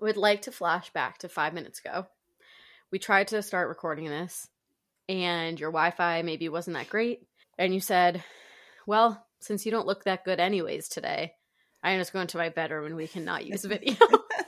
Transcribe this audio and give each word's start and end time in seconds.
would 0.00 0.16
like 0.16 0.42
to 0.42 0.52
flash 0.52 0.90
back 0.90 1.18
to 1.18 1.28
five 1.28 1.54
minutes 1.54 1.80
ago. 1.80 2.06
We 2.92 2.98
tried 2.98 3.28
to 3.28 3.42
start 3.42 3.68
recording 3.68 4.06
this, 4.06 4.46
and 5.08 5.58
your 5.58 5.70
Wi 5.70 5.90
Fi 5.90 6.22
maybe 6.22 6.48
wasn't 6.48 6.76
that 6.76 6.88
great. 6.88 7.20
And 7.58 7.74
you 7.74 7.80
said, 7.80 8.22
Well, 8.86 9.24
since 9.40 9.64
you 9.66 9.72
don't 9.72 9.86
look 9.86 10.04
that 10.04 10.24
good 10.24 10.40
anyways 10.40 10.88
today, 10.88 11.32
I'm 11.82 11.98
just 12.00 12.12
going 12.12 12.26
to 12.28 12.38
my 12.38 12.48
bedroom 12.48 12.86
and 12.86 12.96
we 12.96 13.06
cannot 13.06 13.46
use 13.46 13.64
video. 13.66 13.94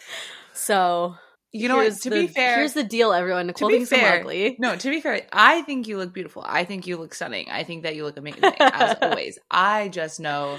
so 0.52 1.16
You 1.52 1.68
know 1.68 1.76
what? 1.76 1.94
To 2.02 2.10
the- 2.10 2.26
be 2.26 2.26
fair, 2.28 2.58
here's 2.58 2.74
the 2.74 2.84
deal, 2.84 3.12
everyone. 3.12 3.46
Nicole 3.46 3.68
be 3.68 3.76
thinks 3.76 3.92
I'm 3.92 4.00
fair, 4.00 4.20
ugly. 4.20 4.56
No, 4.58 4.76
to 4.76 4.90
be 4.90 5.00
fair, 5.00 5.22
I 5.32 5.62
think 5.62 5.88
you 5.88 5.96
look 5.98 6.12
beautiful. 6.12 6.44
I 6.46 6.64
think 6.64 6.86
you 6.86 6.96
look 6.96 7.14
stunning. 7.14 7.48
I 7.50 7.64
think 7.64 7.82
that 7.84 7.96
you 7.96 8.04
look 8.04 8.16
amazing 8.16 8.44
as 8.60 8.96
always. 9.02 9.38
I 9.50 9.88
just 9.88 10.20
know 10.20 10.58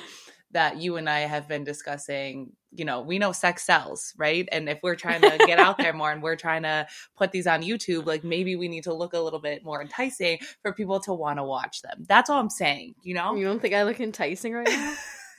that 0.51 0.77
you 0.77 0.97
and 0.97 1.09
I 1.09 1.19
have 1.21 1.47
been 1.47 1.63
discussing, 1.63 2.51
you 2.71 2.85
know, 2.85 3.01
we 3.01 3.19
know 3.19 3.31
sex 3.31 3.65
sells, 3.65 4.13
right? 4.17 4.47
And 4.51 4.67
if 4.67 4.79
we're 4.81 4.95
trying 4.95 5.21
to 5.21 5.37
get 5.45 5.59
out 5.59 5.77
there 5.77 5.93
more 5.93 6.11
and 6.11 6.23
we're 6.23 6.35
trying 6.35 6.63
to 6.63 6.87
put 7.17 7.31
these 7.31 7.47
on 7.47 7.61
YouTube, 7.61 8.05
like 8.05 8.23
maybe 8.23 8.55
we 8.55 8.67
need 8.67 8.83
to 8.85 8.93
look 8.93 9.13
a 9.13 9.19
little 9.19 9.39
bit 9.39 9.63
more 9.63 9.81
enticing 9.81 10.39
for 10.61 10.73
people 10.73 10.99
to 11.01 11.13
want 11.13 11.37
to 11.37 11.43
watch 11.43 11.81
them. 11.81 12.05
That's 12.07 12.29
all 12.29 12.39
I'm 12.39 12.49
saying, 12.49 12.95
you 13.03 13.13
know? 13.13 13.35
You 13.35 13.45
don't 13.45 13.61
think 13.61 13.73
I 13.73 13.83
look 13.83 13.99
enticing 13.99 14.53
right 14.53 14.67
now? 14.67 14.95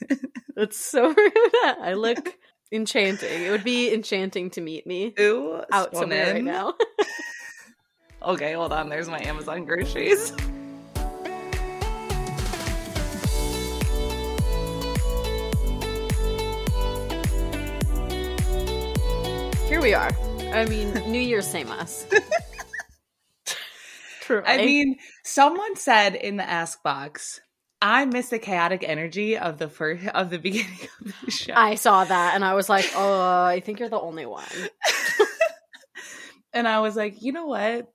That's 0.55 0.77
so 0.77 1.07
rude. 1.17 1.33
I 1.63 1.93
look 1.93 2.37
enchanting. 2.71 3.43
It 3.43 3.51
would 3.51 3.63
be 3.63 3.93
enchanting 3.93 4.49
to 4.51 4.61
meet 4.61 4.87
me 4.87 5.13
Ooh, 5.19 5.61
out 5.71 5.95
somewhere 5.95 6.33
right 6.33 6.43
now. 6.43 6.73
Okay, 8.23 8.53
hold 8.53 8.71
on. 8.71 8.87
There's 8.87 9.09
my 9.09 9.19
Amazon 9.23 9.65
groceries. 9.65 10.31
Here 19.81 19.87
we 19.87 19.93
are. 19.95 20.11
I 20.53 20.65
mean, 20.65 20.93
New 21.11 21.19
Year's, 21.19 21.47
same 21.47 21.71
us. 21.71 22.05
True. 24.21 24.43
I 24.45 24.57
mean, 24.57 24.97
someone 25.23 25.75
said 25.75 26.13
in 26.13 26.37
the 26.37 26.47
ask 26.47 26.83
box, 26.83 27.41
I 27.81 28.05
miss 28.05 28.29
the 28.29 28.37
chaotic 28.37 28.83
energy 28.87 29.39
of 29.39 29.57
the 29.57 29.67
first 29.67 30.05
of 30.09 30.29
the 30.29 30.37
beginning 30.39 30.87
of 30.99 31.15
the 31.25 31.31
show. 31.31 31.53
I 31.55 31.73
saw 31.73 32.03
that 32.03 32.35
and 32.35 32.45
I 32.45 32.53
was 32.53 32.69
like, 32.69 32.91
oh, 32.95 33.43
I 33.43 33.59
think 33.59 33.79
you're 33.79 33.89
the 33.89 33.99
only 33.99 34.27
one. 34.27 34.45
and 36.53 36.67
I 36.67 36.81
was 36.81 36.95
like, 36.95 37.19
you 37.23 37.31
know 37.31 37.47
what? 37.47 37.91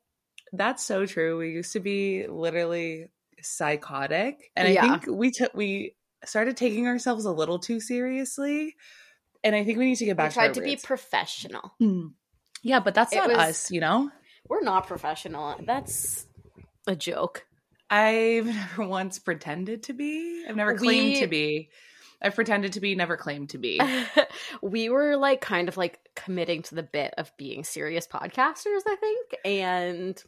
That's 0.53 0.83
so 0.83 1.07
true. 1.07 1.39
We 1.39 1.51
used 1.51 1.75
to 1.75 1.81
be 1.81 2.27
literally 2.27 3.07
psychotic. 3.43 4.51
And 4.57 4.67
I 4.67 4.81
think 4.81 5.07
we 5.07 5.31
took 5.31 5.55
we 5.55 5.95
started 6.25 6.57
taking 6.57 6.89
ourselves 6.89 7.27
a 7.27 7.33
little 7.33 7.61
too 7.61 7.79
seriously. 7.79 8.75
And 9.47 9.55
I 9.55 9.65
think 9.65 9.79
we 9.79 9.87
need 9.87 9.97
to 9.97 10.05
get 10.05 10.13
I 10.13 10.25
back 10.25 10.33
tried 10.33 10.49
to, 10.49 10.55
to 10.55 10.61
our 10.61 10.67
be 10.67 10.77
professional. 10.77 11.73
Hmm. 11.79 12.09
Yeah, 12.63 12.81
but 12.81 12.95
that's 12.95 13.13
It 13.13 13.17
not 13.17 13.29
was- 13.29 13.39
us, 13.39 13.71
you 13.71 13.81
know? 13.81 14.11
We're 14.49 14.63
not 14.63 14.87
professional. 14.87 15.57
That's 15.65 16.27
a 16.87 16.97
joke. 16.97 17.47
I've 17.89 18.47
never 18.47 18.87
once 18.89 19.19
pretended 19.21 19.85
to 19.85 19.93
be. 19.93 20.45
I've 20.49 20.57
never 20.57 20.75
claimed 20.77 21.15
We- 21.15 21.21
to 21.21 21.27
be. 21.29 21.71
I've 22.21 22.35
pretended 22.35 22.73
to 22.73 22.81
be, 22.81 22.95
never 22.97 23.17
claimed 23.17 23.51
to 23.51 23.59
be. 23.59 23.81
we 24.63 24.89
were 24.89 25.17
like 25.17 25.41
kind 25.43 25.69
of 25.69 25.77
like 25.77 26.01
committing 26.17 26.63
to 26.63 26.75
the 26.75 26.83
bit 26.83 27.13
of 27.19 27.31
being 27.37 27.63
serious 27.63 28.07
podcasters, 28.09 28.81
I 28.89 28.97
think. 28.99 29.37
And 29.45 30.25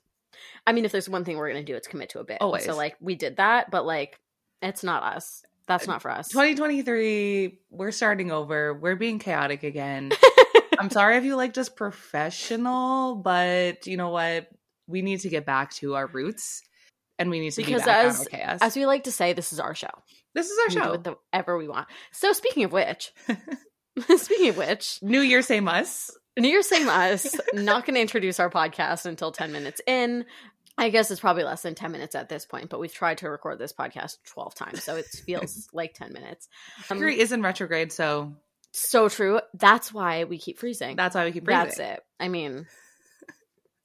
I 0.66 0.72
mean, 0.72 0.84
if 0.84 0.92
there's 0.92 1.08
one 1.08 1.24
thing 1.24 1.38
we're 1.38 1.48
gonna 1.48 1.64
do, 1.64 1.74
it's 1.74 1.88
commit 1.88 2.10
to 2.10 2.20
a 2.20 2.24
bit. 2.24 2.38
Always. 2.42 2.66
So 2.66 2.76
like 2.76 2.96
we 3.00 3.14
did 3.14 3.38
that, 3.38 3.70
but 3.70 3.86
like 3.86 4.20
it's 4.60 4.84
not 4.84 5.02
us. 5.02 5.42
That's 5.68 5.86
not 5.86 6.02
for 6.02 6.10
us. 6.10 6.28
2023, 6.28 7.58
we're 7.70 7.90
starting 7.92 8.32
over. 8.32 8.74
We're 8.74 8.96
being 8.96 9.18
chaotic 9.18 9.62
again. 9.62 10.10
I'm 10.78 10.90
sorry 10.90 11.16
if 11.16 11.24
you 11.24 11.36
liked 11.36 11.58
us 11.58 11.68
professional, 11.68 13.16
but 13.16 13.86
you 13.86 13.96
know 13.96 14.08
what? 14.10 14.48
We 14.86 15.02
need 15.02 15.20
to 15.20 15.28
get 15.28 15.44
back 15.44 15.72
to 15.74 15.94
our 15.96 16.06
roots 16.06 16.62
and 17.18 17.30
we 17.30 17.40
need 17.40 17.50
to 17.52 17.62
Because 17.62 17.82
be 17.82 17.86
back 17.86 18.06
as- 18.06 18.28
chaos. 18.30 18.58
As 18.62 18.76
we 18.76 18.86
like 18.86 19.04
to 19.04 19.12
say, 19.12 19.32
this 19.34 19.52
is 19.52 19.60
our 19.60 19.74
show. 19.74 19.90
this 20.34 20.48
is 20.50 20.56
We 20.56 20.62
our 20.62 20.68
do 20.94 21.02
show. 21.04 21.12
whatever 21.32 21.58
we 21.58 21.68
want. 21.68 21.88
So 22.12 22.32
speaking 22.32 22.64
of 22.64 22.72
which, 22.72 23.12
speaking 24.16 24.48
of 24.50 24.56
which, 24.56 24.98
New 25.02 25.20
Year, 25.20 25.42
same 25.42 25.68
us. 25.68 26.10
New 26.38 26.48
Year's 26.48 26.68
same 26.68 26.88
us. 26.88 27.34
Not 27.52 27.84
going 27.84 27.94
to 27.96 28.00
introduce 28.00 28.38
our 28.38 28.48
podcast 28.48 29.04
until 29.06 29.32
ten 29.32 29.50
minutes 29.50 29.80
in. 29.86 30.24
I 30.78 30.90
guess 30.90 31.10
it's 31.10 31.20
probably 31.20 31.44
less 31.44 31.62
than 31.62 31.74
ten 31.74 31.92
minutes 31.92 32.14
at 32.14 32.28
this 32.28 32.46
point, 32.46 32.70
but 32.70 32.80
we've 32.80 32.94
tried 32.94 33.18
to 33.18 33.28
record 33.28 33.58
this 33.58 33.72
podcast 33.72 34.18
twelve 34.26 34.54
times, 34.54 34.84
so 34.84 34.96
it 34.96 35.06
feels 35.26 35.68
like 35.72 35.94
ten 35.94 36.12
minutes. 36.12 36.48
Um, 36.90 36.98
Mercury 36.98 37.20
is 37.20 37.32
in 37.32 37.42
retrograde, 37.42 37.92
so 37.92 38.34
so 38.72 39.08
true. 39.08 39.40
That's 39.54 39.92
why 39.92 40.24
we 40.24 40.38
keep 40.38 40.58
freezing. 40.58 40.96
that's 40.96 41.14
why 41.14 41.24
we 41.24 41.32
keep 41.32 41.44
breathing. 41.44 41.64
That's 41.64 41.78
it. 41.78 42.00
I 42.20 42.28
mean, 42.28 42.66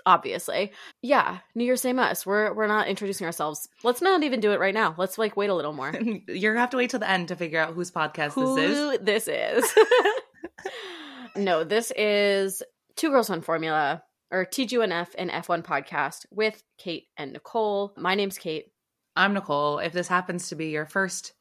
obviously, 0.05 0.71
yeah. 1.01 1.39
New 1.55 1.63
Year's 1.63 1.81
same 1.81 1.99
us. 1.99 2.25
We're 2.25 2.53
we're 2.53 2.67
not 2.67 2.87
introducing 2.87 3.25
ourselves. 3.25 3.67
Let's 3.83 4.01
not 4.01 4.23
even 4.23 4.39
do 4.39 4.51
it 4.51 4.59
right 4.59 4.73
now. 4.73 4.95
Let's 4.97 5.17
like 5.17 5.35
wait 5.35 5.49
a 5.49 5.55
little 5.55 5.73
more. 5.73 5.93
You're 6.27 6.53
gonna 6.53 6.61
have 6.61 6.71
to 6.71 6.77
wait 6.77 6.91
till 6.91 6.99
the 6.99 7.09
end 7.09 7.29
to 7.29 7.35
figure 7.35 7.59
out 7.59 7.73
whose 7.73 7.91
podcast 7.91 8.33
Who 8.33 8.55
this 8.55 8.77
is. 8.77 8.99
this 9.01 9.27
is? 9.27 9.73
no, 11.35 11.63
this 11.63 11.91
is 11.95 12.61
Two 12.95 13.09
Girls 13.09 13.29
One 13.29 13.41
Formula 13.41 14.03
or 14.33 14.45
TGNF 14.45 15.09
and 15.15 15.29
F1 15.29 15.63
podcast 15.63 16.25
with 16.31 16.63
Kate 16.79 17.05
and 17.17 17.33
Nicole. 17.33 17.93
My 17.95 18.15
name's 18.15 18.39
Kate. 18.39 18.65
I'm 19.15 19.33
Nicole. 19.35 19.77
If 19.77 19.93
this 19.93 20.07
happens 20.07 20.49
to 20.49 20.55
be 20.55 20.69
your 20.69 20.87
first 20.87 21.33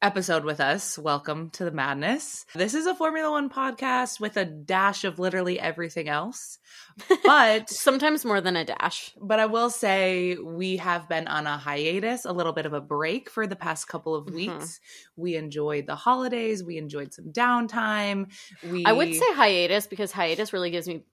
episode 0.00 0.44
with 0.44 0.58
us, 0.58 0.98
welcome 0.98 1.50
to 1.50 1.64
the 1.64 1.70
madness. 1.70 2.44
This 2.54 2.74
is 2.74 2.86
a 2.86 2.94
Formula 2.94 3.30
One 3.30 3.48
podcast 3.50 4.18
with 4.20 4.36
a 4.38 4.44
dash 4.44 5.04
of 5.04 5.18
literally 5.20 5.60
everything 5.60 6.08
else. 6.08 6.58
But 7.24 7.68
Sometimes 7.70 8.24
more 8.24 8.40
than 8.40 8.56
a 8.56 8.64
dash. 8.64 9.14
but 9.20 9.38
I 9.38 9.46
will 9.46 9.70
say 9.70 10.36
we 10.36 10.78
have 10.78 11.08
been 11.08 11.28
on 11.28 11.46
a 11.46 11.56
hiatus, 11.56 12.24
a 12.24 12.32
little 12.32 12.52
bit 12.52 12.66
of 12.66 12.72
a 12.72 12.80
break 12.80 13.30
for 13.30 13.46
the 13.46 13.54
past 13.54 13.86
couple 13.86 14.14
of 14.14 14.26
Mhm. 14.26 14.34
weeks. 14.34 14.80
We 15.14 15.36
enjoyed 15.36 15.86
the 15.86 15.94
holidays, 15.94 16.64
we 16.64 16.78
enjoyed 16.78 17.12
some 17.14 17.26
downtime. 17.32 18.32
We 18.68 18.84
I 18.86 18.92
would 18.92 19.14
say 19.14 19.32
hiatus 19.34 19.86
because 19.86 20.10
hiatus 20.10 20.52
really 20.54 20.70
gives 20.70 20.88
me 20.88 21.04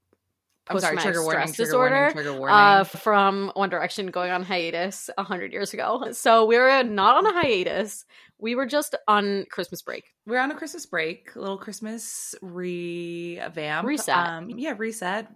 I'm 0.69 0.79
sorry, 0.79 0.97
trigger 0.97 1.23
warning, 1.23 1.47
stress 1.47 1.55
trigger 1.55 1.67
disorder, 1.67 1.95
warning, 1.95 2.13
trigger 2.13 2.33
warning. 2.33 2.55
uh, 2.55 2.83
from 2.83 3.51
One 3.55 3.69
Direction 3.69 4.07
going 4.07 4.31
on 4.31 4.43
hiatus 4.43 5.09
a 5.17 5.23
hundred 5.23 5.51
years 5.53 5.73
ago. 5.73 6.11
So 6.11 6.45
we 6.45 6.57
were 6.57 6.83
not 6.83 7.17
on 7.17 7.25
a 7.25 7.33
hiatus. 7.41 8.05
We 8.41 8.55
were 8.55 8.65
just 8.65 8.95
on 9.07 9.45
Christmas 9.51 9.81
break. 9.81 10.05
We're 10.25 10.39
on 10.39 10.49
a 10.51 10.55
Christmas 10.55 10.85
break, 10.85 11.35
a 11.35 11.39
little 11.39 11.57
Christmas 11.57 12.35
revamp, 12.41 13.85
Reset. 13.87 14.15
Um, 14.15 14.49
yeah, 14.51 14.75
reset. 14.77 15.27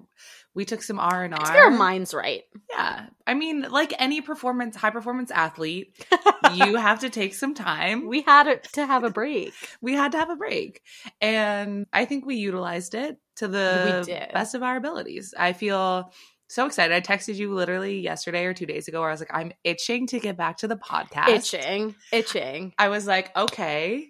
We 0.55 0.65
took 0.65 0.83
some 0.83 0.99
R 0.99 1.23
and 1.23 1.33
get 1.35 1.49
our 1.55 1.71
minds 1.71 2.13
right. 2.13 2.43
Yeah, 2.69 3.07
I 3.25 3.33
mean, 3.33 3.63
like 3.71 3.93
any 3.97 4.21
performance, 4.21 4.75
high 4.75 4.91
performance 4.91 5.31
athlete, 5.31 6.05
you 6.53 6.75
have 6.75 6.99
to 6.99 7.09
take 7.09 7.33
some 7.33 7.55
time. 7.55 8.07
we 8.07 8.21
had 8.21 8.61
to 8.73 8.85
have 8.85 9.03
a 9.03 9.09
break. 9.09 9.53
We 9.81 9.93
had 9.93 10.11
to 10.11 10.19
have 10.19 10.29
a 10.29 10.35
break, 10.35 10.81
and 11.19 11.87
I 11.91 12.05
think 12.05 12.25
we 12.25 12.35
utilized 12.35 12.93
it 12.93 13.17
to 13.37 13.47
the 13.47 14.29
best 14.33 14.55
of 14.55 14.63
our 14.63 14.77
abilities. 14.77 15.33
I 15.37 15.53
feel 15.53 16.11
so 16.47 16.65
excited. 16.65 16.93
I 16.93 17.01
texted 17.01 17.35
you 17.35 17.53
literally 17.53 17.99
yesterday 17.99 18.45
or 18.45 18.53
two 18.53 18.65
days 18.65 18.87
ago, 18.87 18.99
where 18.99 19.09
I 19.09 19.13
was 19.13 19.21
like, 19.21 19.33
I'm 19.33 19.51
itching 19.63 20.07
to 20.07 20.19
get 20.19 20.37
back 20.37 20.57
to 20.57 20.67
the 20.67 20.75
podcast. 20.75 21.29
Itching, 21.29 21.95
itching. 22.11 22.73
I 22.77 22.89
was 22.89 23.07
like, 23.07 23.35
okay. 23.35 24.09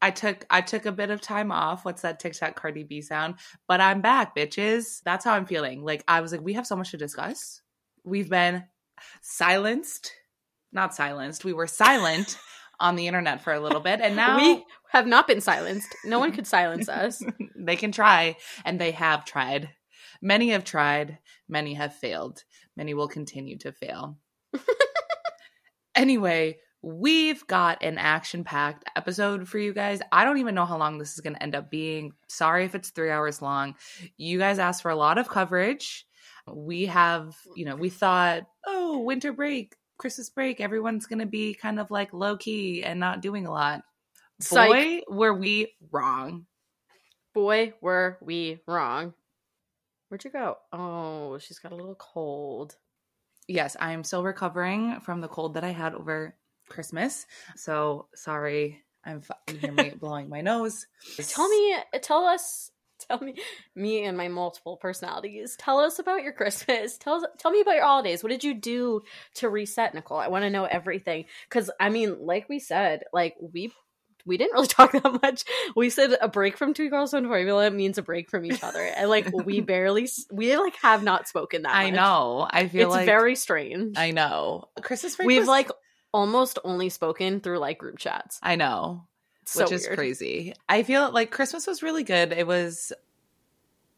I 0.00 0.12
took 0.12 0.46
I 0.48 0.60
took 0.60 0.86
a 0.86 0.92
bit 0.92 1.10
of 1.10 1.20
time 1.20 1.50
off. 1.50 1.84
What's 1.84 2.02
that 2.02 2.20
TikTok 2.20 2.54
Cardi 2.54 2.84
B 2.84 3.00
sound? 3.02 3.34
But 3.66 3.80
I'm 3.80 4.00
back, 4.00 4.36
bitches. 4.36 5.02
That's 5.02 5.24
how 5.24 5.32
I'm 5.32 5.46
feeling. 5.46 5.82
Like 5.82 6.04
I 6.06 6.20
was 6.20 6.30
like, 6.30 6.40
we 6.40 6.52
have 6.52 6.68
so 6.68 6.76
much 6.76 6.92
to 6.92 6.96
discuss. 6.96 7.62
We've 8.04 8.30
been 8.30 8.64
silenced, 9.22 10.12
not 10.72 10.94
silenced. 10.94 11.44
We 11.44 11.52
were 11.52 11.66
silent 11.66 12.38
on 12.80 12.96
the 12.96 13.06
internet 13.06 13.42
for 13.42 13.52
a 13.52 13.60
little 13.60 13.80
bit, 13.80 14.00
and 14.00 14.16
now 14.16 14.36
we 14.36 14.64
have 14.90 15.06
not 15.06 15.26
been 15.26 15.40
silenced. 15.40 15.94
No 16.04 16.18
one 16.18 16.32
could 16.32 16.46
silence 16.46 16.88
us. 16.88 17.22
they 17.56 17.76
can 17.76 17.92
try, 17.92 18.36
and 18.64 18.80
they 18.80 18.92
have 18.92 19.24
tried. 19.24 19.70
Many 20.20 20.50
have 20.50 20.64
tried. 20.64 21.18
Many 21.48 21.74
have 21.74 21.94
failed. 21.94 22.44
Many 22.76 22.94
will 22.94 23.08
continue 23.08 23.58
to 23.58 23.72
fail. 23.72 24.18
anyway, 25.94 26.58
we've 26.82 27.46
got 27.46 27.82
an 27.82 27.98
action 27.98 28.44
packed 28.44 28.84
episode 28.96 29.48
for 29.48 29.58
you 29.58 29.72
guys. 29.72 30.00
I 30.10 30.24
don't 30.24 30.38
even 30.38 30.54
know 30.54 30.66
how 30.66 30.78
long 30.78 30.98
this 30.98 31.14
is 31.14 31.20
going 31.20 31.34
to 31.34 31.42
end 31.42 31.54
up 31.54 31.70
being. 31.70 32.12
Sorry 32.28 32.64
if 32.64 32.74
it's 32.74 32.90
three 32.90 33.10
hours 33.10 33.42
long. 33.42 33.74
You 34.16 34.38
guys 34.38 34.58
asked 34.58 34.82
for 34.82 34.90
a 34.90 34.96
lot 34.96 35.18
of 35.18 35.28
coverage. 35.28 36.06
We 36.50 36.86
have, 36.86 37.36
you 37.56 37.64
know, 37.64 37.76
we 37.76 37.90
thought, 37.90 38.44
oh, 38.66 39.00
winter 39.00 39.32
break, 39.32 39.76
Christmas 39.98 40.30
break, 40.30 40.60
everyone's 40.60 41.06
going 41.06 41.18
to 41.18 41.26
be 41.26 41.54
kind 41.54 41.78
of 41.78 41.90
like 41.90 42.12
low 42.12 42.36
key 42.36 42.82
and 42.84 42.98
not 42.98 43.20
doing 43.20 43.46
a 43.46 43.50
lot. 43.50 43.82
Psych. 44.40 44.68
Boy, 44.70 45.00
were 45.14 45.34
we 45.34 45.74
wrong. 45.90 46.46
Boy, 47.34 47.74
were 47.80 48.18
we 48.20 48.60
wrong. 48.66 49.12
Where'd 50.08 50.24
you 50.24 50.30
go? 50.30 50.56
Oh, 50.72 51.38
she's 51.38 51.58
got 51.58 51.72
a 51.72 51.76
little 51.76 51.96
cold. 51.96 52.76
Yes, 53.48 53.76
I 53.78 53.92
am 53.92 54.04
still 54.04 54.22
recovering 54.22 55.00
from 55.00 55.20
the 55.20 55.28
cold 55.28 55.54
that 55.54 55.64
I 55.64 55.70
had 55.70 55.94
over 55.94 56.34
Christmas. 56.68 57.26
So 57.56 58.08
sorry, 58.14 58.82
I'm 59.04 59.18
f- 59.18 59.52
you 59.52 59.58
hear 59.58 59.72
me 59.72 59.90
blowing 60.00 60.28
my 60.28 60.40
nose. 60.40 60.86
Tell 61.16 61.48
me, 61.48 61.76
tell 62.00 62.24
us 62.24 62.70
tell 63.08 63.20
me 63.20 63.34
me 63.74 64.04
and 64.04 64.16
my 64.16 64.28
multiple 64.28 64.76
personalities. 64.76 65.56
Tell 65.56 65.78
us 65.78 65.98
about 65.98 66.22
your 66.22 66.32
Christmas. 66.32 66.98
Tell 66.98 67.14
us, 67.14 67.24
tell 67.38 67.50
me 67.50 67.60
about 67.60 67.74
your 67.76 67.84
holidays. 67.84 68.22
What 68.22 68.30
did 68.30 68.44
you 68.44 68.54
do 68.54 69.02
to 69.36 69.48
reset, 69.48 69.94
Nicole? 69.94 70.18
I 70.18 70.28
want 70.28 70.42
to 70.44 70.50
know 70.50 70.64
everything 70.64 71.24
cuz 71.48 71.70
I 71.80 71.88
mean, 71.88 72.18
like 72.26 72.48
we 72.48 72.58
said, 72.58 73.04
like 73.12 73.36
we 73.40 73.72
we 74.26 74.36
didn't 74.36 74.52
really 74.52 74.66
talk 74.78 74.92
that 74.92 75.22
much. 75.22 75.44
We 75.74 75.90
said 75.90 76.14
a 76.20 76.28
break 76.28 76.58
from 76.58 76.74
Two 76.74 76.90
Girls 76.90 77.12
One 77.12 77.26
Formula 77.26 77.70
means 77.70 77.98
a 77.98 78.02
break 78.02 78.28
from 78.30 78.44
each 78.44 78.62
other, 78.62 78.82
and 78.82 79.08
like 79.08 79.30
we 79.44 79.60
barely, 79.72 80.08
we 80.30 80.56
like 80.56 80.76
have 80.82 81.02
not 81.02 81.26
spoken 81.28 81.62
that. 81.62 81.74
I 81.74 81.86
much. 81.90 81.94
know. 81.94 82.46
I 82.50 82.68
feel 82.68 82.88
it's 82.88 82.96
like 82.96 83.06
very 83.06 83.34
strange. 83.34 83.96
I 83.96 84.10
know. 84.10 84.64
Christmas 84.82 85.16
break. 85.16 85.26
We've 85.26 85.40
was- 85.40 85.48
like 85.48 85.70
almost 86.12 86.58
only 86.64 86.88
spoken 86.88 87.40
through 87.40 87.58
like 87.58 87.78
group 87.78 87.98
chats. 87.98 88.38
I 88.42 88.56
know. 88.56 89.06
So 89.50 89.64
which 89.64 89.72
is 89.72 89.86
weird. 89.86 89.96
crazy. 89.98 90.54
I 90.68 90.82
feel 90.82 91.10
like 91.10 91.30
Christmas 91.30 91.66
was 91.66 91.82
really 91.82 92.04
good. 92.04 92.32
It 92.32 92.46
was 92.46 92.92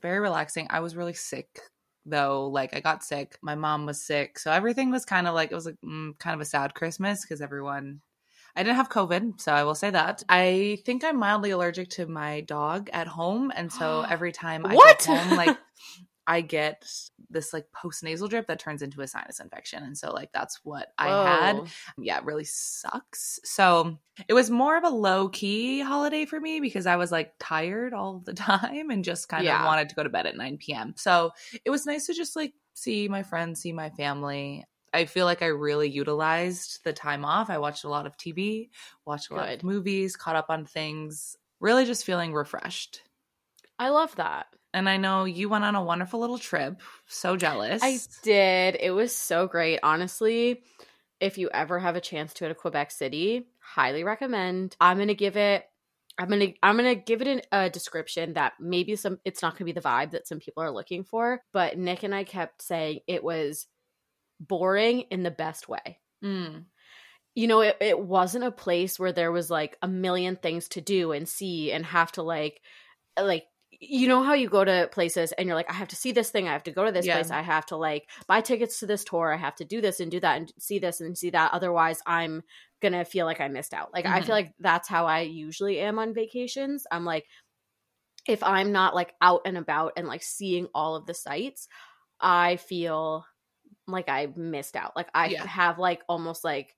very 0.00 0.20
relaxing. 0.20 0.67
I 0.70 0.81
was 0.81 0.97
really 0.97 1.12
sick 1.14 1.61
though. 2.06 2.47
Like 2.49 2.75
I 2.75 2.81
got 2.81 3.02
sick. 3.05 3.37
My 3.43 3.55
mom 3.55 3.85
was 3.87 4.00
sick, 4.05 4.38
so 4.38 4.50
everything 4.52 4.91
was 4.91 5.05
kind 5.05 5.26
of 5.26 5.35
like 5.35 5.50
it 5.50 5.55
was 5.55 5.67
like 5.67 5.76
mm, 5.85 6.19
kind 6.19 6.35
of 6.35 6.41
a 6.41 6.44
sad 6.44 6.75
Christmas 6.75 7.23
because 7.23 7.41
everyone. 7.41 8.00
I 8.56 8.64
didn't 8.64 8.76
have 8.76 8.88
COVID, 8.88 9.41
so 9.41 9.52
I 9.52 9.62
will 9.62 9.76
say 9.76 9.91
that. 9.91 10.25
I 10.29 10.79
think 10.85 11.05
I'm 11.05 11.19
mildly 11.19 11.50
allergic 11.52 11.88
to 11.91 12.06
my 12.06 12.41
dog 12.41 12.91
at 12.93 13.06
home, 13.06 13.52
and 13.55 13.73
so 13.73 14.00
every 14.08 14.32
time 14.32 14.67
I 14.67 14.75
What? 14.75 15.05
go 15.06 15.14
home, 15.14 15.37
like 15.37 15.56
I 16.30 16.42
get 16.42 16.88
this 17.28 17.52
like 17.52 17.70
post 17.72 18.02
nasal 18.04 18.28
drip 18.28 18.46
that 18.46 18.60
turns 18.60 18.82
into 18.82 19.00
a 19.00 19.08
sinus 19.08 19.40
infection, 19.40 19.82
and 19.82 19.98
so 19.98 20.12
like 20.12 20.32
that's 20.32 20.64
what 20.64 20.92
I 20.98 21.12
had 21.12 21.62
yeah, 21.98 22.18
it 22.18 22.24
really 22.24 22.44
sucks. 22.44 23.40
So 23.44 23.98
it 24.28 24.34
was 24.34 24.50
more 24.50 24.76
of 24.76 24.84
a 24.84 24.88
low 24.90 25.28
key 25.28 25.80
holiday 25.80 26.24
for 26.26 26.40
me 26.40 26.60
because 26.60 26.86
I 26.86 26.96
was 26.96 27.12
like 27.12 27.34
tired 27.38 27.92
all 27.94 28.20
the 28.20 28.34
time 28.34 28.90
and 28.90 29.04
just 29.04 29.28
kind 29.28 29.46
Yeah. 29.46 29.56
of 29.56 29.60
wanted 29.60 29.88
to 29.88 29.94
go 29.94 30.02
to 30.02 30.08
bed 30.10 30.26
at 30.26 30.36
9 30.36 30.72
p.m. 30.72 30.94
So 30.96 31.32
it 31.64 31.70
was 31.70 31.86
nice 31.86 32.06
to 32.06 32.14
just 32.14 32.36
like 32.36 32.54
see 32.74 33.08
my 33.08 33.22
friends, 33.22 33.60
see 33.60 33.72
my 33.72 33.90
family. 33.90 34.64
I 34.92 35.04
feel 35.04 35.24
like 35.26 35.42
I 35.42 35.46
really 35.46 35.88
utilized 35.88 36.82
the 36.84 36.92
time 36.92 37.24
off. 37.24 37.48
I 37.50 37.58
watched 37.58 37.84
a 37.84 37.88
lot 37.88 38.06
of 38.06 38.16
TV, 38.16 38.70
watched 39.06 39.30
a 39.30 39.34
lot 39.34 39.48
of 39.48 39.62
movies, 39.62 40.16
caught 40.16 40.36
up 40.36 40.46
on 40.48 40.66
things, 40.66 41.36
really 41.60 41.84
just 41.84 42.04
feeling 42.04 42.32
refreshed. 42.34 43.02
I 43.80 43.88
love 43.88 44.14
that. 44.16 44.54
And 44.72 44.88
I 44.88 44.99
know 44.99 45.25
you 45.25 45.49
went 45.49 45.64
on 45.64 45.75
a 45.75 45.82
wonderful 45.82 46.20
little 46.20 46.38
trip. 46.38 46.81
So 47.06 47.37
jealous. 47.37 47.82
I 47.82 47.99
did. 48.22 48.76
It 48.81 48.93
was 48.93 49.14
so 49.14 49.49
great. 49.49 49.81
Honestly, 49.82 50.62
if 51.20 51.38
you 51.38 51.50
ever 51.52 51.78
have 51.78 51.96
a 51.96 52.00
chance 52.00 52.32
to 52.34 52.44
go 52.44 52.49
to 52.49 52.55
Quebec 52.55 52.90
City, 52.90 53.46
highly 53.61 54.05
recommend. 54.05 54.76
I'm 54.81 54.99
gonna 54.99 55.14
give 55.14 55.37
it. 55.37 55.64
I'm 56.19 56.28
gonna 56.28 56.49
I'm 56.62 56.76
gonna 56.76 56.94
give 56.94 57.20
it 57.20 57.28
an, 57.28 57.43
a 57.52 57.70
description 57.70 58.34
that 58.34 58.55
maybe 58.61 58.96
some 58.96 59.19
it's 59.25 59.43
not 59.43 59.55
gonna 59.55 59.67
be 59.67 59.72
the 59.72 59.81
vibe 59.81 60.12
that 60.12 60.28
some 60.28 60.38
people 60.38 60.62
are 60.62 60.70
looking 60.70 61.05
for. 61.05 61.43
But 61.52 61.76
Nick 61.78 62.02
and 62.02 62.14
I 62.14 62.25
kept 62.25 62.62
saying 62.62 63.00
it 63.06 63.25
was 63.25 63.66
boring 64.40 65.02
in 65.11 65.23
the 65.23 65.31
best 65.31 65.69
way. 65.69 65.99
Mm. 66.25 66.64
You 67.34 67.46
know, 67.46 67.61
it, 67.61 67.76
it 67.81 67.99
wasn't 67.99 68.44
a 68.44 68.50
place 68.50 68.99
where 68.99 69.12
there 69.12 69.31
was 69.31 69.50
like 69.50 69.76
a 69.82 69.88
million 69.88 70.37
things 70.37 70.69
to 70.69 70.81
do 70.81 71.12
and 71.12 71.28
see 71.28 71.70
and 71.73 71.84
have 71.87 72.12
to 72.12 72.23
like 72.23 72.61
like 73.19 73.44
you 73.80 74.08
know 74.08 74.22
how 74.22 74.34
you 74.34 74.48
go 74.48 74.64
to 74.64 74.88
places 74.92 75.32
and 75.32 75.46
you're 75.46 75.56
like, 75.56 75.70
I 75.70 75.74
have 75.74 75.88
to 75.88 75.96
see 75.96 76.12
this 76.12 76.30
thing, 76.30 76.48
I 76.48 76.52
have 76.52 76.64
to 76.64 76.70
go 76.72 76.84
to 76.84 76.92
this 76.92 77.06
Yeah. 77.06 77.08
place, 77.08 77.30
I 77.30 77.42
have 77.42 77.66
to 77.66 77.76
like 77.76 78.10
buy 78.26 78.42
tickets 78.42 78.80
to 78.80 78.86
this 78.86 79.04
tour, 79.04 79.32
I 79.32 79.38
have 79.38 79.54
to 79.56 79.64
do 79.64 79.80
this 79.80 80.00
and 80.00 80.10
do 80.10 80.20
that 80.20 80.36
and 80.36 80.52
see 80.58 80.78
this 80.78 81.00
and 81.00 81.16
see 81.16 81.30
that. 81.30 81.52
Otherwise, 81.54 82.02
I'm 82.06 82.42
gonna 82.82 83.04
feel 83.04 83.26
like 83.26 83.40
I 83.40 83.48
missed 83.48 83.74
out. 83.74 83.92
Like 83.92 84.06
I 84.06 84.20
Mhm. 84.20 84.22
feel 84.22 84.34
like 84.34 84.52
that's 84.58 84.88
how 84.88 85.06
I 85.06 85.20
usually 85.20 85.80
am 85.80 85.98
on 85.98 86.14
vacations. 86.14 86.86
I'm 86.90 87.04
like, 87.06 87.26
if 88.28 88.42
I'm 88.42 88.72
not 88.72 88.94
like 88.94 89.14
out 89.20 89.42
and 89.46 89.56
about 89.56 89.94
and 89.96 90.06
like 90.06 90.22
seeing 90.22 90.66
all 90.74 90.94
of 90.94 91.06
the 91.06 91.14
sights, 91.14 91.68
I 92.20 92.56
feel 92.56 93.24
like 93.88 94.08
I 94.08 94.28
missed 94.36 94.76
out. 94.76 94.96
Like 94.96 95.10
I 95.14 95.28
Yeah. 95.28 95.46
have 95.46 95.78
like 95.78 96.02
almost 96.08 96.44
like 96.44 96.76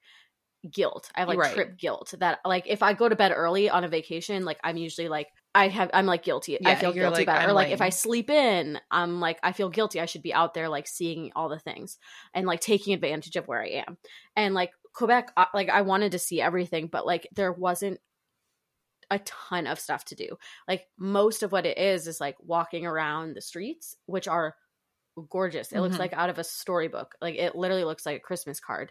guilt. 0.70 1.10
I 1.16 1.20
have 1.20 1.28
like 1.28 1.42
Right. 1.42 1.64
trip 1.64 1.78
guilt 1.78 2.14
that 2.20 2.40
like 2.46 2.66
if 2.68 2.82
I 2.82 2.94
go 2.94 3.08
to 3.08 3.16
bed 3.16 3.32
early 3.34 3.70
on 3.70 3.84
a 3.84 3.88
vacation, 3.88 4.44
like 4.44 4.60
I'm 4.64 4.76
usually 4.78 5.08
like 5.08 5.28
I 5.54 5.68
have 5.68 5.90
I'm 5.92 6.06
like 6.06 6.22
guilty. 6.22 6.58
I 6.64 6.74
feel 6.76 6.92
guilty 6.92 7.18
like, 7.18 7.22
about 7.24 7.42
it. 7.42 7.50
Or 7.50 7.52
like 7.52 7.72
if 7.72 7.80
I 7.82 7.90
sleep 7.90 8.30
in, 8.30 8.80
I'm 8.90 9.20
like 9.20 9.38
I 9.42 9.52
feel 9.52 9.68
guilty. 9.68 10.00
I 10.00 10.06
should 10.06 10.22
be 10.22 10.32
out 10.32 10.54
there 10.54 10.68
like 10.68 10.86
seeing 10.86 11.32
all 11.36 11.48
the 11.48 11.58
things 11.58 11.98
and 12.32 12.46
like 12.46 12.60
taking 12.60 12.94
advantage 12.94 13.36
of 13.36 13.46
where 13.46 13.62
I 13.62 13.82
am. 13.86 13.98
And 14.34 14.54
like 14.54 14.70
Quebec, 14.94 15.32
I- 15.36 15.48
like 15.52 15.68
I 15.68 15.82
wanted 15.82 16.12
to 16.12 16.18
see 16.18 16.40
everything, 16.40 16.86
but 16.86 17.04
like 17.06 17.28
there 17.34 17.52
wasn't 17.52 18.00
a 19.10 19.18
ton 19.18 19.66
of 19.66 19.78
stuff 19.78 20.06
to 20.06 20.14
do. 20.14 20.38
Like 20.66 20.86
most 20.98 21.42
of 21.42 21.52
what 21.52 21.66
it 21.66 21.76
is 21.76 22.06
is 22.06 22.20
like 22.20 22.36
walking 22.40 22.86
around 22.86 23.34
the 23.36 23.42
streets, 23.42 23.94
which 24.06 24.26
are 24.28 24.54
gorgeous. 25.28 25.70
It 25.70 25.80
looks 25.80 25.96
Mhm. 25.96 26.00
like 26.00 26.12
out 26.14 26.30
of 26.30 26.38
a 26.38 26.44
storybook. 26.44 27.14
Like 27.20 27.34
it 27.34 27.54
literally 27.54 27.84
looks 27.84 28.06
like 28.06 28.16
a 28.16 28.20
Christmas 28.20 28.58
card, 28.58 28.90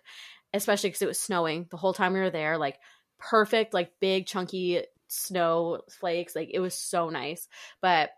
especially 0.54 0.90
because 0.90 1.02
it 1.02 1.08
was 1.08 1.20
snowing 1.20 1.66
the 1.72 1.78
whole 1.78 1.94
time 1.96 2.14
we 2.14 2.20
were 2.20 2.30
there. 2.30 2.60
Like 2.60 2.78
perfect, 3.18 3.74
like 3.74 3.92
big 4.00 4.28
chunky 4.28 4.84
snow 5.12 5.82
flakes. 5.90 6.36
Like 6.36 6.50
it 6.54 6.60
was 6.60 6.74
so 6.74 7.10
nice. 7.10 7.48
But 7.82 8.12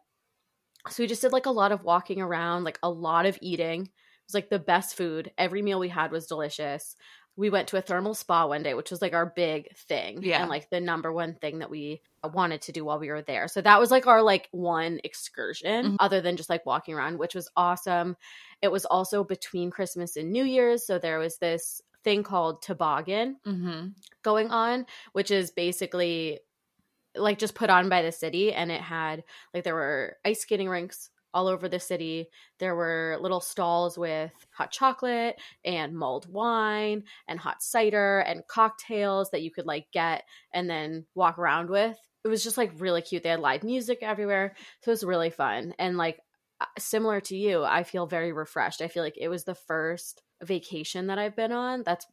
so 0.89 1.03
we 1.03 1.07
just 1.07 1.21
did 1.21 1.31
like 1.31 1.45
a 1.45 1.51
lot 1.51 1.71
of 1.71 1.83
walking 1.83 2.21
around, 2.21 2.63
like 2.63 2.79
a 2.83 2.89
lot 2.89 3.25
of 3.25 3.37
eating. 3.41 3.83
It 3.83 3.89
was 4.27 4.33
like 4.33 4.49
the 4.49 4.59
best 4.59 4.95
food. 4.95 5.31
Every 5.37 5.61
meal 5.61 5.79
we 5.79 5.89
had 5.89 6.11
was 6.11 6.27
delicious. 6.27 6.95
We 7.35 7.49
went 7.49 7.69
to 7.69 7.77
a 7.77 7.81
thermal 7.81 8.13
spa 8.13 8.45
one 8.45 8.61
day, 8.61 8.75
which 8.75 8.91
was 8.91 9.01
like 9.01 9.13
our 9.13 9.25
big 9.25 9.75
thing. 9.75 10.21
Yeah. 10.21 10.41
And 10.41 10.49
like 10.49 10.69
the 10.69 10.79
number 10.79 11.11
one 11.11 11.33
thing 11.33 11.59
that 11.59 11.69
we 11.71 12.01
wanted 12.23 12.61
to 12.63 12.71
do 12.71 12.85
while 12.85 12.99
we 12.99 13.09
were 13.09 13.23
there. 13.23 13.47
So 13.47 13.59
that 13.61 13.79
was 13.79 13.89
like 13.89 14.05
our 14.05 14.21
like 14.21 14.49
one 14.51 14.99
excursion 15.03 15.93
Mhm. 15.93 15.95
other 15.99 16.21
than 16.21 16.37
just 16.37 16.49
like 16.49 16.65
walking 16.65 16.93
around, 16.93 17.17
which 17.17 17.33
was 17.33 17.49
awesome. 17.55 18.17
It 18.61 18.71
was 18.71 18.85
also 18.85 19.23
between 19.23 19.71
Christmas 19.71 20.15
and 20.15 20.31
New 20.31 20.43
Year's. 20.43 20.85
So 20.85 20.99
there 20.99 21.17
was 21.17 21.37
this 21.37 21.81
thing 22.03 22.21
called 22.23 22.61
toboggan 22.61 23.37
Mm-hmm. 23.47 23.87
going 24.21 24.51
on, 24.51 24.85
which 25.13 25.31
is 25.31 25.49
basically 25.51 26.39
like 27.15 27.39
just 27.39 27.55
put 27.55 27.69
on 27.69 27.89
by 27.89 28.01
the 28.01 28.11
city. 28.11 28.53
And 28.53 28.71
it 28.71 28.81
had 28.81 29.23
like 29.53 29.63
there 29.63 29.75
were 29.75 30.17
ice 30.25 30.41
skating 30.41 30.69
rinks 30.69 31.09
all 31.33 31.47
over 31.47 31.67
the 31.67 31.79
city. 31.79 32.29
There 32.59 32.75
were 32.75 33.17
little 33.19 33.41
stalls 33.41 33.97
with 33.97 34.31
hot 34.51 34.71
chocolate 34.71 35.39
and 35.65 35.97
mulled 35.97 36.31
wine 36.31 37.03
and 37.27 37.39
hot 37.39 37.63
cider 37.63 38.19
and 38.19 38.47
cocktails 38.47 39.31
that 39.31 39.41
you 39.41 39.51
could 39.51 39.65
like 39.65 39.87
get 39.91 40.23
and 40.53 40.69
then 40.69 41.05
walk 41.15 41.39
around 41.39 41.69
with. 41.69 41.97
It 42.23 42.27
was 42.27 42.43
just 42.43 42.57
like 42.57 42.71
really 42.77 43.01
cute. 43.01 43.23
They 43.23 43.29
had 43.29 43.39
live 43.39 43.63
music 43.63 43.99
everywhere. 44.01 44.55
So 44.81 44.89
it 44.89 44.93
was 44.93 45.03
really 45.03 45.29
fun. 45.29 45.73
And 45.79 45.97
like 45.97 46.19
uh, 46.61 46.65
similar 46.77 47.19
to 47.21 47.35
you, 47.35 47.63
I 47.63 47.83
feel 47.83 48.05
very 48.05 48.31
refreshed. 48.31 48.81
I 48.81 48.87
feel 48.87 49.03
like 49.03 49.17
it 49.17 49.27
was 49.27 49.43
the 49.43 49.55
first 49.55 50.21
vacation 50.41 51.07
that 51.07 51.17
I've 51.17 51.35
been 51.35 51.51
on 51.51 51.83
that's 51.83 52.05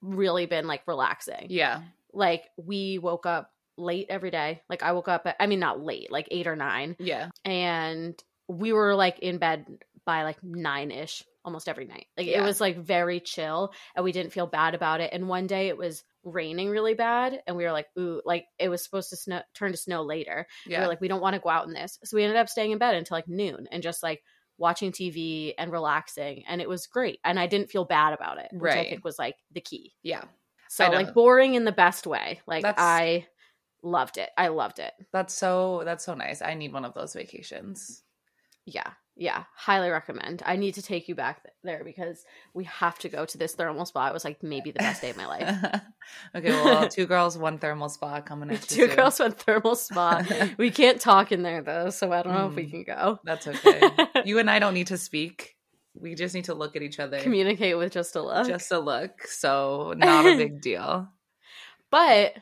really 0.00 0.46
been 0.46 0.66
like 0.66 0.82
relaxing. 0.86 1.46
Yeah. 1.50 1.82
Like 2.12 2.48
we 2.56 2.98
woke 2.98 3.26
up 3.26 3.51
late 3.76 4.06
every 4.10 4.30
day. 4.30 4.62
Like 4.68 4.82
I 4.82 4.92
woke 4.92 5.08
up 5.08 5.26
at, 5.26 5.36
I 5.40 5.46
mean 5.46 5.60
not 5.60 5.80
late, 5.80 6.10
like 6.10 6.28
8 6.30 6.46
or 6.46 6.56
9 6.56 6.96
Yeah. 6.98 7.28
and 7.44 8.14
we 8.48 8.72
were 8.72 8.94
like 8.94 9.18
in 9.20 9.38
bed 9.38 9.66
by 10.04 10.24
like 10.24 10.40
9ish 10.42 11.22
almost 11.44 11.68
every 11.68 11.86
night. 11.86 12.06
Like 12.16 12.26
it 12.26 12.42
was 12.42 12.60
like 12.60 12.76
very 12.78 13.18
chill 13.20 13.72
and 13.96 14.04
we 14.04 14.12
didn't 14.12 14.32
feel 14.32 14.46
bad 14.46 14.74
about 14.74 15.00
it. 15.00 15.10
And 15.12 15.28
one 15.28 15.46
day 15.46 15.68
it 15.68 15.76
was 15.76 16.04
raining 16.24 16.68
really 16.70 16.94
bad 16.94 17.40
and 17.46 17.56
we 17.56 17.64
were 17.64 17.72
like 17.72 17.86
ooh 17.98 18.20
like 18.24 18.46
it 18.58 18.68
was 18.68 18.82
supposed 18.84 19.10
to 19.10 19.16
snow 19.16 19.40
turn 19.54 19.72
to 19.72 19.76
snow 19.76 20.02
later 20.02 20.46
Yeah. 20.66 20.68
we 20.68 20.72
Yeah. 20.74 20.80
were 20.82 20.86
like, 20.88 21.00
we 21.00 21.08
don't 21.08 21.20
want 21.22 21.34
to 21.34 21.40
go 21.40 21.48
out 21.48 21.66
in 21.66 21.72
this. 21.72 21.98
So 22.04 22.16
we 22.16 22.22
ended 22.24 22.36
up 22.38 22.48
staying 22.48 22.70
in 22.72 22.78
bed 22.78 22.94
until 22.94 23.16
like 23.16 23.28
noon 23.28 23.66
and 23.72 23.82
just 23.82 24.02
like 24.02 24.22
watching 24.58 24.92
TV 24.92 25.54
and 25.58 25.72
relaxing. 25.72 26.44
And 26.46 26.60
it 26.60 26.68
was 26.68 26.86
great. 26.86 27.18
And 27.24 27.40
I 27.40 27.46
didn't 27.46 27.70
feel 27.70 27.84
bad 27.84 28.12
about 28.12 28.38
it, 28.38 28.48
which 28.52 28.72
I 28.72 28.84
think 28.84 29.04
was 29.04 29.18
like 29.18 29.34
the 29.52 29.60
key. 29.60 29.94
yeah. 30.02 30.24
So 30.68 30.88
like 30.88 31.12
boring 31.12 31.52
in 31.54 31.64
the 31.64 31.72
best 31.72 32.06
way. 32.06 32.40
Like 32.46 32.62
That's- 32.62 32.82
I 32.82 33.26
loved 33.82 34.18
it. 34.18 34.30
I 34.36 34.48
loved 34.48 34.78
it. 34.78 34.92
That's 35.12 35.34
so 35.34 35.82
that's 35.84 36.04
so 36.04 36.14
nice. 36.14 36.42
I 36.42 36.54
need 36.54 36.72
one 36.72 36.84
of 36.84 36.94
those 36.94 37.14
vacations. 37.14 38.02
Yeah. 38.64 38.90
Yeah. 39.16 39.44
Highly 39.56 39.90
recommend. 39.90 40.42
I 40.46 40.56
need 40.56 40.74
to 40.76 40.82
take 40.82 41.06
you 41.08 41.14
back 41.14 41.42
th- 41.42 41.52
there 41.64 41.84
because 41.84 42.24
we 42.54 42.64
have 42.64 42.98
to 43.00 43.08
go 43.10 43.26
to 43.26 43.36
this 43.36 43.54
thermal 43.54 43.84
spa. 43.84 44.08
It 44.08 44.14
was 44.14 44.24
like 44.24 44.42
maybe 44.42 44.70
the 44.70 44.78
best 44.78 45.02
day 45.02 45.10
of 45.10 45.16
my 45.18 45.26
life. 45.26 45.80
okay, 46.34 46.50
well, 46.50 46.88
two 46.90 47.04
girls, 47.06 47.36
one 47.36 47.58
thermal 47.58 47.90
spa 47.90 48.20
coming 48.22 48.50
at 48.50 48.62
Two 48.62 48.86
soon. 48.86 48.96
girls 48.96 49.18
went 49.20 49.38
thermal 49.38 49.74
spa. 49.76 50.22
we 50.58 50.70
can't 50.70 50.98
talk 51.00 51.30
in 51.32 51.42
there 51.42 51.60
though, 51.60 51.90
so 51.90 52.10
I 52.10 52.22
don't 52.22 52.32
know 52.32 52.46
if 52.48 52.54
we 52.54 52.66
Mm. 52.66 52.70
can 52.70 52.82
go. 52.84 53.20
That's 53.24 53.46
okay. 53.48 53.82
you 54.24 54.38
and 54.38 54.48
I 54.50 54.58
don't 54.60 54.74
need 54.74 54.86
to 54.86 54.96
speak. 54.98 55.56
We 55.94 56.14
just 56.14 56.34
need 56.34 56.44
to 56.46 56.54
look 56.54 56.74
at 56.74 56.80
each 56.82 56.98
other. 56.98 57.20
Communicate 57.20 57.76
with 57.76 57.92
just 57.92 58.16
a 58.16 58.22
look. 58.22 58.46
Just 58.46 58.72
a 58.72 58.78
look. 58.78 59.26
So 59.26 59.92
not 59.94 60.24
a 60.24 60.36
big 60.38 60.62
deal. 60.62 61.08
But 61.90 62.34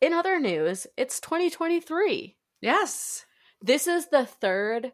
in 0.00 0.12
other 0.12 0.38
news, 0.40 0.86
it's 0.96 1.20
2023. 1.20 2.36
Yes. 2.60 3.24
This 3.60 3.86
is 3.86 4.08
the 4.08 4.24
third 4.26 4.92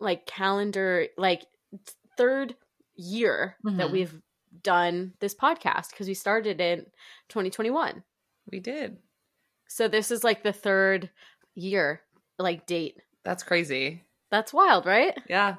like 0.00 0.26
calendar 0.26 1.06
like 1.16 1.42
third 2.18 2.56
year 2.96 3.56
that 3.64 3.88
Mhm. 3.88 3.92
we've 3.92 4.22
done 4.62 5.14
this 5.20 5.34
podcast 5.34 5.90
because 5.90 6.06
we 6.08 6.14
started 6.14 6.60
in 6.60 6.86
2021. 7.28 8.04
We 8.50 8.60
did. 8.60 8.98
So 9.68 9.88
this 9.88 10.10
is 10.10 10.22
like 10.24 10.42
the 10.42 10.52
third 10.52 11.10
year 11.54 12.02
like 12.38 12.66
date 12.66 13.00
That's 13.24 13.42
crazy. 13.42 14.04
That's 14.30 14.52
wild, 14.52 14.84
right? 14.84 15.16
Yeah. 15.28 15.56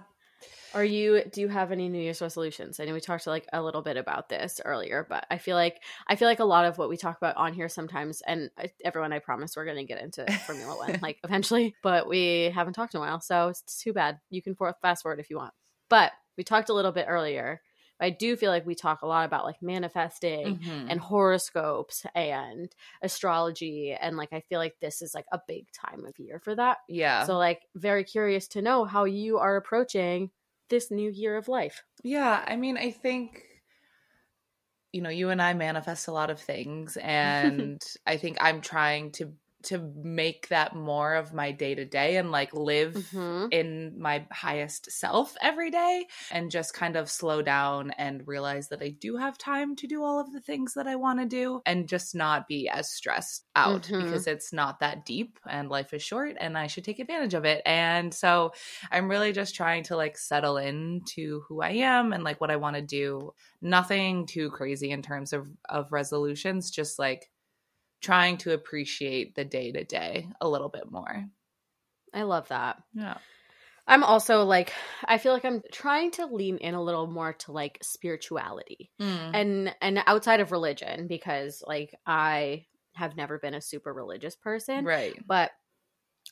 Are 0.74 0.84
you 0.84 1.24
do 1.32 1.40
you 1.40 1.48
have 1.48 1.72
any 1.72 1.88
New 1.88 2.02
Year's 2.02 2.22
resolutions? 2.22 2.80
I 2.80 2.86
know 2.86 2.94
we 2.94 3.00
talked 3.00 3.28
like 3.28 3.48
a 3.54 3.62
little 3.62 3.82
bit 3.82 3.96
about 3.96 4.28
this 4.28 4.60
earlier, 4.64 5.06
but 5.08 5.26
I 5.32 5.38
feel 5.38 5.56
like 5.56 5.82
I 6.08 6.18
feel 6.18 6.28
like 6.28 6.40
a 6.40 6.46
lot 6.46 6.66
of 6.66 6.78
what 6.78 6.90
we 6.90 6.98
talk 6.98 7.18
about 7.18 7.38
on 7.38 7.54
here 7.54 7.70
sometimes 7.70 8.22
and 8.28 8.50
everyone 8.84 9.14
I 9.14 9.20
promise 9.20 9.56
we're 9.56 9.64
going 9.66 9.78
to 9.78 9.86
get 9.86 10.04
into 10.04 10.30
Formula 10.46 10.76
1 10.76 11.00
like 11.02 11.20
eventually, 11.24 11.76
but 11.82 12.10
we 12.10 12.52
haven't 12.54 12.74
talked 12.74 12.94
in 12.94 12.98
a 12.98 13.02
while, 13.02 13.22
so 13.22 13.48
it's 13.48 13.82
too 13.82 13.94
bad. 13.94 14.20
You 14.30 14.42
can 14.42 14.56
fast 14.82 15.04
forward 15.04 15.22
if 15.22 15.30
you 15.30 15.38
want. 15.38 15.54
But 15.90 16.12
we 16.38 16.44
talked 16.44 16.70
a 16.70 16.74
little 16.74 16.92
bit 16.92 17.06
earlier. 17.08 17.62
I 18.00 18.10
do 18.10 18.36
feel 18.36 18.52
like 18.52 18.66
we 18.66 18.76
talk 18.76 19.02
a 19.02 19.08
lot 19.08 19.26
about 19.26 19.46
like 19.46 19.62
manifesting 19.62 20.58
Mhm. 20.58 20.86
and 20.88 21.00
horoscopes 21.00 22.06
and 22.16 22.74
astrology 23.02 23.94
and 23.94 24.18
like 24.18 24.34
I 24.34 24.42
feel 24.42 24.60
like 24.60 24.76
this 24.80 25.02
is 25.02 25.14
like 25.16 25.26
a 25.32 25.40
big 25.48 25.72
time 25.72 26.06
of 26.06 26.20
year 26.20 26.40
for 26.40 26.56
that. 26.56 26.80
yeah. 26.88 27.30
So 27.30 27.38
like 27.38 27.68
very 27.76 28.04
curious 28.04 28.48
to 28.50 28.62
know 28.62 28.86
how 28.86 29.06
you 29.06 29.38
are 29.38 29.56
approaching 29.56 30.32
this 30.70 30.92
new 30.92 31.10
year 31.12 31.38
of 31.38 31.48
life. 31.48 31.84
Yeah, 32.04 32.44
I 32.48 32.56
mean, 32.56 32.78
I 32.78 32.92
think 32.92 33.64
you 34.94 35.02
know, 35.02 35.10
you 35.10 35.30
and 35.30 35.42
I 35.42 35.54
manifest 35.54 36.08
a 36.08 36.12
lot 36.12 36.30
of 36.30 36.40
things 36.40 36.98
and 37.02 37.82
I 38.06 38.18
think 38.18 38.38
I'm 38.40 38.62
trying 38.62 39.12
to 39.14 39.34
to 39.66 39.80
make 40.04 40.48
that 40.50 40.76
more 40.76 41.16
of 41.16 41.34
my 41.34 41.52
day 41.52 41.76
to 41.76 41.86
day 41.86 42.18
and 42.18 42.32
like 42.32 42.54
live 42.54 42.96
Mhm. 42.96 43.52
in 43.52 44.00
my 44.00 44.26
highest 44.32 44.92
self 44.92 45.36
every 45.40 45.70
day 45.70 46.08
and 46.32 46.50
just 46.50 46.74
kind 46.74 46.96
of 46.96 47.10
slow 47.10 47.42
down 47.44 47.92
and 47.92 48.28
realize 48.28 48.70
that 48.70 48.82
I 48.82 48.90
do 48.90 49.18
have 49.18 49.38
time 49.38 49.76
to 49.78 49.88
do 49.88 50.04
all 50.04 50.20
of 50.20 50.34
the 50.34 50.42
things 50.42 50.74
that 50.74 50.88
I 50.88 50.96
want 50.96 51.20
to 51.20 51.26
do 51.28 51.62
and 51.66 51.88
just 51.88 52.16
not 52.16 52.48
be 52.48 52.68
as 52.68 52.90
stressed 52.92 53.46
out 53.56 53.92
Mhm. 53.92 53.96
because 53.98 54.26
it's 54.26 54.52
not 54.52 54.80
that 54.80 55.06
deep 55.06 55.40
and 55.48 55.70
life 55.70 55.94
is 55.94 56.02
short 56.02 56.36
and 56.40 56.58
I 56.58 56.66
should 56.66 56.84
take 56.86 56.98
advantage 57.00 57.36
of 57.36 57.46
it. 57.46 57.62
And 57.68 58.14
so 58.14 58.52
I'm 58.92 59.10
really 59.10 59.32
just 59.32 59.56
trying 59.56 59.84
to 59.84 59.96
like 59.96 60.18
settle 60.18 60.58
into 60.58 61.42
who 61.48 61.62
I 61.62 61.72
am 61.72 62.14
and 62.14 62.24
like 62.24 62.42
what 62.42 62.52
I 62.52 62.56
want 62.56 62.76
to 62.78 62.82
do. 62.82 63.32
Nothing 63.62 64.26
too 64.26 64.50
crazy 64.52 64.92
in 64.92 65.02
terms 65.02 65.34
of 65.34 65.50
of 65.70 65.92
resolutions, 65.92 66.72
just 66.72 66.98
like 67.00 67.32
trying 68.06 68.38
to 68.38 68.54
appreciate 68.54 69.36
the 69.36 69.46
day 69.46 69.72
to 69.72 69.84
day 69.84 70.28
a 70.40 70.48
little 70.48 70.70
bit 70.70 70.92
more. 70.92 71.26
I 72.14 72.24
love 72.24 72.48
that. 72.50 72.78
Yeah. 72.94 73.18
I'm 73.88 74.04
also 74.04 74.44
like 74.44 74.74
I 75.04 75.18
feel 75.18 75.34
like 75.34 75.46
I'm 75.46 75.62
trying 75.72 76.12
to 76.12 76.26
lean 76.26 76.58
in 76.58 76.74
a 76.74 76.82
little 76.82 77.08
more 77.08 77.34
to 77.34 77.52
like 77.52 77.80
spirituality. 77.82 78.92
Mm. 79.02 79.32
And 79.34 79.76
and 79.82 80.04
outside 80.06 80.40
of 80.40 80.52
religion 80.52 81.08
because 81.08 81.64
like 81.66 81.94
I 82.06 82.66
have 82.94 83.18
never 83.18 83.38
been 83.40 83.54
a 83.54 83.62
super 83.62 83.94
religious 83.94 84.36
person. 84.36 84.86
Right. 84.86 85.16
but 85.28 85.52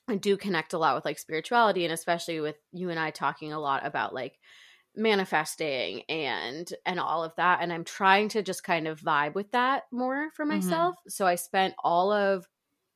I 0.07 0.15
do 0.15 0.37
connect 0.37 0.73
a 0.73 0.77
lot 0.77 0.95
with 0.95 1.05
like 1.05 1.19
spirituality 1.19 1.85
and 1.85 1.93
especially 1.93 2.39
with 2.39 2.55
you 2.71 2.89
and 2.89 2.99
I 2.99 3.11
talking 3.11 3.53
a 3.53 3.59
lot 3.59 3.85
about 3.85 4.13
like 4.13 4.39
manifesting 4.95 6.03
and 6.09 6.71
and 6.85 6.99
all 6.99 7.23
of 7.23 7.35
that 7.37 7.61
and 7.61 7.73
I'm 7.73 7.83
trying 7.83 8.29
to 8.29 8.43
just 8.43 8.63
kind 8.63 8.87
of 8.87 9.01
vibe 9.01 9.33
with 9.35 9.51
that 9.51 9.83
more 9.91 10.31
for 10.35 10.45
Mhm. 10.49 10.85
myself. 10.85 10.95
So 11.07 11.25
I 11.27 11.35
spent 11.35 11.75
all 11.83 12.11
of 12.11 12.47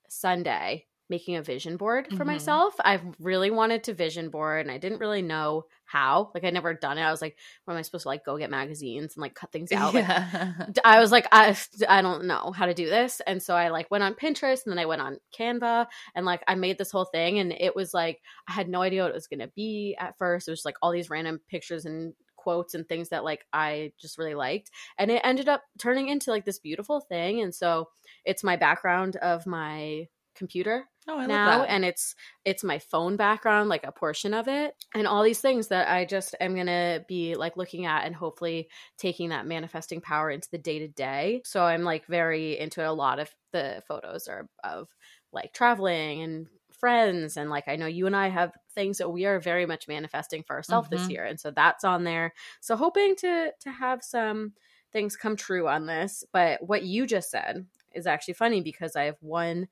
Sunday 0.09 0.86
making 1.09 1.35
a 1.37 1.41
vision 1.41 1.77
board 1.77 2.07
for 2.15 2.23
Mhm. 2.23 2.27
myself. 2.27 2.73
I've 2.83 3.01
really 3.19 3.49
wanted 3.49 3.83
to 3.85 3.93
vision 3.93 4.29
board 4.29 4.61
and 4.65 4.71
I 4.71 4.77
didn't 4.77 4.99
really 4.99 5.21
know 5.21 5.65
how. 5.85 6.31
Like 6.33 6.43
I 6.43 6.49
never 6.49 6.73
done 6.73 6.97
it. 6.97 7.01
I 7.01 7.11
was 7.11 7.21
like, 7.21 7.37
what 7.63 7.73
am 7.73 7.79
I 7.79 7.81
supposed 7.81 8.03
to 8.03 8.09
like 8.09 8.25
go 8.25 8.37
get 8.37 8.49
magazines 8.49 9.15
and 9.15 9.21
like 9.21 9.33
cut 9.33 9.51
things 9.51 9.71
out? 9.71 9.93
Like 9.93 10.05
Yeah. 10.07 10.53
d- 10.71 10.81
I 10.83 10.99
was 10.99 11.11
like, 11.11 11.27
I, 11.31 11.55
I 11.87 12.01
don't 12.01 12.25
know 12.25 12.51
how 12.51 12.65
to 12.65 12.73
do 12.73 12.89
this. 12.89 13.21
And 13.25 13.41
so 13.41 13.55
I 13.55 13.69
like 13.69 13.89
went 13.89 14.03
on 14.03 14.15
Pinterest 14.15 14.65
and 14.65 14.71
then 14.71 14.79
I 14.79 14.85
went 14.85 15.01
on 15.01 15.17
Canva 15.37 15.87
and 16.13 16.25
like 16.25 16.43
I 16.47 16.55
made 16.55 16.77
this 16.77 16.91
whole 16.91 17.05
thing. 17.05 17.39
And 17.39 17.53
it 17.53 17.75
was 17.75 17.93
like, 17.93 18.19
I 18.47 18.51
had 18.51 18.67
no 18.67 18.81
idea 18.81 19.03
what 19.03 19.11
it 19.11 19.15
was 19.15 19.27
going 19.27 19.39
to 19.39 19.51
be 19.55 19.95
at 19.99 20.17
first. 20.17 20.47
It 20.47 20.51
was 20.51 20.65
like 20.65 20.75
all 20.81 20.91
these 20.91 21.09
random 21.09 21.39
pictures 21.49 21.85
and 21.85 22.13
quotes 22.35 22.73
and 22.75 22.87
things 22.87 23.09
that 23.09 23.23
like 23.23 23.45
I 23.51 23.91
just 23.99 24.17
really 24.17 24.35
liked. 24.35 24.71
And 24.97 25.09
it 25.11 25.21
ended 25.23 25.47
up 25.49 25.63
turning 25.79 26.07
into 26.09 26.31
like 26.31 26.45
this 26.45 26.59
beautiful 26.59 26.99
thing. 27.01 27.41
And 27.41 27.53
so 27.55 27.89
it's 28.25 28.43
my 28.43 28.55
background 28.57 29.15
of 29.17 29.45
my 29.45 30.07
computer 30.37 30.89
oh, 31.07 31.17
I 31.19 31.25
love 31.25 31.43
now 31.45 31.63
that. 31.65 31.65
and 31.65 31.83
it's 31.83 32.15
it's 32.45 32.63
my 32.63 32.79
phone 32.79 33.17
background 33.17 33.69
like 33.69 33.83
a 33.85 33.91
portion 33.91 34.33
of 34.33 34.47
it 34.47 34.75
and 34.95 35.07
all 35.07 35.23
these 35.23 35.41
things 35.41 35.67
that 35.67 35.89
i 35.89 36.05
just 36.05 36.35
am 36.39 36.55
gonna 36.55 37.03
be 37.07 37.35
like 37.35 37.57
looking 37.57 37.85
at 37.85 38.05
and 38.05 38.15
hopefully 38.15 38.69
taking 38.97 39.29
that 39.29 39.45
manifesting 39.45 39.99
power 40.01 40.29
into 40.31 40.49
the 40.51 40.57
day 40.57 40.79
to 40.79 40.87
day 40.87 41.41
so 41.45 41.63
i'm 41.63 41.83
like 41.83 42.05
very 42.07 42.57
into 42.57 42.81
it 42.81 42.85
a 42.85 42.93
lot 42.93 43.19
of 43.19 43.33
the 43.51 43.83
photos 43.87 44.27
are 44.27 44.49
of 44.63 44.87
like 45.31 45.53
traveling 45.53 46.21
and 46.21 46.47
friends 46.71 47.37
and 47.37 47.49
like 47.49 47.67
i 47.67 47.75
know 47.75 47.87
you 47.87 48.05
and 48.05 48.15
i 48.15 48.27
have 48.29 48.53
things 48.69 48.97
that 48.99 49.09
we 49.09 49.25
are 49.25 49.39
very 49.39 49.65
much 49.65 49.87
manifesting 49.87 50.43
for 50.43 50.55
ourselves 50.55 50.87
this 50.89 51.09
Mhm. 51.09 51.09
year 51.09 51.25
and 51.25 51.39
so 51.39 51.49
that's 51.51 51.83
on 51.83 52.03
there 52.03 52.33
so 52.61 52.75
hoping 52.75 53.15
to 53.15 53.51
to 53.59 53.71
have 53.71 54.03
some 54.03 54.53
things 54.91 55.15
come 55.17 55.35
true 55.35 55.67
on 55.67 55.85
this 55.85 56.23
but 56.31 56.61
what 56.65 56.83
you 56.83 57.05
just 57.07 57.29
said 57.31 57.65
is 57.93 58.05
actually 58.05 58.33
funny 58.33 58.61
because 58.61 58.95
i 58.95 59.03
have 59.03 59.17
one 59.21 59.67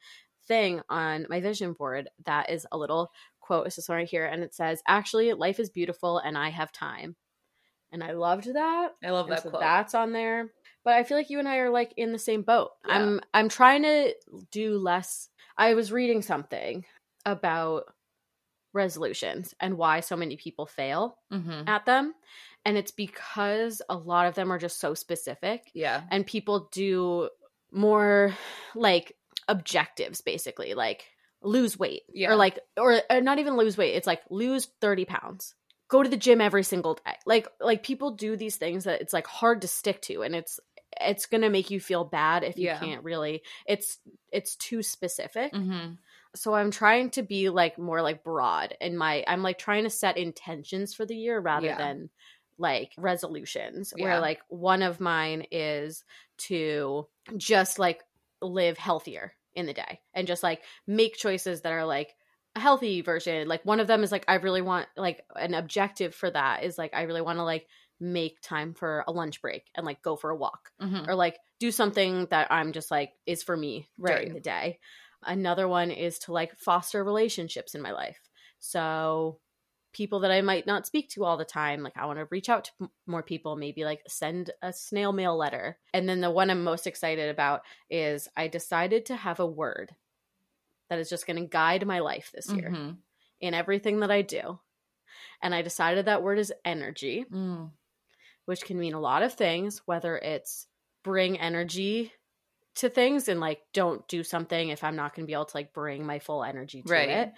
thing 0.47 0.81
on 0.89 1.25
my 1.29 1.41
vision 1.41 1.73
board 1.73 2.09
that 2.25 2.49
is 2.49 2.65
a 2.71 2.77
little 2.77 3.11
quote. 3.39 3.67
It's 3.67 3.75
this 3.75 3.89
one 3.89 3.99
right 3.99 4.07
here, 4.07 4.25
and 4.25 4.43
it 4.43 4.53
says, 4.55 4.81
"Actually, 4.87 5.33
life 5.33 5.59
is 5.59 5.69
beautiful, 5.69 6.17
and 6.19 6.37
I 6.37 6.49
have 6.49 6.71
time." 6.71 7.15
And 7.91 8.03
I 8.03 8.11
loved 8.13 8.51
that. 8.53 8.91
I 9.03 9.11
love 9.11 9.27
And 9.27 9.37
that 9.37 9.43
so 9.43 9.49
quote. 9.51 9.61
that's 9.61 9.93
on 9.95 10.11
there. 10.11 10.51
But 10.83 10.95
I 10.95 11.03
feel 11.03 11.17
like 11.17 11.29
you 11.29 11.39
and 11.39 11.47
I 11.47 11.57
are 11.57 11.69
like 11.69 11.93
in 11.97 12.11
the 12.11 12.19
same 12.19 12.41
boat. 12.41 12.71
Yeah. 12.87 12.95
I'm 12.95 13.21
I'm 13.33 13.49
trying 13.49 13.83
to 13.83 14.13
do 14.51 14.77
less. 14.77 15.29
I 15.57 15.73
was 15.75 15.91
reading 15.91 16.21
something 16.21 16.83
about 17.25 17.85
resolutions 18.73 19.53
and 19.59 19.77
why 19.77 19.99
so 20.01 20.15
many 20.17 20.35
people 20.35 20.65
fail 20.65 21.17
Mhm. 21.31 21.67
at 21.67 21.85
them. 21.85 22.13
And 22.65 22.77
it's 22.77 22.91
because 22.91 23.81
a 23.89 23.95
lot 23.95 24.27
of 24.27 24.35
them 24.35 24.51
are 24.51 24.57
just 24.59 24.79
so 24.79 24.93
specific 24.93 25.71
Yeah. 25.73 26.03
and 26.11 26.25
people 26.27 26.67
do 26.71 27.29
more 27.71 28.35
like 28.73 29.15
objectives 29.47 30.21
basically 30.21 30.73
like 30.73 31.05
lose 31.41 31.77
weight 31.77 32.03
Yeah. 32.13 32.31
or 32.31 32.35
like 32.35 32.59
or, 32.77 33.01
or 33.09 33.21
not 33.21 33.39
even 33.39 33.55
lose 33.57 33.77
weight 33.77 33.95
it's 33.95 34.07
like 34.07 34.21
lose 34.29 34.67
30 34.81 35.05
pounds 35.05 35.53
go 35.87 36.01
to 36.01 36.09
the 36.09 36.17
gym 36.17 36.41
every 36.41 36.63
single 36.63 36.95
day 36.95 37.13
like 37.25 37.47
like 37.61 37.83
people 37.83 38.11
do 38.11 38.35
these 38.35 38.55
things 38.55 38.85
that 38.85 39.01
it's 39.01 39.13
like 39.13 39.27
hard 39.27 39.61
to 39.61 39.67
stick 39.67 40.01
to 40.03 40.23
and 40.23 40.35
it's 40.35 40.59
it's 40.99 41.25
gonna 41.27 41.49
make 41.49 41.69
you 41.69 41.79
feel 41.79 42.03
bad 42.05 42.43
if 42.43 42.57
you 42.57 42.65
Yeah. 42.65 42.79
can't 42.79 43.03
really 43.03 43.43
it's 43.67 43.99
it's 44.31 44.55
too 44.55 44.81
specific 44.81 45.53
Mhm. 45.53 45.97
so 46.35 46.55
i'm 46.55 46.71
trying 46.71 47.11
to 47.11 47.21
be 47.21 47.49
like 47.49 47.77
more 47.77 48.01
like 48.01 48.23
broad 48.23 48.75
in 48.81 48.97
my 48.97 49.23
i'm 49.27 49.43
like 49.43 49.59
trying 49.59 49.83
to 49.83 49.89
set 49.91 50.17
intentions 50.17 50.95
for 50.95 51.05
the 51.05 51.15
year 51.15 51.39
rather 51.39 51.67
Yeah. 51.67 51.77
than 51.77 52.09
like 52.57 52.93
resolutions 52.97 53.93
Yeah. 53.95 54.03
where 54.03 54.19
like 54.21 54.39
one 54.47 54.81
of 54.81 54.99
mine 54.99 55.45
is 55.51 56.03
to 56.37 57.07
just 57.37 57.77
like 57.77 58.01
live 58.51 58.77
healthier 58.77 59.33
in 59.53 59.65
the 59.65 59.73
day 59.73 59.99
and 60.13 60.27
just 60.27 60.43
like 60.43 60.61
make 60.87 61.15
choices 61.15 61.61
that 61.61 61.71
are 61.71 61.85
like 61.85 62.13
a 62.55 62.59
healthy 62.59 63.01
version 63.01 63.47
like 63.47 63.63
one 63.65 63.79
of 63.79 63.87
them 63.87 64.03
is 64.03 64.11
like 64.11 64.25
i 64.27 64.35
really 64.35 64.61
want 64.61 64.87
like 64.97 65.23
an 65.35 65.53
objective 65.53 66.13
for 66.15 66.29
that 66.29 66.63
is 66.63 66.77
like 66.77 66.93
i 66.93 67.03
really 67.03 67.21
want 67.21 67.37
to 67.37 67.43
like 67.43 67.67
make 67.99 68.41
time 68.41 68.73
for 68.73 69.03
a 69.07 69.11
lunch 69.11 69.41
break 69.41 69.63
and 69.75 69.85
like 69.85 70.01
go 70.01 70.15
for 70.17 70.29
a 70.29 70.35
walk 70.35 70.71
Mhm. 70.81 71.07
or 71.07 71.15
like 71.15 71.37
do 71.59 71.71
something 71.71 72.27
that 72.31 72.51
I'm 72.51 72.73
just 72.73 72.91
like 72.91 73.13
is 73.25 73.41
for 73.41 73.55
me 73.55 73.87
Right. 73.97 74.17
during 74.17 74.33
the 74.33 74.41
day. 74.41 74.79
Another 75.23 75.69
one 75.69 75.89
is 75.89 76.19
to 76.19 76.33
like 76.33 76.57
foster 76.57 77.01
relationships 77.01 77.73
in 77.73 77.81
my 77.81 77.93
life. 77.93 78.19
So 78.59 79.39
people 79.95 80.19
that 80.19 80.31
I 80.31 80.41
might 80.41 80.67
not 80.67 80.85
speak 80.85 81.09
to 81.11 81.23
all 81.23 81.37
the 81.37 81.45
time, 81.45 81.81
like 81.81 81.95
I 81.97 82.05
want 82.05 82.19
to 82.19 82.27
reach 82.29 82.49
out 82.49 82.65
to 82.79 82.89
more 83.07 83.23
people, 83.23 83.55
maybe 83.55 83.85
like 83.85 84.01
send 84.07 84.51
a 84.61 84.73
snail 84.73 85.13
mail 85.13 85.37
letter. 85.37 85.77
And 85.93 86.07
then 86.07 86.19
the 86.19 86.29
one 86.29 86.49
I'm 86.49 86.63
most 86.65 86.85
excited 86.85 87.29
about 87.29 87.61
is 87.89 88.27
I 88.35 88.49
decided 88.49 89.05
to 89.05 89.15
have 89.15 89.39
a 89.39 89.45
word 89.45 89.95
that 90.89 90.99
is 90.99 91.09
just 91.09 91.25
going 91.25 91.41
to 91.41 91.47
guide 91.47 91.87
my 91.87 91.99
life 91.99 92.29
this 92.33 92.51
year 92.51 92.69
Mhm. 92.69 92.97
in 93.39 93.53
everything 93.53 94.01
that 94.01 94.11
I 94.11 94.21
do. 94.21 94.59
And 95.41 95.55
I 95.55 95.61
decided 95.61 96.05
that 96.05 96.21
word 96.23 96.39
is 96.39 96.53
energy 96.65 97.25
Mm. 97.31 97.71
which 98.43 98.61
can 98.65 98.77
mean 98.77 98.93
a 98.93 98.99
lot 98.99 99.23
of 99.23 99.33
things, 99.33 99.79
whether 99.87 100.17
it's 100.17 100.67
bring 101.03 101.39
energy 101.39 102.11
to 102.75 102.89
things 102.89 103.29
and 103.29 103.39
like 103.39 103.61
don't 103.71 104.05
do 104.09 104.21
something 104.23 104.67
if 104.69 104.83
I'm 104.83 104.97
not 104.97 105.15
going 105.15 105.25
to 105.25 105.27
be 105.27 105.33
able 105.33 105.45
to 105.45 105.57
like 105.57 105.71
bring 105.73 106.05
my 106.05 106.19
full 106.19 106.43
energy 106.43 106.83
to 106.83 106.91
Right. 106.91 107.09
it, 107.09 107.33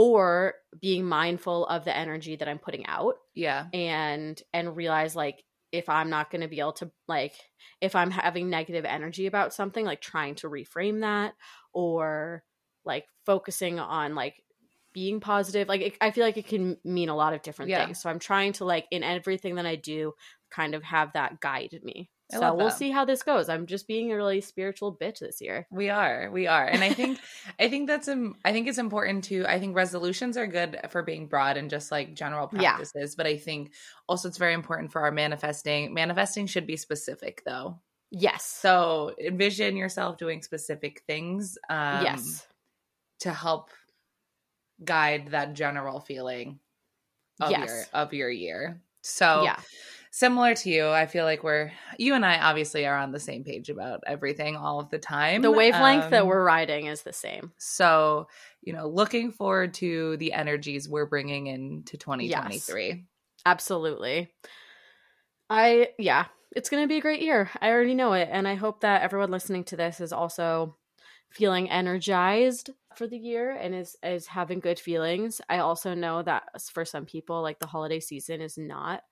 or 0.00 0.54
being 0.80 1.04
mindful 1.04 1.66
of 1.66 1.84
the 1.84 1.96
energy 1.96 2.36
that 2.36 2.46
I'm 2.46 2.60
putting 2.60 2.86
out 2.86 3.16
Yeah. 3.34 3.66
and 3.72 4.40
and 4.52 4.76
realize 4.76 5.16
like 5.16 5.42
if 5.72 5.88
I'm 5.88 6.08
not 6.08 6.30
going 6.30 6.42
to 6.42 6.46
be 6.48 6.60
able 6.60 6.74
to 6.74 6.92
like 7.08 7.34
if 7.80 7.96
I'm 7.96 8.12
having 8.12 8.48
negative 8.48 8.84
energy 8.84 9.26
about 9.26 9.52
something 9.52 9.84
like 9.84 10.00
trying 10.00 10.36
to 10.36 10.48
reframe 10.48 11.00
that 11.00 11.34
or 11.72 12.44
like 12.84 13.06
focusing 13.26 13.80
on 13.80 14.14
like 14.14 14.36
being 14.92 15.18
positive 15.18 15.66
like 15.66 15.80
it, 15.80 15.96
I 16.00 16.12
feel 16.12 16.24
like 16.24 16.36
it 16.36 16.46
can 16.46 16.76
mean 16.84 17.08
a 17.08 17.16
lot 17.16 17.34
of 17.34 17.42
different 17.42 17.72
Yeah. 17.72 17.84
things 17.84 18.00
so 18.00 18.08
I'm 18.08 18.20
trying 18.20 18.52
to 18.54 18.64
like 18.64 18.86
in 18.92 19.02
everything 19.02 19.56
that 19.56 19.66
I 19.66 19.74
do 19.74 20.12
kind 20.48 20.76
of 20.76 20.84
have 20.84 21.12
that 21.14 21.40
guide 21.40 21.76
me 21.82 22.08
I 22.32 22.36
so 22.40 22.54
we'll 22.54 22.70
see 22.70 22.90
how 22.90 23.04
this 23.06 23.22
goes. 23.22 23.48
I'm 23.48 23.66
just 23.66 23.86
being 23.88 24.12
a 24.12 24.16
really 24.16 24.40
spiritual 24.42 24.94
bitch 24.94 25.20
this 25.20 25.40
year. 25.40 25.66
We 25.70 25.88
are, 25.88 26.28
we 26.30 26.46
are, 26.46 26.64
and 26.66 26.84
I 26.84 26.92
think, 26.92 27.18
I 27.60 27.68
think 27.70 27.88
that's 27.88 28.06
um, 28.08 28.36
I 28.44 28.52
think 28.52 28.68
it's 28.68 28.76
important 28.78 29.24
to. 29.24 29.46
I 29.46 29.58
think 29.58 29.74
resolutions 29.74 30.36
are 30.36 30.46
good 30.46 30.78
for 30.90 31.02
being 31.02 31.26
broad 31.28 31.56
and 31.56 31.70
just 31.70 31.90
like 31.90 32.14
general 32.14 32.50
Yeah. 32.52 32.72
practices, 32.76 33.14
but 33.16 33.26
I 33.26 33.38
think 33.38 33.72
also 34.08 34.28
it's 34.28 34.36
very 34.38 34.52
important 34.54 34.92
for 34.92 35.02
our 35.02 35.10
manifesting. 35.10 35.94
Manifesting 35.94 36.46
should 36.46 36.66
be 36.66 36.76
specific 36.76 37.42
though. 37.46 37.80
Yes. 38.10 38.44
So 38.44 39.14
envision 39.18 39.76
yourself 39.76 40.18
doing 40.18 40.42
specific 40.42 41.02
things. 41.06 41.56
Um, 41.70 42.04
yes. 42.04 42.46
to 43.20 43.32
help 43.32 43.70
guide 44.84 45.28
that 45.28 45.54
general 45.54 46.00
feeling 46.00 46.60
of 47.40 47.50
Yes. 47.50 47.68
your 47.68 47.84
of 48.02 48.12
your 48.14 48.30
year. 48.30 48.82
So 49.02 49.42
yeah. 49.44 49.58
Similar 50.10 50.54
to 50.54 50.70
you, 50.70 50.88
I 50.88 51.06
feel 51.06 51.24
like 51.24 51.42
we're 51.44 51.72
you 51.98 52.14
and 52.14 52.24
I 52.24 52.38
obviously 52.38 52.86
are 52.86 52.96
on 52.96 53.12
the 53.12 53.20
same 53.20 53.44
page 53.44 53.68
about 53.70 54.00
everything 54.06 54.56
all 54.56 54.80
of 54.80 54.90
the 54.90 54.98
time. 54.98 55.42
The 55.42 55.50
wavelength 55.50 56.10
that 56.10 56.22
Um, 56.22 56.28
we're 56.28 56.44
riding 56.44 56.86
is 56.86 57.02
the 57.02 57.12
same. 57.12 57.52
so 57.58 58.28
you 58.62 58.72
know 58.72 58.88
looking 58.88 59.30
forward 59.32 59.74
to 59.74 60.16
the 60.16 60.32
energies 60.32 60.88
we're 60.88 61.06
bringing 61.06 61.46
into 61.46 61.96
2023. 61.96 63.04
Absolutely. 63.46 64.32
I 65.50 65.90
yeah, 65.98 66.26
it's 66.54 66.68
going 66.70 66.82
to 66.82 66.88
be 66.88 66.98
a 66.98 67.02
great 67.02 67.22
year. 67.22 67.50
I 67.60 67.70
already 67.70 67.94
know 67.94 68.12
it 68.12 68.28
and 68.30 68.46
I 68.46 68.54
hope 68.54 68.80
that 68.80 69.02
everyone 69.02 69.30
listening 69.30 69.64
to 69.64 69.76
this 69.76 70.00
is 70.00 70.12
also 70.12 70.76
feeling 71.30 71.70
energized 71.70 72.70
for 72.96 73.06
the 73.06 73.18
year 73.18 73.50
and 73.50 73.74
is 73.74 73.96
is 74.02 74.26
having 74.26 74.60
good 74.60 74.78
feelings. 74.78 75.40
I 75.48 75.58
also 75.58 75.94
know 75.94 76.22
that 76.22 76.44
for 76.72 76.84
some 76.84 77.06
people 77.06 77.42
like 77.42 77.58
the 77.58 77.66
holiday 77.66 78.00
season 78.00 78.40
is 78.40 78.58
not 78.58 79.02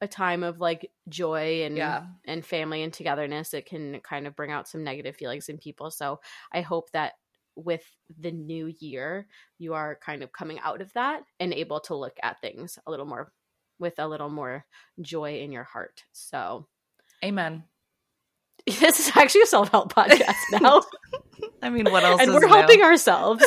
a 0.00 0.08
time 0.08 0.42
of 0.42 0.60
like 0.60 0.90
joy 1.08 1.62
and 1.64 1.76
Yeah. 1.76 2.04
and 2.26 2.44
family 2.44 2.82
and 2.82 2.92
togetherness. 2.92 3.54
It 3.54 3.66
can 3.66 4.00
kind 4.00 4.26
of 4.26 4.36
bring 4.36 4.50
out 4.52 4.68
some 4.68 4.84
negative 4.84 5.16
feelings 5.16 5.48
in 5.48 5.58
people. 5.58 5.90
So 5.90 6.20
I 6.52 6.60
hope 6.60 6.90
that 6.92 7.14
with 7.54 7.82
the 8.20 8.30
new 8.30 8.66
year, 8.80 9.26
you 9.58 9.72
are 9.74 9.98
kind 10.04 10.22
of 10.22 10.32
coming 10.32 10.58
out 10.60 10.82
of 10.82 10.92
that 10.92 11.22
and 11.40 11.54
able 11.54 11.80
to 11.80 11.94
look 11.94 12.16
at 12.22 12.40
things 12.42 12.78
a 12.86 12.90
little 12.90 13.06
more 13.06 13.32
with 13.78 13.98
a 13.98 14.06
little 14.06 14.28
more 14.28 14.66
joy 15.00 15.40
in 15.40 15.52
your 15.52 15.64
heart. 15.64 16.04
So 16.12 16.66
Amen. 17.24 17.64
this 18.66 19.00
is 19.00 19.12
actually 19.16 19.42
a 19.42 19.46
self 19.46 19.70
help 19.70 19.92
podcast 19.94 20.34
now, 20.52 20.82
I 21.62 21.70
mean, 21.70 21.90
what 21.90 22.04
else? 22.04 22.20
and 22.20 22.32
we're 22.34 22.40
new? 22.40 22.48
helping 22.48 22.82
ourselves. 22.82 23.44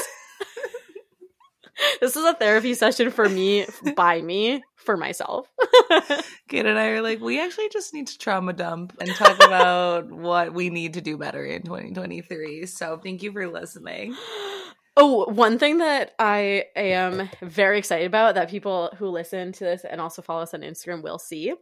This 2.00 2.16
is 2.16 2.26
a 2.26 2.34
therapy 2.34 2.74
session 2.74 3.12
for 3.12 3.28
me, 3.28 3.66
by 3.96 4.22
me, 4.22 4.64
for 4.76 4.98
myself. 4.98 5.52
Kate 6.48 6.66
and 6.66 6.80
I 6.80 6.88
are 6.90 7.02
like, 7.02 7.20
we 7.20 7.40
actually 7.42 7.70
just 7.70 7.94
need 7.94 8.08
to 8.08 8.18
trauma 8.18 8.54
dump 8.54 8.96
and 9.00 9.10
talk 9.16 9.38
about 9.44 10.10
what 10.12 10.54
we 10.54 10.70
need 10.70 10.94
to 10.96 11.02
do 11.02 11.18
better 11.18 11.46
in 11.46 11.64
2023. 11.64 12.66
So 12.66 12.98
thank 12.98 13.24
you 13.24 13.32
for 13.32 13.48
listening. 13.48 14.16
Oh, 14.98 15.32
one 15.32 15.60
thing 15.60 15.78
that 15.78 16.14
I 16.20 16.66
am 16.76 17.30
very 17.42 17.78
excited 17.78 18.08
about 18.08 18.36
that 18.36 18.50
people 18.50 18.92
who 18.98 19.08
listen 19.08 19.52
to 19.54 19.64
this 19.64 19.86
and 19.86 20.02
also 20.02 20.22
follow 20.22 20.42
us 20.42 20.54
on 20.54 20.62
Instagram 20.62 21.04
will 21.04 21.20
see 21.20 21.54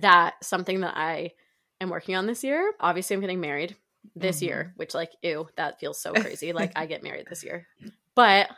that 0.00 0.34
something 0.42 0.80
that 0.80 0.96
I 0.96 1.32
am 1.80 1.90
working 1.90 2.16
on 2.16 2.26
this 2.26 2.42
year. 2.42 2.72
Obviously, 2.80 3.14
I'm 3.14 3.20
getting 3.20 3.40
married 3.40 3.76
this 4.14 4.42
year, 4.42 4.68
mm-hmm. 4.68 4.76
which, 4.76 4.94
like, 4.94 5.10
ew, 5.22 5.48
that 5.56 5.80
feels 5.80 6.00
so 6.00 6.12
crazy. 6.12 6.52
like, 6.52 6.72
I 6.76 6.86
get 6.86 7.02
married 7.02 7.26
this 7.28 7.44
year. 7.44 7.66
But, 8.14 8.48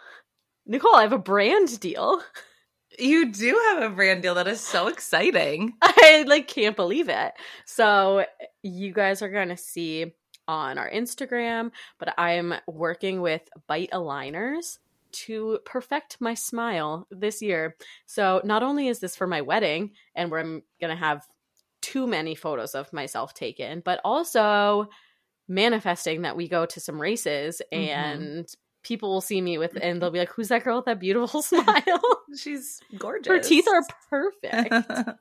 Nicole, 0.66 0.94
I 0.96 1.02
have 1.02 1.12
a 1.12 1.18
brand 1.18 1.78
deal. 1.80 2.20
You 2.98 3.30
do 3.30 3.60
have 3.70 3.82
a 3.82 3.94
brand 3.94 4.22
deal 4.22 4.34
that 4.36 4.48
is 4.48 4.60
so 4.60 4.88
exciting. 4.88 5.74
I 5.82 6.24
like 6.26 6.48
can't 6.48 6.76
believe 6.76 7.08
it. 7.08 7.32
So 7.64 8.24
you 8.62 8.92
guys 8.92 9.22
are 9.22 9.28
going 9.28 9.48
to 9.50 9.56
see 9.56 10.14
on 10.48 10.78
our 10.78 10.90
Instagram, 10.90 11.72
but 11.98 12.14
I'm 12.18 12.54
working 12.66 13.20
with 13.20 13.42
Byte 13.68 13.90
Aligners 13.90 14.78
to 15.12 15.58
perfect 15.64 16.18
my 16.20 16.34
smile 16.34 17.06
this 17.10 17.42
year. 17.42 17.76
So 18.06 18.40
not 18.44 18.62
only 18.62 18.88
is 18.88 18.98
this 18.98 19.16
for 19.16 19.26
my 19.26 19.40
wedding 19.40 19.92
and 20.14 20.30
where 20.30 20.40
I'm 20.40 20.62
going 20.80 20.90
to 20.90 20.96
have 20.96 21.26
too 21.82 22.06
many 22.06 22.34
photos 22.34 22.74
of 22.74 22.92
myself 22.92 23.34
taken, 23.34 23.80
but 23.84 24.00
also 24.04 24.88
manifesting 25.48 26.22
that 26.22 26.36
we 26.36 26.48
go 26.48 26.66
to 26.66 26.80
some 26.80 27.00
races 27.00 27.62
Mhm. 27.72 27.76
and 27.78 28.54
people 28.86 29.10
will 29.10 29.20
see 29.20 29.40
me 29.40 29.58
with 29.58 29.76
and 29.80 30.00
they'll 30.00 30.10
be 30.10 30.18
like 30.18 30.30
who's 30.30 30.48
that 30.48 30.62
girl 30.64 30.76
with 30.76 30.84
that 30.86 31.00
beautiful 31.00 31.42
smile 31.42 32.00
She's 32.36 32.80
gorgeous. 32.98 33.26
her 33.26 33.40
teeth 33.40 33.66
are 33.68 33.82
perfect 34.10 35.18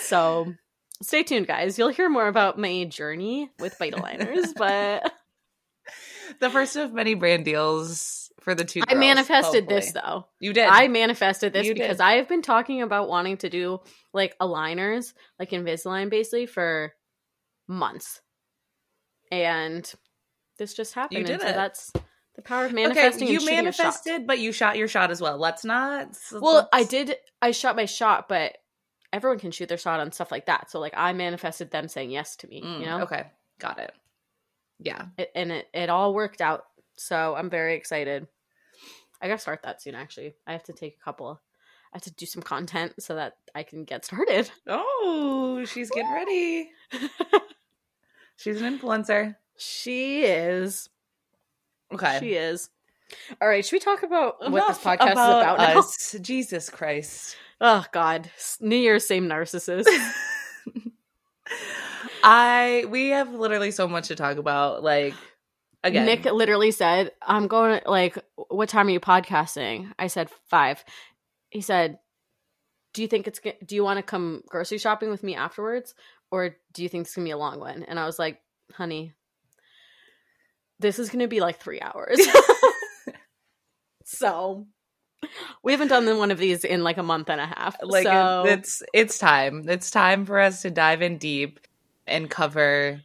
so 0.00 0.54
stay 1.02 1.22
tuned, 1.22 1.46
guys. 1.46 1.78
You'll 1.78 1.88
hear 1.88 2.08
more 2.08 2.28
about 2.28 2.58
my 2.58 2.84
journey 2.84 3.50
with 3.58 3.78
Byte 3.78 3.94
Aligners, 3.94 4.54
but 4.56 5.12
the 6.40 6.50
first 6.50 6.76
of 6.76 6.92
many 6.92 7.14
brand 7.14 7.44
deals 7.44 8.30
for 8.40 8.54
the 8.54 8.64
two. 8.64 8.80
I 8.88 8.94
girls, 8.94 9.00
manifested 9.00 9.68
this 9.68 9.92
though. 9.92 10.26
You 10.40 10.52
did. 10.52 10.66
I 10.68 10.88
manifested 10.88 11.52
this 11.52 11.66
You 11.66 11.74
because 11.74 11.98
did. 11.98 12.04
I 12.04 12.14
have 12.14 12.28
been 12.28 12.42
talking 12.42 12.82
about 12.82 13.08
wanting 13.08 13.36
to 13.38 13.50
do 13.50 13.80
like 14.12 14.36
aligners, 14.38 15.12
like 15.38 15.50
Invisalign 15.50 16.10
basically 16.10 16.46
for 16.46 16.92
months. 17.68 18.20
And 19.30 19.90
this 20.58 20.74
just 20.74 20.94
happened. 20.94 21.20
You 21.20 21.24
did 21.24 21.34
and 21.34 21.42
so 21.42 21.48
it. 21.48 21.54
that's 21.54 21.92
the 22.42 22.48
power 22.48 22.64
of 22.66 22.72
manifesting. 22.72 23.24
okay, 23.24 23.32
you 23.32 23.38
and 23.38 23.42
shooting 23.42 23.56
shot. 23.56 23.64
manifested, 23.64 24.26
but 24.26 24.38
you 24.38 24.52
shot 24.52 24.76
your 24.76 24.88
shot 24.88 25.10
as 25.10 25.20
well. 25.20 25.38
Let's 25.38 25.64
not. 25.64 26.16
Well, 26.32 26.68
I 26.72 26.78
let's- 26.78 26.90
did. 26.90 27.16
I 27.40 27.50
shot 27.50 27.76
my 27.76 27.86
shot, 27.86 28.28
but 28.28 28.56
everyone 29.12 29.38
can 29.38 29.50
shoot 29.50 29.68
their 29.68 29.78
shot 29.78 30.00
on 30.00 30.12
stuff 30.12 30.30
like 30.30 30.46
that. 30.46 30.70
So, 30.70 30.78
like, 30.80 30.94
I 30.96 31.12
manifested 31.12 31.70
them 31.70 31.88
saying 31.88 32.10
yes 32.10 32.36
to 32.36 32.48
me. 32.48 32.62
Mm, 32.62 32.80
you 32.80 32.86
know, 32.86 33.00
Okay, 33.02 33.24
got 33.58 33.78
it. 33.78 33.92
Yeah. 34.78 35.06
it, 35.18 35.30
and 35.34 35.52
it 35.52 35.68
it 35.74 35.90
all 35.90 36.14
worked 36.14 36.40
out. 36.40 36.64
So 36.96 37.34
I'm 37.34 37.50
very 37.50 37.74
excited. 37.74 38.26
I 39.20 39.28
gotta 39.28 39.38
start 39.38 39.62
that 39.62 39.80
soon. 39.82 39.94
Actually, 39.94 40.34
I 40.46 40.52
have 40.52 40.64
to 40.64 40.72
take 40.72 40.96
a 41.00 41.04
couple. 41.04 41.40
I 41.92 41.96
have 41.96 42.02
to 42.02 42.10
do 42.12 42.24
some 42.26 42.42
content 42.42 42.94
so 43.00 43.14
that 43.16 43.36
I 43.54 43.62
can 43.64 43.84
get 43.84 44.04
started. 44.04 44.50
Oh, 44.66 45.64
she's 45.66 45.90
getting 45.90 46.12
ready. 46.12 46.70
She's 48.36 48.60
an 48.60 48.78
influencer. 48.78 49.36
she 49.56 50.22
is. 50.24 50.88
Okay. 51.94 52.18
She 52.20 52.34
is. 52.34 52.70
All 53.40 53.48
right. 53.48 53.64
Should 53.64 53.76
we 53.76 53.80
talk 53.80 54.02
about 54.02 54.40
what 54.40 54.66
this 54.68 54.82
Enough 54.82 54.98
podcast 55.00 55.12
is 55.12 55.12
about 55.12 55.58
now? 55.58 56.18
Jesus 56.22 56.70
Christ. 56.70 57.36
Oh 57.60 57.84
God, 57.92 58.30
New 58.60 58.76
Year's 58.76 59.06
same 59.06 59.28
narcissist. 59.28 59.86
I 62.24 62.84
we 62.88 63.10
have 63.10 63.32
literally 63.32 63.70
so 63.70 63.88
much 63.88 64.08
to 64.08 64.16
talk 64.16 64.36
about. 64.36 64.82
Like 64.82 65.14
again, 65.84 66.06
Nick 66.06 66.24
literally 66.24 66.70
said, 66.70 67.12
"I'm 67.20 67.48
going. 67.48 67.80
to 67.80 67.90
Like, 67.90 68.18
what 68.48 68.68
time 68.68 68.88
are 68.88 68.90
you 68.90 69.00
podcasting?" 69.00 69.92
I 69.98 70.06
said 70.06 70.28
five. 70.48 70.84
He 71.50 71.60
said, 71.60 71.98
"Do 72.94 73.02
you 73.02 73.08
think 73.08 73.26
it's? 73.26 73.40
Do 73.64 73.74
you 73.74 73.84
want 73.84 73.98
to 73.98 74.02
come 74.02 74.42
grocery 74.48 74.78
shopping 74.78 75.10
with 75.10 75.22
me 75.22 75.34
afterwards, 75.34 75.94
or 76.30 76.56
do 76.72 76.82
you 76.82 76.88
think 76.88 77.06
it's 77.06 77.14
gonna 77.14 77.26
be 77.26 77.32
a 77.32 77.38
long 77.38 77.60
one?" 77.60 77.84
And 77.84 77.98
I 77.98 78.06
was 78.06 78.18
like, 78.18 78.40
"Honey, 78.72 79.12
this 80.82 80.98
is 80.98 81.08
gonna 81.08 81.28
be 81.28 81.40
like 81.40 81.58
three 81.60 81.80
hours." 81.80 82.20
so 84.04 84.66
we 85.62 85.72
haven't 85.72 85.88
done 85.88 86.18
one 86.18 86.30
of 86.30 86.38
these 86.38 86.64
in 86.64 86.82
like 86.82 86.98
a 86.98 87.02
month 87.02 87.30
and 87.30 87.40
a 87.40 87.46
half. 87.46 87.76
like 87.82 88.04
so, 88.04 88.44
it's 88.46 88.82
it's 88.92 89.18
time. 89.18 89.64
It's 89.68 89.90
time 89.90 90.26
for 90.26 90.38
us 90.38 90.62
to 90.62 90.70
dive 90.70 91.02
in 91.02 91.18
deep 91.18 91.60
and 92.06 92.28
cover 92.28 93.00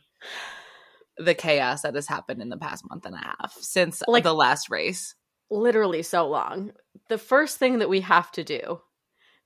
the 1.17 1.33
chaos 1.35 1.81
that 1.81 1.95
has 1.95 2.07
happened 2.07 2.41
in 2.41 2.49
the 2.49 2.57
past 2.57 2.87
month 2.89 3.05
and 3.05 3.15
a 3.15 3.19
half 3.19 3.53
since 3.59 4.03
Like- 4.07 4.23
the 4.23 4.33
last 4.33 4.69
race. 4.69 5.15
literally 5.49 6.03
so 6.03 6.27
long. 6.27 6.73
The 7.09 7.17
first 7.17 7.57
thing 7.57 7.79
that 7.79 7.89
we 7.89 8.01
have 8.01 8.31
to 8.33 8.43
do 8.43 8.81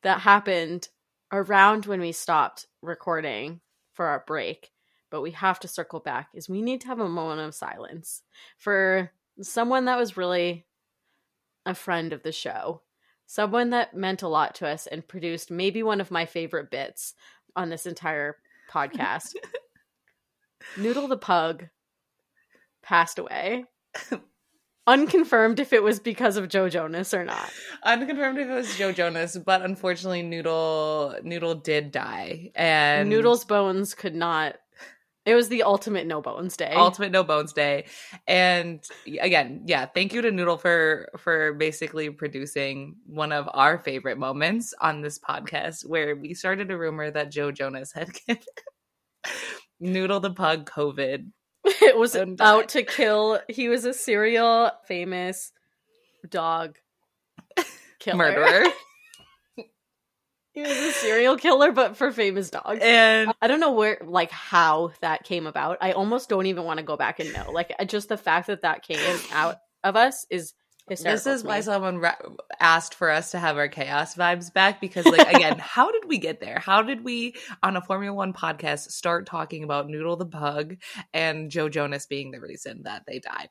that 0.03 0.21
happened 0.21 0.87
around 1.31 1.85
when 1.85 2.01
we 2.01 2.11
stopped 2.11 2.65
recording 2.81 3.61
for 3.93 4.07
our 4.07 4.23
break, 4.25 4.70
but 5.11 5.21
we 5.21 5.31
have 5.31 5.59
to 5.59 5.67
circle 5.67 5.99
back 5.99 6.29
is 6.33 6.49
we 6.49 6.61
need 6.61 6.81
to 6.81 6.87
have 6.87 6.99
a 6.99 7.07
moment 7.07 7.41
of 7.41 7.53
silence 7.53 8.23
for 8.57 9.11
someone 9.41 9.85
that 9.85 9.99
was 9.99 10.17
really 10.17 10.65
a 11.65 11.75
friend 11.75 12.13
of 12.13 12.23
the 12.23 12.31
show. 12.31 12.81
Someone 13.27 13.69
that 13.69 13.95
meant 13.95 14.23
a 14.23 14.27
lot 14.27 14.55
to 14.55 14.67
us 14.67 14.87
and 14.87 15.07
produced 15.07 15.51
maybe 15.51 15.83
one 15.83 16.01
of 16.01 16.11
my 16.11 16.25
favorite 16.25 16.71
bits 16.71 17.13
on 17.55 17.69
this 17.69 17.85
entire 17.85 18.37
podcast. 18.71 19.35
Noodle 20.77 21.07
the 21.07 21.17
pug 21.17 21.67
passed 22.81 23.19
away. 23.19 23.65
Unconfirmed 24.87 25.59
if 25.59 25.73
it 25.73 25.83
was 25.83 25.99
because 25.99 26.37
of 26.37 26.49
Joe 26.49 26.67
Jonas 26.67 27.13
or 27.13 27.23
not. 27.23 27.51
Unconfirmed 27.83 28.39
if 28.39 28.49
it 28.49 28.53
was 28.53 28.77
Joe 28.77 28.91
Jonas, 28.91 29.37
but 29.37 29.61
unfortunately, 29.61 30.23
Noodle 30.23 31.15
Noodle 31.23 31.55
did 31.55 31.91
die, 31.91 32.51
and 32.55 33.07
Noodle's 33.09 33.45
bones 33.45 33.93
could 33.93 34.15
not. 34.15 34.55
It 35.25 35.35
was 35.35 35.49
the 35.49 35.63
ultimate 35.63 36.07
no 36.07 36.21
bones 36.21 36.57
day. 36.57 36.73
ultimate 36.75 37.11
no 37.11 37.23
bones 37.23 37.53
day 37.53 37.85
and 38.27 38.83
again 39.19 39.63
yeah 39.65 39.85
thank 39.85 40.13
you 40.13 40.21
to 40.23 40.31
noodle 40.31 40.57
for 40.57 41.09
for 41.17 41.53
basically 41.53 42.09
producing 42.09 42.95
one 43.05 43.31
of 43.31 43.47
our 43.53 43.77
favorite 43.77 44.17
moments 44.17 44.73
on 44.81 45.01
this 45.01 45.19
podcast 45.19 45.85
where 45.87 46.15
we 46.15 46.33
started 46.33 46.71
a 46.71 46.77
rumor 46.77 47.11
that 47.11 47.31
joe 47.31 47.51
jonas 47.51 47.91
had 47.93 48.09
given 48.27 48.41
Noodle 49.81 50.19
the 50.19 50.31
pug 50.31 50.69
COVID. 50.69 51.31
It 51.83 51.97
was 51.97 52.15
out 52.15 52.69
to 52.69 52.83
kill. 52.83 53.39
He 53.49 53.67
was 53.67 53.85
a 53.85 53.93
serial 53.93 54.71
famous 54.87 55.51
dog 56.27 56.77
killer. 57.99 58.17
Murderer. 58.17 58.65
He 60.53 60.61
was 60.61 60.71
a 60.71 60.91
serial 60.91 61.37
killer, 61.37 61.71
but 61.71 61.95
for 61.95 62.11
famous 62.11 62.49
dogs. 62.49 62.79
and 62.81 63.31
I 63.41 63.47
don't 63.47 63.61
know 63.61 63.71
where, 63.71 63.99
like, 64.03 64.31
how 64.31 64.91
that 65.01 65.23
came 65.23 65.47
about. 65.47 65.77
I 65.79 65.93
almost 65.93 66.27
don't 66.27 66.45
even 66.45 66.65
want 66.65 66.79
to 66.79 66.83
go 66.83 66.97
back 66.97 67.19
and 67.19 67.31
know. 67.31 67.51
Like, 67.51 67.73
just 67.87 68.09
the 68.09 68.17
fact 68.17 68.47
that 68.47 68.63
that 68.63 68.83
came 68.83 69.19
out 69.31 69.57
of 69.83 69.95
us 69.95 70.25
is 70.29 70.53
this 70.87 71.27
is 71.27 71.43
why 71.43 71.61
someone 71.61 71.99
ra- 71.99 72.15
asked 72.59 72.95
for 72.95 73.09
us 73.09 73.31
to 73.31 73.39
have 73.39 73.57
our 73.57 73.67
chaos 73.67 74.15
vibes 74.15 74.51
back 74.51 74.81
because 74.81 75.05
like 75.05 75.33
again 75.33 75.57
how 75.59 75.91
did 75.91 76.05
we 76.05 76.17
get 76.17 76.41
there? 76.41 76.59
How 76.59 76.81
did 76.81 77.03
we 77.03 77.35
on 77.63 77.77
a 77.77 77.81
formula 77.81 78.13
one 78.13 78.33
podcast 78.33 78.91
start 78.91 79.25
talking 79.25 79.63
about 79.63 79.87
noodle 79.87 80.17
the 80.17 80.25
pug 80.25 80.77
and 81.13 81.49
joe 81.49 81.69
jonas 81.69 82.07
being 82.07 82.31
the 82.31 82.41
reason 82.41 82.83
that 82.83 83.03
they 83.07 83.19
died? 83.19 83.49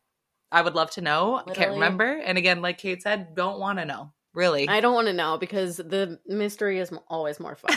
I 0.53 0.63
would 0.63 0.75
love 0.75 0.91
to 0.93 1.01
know. 1.01 1.37
I 1.47 1.55
can't 1.55 1.73
remember. 1.73 2.11
And 2.13 2.37
again 2.37 2.61
like 2.61 2.79
kate 2.79 3.03
said 3.03 3.35
don't 3.35 3.59
want 3.59 3.79
to 3.79 3.85
know 3.85 4.13
really 4.35 4.69
I 4.69 4.81
don't 4.81 4.95
want 4.95 5.09
to 5.09 5.13
know 5.13 5.39
because 5.39 5.77
the 5.77 6.19
mystery 6.27 6.79
is 6.79 6.93
always 7.09 7.41
more 7.41 7.57
fun. 7.57 7.77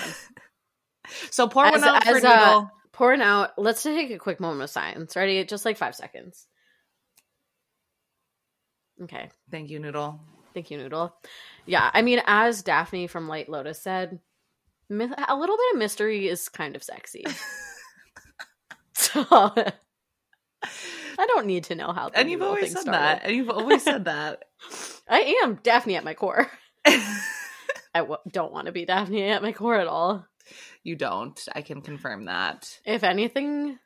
so 1.32 1.48
pour 1.48 1.63
one 1.63 1.76
As- 1.76 1.84
out 1.84 2.04
for 2.04 2.18
as 2.18 2.24
uh, 2.24 2.28
a- 2.28 2.38
noodle 2.38 2.72
Pouring 2.92 3.24
out. 3.24 3.58
Let's 3.58 3.82
take 3.82 4.12
a 4.12 4.20
quick 4.20 4.39
moment 4.39 4.62
of 4.62 4.70
silence. 4.70 5.16
Ready? 5.16 5.44
Just 5.46 5.66
like 5.66 5.78
five 5.78 5.96
seconds. 5.96 6.46
Okay. 9.02 9.32
thank 9.50 9.72
you 9.72 9.80
noodle 9.80 10.20
Thank 10.54 10.70
you, 10.70 10.78
Noodle. 10.78 11.16
Yeah, 11.66 11.89
I 11.94 12.02
mean, 12.02 12.22
as 12.26 12.62
Daphne 12.62 13.08
from 13.08 13.28
White 13.28 13.50
Lotus 13.50 13.82
said, 13.82 14.20
mi- 14.89 15.06
a 15.06 15.36
little 15.36 15.58
bit 15.58 15.74
of 15.74 15.80
mystery 15.80 16.28
is 16.28 16.50
kind 16.50 16.76
of 16.76 16.84
sexy. 16.84 17.26
so 18.94 19.56
I 21.17 21.26
don't 21.28 21.45
need 21.45 21.65
to 21.65 21.76
know 21.76 21.91
how. 21.91 22.10
And 22.13 22.30
you've 22.30 22.41
always 22.41 22.71
said 22.71 22.86
that 22.86 23.21
and 23.23 23.36
you've 23.36 23.49
always 23.49 23.84
said 23.84 24.06
that 24.06 24.43
I 25.10 25.39
am 25.43 25.56
Daphne 25.63 25.95
at 25.95 26.04
my 26.04 26.13
core. 26.13 26.49
I 26.86 27.99
w- 27.99 28.17
don't 28.32 28.52
want 28.54 28.65
to 28.67 28.71
be 28.71 28.86
Daphne 28.86 29.30
at 29.30 29.41
my 29.43 29.52
core 29.52 29.76
at 29.76 29.88
all. 29.88 30.26
you 30.84 30.95
don't 30.95 31.39
i 31.54 31.62
can 31.62 31.82
confirm 31.82 32.26
that 32.26 32.80
If 32.86 33.04
anything, 33.04 33.78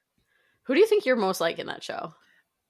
who 0.64 0.74
do 0.74 0.80
you 0.80 0.88
think 0.88 1.06
you're 1.06 1.16
most 1.16 1.42
like 1.42 1.60
in 1.60 1.68
that 1.68 1.84
show? 1.84 2.14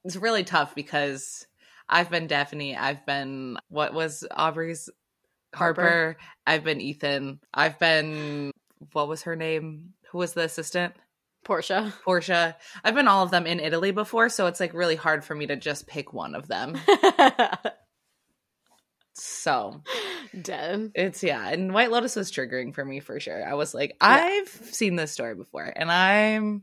it's 0.04 0.16
really 0.16 0.44
tough 0.44 0.74
because 0.76 1.46
I've 1.90 2.10
been 2.10 2.28
Daphne. 2.28 2.76
I've 2.76 3.06
been 3.06 3.58
what 3.70 3.94
was 3.94 4.26
Aubrey's 4.32 4.90
Harper. 5.56 5.82
Harper. 5.82 6.18
I've 6.46 6.64
been 6.64 6.82
Ethan. 6.82 7.40
I've 7.54 7.80
been 7.80 8.52
what 8.94 9.08
was 9.08 9.24
her 9.24 9.36
name? 9.36 9.94
Who 10.12 10.18
was 10.20 10.34
the 10.34 10.42
assistant? 10.44 10.94
Portia. 11.48 11.94
Portia. 12.04 12.56
I've 12.84 12.94
been 12.94 13.08
all 13.08 13.24
of 13.24 13.32
them 13.32 13.48
in 13.48 13.60
Italy 13.60 13.92
before, 13.92 14.30
so 14.30 14.46
it's 14.46 14.60
like 14.60 14.74
really 14.74 14.96
hard 14.96 15.26
for 15.26 15.34
me 15.34 15.48
to 15.48 15.56
just 15.56 15.88
pick 15.88 16.14
one 16.14 16.36
of 16.36 16.48
them. 16.48 16.78
So 19.20 19.82
Dead. 20.40 20.92
it's 20.94 21.24
yeah, 21.24 21.50
and 21.50 21.74
White 21.74 21.90
Lotus 21.90 22.16
was 22.16 22.32
triggering 22.32 22.72
for 22.72 22.86
me 22.86 23.00
for 23.00 23.20
sure. 23.20 23.44
I 23.44 23.56
was 23.56 23.74
like, 23.74 23.98
I've 24.00 24.48
seen 24.48 24.96
this 24.96 25.12
story 25.12 25.34
before, 25.34 25.74
and 25.76 25.92
I'm 25.92 26.62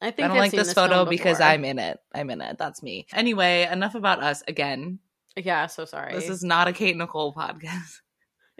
I 0.00 0.10
think 0.10 0.24
I 0.24 0.28
don't 0.28 0.36
I've 0.36 0.40
like 0.40 0.50
seen 0.50 0.58
this 0.58 0.72
photo 0.72 1.04
because. 1.04 1.40
I'm 1.40 1.64
in 1.64 1.78
it. 1.78 1.98
I'm 2.14 2.30
in 2.30 2.40
it. 2.40 2.56
That's 2.58 2.82
me. 2.82 3.06
Anyway, 3.12 3.68
enough 3.70 3.94
about 3.94 4.22
us 4.22 4.42
again. 4.48 4.98
Yeah, 5.36 5.66
so 5.66 5.84
sorry. 5.84 6.14
This 6.14 6.28
is 6.28 6.42
not 6.42 6.66
a 6.66 6.72
Kate 6.72 6.96
Nicole 6.96 7.32
podcast. 7.34 8.00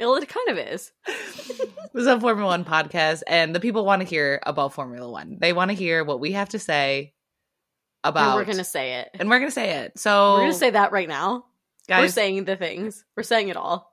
Well, 0.07 0.17
it 0.17 0.29
kind 0.29 0.49
of 0.51 0.59
is. 0.59 0.93
this 1.07 1.61
is 1.95 2.07
a 2.07 2.19
Formula 2.21 2.49
One 2.49 2.65
podcast, 2.65 3.23
and 3.27 3.55
the 3.55 3.61
people 3.61 3.85
want 3.85 4.03
to 4.03 4.09
hear 4.09 4.41
about 4.45 4.73
Formula 4.75 5.09
One. 5.11 5.39
They 5.41 5.53
want 5.53 5.71
to 5.71 5.75
hear 5.77 6.05
what 6.05 6.21
we 6.21 6.33
have 6.33 6.51
to 6.51 6.59
say 6.59 7.15
about. 8.05 8.29
and 8.29 8.37
we're 8.37 8.53
gonna 8.53 8.65
say 8.65 8.95
it. 9.01 9.11
and 9.15 9.29
we're 9.31 9.39
gonna 9.39 9.51
say 9.51 9.71
it. 9.85 9.99
So 9.99 10.35
we're 10.35 10.41
gonna 10.41 10.53
say 10.55 10.71
that 10.71 10.93
right 10.93 11.09
now. 11.09 11.45
We're 11.89 12.09
saying 12.09 12.45
the 12.45 12.57
things. 12.57 13.05
We're 13.17 13.23
saying 13.23 13.49
it 13.49 13.57
all. 13.57 13.93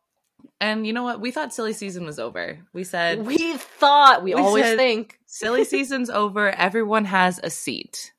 and 0.62 0.88
you 0.88 0.94
know 0.94 1.04
what? 1.04 1.20
We 1.20 1.32
thought 1.32 1.54
silly 1.54 1.74
season 1.74 2.06
was 2.06 2.18
over. 2.20 2.60
We 2.74 2.84
said 2.86 3.26
We 3.26 3.58
thought 3.58 4.24
we, 4.24 4.34
We 4.36 4.42
always 4.42 4.64
said- 4.66 4.78
think. 4.78 5.20
silly 5.26 5.64
season's 5.74 6.10
over. 6.10 6.50
Everyone 6.50 7.06
has 7.06 7.40
a 7.44 7.50
seat. 7.50 8.14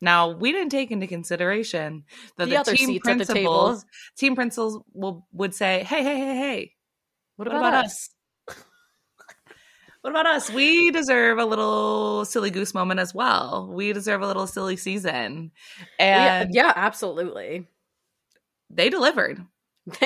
Now 0.00 0.30
we 0.30 0.52
didn't 0.52 0.70
take 0.70 0.90
into 0.90 1.06
consideration 1.06 2.04
that 2.38 2.48
The 2.48 2.62
the, 2.70 2.76
team 2.76 2.86
seats 2.88 3.08
at 3.08 3.18
the 3.18 3.24
principals, 3.26 3.84
team 4.16 4.34
principals 4.36 4.82
will 4.92 5.26
would 5.32 5.54
say, 5.54 5.84
"Hey, 5.84 6.02
hey, 6.02 6.18
hey, 6.18 6.36
hey, 6.36 6.72
What 7.36 7.48
What 7.48 7.56
about, 7.56 7.68
about 7.68 7.84
us? 7.86 8.08
What 10.02 10.10
about 10.10 10.26
us? 10.26 10.50
We 10.50 10.92
deserve 10.92 11.38
a 11.38 11.44
little 11.44 12.24
silly 12.24 12.50
goose 12.50 12.72
moment 12.74 13.00
as 13.00 13.12
well. 13.12 13.72
We 13.74 13.92
deserve 13.92 14.22
a 14.22 14.26
little 14.26 14.46
silly 14.46 14.76
season. 14.76 15.50
Yeah, 15.98 16.04
uh, 16.04 16.44
And 16.44 16.54
yeah, 16.54 16.72
absolutely. 16.76 17.66
they 18.70 18.88
delivered. 18.88 19.44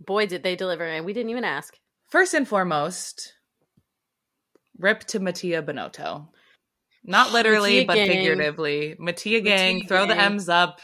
Boy, 0.00 0.26
did 0.26 0.42
they 0.44 0.56
deliver, 0.56 0.84
and 0.84 1.04
we 1.04 1.12
didn't 1.12 1.30
even 1.30 1.44
ask. 1.44 1.76
First 2.08 2.32
and 2.32 2.48
foremost, 2.48 3.34
rip 4.78 5.00
to 5.08 5.20
Mattia 5.20 5.62
Binotto. 5.62 6.28
Not 7.04 7.32
literally, 7.32 7.84
Mattia 7.84 7.86
but 7.86 7.94
gang. 7.96 8.06
figuratively. 8.06 8.96
Mattia 8.98 9.40
gang, 9.40 9.74
Mattia 9.76 9.88
throw 9.88 10.06
the. 10.06 10.18
M's 10.18 10.48
up. 10.48 10.80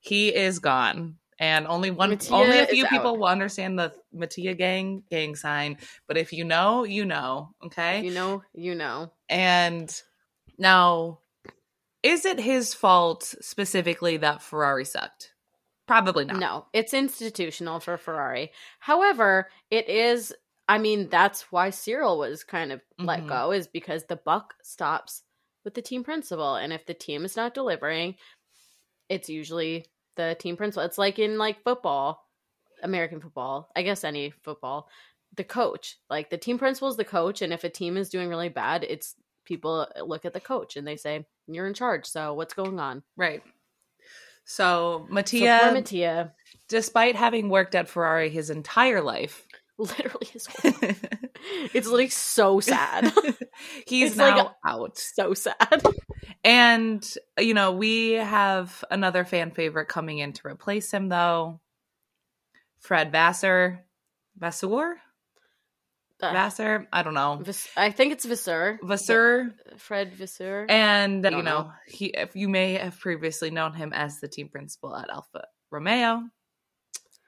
He 0.00 0.34
is 0.34 0.60
gone. 0.60 1.16
And 1.38 1.66
only 1.66 1.90
one 1.90 2.10
Mattia 2.10 2.32
only 2.34 2.58
a 2.58 2.66
few 2.66 2.86
people 2.86 3.08
out. 3.08 3.18
will 3.18 3.26
understand 3.26 3.78
the 3.78 3.92
Mattia 4.12 4.54
gang 4.54 5.02
gang 5.10 5.34
sign. 5.36 5.78
But 6.06 6.16
if 6.16 6.32
you 6.32 6.44
know, 6.44 6.84
you 6.84 7.04
know. 7.04 7.54
Okay. 7.64 8.02
You 8.02 8.12
know, 8.12 8.42
you 8.52 8.74
know. 8.74 9.12
And 9.28 10.02
now, 10.58 11.20
is 12.02 12.24
it 12.24 12.38
his 12.38 12.74
fault 12.74 13.22
specifically 13.40 14.16
that 14.18 14.42
Ferrari 14.42 14.84
sucked? 14.84 15.32
Probably 15.86 16.24
not. 16.24 16.38
No, 16.38 16.66
it's 16.72 16.94
institutional 16.94 17.80
for 17.80 17.96
Ferrari. 17.96 18.52
However, 18.78 19.48
it 19.70 19.88
is. 19.88 20.32
I 20.68 20.78
mean, 20.78 21.08
that's 21.08 21.50
why 21.50 21.70
Cyril 21.70 22.18
was 22.18 22.44
kind 22.44 22.72
of 22.72 22.80
let 22.98 23.20
Mhm. 23.22 23.28
go, 23.28 23.52
is 23.52 23.66
because 23.66 24.04
the 24.04 24.16
buck 24.16 24.54
stops 24.62 25.22
with 25.64 25.74
the 25.74 25.82
team 25.82 26.04
principal, 26.04 26.54
and 26.54 26.72
if 26.72 26.86
the 26.86 26.94
team 26.94 27.24
is 27.24 27.36
not 27.36 27.52
delivering, 27.52 28.16
it's 29.08 29.28
usually 29.28 29.86
the 30.16 30.36
team 30.38 30.56
principal. 30.56 30.84
It's 30.84 30.98
like 30.98 31.18
in 31.18 31.36
like 31.36 31.62
football, 31.62 32.24
American 32.82 33.20
football, 33.20 33.70
I 33.76 33.82
guess 33.82 34.04
any 34.04 34.30
football. 34.42 34.88
The 35.36 35.44
coach, 35.44 35.96
like 36.10 36.28
the 36.30 36.36
team 36.38 36.58
principal, 36.58 36.88
is 36.88 36.96
the 36.96 37.04
coach, 37.04 37.40
and 37.42 37.52
if 37.52 37.64
a 37.64 37.70
team 37.70 37.96
is 37.96 38.10
doing 38.10 38.28
really 38.28 38.48
bad, 38.50 38.84
it's 38.84 39.14
people 39.44 39.86
uh, 39.96 40.02
look 40.02 40.24
at 40.24 40.34
the 40.34 40.40
coach 40.40 40.76
and 40.76 40.86
they 40.86 40.96
say, 40.96 41.24
"You're 41.46 41.66
in 41.66 41.74
charge, 41.74 42.06
so 42.06 42.34
what's 42.34 42.54
going 42.54 42.78
on?" 42.78 43.02
Right. 43.16 43.42
So, 44.44 45.06
So 45.06 45.14
Mattia, 45.14 45.60
poor 45.62 45.72
Mattia, 45.72 46.32
despite 46.68 47.16
having 47.16 47.48
worked 47.48 47.74
at 47.74 47.88
Ferrari 47.88 48.28
his 48.28 48.50
entire 48.50 49.00
life, 49.00 49.46
literally 49.78 50.26
his 50.26 50.46
whole 50.46 50.72
life, 50.82 51.04
It's 51.72 51.88
like 51.88 52.12
so 52.12 52.60
sad. 52.60 53.12
he's 53.86 54.10
It's 54.10 54.16
now 54.16 54.36
like- 54.36 54.48
out. 54.66 54.98
so 54.98 55.32
sad. 55.34 55.82
And, 56.44 57.08
you 57.38 57.54
know, 57.54 57.72
we 57.72 58.12
have 58.12 58.84
another 58.90 59.24
fan 59.24 59.52
favorite 59.52 59.86
coming 59.86 60.18
in 60.18 60.32
to 60.34 60.46
replace 60.46 60.90
him, 60.92 61.08
though. 61.08 61.60
Fred 62.82 63.10
Vassar. 63.12 63.84
Vassar? 64.36 64.96
Uh, 66.20 66.32
Vassar? 66.32 66.86
I 66.92 67.02
don't 67.02 67.14
know. 67.14 67.40
Vis- 67.42 67.68
I 67.76 67.90
think 67.90 68.12
it's 68.12 68.24
Visser. 68.24 68.78
Vassar. 68.82 69.52
Fred 69.76 70.14
Visser. 70.14 70.66
And, 70.68 71.24
you 71.24 71.30
know, 71.30 71.42
know. 71.42 71.72
he 71.88 72.06
if 72.06 72.36
you 72.36 72.48
may 72.48 72.74
have 72.74 72.98
previously 73.00 73.50
known 73.50 73.74
him 73.74 73.92
as 73.92 74.20
the 74.20 74.28
team 74.28 74.48
principal 74.48 74.94
at 74.94 75.10
Alfa 75.10 75.46
Romeo. 75.70 76.22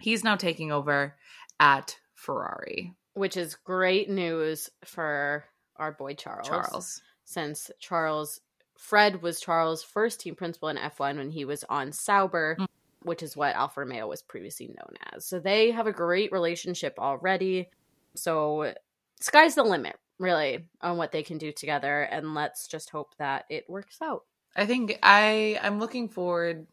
He's 0.00 0.22
now 0.22 0.36
taking 0.36 0.70
over 0.70 1.16
at 1.58 1.96
Ferrari. 2.14 2.92
which 3.14 3.36
is 3.36 3.54
great 3.56 4.08
news 4.10 4.70
for 4.84 5.44
our 5.76 5.90
boy 5.92 6.14
Charles. 6.14 6.46
Charles. 6.48 7.02
Since 7.24 7.70
Charles, 7.80 8.40
Fred 8.78 9.22
was 9.22 9.40
Charles' 9.40 9.82
first 9.82 10.20
team 10.20 10.34
principal 10.36 10.68
in 10.68 10.76
F1 10.76 11.16
when 11.16 11.30
he 11.30 11.44
was 11.44 11.64
on 11.68 11.90
Sauber, 11.92 12.56
Mm. 12.60 12.66
Which 13.04 13.22
is 13.22 13.36
what 13.36 13.54
Alfa 13.54 13.80
Romeo 13.80 14.06
was 14.08 14.22
previously 14.22 14.66
known 14.66 14.94
as. 15.12 15.24
So 15.26 15.38
they 15.38 15.70
have 15.70 15.86
a 15.86 15.92
great 15.92 16.32
relationship 16.32 16.98
already. 16.98 17.68
So 18.16 18.74
sky's 19.20 19.54
the 19.54 19.62
limit, 19.62 19.96
really, 20.18 20.66
on 20.80 20.96
what 20.96 21.12
they 21.12 21.22
can 21.22 21.38
do 21.38 21.52
together. 21.52 22.02
And 22.02 22.34
let's 22.34 22.66
just 22.66 22.90
hope 22.90 23.14
that 23.18 23.44
it 23.48 23.68
works 23.68 23.98
out. 24.02 24.22
I 24.56 24.66
think 24.66 24.98
I 25.02 25.58
I'm 25.62 25.80
looking 25.80 26.08
forward 26.08 26.66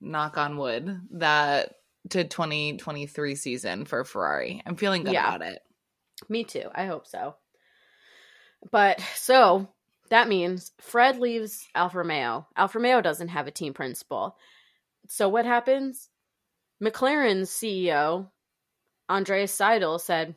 knock 0.00 0.36
on 0.36 0.56
wood 0.56 1.00
that 1.12 1.76
to 2.10 2.24
2023 2.24 3.34
season 3.34 3.84
for 3.84 4.04
Ferrari. 4.04 4.62
I'm 4.66 4.76
feeling 4.76 5.04
good 5.04 5.14
Yeah. 5.14 5.34
about 5.34 5.46
it. 5.46 5.62
Me 6.28 6.44
too. 6.44 6.68
I 6.74 6.86
hope 6.86 7.06
so. 7.06 7.34
But 8.70 9.00
so 9.16 9.68
that 10.10 10.28
means 10.28 10.72
Fred 10.78 11.18
leaves 11.18 11.66
Alfa 11.74 11.98
Romeo. 11.98 12.46
Alfa 12.56 12.78
Romeo 12.78 13.00
doesn't 13.00 13.28
have 13.28 13.46
a 13.46 13.50
team 13.50 13.74
principal. 13.74 14.36
So 15.08 15.28
what 15.28 15.44
happens? 15.44 16.08
McLaren's 16.82 17.50
CEO, 17.50 18.30
Andreas 19.08 19.56
Seidl, 19.56 20.00
said, 20.00 20.34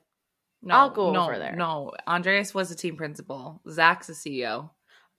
No, 0.62 0.76
I'll 0.76 0.90
go 0.90 1.12
no, 1.12 1.24
over 1.24 1.40
there. 1.40 1.56
No, 1.56 1.94
Andreas 2.08 2.54
was 2.54 2.72
a 2.72 2.76
team 2.76 2.96
principal. 2.98 3.62
Zak's 3.70 4.10
a 4.10 4.14
CEO. 4.14 4.70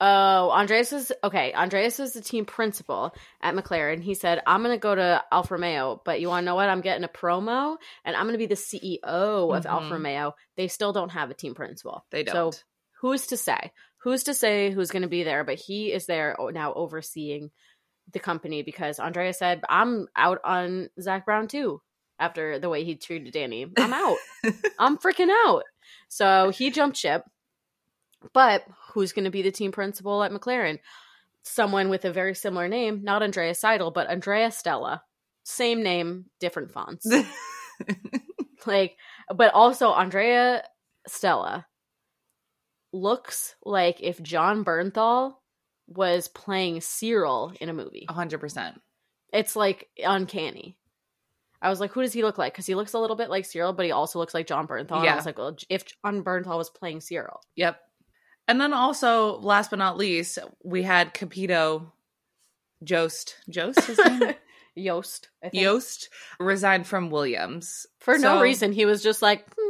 Oh, 0.00 0.50
Andreas 0.50 0.92
is 0.92 1.12
okay. 1.24 1.52
Andreas 1.54 1.98
is 1.98 2.12
the 2.12 2.20
team 2.20 2.44
principal 2.44 3.12
at 3.42 3.54
McLaren. 3.56 4.00
He 4.00 4.14
said, 4.14 4.40
"I'm 4.46 4.62
going 4.62 4.76
to 4.76 4.80
go 4.80 4.94
to 4.94 5.24
Alfa 5.32 5.54
Romeo, 5.54 6.00
but 6.04 6.20
you 6.20 6.28
want 6.28 6.42
to 6.42 6.46
know 6.46 6.54
what? 6.54 6.68
I'm 6.68 6.82
getting 6.82 7.02
a 7.02 7.08
promo, 7.08 7.76
and 8.04 8.14
I'm 8.14 8.22
going 8.22 8.34
to 8.34 8.38
be 8.38 8.46
the 8.46 8.54
CEO 8.54 9.00
of 9.02 9.64
Mhm. 9.64 9.66
Alfa 9.66 9.94
Romeo. 9.94 10.34
They 10.56 10.68
still 10.68 10.92
don't 10.92 11.08
have 11.08 11.30
a 11.32 11.34
team 11.34 11.56
principal. 11.56 12.04
They 12.10 12.22
don't. 12.22 12.54
So 12.54 12.60
who's 13.00 13.26
to 13.28 13.36
say? 13.36 13.72
Who's 14.02 14.22
to 14.24 14.34
say 14.34 14.70
who's 14.70 14.92
going 14.92 15.02
to 15.02 15.08
be 15.08 15.24
there? 15.24 15.42
But 15.42 15.58
he 15.58 15.92
is 15.92 16.06
there 16.06 16.36
now 16.52 16.74
overseeing 16.74 17.50
the 18.12 18.18
company 18.18 18.62
because 18.62 18.98
Andrea 18.98 19.32
said, 19.32 19.62
"I'm 19.68 20.08
out 20.16 20.38
on 20.44 20.90
Zak 21.00 21.24
Brown 21.24 21.48
too." 21.48 21.82
After 22.20 22.58
the 22.58 22.68
way 22.68 22.82
he 22.82 22.96
treated 22.96 23.32
Danny, 23.32 23.70
I'm 23.78 23.92
out. 23.92 24.16
I'm 24.78 24.98
freaking 24.98 25.30
out. 25.46 25.62
So 26.08 26.50
he 26.50 26.70
jumped 26.70 26.96
ship. 26.96 27.22
But 28.32 28.64
who's 28.92 29.12
going 29.12 29.26
to 29.26 29.30
be 29.30 29.42
the 29.42 29.52
team 29.52 29.70
principal 29.70 30.24
at 30.24 30.32
McLaren? 30.32 30.80
Someone 31.42 31.88
with 31.88 32.04
a 32.04 32.12
very 32.12 32.34
similar 32.34 32.68
name, 32.68 33.04
not 33.04 33.22
Andrea 33.22 33.52
Seidl, 33.52 33.94
but 33.94 34.10
Andrea 34.10 34.50
Stella. 34.50 35.02
Same 35.44 35.82
name, 35.84 36.26
different 36.40 36.72
fonts. 36.72 37.06
like, 38.66 38.96
but 39.34 39.54
also 39.54 39.92
Andrea 39.92 40.64
Stella 41.06 41.66
looks 42.92 43.54
like 43.64 44.00
if 44.00 44.22
Jon 44.22 44.64
Bernthal 44.64 45.34
was 45.88 46.28
playing 46.28 46.80
Cyril 46.80 47.52
in 47.60 47.68
a 47.68 47.72
movie. 47.74 48.06
A 48.08 48.12
hundred 48.12 48.38
percent. 48.38 48.80
It's 49.32 49.56
like 49.56 49.88
uncanny. 50.04 50.76
I 51.60 51.70
was 51.70 51.80
like, 51.80 51.90
who 51.90 52.02
does 52.02 52.12
he 52.12 52.22
look 52.22 52.38
like? 52.38 52.52
Because 52.52 52.66
he 52.66 52.76
looks 52.76 52.92
a 52.92 52.98
little 53.00 53.16
bit 53.16 53.30
like 53.30 53.44
Cyril, 53.44 53.72
but 53.72 53.84
he 53.84 53.90
also 53.90 54.18
looks 54.20 54.32
like 54.32 54.46
Jon 54.46 54.68
Bernthal. 54.68 54.92
And 54.92 55.00
I 55.00 55.04
Yeah. 55.06 55.16
was 55.16 55.26
like, 55.26 55.38
well, 55.38 55.56
if 55.68 55.84
Jon 56.04 56.22
Bernthal 56.22 56.56
was 56.56 56.70
playing 56.70 57.00
Cyril. 57.00 57.40
Yep. 57.56 57.80
And 58.46 58.60
then 58.60 58.72
also, 58.72 59.38
last 59.40 59.70
but 59.70 59.78
not 59.80 59.96
least, 59.98 60.38
we 60.62 60.82
had 60.84 61.12
Capito 61.14 61.92
Jost. 62.84 63.36
Jost 63.50 63.80
his 63.86 63.98
name? 63.98 64.34
Yost. 64.76 65.28
I 65.42 65.48
think. 65.48 65.62
Yost 65.62 66.08
resigned 66.38 66.86
from 66.86 67.10
Williams. 67.10 67.86
For 67.98 68.16
no 68.18 68.40
reason. 68.40 68.70
He 68.72 68.84
was 68.86 69.02
just 69.02 69.20
like, 69.20 69.44
hmm, 69.58 69.67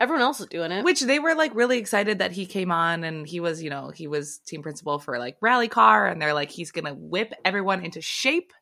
everyone 0.00 0.22
else 0.22 0.40
is 0.40 0.46
doing 0.46 0.72
it. 0.72 0.84
Which 0.84 1.00
they 1.02 1.18
were 1.18 1.34
like 1.34 1.54
really 1.54 1.78
excited 1.78 2.18
that 2.18 2.32
he 2.32 2.46
came 2.46 2.72
on 2.72 3.04
and 3.04 3.26
he 3.26 3.38
was, 3.38 3.62
you 3.62 3.70
know, 3.70 3.90
he 3.94 4.08
was 4.08 4.38
team 4.38 4.62
principal 4.62 4.98
for 4.98 5.18
like 5.18 5.36
rally 5.40 5.68
car 5.68 6.06
and 6.06 6.20
they're 6.20 6.34
like 6.34 6.50
he's 6.50 6.72
going 6.72 6.86
to 6.86 6.94
whip 6.94 7.32
everyone 7.44 7.84
into 7.84 8.00
shape 8.00 8.52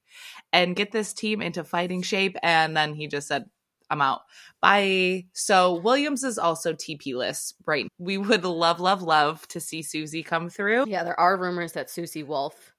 and 0.53 0.77
get 0.77 0.90
this 0.92 1.12
team 1.12 1.40
into 1.40 1.62
fighting 1.64 2.03
shape 2.03 2.37
and 2.42 2.77
then 2.77 2.92
he 2.94 3.07
just 3.07 3.29
said 3.29 3.44
I'm 3.90 4.03
out. 4.03 4.20
Bye. 4.61 5.27
So 5.33 5.81
Williams 5.81 6.22
is 6.22 6.38
also 6.38 6.74
TP 6.74 7.14
list, 7.14 7.55
right? 7.64 7.87
We 7.98 8.18
would 8.18 8.44
love 8.44 8.81
love 8.81 9.01
love 9.01 9.46
to 9.48 9.61
see 9.61 9.83
Susie 9.83 10.22
come 10.22 10.51
through. 10.51 10.85
Yeah, 10.88 11.05
there 11.05 11.18
are 11.18 11.38
rumors 11.38 11.72
that 11.72 11.88
Susie 11.88 12.22
Wolff, 12.22 12.74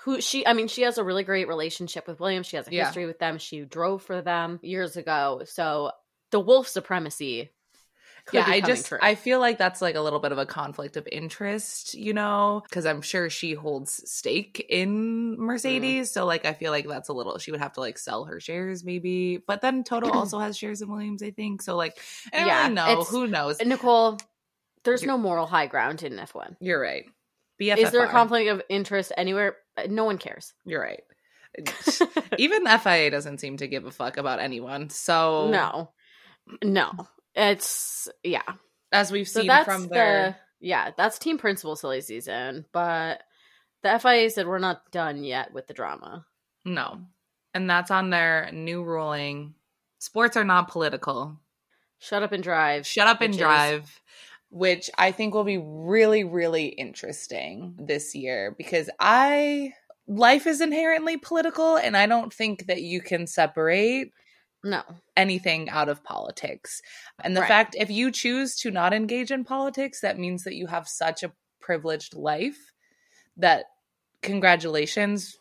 who 0.00 0.20
she, 0.20 0.46
I 0.46 0.52
mean, 0.52 0.68
she 0.68 0.82
has 0.82 0.98
a 0.98 1.04
really 1.04 1.24
great 1.24 1.48
relationship 1.48 2.06
with 2.06 2.20
Williams. 2.20 2.46
She 2.46 2.56
has 2.56 2.68
a 2.68 2.72
Yeah. 2.72 2.84
history 2.84 3.06
with 3.06 3.18
them. 3.18 3.38
She 3.38 3.62
drove 3.62 4.02
for 4.02 4.22
them 4.22 4.60
years 4.62 4.96
ago. 4.96 5.42
So 5.46 5.90
the 6.30 6.40
Wolff 6.40 6.68
supremacy. 6.68 7.50
Yeah, 8.30 8.44
I 8.46 8.60
just 8.60 8.88
true. 8.88 8.98
I 9.00 9.14
feel 9.14 9.40
like 9.40 9.56
that's 9.56 9.80
like 9.80 9.94
a 9.94 10.02
little 10.02 10.18
bit 10.18 10.32
of 10.32 10.38
a 10.38 10.44
conflict 10.44 10.98
of 10.98 11.08
interest, 11.10 11.94
you 11.94 12.12
know, 12.12 12.62
because 12.68 12.84
I'm 12.84 13.00
sure 13.00 13.30
she 13.30 13.54
holds 13.54 14.02
stake 14.10 14.66
in 14.68 15.32
Mm-hmm. 15.32 15.42
Mercedes, 15.44 16.10
so 16.10 16.26
like 16.26 16.44
I 16.44 16.52
feel 16.52 16.70
like 16.70 16.86
that's 16.86 17.08
a 17.08 17.14
little 17.14 17.38
she 17.38 17.50
would 17.52 17.60
have 17.60 17.72
to 17.74 17.80
like 17.80 17.96
sell 17.96 18.24
her 18.26 18.38
shares 18.38 18.84
maybe, 18.84 19.38
but 19.46 19.62
then 19.62 19.82
Toto 19.82 20.10
also 20.12 20.38
has 20.38 20.58
shares 20.58 20.82
in 20.82 20.90
Williams, 20.90 21.22
I 21.22 21.30
think. 21.30 21.62
So 21.62 21.74
like 21.76 21.98
I 22.34 22.44
Yeah, 22.44 22.62
really 22.64 22.74
know. 22.74 23.04
Who 23.04 23.26
knows? 23.28 23.58
Nicole, 23.64 24.18
there's 24.84 25.00
You're- 25.02 25.14
no 25.14 25.18
moral 25.18 25.46
high 25.46 25.66
ground 25.66 26.02
in 26.02 26.12
F1. 26.14 26.56
You're 26.60 26.80
right. 26.82 27.06
BFFR. 27.58 27.78
Is 27.78 27.90
there 27.92 28.04
a 28.04 28.08
conflict 28.10 28.50
of 28.50 28.60
interest 28.68 29.10
anywhere? 29.16 29.56
Uh, 29.76 29.86
No 29.88 30.04
one 30.04 30.18
cares. 30.18 30.52
You're 30.66 30.82
right. 30.82 31.00
Even 32.38 32.66
FIA 32.78 33.10
doesn't 33.10 33.38
seem 33.38 33.56
to 33.56 33.66
give 33.66 33.86
a 33.86 33.90
fuck 33.90 34.16
about 34.18 34.38
anyone. 34.38 34.90
So 34.90 35.50
No, 35.50 35.90
no, 36.62 36.92
it's 37.34 38.08
yeah. 38.22 38.42
as 38.92 39.12
we've 39.12 39.28
So 39.28 39.40
seen 39.40 39.48
that's 39.48 39.64
from 39.64 39.88
their 39.88 40.30
the 40.60 40.66
yeah, 40.66 40.90
that's 40.96 41.18
team 41.18 41.38
principal 41.38 41.76
silly 41.76 42.00
season, 42.00 42.66
but 42.72 43.22
the 43.82 43.98
FIA 43.98 44.28
said 44.30 44.46
we're 44.46 44.58
not 44.58 44.90
done 44.90 45.22
yet 45.24 45.52
with 45.52 45.66
the 45.66 45.74
drama. 45.74 46.26
no, 46.64 47.00
and 47.54 47.68
that's 47.70 47.90
on 47.90 48.10
their 48.10 48.50
new 48.52 48.82
ruling. 48.82 49.54
Sports 49.98 50.36
are 50.36 50.44
not 50.44 50.68
political. 50.68 51.38
Shut 51.98 52.22
up 52.22 52.32
and 52.32 52.42
drive. 52.42 52.86
Shut 52.86 53.08
up 53.08 53.20
and 53.20 53.34
is- 53.34 53.38
drive, 53.38 54.00
which 54.50 54.90
I 54.96 55.10
think 55.12 55.34
will 55.34 55.44
be 55.44 55.58
really, 55.58 56.24
really 56.24 56.66
interesting 56.66 57.74
this 57.78 58.14
year 58.14 58.54
because 58.56 58.88
I 59.00 59.72
life 60.06 60.46
is 60.46 60.60
inherently 60.60 61.16
political 61.18 61.76
and 61.76 61.96
I 61.96 62.06
don't 62.06 62.32
think 62.32 62.66
that 62.66 62.80
you 62.82 63.00
can 63.00 63.26
separate 63.26 64.12
No, 64.64 64.82
anything 65.16 65.68
out 65.70 65.88
of 65.88 66.02
politics. 66.02 66.82
And 67.22 67.36
the 67.36 67.42
Right. 67.42 67.48
fact 67.48 67.76
if 67.78 67.90
you 67.90 68.10
choose 68.10 68.56
to 68.56 68.70
not 68.70 68.92
engage 68.92 69.30
in 69.30 69.44
politics, 69.44 70.00
that 70.00 70.18
means 70.18 70.44
that 70.44 70.54
you 70.56 70.66
have 70.66 70.88
such 70.88 71.22
a 71.22 71.32
privileged 71.60 72.14
life 72.14 72.72
that 73.36 73.66
congratulations 74.22 75.36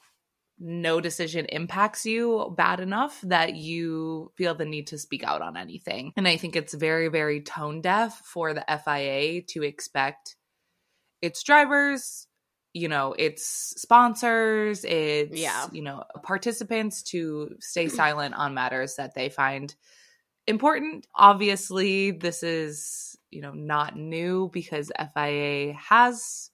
no 0.60 1.00
decision 1.00 1.46
impacts 1.48 2.06
you 2.06 2.54
bad 2.58 2.80
enough 2.80 3.22
that 3.22 3.56
you 3.56 4.32
feel 4.36 4.56
the 4.56 4.66
need 4.66 4.88
to 4.88 4.98
speak 4.98 5.24
out 5.24 5.42
on 5.42 5.56
anything. 5.56 6.12
And 6.16 6.28
I 6.28 6.38
think 6.38 6.56
it's 6.56 6.74
very, 6.74 7.10
very 7.10 7.42
tone 7.42 7.82
deaf 7.82 8.20
for 8.26 8.54
the 8.54 8.66
FIA 8.70 9.42
to 9.50 9.64
expect 9.64 10.36
its 11.22 11.44
drivers, 11.44 12.27
you 12.78 12.88
know, 12.88 13.14
its 13.18 13.44
sponsors, 13.82 14.86
its, 14.86 15.36
Yeah. 15.38 15.68
you 15.72 15.82
know, 15.82 16.04
participants 16.24 17.02
to 17.04 17.56
stay 17.60 17.88
silent 18.02 18.36
on 18.36 18.54
matters 18.54 18.96
that 18.96 19.16
they 19.16 19.30
find 19.30 19.74
important. 20.46 21.08
Obviously, 21.16 22.12
this 22.12 22.44
is, 22.44 23.18
you 23.32 23.42
know, 23.42 23.52
not 23.54 23.96
new 23.96 24.50
because 24.54 24.92
FIA 25.14 25.74
has 25.74 26.52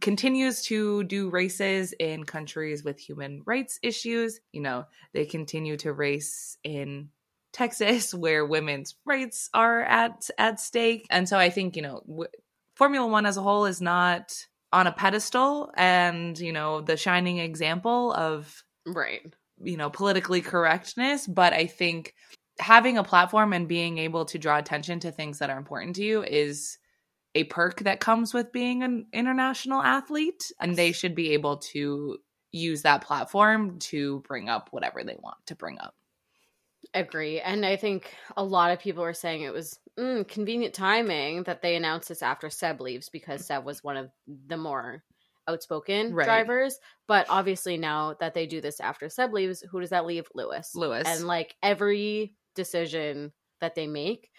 continues 0.00 0.62
to 0.64 1.04
do 1.04 1.30
races 1.30 1.94
in 1.98 2.24
countries 2.24 2.84
with 2.84 2.98
human 2.98 3.42
rights 3.46 3.78
issues. 3.82 4.40
You 4.52 4.60
know, 4.62 4.84
they 5.14 5.24
continue 5.24 5.76
to 5.78 5.92
race 5.92 6.58
in 6.64 7.10
Texas 7.52 8.12
where 8.24 8.44
women's 8.44 8.94
rights 9.04 9.48
are 9.54 9.82
at 9.82 10.28
at 10.38 10.60
stake. 10.60 11.06
And 11.10 11.28
so 11.28 11.38
I 11.38 11.50
think, 11.50 11.76
you 11.76 11.82
know, 11.82 12.02
w- 12.06 12.28
Formula 12.74 13.06
1 13.06 13.24
as 13.26 13.38
a 13.38 13.42
whole 13.42 13.64
is 13.64 13.80
not 13.80 14.34
on 14.72 14.86
a 14.86 14.92
pedestal 14.92 15.70
and, 15.76 16.38
you 16.38 16.52
know, 16.52 16.80
the 16.80 16.96
shining 16.96 17.38
example 17.38 18.12
of 18.12 18.64
right. 18.86 19.22
you 19.62 19.76
know 19.76 19.90
politically 19.90 20.40
correctness 20.40 21.26
but 21.26 21.52
i 21.52 21.66
think 21.66 22.14
having 22.58 22.96
a 22.96 23.04
platform 23.04 23.52
and 23.52 23.68
being 23.68 23.98
able 23.98 24.24
to 24.24 24.38
draw 24.38 24.58
attention 24.58 25.00
to 25.00 25.10
things 25.10 25.38
that 25.38 25.50
are 25.50 25.58
important 25.58 25.96
to 25.96 26.04
you 26.04 26.22
is 26.22 26.78
a 27.34 27.44
perk 27.44 27.80
that 27.80 28.00
comes 28.00 28.32
with 28.32 28.52
being 28.52 28.82
an 28.82 29.06
international 29.12 29.82
athlete 29.82 30.50
and 30.60 30.76
they 30.76 30.92
should 30.92 31.14
be 31.14 31.32
able 31.32 31.58
to 31.58 32.16
use 32.52 32.82
that 32.82 33.02
platform 33.02 33.78
to 33.78 34.20
bring 34.20 34.48
up 34.48 34.68
whatever 34.70 35.04
they 35.04 35.16
want 35.20 35.36
to 35.46 35.54
bring 35.54 35.78
up 35.80 35.94
Agree. 36.94 37.40
And 37.40 37.64
I 37.64 37.76
think 37.76 38.14
a 38.36 38.44
lot 38.44 38.70
of 38.70 38.78
people 38.78 39.02
were 39.02 39.14
saying 39.14 39.42
it 39.42 39.52
was 39.52 39.78
mm, 39.98 40.26
convenient 40.28 40.74
timing 40.74 41.44
that 41.44 41.62
they 41.62 41.76
announced 41.76 42.08
this 42.08 42.22
after 42.22 42.50
Seb 42.50 42.80
leaves 42.80 43.08
because 43.08 43.46
Seb 43.46 43.64
was 43.64 43.82
one 43.82 43.96
of 43.96 44.10
the 44.46 44.56
more 44.56 45.02
outspoken 45.48 46.12
Right. 46.14 46.24
drivers. 46.24 46.78
But 47.06 47.26
obviously, 47.28 47.76
now 47.76 48.14
that 48.20 48.34
they 48.34 48.46
do 48.46 48.60
this 48.60 48.80
after 48.80 49.08
Seb 49.08 49.32
leaves, 49.32 49.62
who 49.70 49.80
does 49.80 49.90
that 49.90 50.06
leave? 50.06 50.28
Lewis. 50.34 50.74
lewis 50.74 51.06
And 51.06 51.26
like 51.26 51.54
every 51.62 52.34
decision 52.54 53.32
that 53.60 53.74
they 53.74 53.86
make 53.86 54.30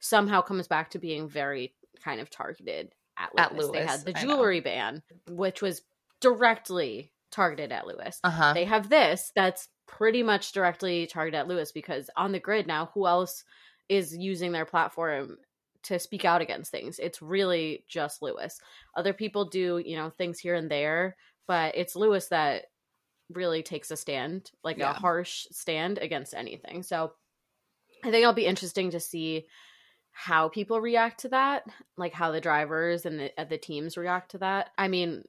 somehow 0.00 0.40
comes 0.40 0.68
back 0.68 0.90
to 0.90 0.98
being 0.98 1.28
very 1.28 1.74
kind 2.02 2.20
of 2.20 2.30
targeted 2.30 2.92
at 3.18 3.34
Lewis. 3.54 3.66
At 3.66 3.72
They 3.72 3.86
had 3.86 4.04
the 4.04 4.12
jewelry 4.12 4.60
ban, 4.60 5.02
which 5.28 5.62
was 5.62 5.82
directly 6.20 7.12
targeted 7.32 7.72
at 7.72 7.86
Lewis 7.86 8.20
uh-huh 8.22 8.52
they 8.52 8.66
have 8.66 8.90
this 8.90 9.32
that's 9.34 9.68
pretty 9.86 10.22
much 10.22 10.52
directly 10.52 11.06
targeted 11.06 11.38
at 11.38 11.48
Lewis 11.48 11.72
because 11.72 12.08
on 12.16 12.32
the 12.32 12.38
grid 12.40 12.66
now, 12.66 12.90
who 12.94 13.06
else 13.06 13.44
is 13.92 14.16
using 14.16 14.52
their 14.52 14.64
platform 14.64 15.36
to 15.84 15.98
speak 15.98 16.24
out 16.24 16.40
against 16.40 16.70
things? 16.70 16.98
It's 16.98 17.20
really 17.20 17.84
just 17.88 18.22
Lewis. 18.22 18.60
Other 18.96 19.12
people 19.12 19.44
do, 19.46 19.82
you 19.84 19.96
know, 19.96 20.10
things 20.10 20.38
here 20.38 20.54
and 20.54 20.70
there, 20.70 21.16
but 21.46 21.76
it's 21.76 21.96
Lewis 21.96 22.28
that 22.28 22.66
really 23.30 23.62
takes 23.62 23.90
a 23.90 23.96
stand, 23.96 24.50
like 24.62 24.78
Yeah. 24.78 24.90
a 24.90 24.94
harsh 24.94 25.46
stand 25.50 25.98
against 25.98 26.34
anything. 26.34 26.82
So 26.82 27.12
I 28.04 28.10
think 28.10 28.22
it'll 28.22 28.32
be 28.32 28.46
interesting 28.46 28.90
to 28.90 29.00
see 29.00 29.46
how 30.12 30.48
people 30.48 30.80
react 30.80 31.20
to 31.20 31.28
that, 31.30 31.64
like 31.96 32.12
how 32.12 32.30
the 32.30 32.40
drivers 32.40 33.06
and 33.06 33.18
the, 33.18 33.40
uh, 33.40 33.44
the 33.44 33.58
teams 33.58 33.96
react 33.96 34.32
to 34.32 34.38
that. 34.38 34.70
I 34.76 34.88
mean, 34.88 35.24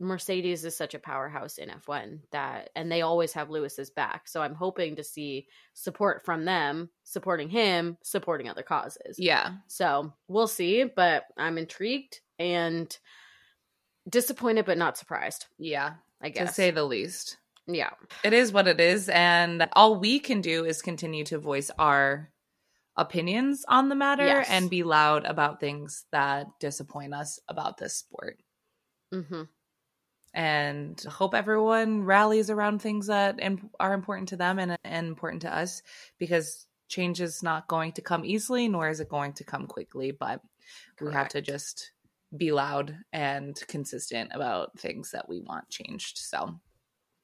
Mercedes 0.00 0.64
is 0.64 0.76
such 0.76 0.94
a 0.94 0.98
powerhouse 0.98 1.58
in 1.58 1.68
F1 1.68 2.18
that, 2.32 2.70
and 2.74 2.90
they 2.90 3.02
always 3.02 3.32
have 3.34 3.48
Lewis's 3.50 3.90
back. 3.90 4.26
So 4.28 4.42
I'm 4.42 4.54
hoping 4.54 4.96
to 4.96 5.04
see 5.04 5.46
support 5.72 6.24
from 6.24 6.44
them, 6.44 6.90
supporting 7.04 7.48
him, 7.48 7.96
supporting 8.02 8.48
other 8.48 8.62
causes. 8.64 9.16
yeah 9.18 9.52
So 9.68 10.12
we'll 10.28 10.48
see, 10.48 10.84
but 10.84 11.24
I'm 11.38 11.58
intrigued. 11.58 12.20
And 12.38 12.96
disappointed 14.08 14.64
but 14.66 14.78
not 14.78 14.98
surprised. 14.98 15.46
Yeah, 15.58 15.94
I 16.20 16.28
guess. 16.30 16.48
to 16.50 16.54
say 16.54 16.70
the 16.70 16.84
least. 16.84 17.38
yeah. 17.66 17.90
It 18.22 18.32
is 18.32 18.52
what 18.52 18.68
it 18.68 18.80
is, 18.80 19.08
and 19.08 19.66
all 19.74 19.96
we 19.98 20.18
can 20.18 20.40
do 20.40 20.64
is 20.64 20.82
continue 20.82 21.24
to 21.26 21.38
voice 21.38 21.70
our 21.78 22.30
opinions 22.96 23.64
on 23.68 23.88
the 23.88 23.94
matter 23.94 24.24
Yes. 24.26 24.48
and 24.50 24.68
be 24.70 24.82
loud 24.82 25.24
about 25.24 25.60
things 25.60 26.04
that 26.12 26.46
disappoint 26.60 27.14
us 27.14 27.38
about 27.48 27.78
this 27.78 27.94
sport. 27.96 28.38
hmm 29.12 29.42
and 30.34 31.00
hope 31.08 31.34
everyone 31.34 32.02
rallies 32.02 32.50
around 32.50 32.80
things 32.80 33.06
that 33.06 33.38
im- 33.40 33.70
are 33.80 33.94
important 33.94 34.28
to 34.28 34.36
them 34.36 34.58
and, 34.58 34.76
and 34.84 35.06
important 35.06 35.42
to 35.42 35.56
us 35.56 35.82
because 36.18 36.66
change 36.88 37.20
is 37.20 37.42
not 37.42 37.68
going 37.68 37.92
to 37.92 38.02
come 38.02 38.24
easily 38.24 38.68
nor 38.68 38.88
is 38.88 39.00
it 39.00 39.08
going 39.08 39.32
to 39.32 39.44
come 39.44 39.66
quickly 39.66 40.10
but 40.10 40.40
we 41.00 41.12
have 41.12 41.28
to 41.28 41.40
just 41.40 41.92
be 42.36 42.52
loud 42.52 42.96
and 43.12 43.62
consistent 43.68 44.30
about 44.34 44.78
things 44.78 45.12
that 45.12 45.28
we 45.28 45.40
want 45.40 45.68
changed 45.70 46.18
so 46.18 46.60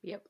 Yep. 0.02 0.22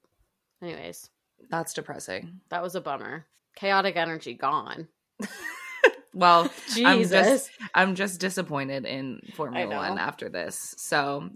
Anyways, 0.62 1.08
that's 1.48 1.72
depressing 1.72 2.40
that 2.50 2.62
was 2.62 2.74
a 2.74 2.80
bummer. 2.80 3.26
Chaotic 3.56 3.96
energy 3.96 4.34
gone. 4.34 4.88
well 6.14 6.50
I'm 6.84 6.98
Jesus. 7.02 7.10
just 7.10 7.50
I'm 7.74 7.94
just 7.94 8.20
disappointed 8.20 8.84
in 8.84 9.20
Formula. 9.34 9.76
One 9.76 9.98
after 9.98 10.28
this. 10.28 10.74
So, 10.76 11.30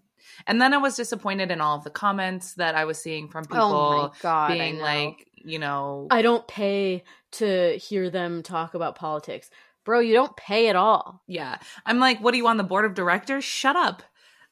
and 0.47 0.61
then 0.61 0.75
I 0.75 0.79
was 0.79 0.97
disappointed 0.97 1.51
in 1.51 1.61
all 1.61 1.77
of 1.77 1.85
the 1.85 1.91
comments 1.91 2.55
that 2.55 2.75
I 2.75 2.85
was 2.85 2.99
seeing 2.99 3.29
from 3.29 3.45
oh 3.45 3.49
people 3.49 3.63
oh 3.65 4.13
god. 4.23 4.49
Being 4.53 4.79
like, 4.79 5.27
you 5.37 5.59
know, 5.59 6.07
I 6.11 6.23
don't 6.23 6.47
pay 6.49 7.05
to 7.33 7.77
hear 7.79 8.11
them 8.11 8.43
talk 8.43 8.75
about 8.75 8.97
politics. 8.97 9.51
Bro, 9.85 10.01
you 10.01 10.15
don't 10.15 10.35
pay 10.37 10.69
at 10.69 10.77
all. 10.77 11.23
yeah. 11.27 11.59
I'm 11.85 11.99
like, 11.99 12.21
what 12.21 12.33
are 12.33 12.37
you 12.39 12.47
on 12.49 12.57
the 12.57 12.63
board 12.65 12.85
of 12.87 12.95
directors? 12.95 13.45
Shut 13.45 13.77
up. 13.77 14.03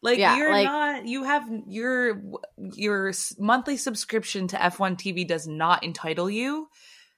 Like 0.03 0.19
Yeah, 0.19 0.37
you're 0.37 0.51
like- 0.51 0.65
not. 0.67 1.07
You 1.07 1.25
have 1.25 1.49
your 1.69 2.21
your 2.59 3.13
monthly 3.39 3.77
subscription 3.77 4.49
to 4.49 4.57
F1 4.57 4.97
TV 4.97 5.27
does 5.27 5.47
not 5.47 5.85
entitle 5.85 6.29
you 6.29 6.69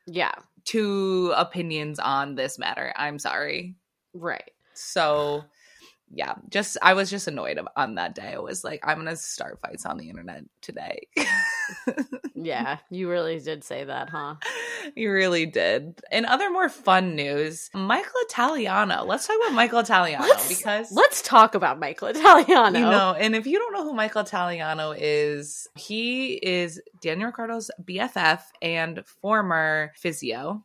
Yeah, 0.07 0.33
to 0.67 1.33
opinions 1.37 1.99
on 1.99 2.35
this 2.35 2.59
matter. 2.59 2.93
I'm 2.95 3.19
sorry. 3.19 3.75
right. 4.13 4.51
So, 4.75 5.45
yeah, 6.15 6.35
just 6.49 6.77
I 6.81 6.95
was 6.95 7.11
just 7.11 7.27
annoyed 7.29 7.59
on 7.77 7.97
that 7.97 8.15
day. 8.15 8.33
I 8.35 8.39
was 8.39 8.63
like, 8.65 8.81
I'm 8.87 8.97
gonna 8.99 9.17
start 9.17 9.61
fights 9.61 9.85
on 9.87 9.97
the 9.99 10.09
internet 10.09 10.45
today. 10.63 11.09
Yeah, 12.37 12.79
you 12.91 13.09
really 13.09 13.39
did 13.39 13.65
say 13.65 13.85
that, 13.85 14.11
huh? 14.11 14.35
you 14.95 15.11
really 15.11 15.47
did. 15.47 16.01
In 16.13 16.27
other 16.27 16.51
more 16.51 16.69
fun 16.69 17.15
news, 17.15 17.71
Michael 17.73 18.13
Italiano. 18.29 19.05
Let's 19.05 19.27
talk 19.27 19.37
about 19.41 19.55
Michael 19.55 19.79
Italiano 19.79 20.25
Let's- 20.27 20.49
because 20.49 20.93
Let's 20.93 21.23
talk 21.23 21.55
about 21.55 21.79
Michael 21.79 22.09
Italiano. 22.09 22.79
you 22.79 22.85
know, 22.85 23.15
and 23.19 23.35
if 23.35 23.47
you 23.47 23.59
don't 23.59 23.73
know 23.73 23.85
who 23.85 23.95
Michael 23.95 24.23
Italiano 24.23 24.91
is, 24.91 25.69
he 25.75 26.35
is 26.35 26.83
Daniel 27.01 27.29
Ricciardo's 27.29 27.71
BFF 27.83 28.41
and 28.61 29.03
former 29.23 29.93
physio. 29.97 30.63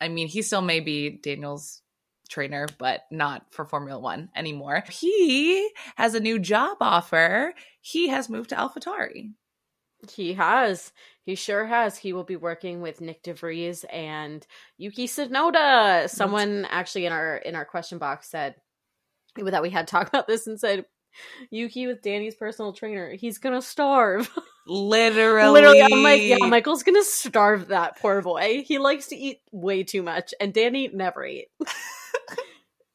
I 0.00 0.08
mean, 0.08 0.26
he 0.26 0.42
still 0.42 0.62
may 0.62 0.80
be 0.80 1.10
Daniel's 1.10 1.80
trainer, 2.28 2.66
but 2.78 3.02
not 3.10 3.46
for 3.50 3.64
Formula 3.64 4.00
One 4.00 4.28
anymore. 4.34 4.82
He 4.90 5.70
has 5.96 6.14
a 6.14 6.20
new 6.20 6.38
job 6.38 6.78
offer. 6.80 7.54
He 7.80 8.08
has 8.08 8.28
moved 8.28 8.50
to 8.50 8.56
AlphaTauri. 8.56 9.32
He 10.10 10.34
has. 10.34 10.92
He 11.24 11.34
sure 11.34 11.66
has. 11.66 11.96
He 11.96 12.12
will 12.12 12.24
be 12.24 12.36
working 12.36 12.80
with 12.80 13.00
Nyck 13.00 13.22
de 13.22 13.34
Vries 13.34 13.84
and 13.84 14.46
Yuki 14.78 15.06
Tsunoda. 15.06 16.08
Someone 16.08 16.66
actually 16.70 17.06
in 17.06 17.12
our 17.12 17.36
in 17.36 17.54
our 17.54 17.64
question 17.64 17.98
box 17.98 18.28
said 18.30 18.54
that 19.36 19.62
we 19.62 19.70
had 19.70 19.88
talked 19.88 20.08
about 20.14 20.26
this 20.26 20.46
and 20.46 20.60
said 20.60 20.84
Yuki 21.50 21.86
with 21.86 22.02
Danny's 22.02 22.34
personal 22.34 22.72
trainer. 22.72 23.10
He's 23.14 23.38
gonna 23.38 23.62
starve. 23.62 24.30
Literally, 24.66 25.50
Literally, 25.52 25.82
I'm 25.82 26.02
like, 26.02 26.22
yeah, 26.22 26.38
Michael's 26.38 26.82
gonna 26.82 27.04
starve 27.04 27.68
that 27.68 27.98
poor 28.00 28.22
boy. 28.22 28.64
He 28.66 28.78
likes 28.78 29.08
to 29.08 29.16
eat 29.16 29.40
way 29.52 29.82
too 29.82 30.02
much, 30.02 30.34
and 30.40 30.52
Danny 30.52 30.88
never 30.92 31.24
ate. 31.24 31.48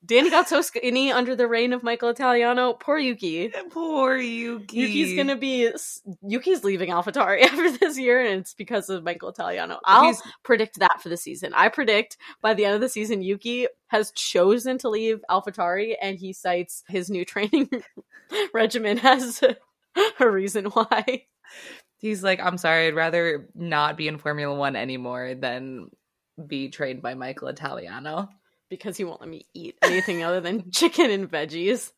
Danny 0.04 0.32
got 0.32 0.50
so 0.50 0.62
skinny 0.62 1.12
under 1.12 1.36
the 1.36 1.48
reign 1.48 1.74
of 1.74 1.84
Michael 1.84 2.10
Italiano. 2.10 2.74
Poor 2.74 2.98
Yuki. 2.98 3.50
Poor 3.70 4.18
Yuki. 4.18 4.78
Yuki's 4.78 5.16
gonna 5.16 5.36
be 5.38 5.72
Yuki's 6.28 6.64
leaving 6.64 6.90
AlphaTauri 6.90 7.42
after 7.46 7.72
this 7.78 8.00
year, 8.00 8.20
and 8.20 8.40
it's 8.42 8.56
because 8.56 8.90
of 8.90 9.04
Michael 9.04 9.30
Italiano. 9.30 9.80
I'll 9.86 10.06
He's- 10.06 10.22
predict 10.44 10.80
that 10.80 11.02
for 11.02 11.10
the 11.10 11.18
season. 11.18 11.54
I 11.54 11.70
predict 11.70 12.18
by 12.42 12.56
the 12.56 12.66
end 12.66 12.76
of 12.76 12.82
the 12.82 12.90
season, 12.90 13.22
Yuki 13.22 13.68
has 13.88 14.12
chosen 14.12 14.80
to 14.80 14.90
leave 14.90 15.22
AlphaTauri, 15.30 15.96
and 16.02 16.18
he 16.18 16.34
cites 16.34 16.84
his 16.90 17.10
new 17.12 17.24
training 17.34 17.70
regimen 18.54 19.00
as 19.04 19.44
a 20.20 20.30
reason 20.30 20.66
why. 20.66 21.26
He's 22.00 22.24
like, 22.24 22.40
I'm 22.40 22.58
sorry, 22.58 22.88
I'd 22.88 22.96
rather 22.96 23.48
not 23.54 23.98
be 23.98 24.08
in 24.08 24.18
Formula 24.18 24.56
One 24.56 24.76
anymore 24.76 25.36
than 25.36 25.92
be 26.48 26.70
trained 26.70 27.04
by 27.04 27.14
Michael 27.14 27.50
Italiano. 27.50 28.28
Because 28.72 28.96
he 28.96 29.04
won't 29.04 29.20
let 29.20 29.30
me 29.30 29.46
eat 29.54 29.78
anything 29.84 30.24
other 30.24 30.40
than 30.40 30.72
chicken 30.72 31.12
and 31.12 31.30
veggies. 31.30 31.92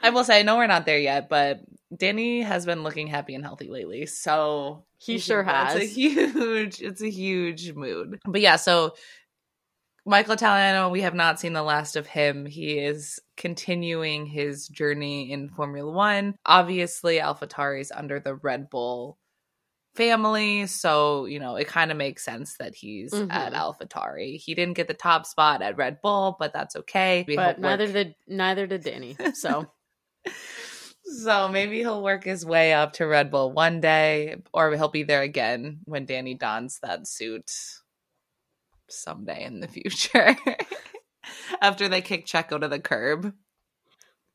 I 0.00 0.10
will 0.10 0.22
say, 0.22 0.38
I 0.38 0.42
know 0.42 0.56
we're 0.56 0.68
not 0.68 0.86
there 0.86 0.98
yet, 0.98 1.28
but 1.28 1.60
Danny 1.94 2.42
has 2.42 2.64
been 2.64 2.84
looking 2.84 3.08
happy 3.08 3.34
and 3.34 3.44
healthy 3.44 3.68
lately. 3.68 4.06
So 4.06 4.84
He 4.98 5.18
sure 5.18 5.42
has. 5.42 5.74
a 5.74 5.84
huge, 5.84 6.80
it's 6.80 7.02
a 7.02 7.10
huge 7.10 7.72
mood. 7.72 8.20
But 8.24 8.40
yeah, 8.40 8.54
so 8.54 8.94
Michael 10.06 10.34
Italiano, 10.34 10.88
we 10.88 11.02
have 11.02 11.14
not 11.14 11.38
seen 11.38 11.52
the 11.54 11.62
last 11.62 11.96
of 11.96 12.06
him. 12.06 12.46
He 12.46 12.78
is 12.78 13.20
continuing 13.36 14.26
his 14.26 14.68
journey 14.68 15.32
in 15.32 15.48
Formula 15.48 15.90
One. 15.90 16.36
Obviously, 16.46 17.18
AlphaTauri 17.18 17.80
is 17.80 17.92
under 17.92 18.18
the 18.20 18.34
Red 18.36 18.70
Bull 18.70 19.18
family, 19.94 20.66
so 20.66 21.26
you 21.26 21.38
know 21.38 21.56
it 21.56 21.66
kind 21.68 21.90
of 21.90 21.96
makes 21.96 22.24
sense 22.24 22.56
that 22.58 22.74
he's 22.74 23.12
Mhm. 23.12 23.32
at 23.32 23.52
AlphaTauri. 23.52 24.36
He 24.38 24.54
didn't 24.54 24.74
get 24.74 24.88
the 24.88 24.94
top 24.94 25.26
spot 25.26 25.62
at 25.62 25.76
Red 25.76 26.00
Bull, 26.02 26.36
but 26.38 26.52
that's 26.52 26.76
okay. 26.76 27.24
We 27.28 27.36
but 27.36 27.58
neither 27.58 27.84
work- 27.84 27.92
did 27.92 28.14
neither 28.26 28.66
did 28.66 28.82
Danny. 28.84 29.16
So 29.34 29.70
So 31.04 31.48
maybe 31.48 31.78
he'll 31.80 32.02
work 32.02 32.24
his 32.24 32.46
way 32.46 32.72
up 32.72 32.94
to 32.94 33.06
Red 33.06 33.30
Bull 33.30 33.52
one 33.52 33.80
day, 33.80 34.36
or 34.54 34.74
he'll 34.76 34.88
be 34.88 35.02
there 35.02 35.20
again 35.22 35.80
when 35.84 36.06
Danny 36.06 36.34
dons 36.34 36.78
that 36.82 37.06
suit 37.06 37.50
someday 38.88 39.44
in 39.44 39.60
the 39.60 39.68
future. 39.68 40.36
After 41.60 41.88
they 41.88 42.00
kick 42.00 42.26
Checo 42.26 42.60
to 42.60 42.68
the 42.68 42.78
curb. 42.80 43.34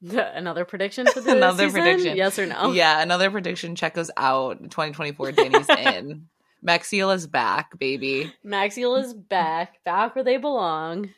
Another 0.02 0.66
prediction 0.66 1.08
for 1.08 1.22
the 1.22 1.36
Another 1.38 1.66
season? 1.68 1.82
prediction. 1.82 2.18
Yes 2.18 2.38
or 2.40 2.46
no? 2.46 2.72
Yeah, 2.72 3.02
another 3.02 3.30
prediction. 3.32 3.76
Checo's 3.76 4.12
out. 4.18 4.60
2024, 4.60 5.32
Danny's 5.34 5.70
in. 5.78 6.28
Maxiel 6.66 7.14
is 7.16 7.28
back, 7.28 7.78
baby. 7.78 8.34
Maxiel 8.46 9.00
is 9.00 9.14
back, 9.14 9.84
back 9.84 10.16
where 10.16 10.24
they 10.24 10.38
belong. 10.38 11.10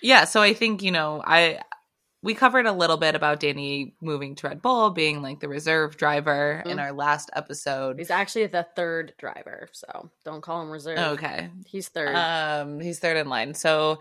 Yeah, 0.00 0.24
so 0.24 0.40
I 0.42 0.54
think, 0.54 0.82
you 0.82 0.92
know, 0.92 1.22
I 1.24 1.60
we 2.22 2.34
covered 2.34 2.66
a 2.66 2.72
little 2.72 2.96
bit 2.96 3.14
about 3.14 3.38
Danny 3.40 3.94
moving 4.00 4.34
to 4.36 4.48
Red 4.48 4.60
Bull, 4.62 4.90
being 4.90 5.22
like 5.22 5.38
the 5.40 5.48
reserve 5.48 5.96
driver 5.96 6.62
in 6.66 6.78
Mhm. 6.78 6.80
our 6.80 6.92
last 6.92 7.30
episode. 7.34 7.98
He's 7.98 8.10
actually 8.10 8.46
the 8.46 8.66
third 8.74 9.12
driver, 9.18 9.68
so 9.72 10.10
don't 10.24 10.40
call 10.40 10.62
him 10.62 10.70
reserve. 10.70 10.98
Okay. 10.98 11.50
He's 11.66 11.88
third. 11.88 12.14
Um, 12.16 12.80
he's 12.80 12.98
third 12.98 13.16
in 13.16 13.28
line. 13.28 13.54
So, 13.54 14.00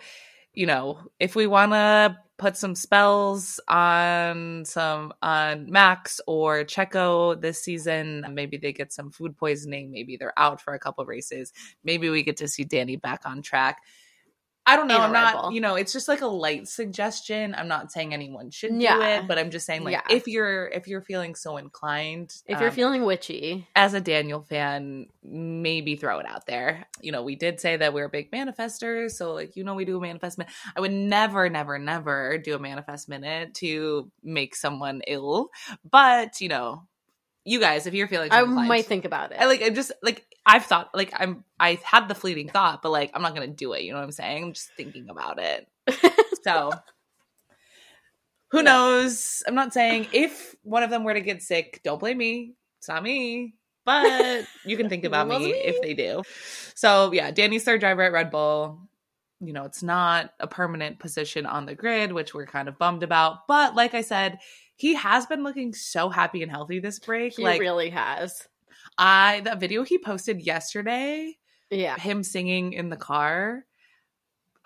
you 0.55 0.65
know, 0.65 0.99
if 1.19 1.35
we 1.35 1.47
want 1.47 1.73
to 1.73 2.17
put 2.37 2.57
some 2.57 2.75
spells 2.75 3.59
on 3.67 4.63
some 4.65 5.13
on 5.21 5.71
Max 5.71 6.19
or 6.27 6.63
Checo 6.65 7.39
this 7.39 7.61
season, 7.61 8.25
maybe 8.31 8.57
they 8.57 8.73
get 8.73 8.91
some 8.91 9.11
food 9.11 9.37
poisoning, 9.37 9.91
maybe 9.91 10.17
they're 10.17 10.37
out 10.37 10.61
for 10.61 10.73
a 10.73 10.79
couple 10.79 11.05
races, 11.05 11.53
maybe 11.83 12.09
we 12.09 12.23
get 12.23 12.37
to 12.37 12.47
see 12.47 12.63
Danny 12.63 12.97
back 12.97 13.21
on 13.25 13.41
track. 13.41 13.81
I 14.67 14.75
don't 14.75 14.87
know. 14.87 14.97
I'm 14.97 15.11
not, 15.13 15.41
Bull. 15.43 15.51
you 15.51 15.61
know, 15.61 15.75
it's 15.75 15.93
just 15.93 16.07
like 16.07 16.21
a 16.21 16.27
light 16.27 16.67
suggestion. 16.67 17.53
I'm 17.55 17.67
not 17.67 17.91
saying 17.91 18.13
anyone 18.13 18.49
should 18.49 18.71
do 18.71 18.77
Yeah. 18.79 19.19
it, 19.19 19.27
but 19.27 19.37
I'm 19.37 19.51
just 19.51 19.65
saying 19.67 19.83
like 19.83 19.91
Yeah. 19.93 20.01
if 20.09 20.27
you're 20.27 20.67
if 20.67 20.87
you're 20.87 21.01
feeling 21.03 21.35
so 21.35 21.57
inclined, 21.57 22.33
if 22.47 22.59
you're 22.59 22.69
um, 22.69 22.75
feeling 22.75 23.05
witchy, 23.05 23.67
as 23.75 23.93
a 23.93 24.01
Daniel 24.01 24.41
fan, 24.41 25.05
maybe 25.23 25.95
throw 25.95 26.17
it 26.19 26.25
out 26.27 26.47
there. 26.47 26.87
You 26.99 27.11
know, 27.11 27.21
we 27.21 27.35
did 27.35 27.59
say 27.59 27.77
that 27.77 27.93
we're 27.93 28.09
big 28.09 28.31
manifestors, 28.31 29.11
so 29.11 29.33
like 29.33 29.55
you 29.55 29.63
know, 29.63 29.75
we 29.75 29.85
do 29.85 29.97
a 29.97 30.01
manifest 30.01 30.37
minute. 30.39 30.51
I 30.75 30.81
would 30.81 30.91
never, 30.91 31.47
never, 31.49 31.77
never 31.77 32.37
do 32.39 32.55
a 32.55 32.59
manifest 32.59 33.07
minute 33.07 33.53
to 33.55 34.11
make 34.23 34.55
someone 34.55 35.01
ill, 35.05 35.49
but 35.89 36.41
you 36.41 36.49
know, 36.49 36.83
you 37.43 37.59
guys, 37.59 37.85
if 37.85 37.93
you're 37.93 38.07
feeling, 38.07 38.31
so 38.31 38.37
I 38.37 38.41
inclined- 38.41 38.67
might 38.67 38.85
think 38.87 39.05
about 39.05 39.31
it. 39.31 39.37
I 39.39 39.45
like. 39.45 39.61
I 39.61 39.69
just 39.69 39.91
like 40.01 40.25
I've 40.45 40.65
thought 40.65 40.89
like 40.93 41.11
I'm. 41.15 41.43
I 41.59 41.79
had 41.83 42.07
the 42.07 42.15
fleeting 42.15 42.49
thought, 42.49 42.81
but 42.81 42.91
like 42.91 43.11
I'm 43.13 43.21
not 43.21 43.33
gonna 43.33 43.47
do 43.47 43.73
it. 43.73 43.83
You 43.83 43.91
know 43.93 43.97
what 43.99 44.05
I'm 44.05 44.11
saying? 44.11 44.43
I'm 44.43 44.53
just 44.53 44.69
thinking 44.77 45.09
about 45.09 45.39
it. 45.39 45.67
So. 46.43 46.71
Who 48.51 48.57
Yeah. 48.63 48.63
knows? 48.63 49.43
I'm 49.47 49.55
not 49.55 49.73
saying 49.73 50.07
if 50.13 50.55
one 50.63 50.83
of 50.83 50.89
them 50.89 51.03
were 51.03 51.13
to 51.13 51.21
get 51.21 51.41
sick, 51.41 51.81
don't 51.83 51.99
blame 51.99 52.17
me. 52.17 52.53
It's 52.77 52.87
not 52.87 53.03
me. 53.03 53.55
But 53.85 54.45
you 54.65 54.77
can 54.77 54.89
think 54.89 55.03
about 55.03 55.27
me 55.27 55.39
me. 55.39 55.51
if 55.51 55.81
they 55.81 55.93
do. 55.93 56.21
So 56.75 57.11
yeah, 57.11 57.31
Danny's 57.31 57.63
third 57.63 57.79
driver 57.79 58.03
at 58.03 58.11
Red 58.13 58.31
Bull. 58.31 58.79
you 59.39 59.53
know, 59.53 59.63
it's 59.65 59.83
not 59.83 60.31
a 60.39 60.47
permanent 60.47 60.99
position 60.99 61.45
on 61.45 61.65
the 61.65 61.75
grid, 61.75 62.11
which 62.13 62.33
we're 62.33 62.45
kind 62.47 62.67
of 62.67 62.77
bummed 62.77 63.03
about. 63.03 63.47
But 63.47 63.75
like 63.75 63.93
I 63.93 64.01
said, 64.01 64.39
he 64.75 64.93
has 64.95 65.25
been 65.25 65.43
looking 65.43 65.73
so 65.73 66.09
happy 66.09 66.41
and 66.43 66.51
healthy 66.51 66.79
this 66.79 66.99
break. 66.99 67.35
He 67.35 67.43
like 67.43 67.59
really 67.61 67.89
has. 67.91 68.47
I 68.97 69.41
that 69.45 69.59
video 69.59 69.83
he 69.83 69.97
posted 69.97 70.41
yesterday, 70.41 71.37
Yeah. 71.69 71.97
him 71.97 72.23
singing 72.23 72.73
in 72.73 72.89
the 72.89 72.97
car. 72.97 73.65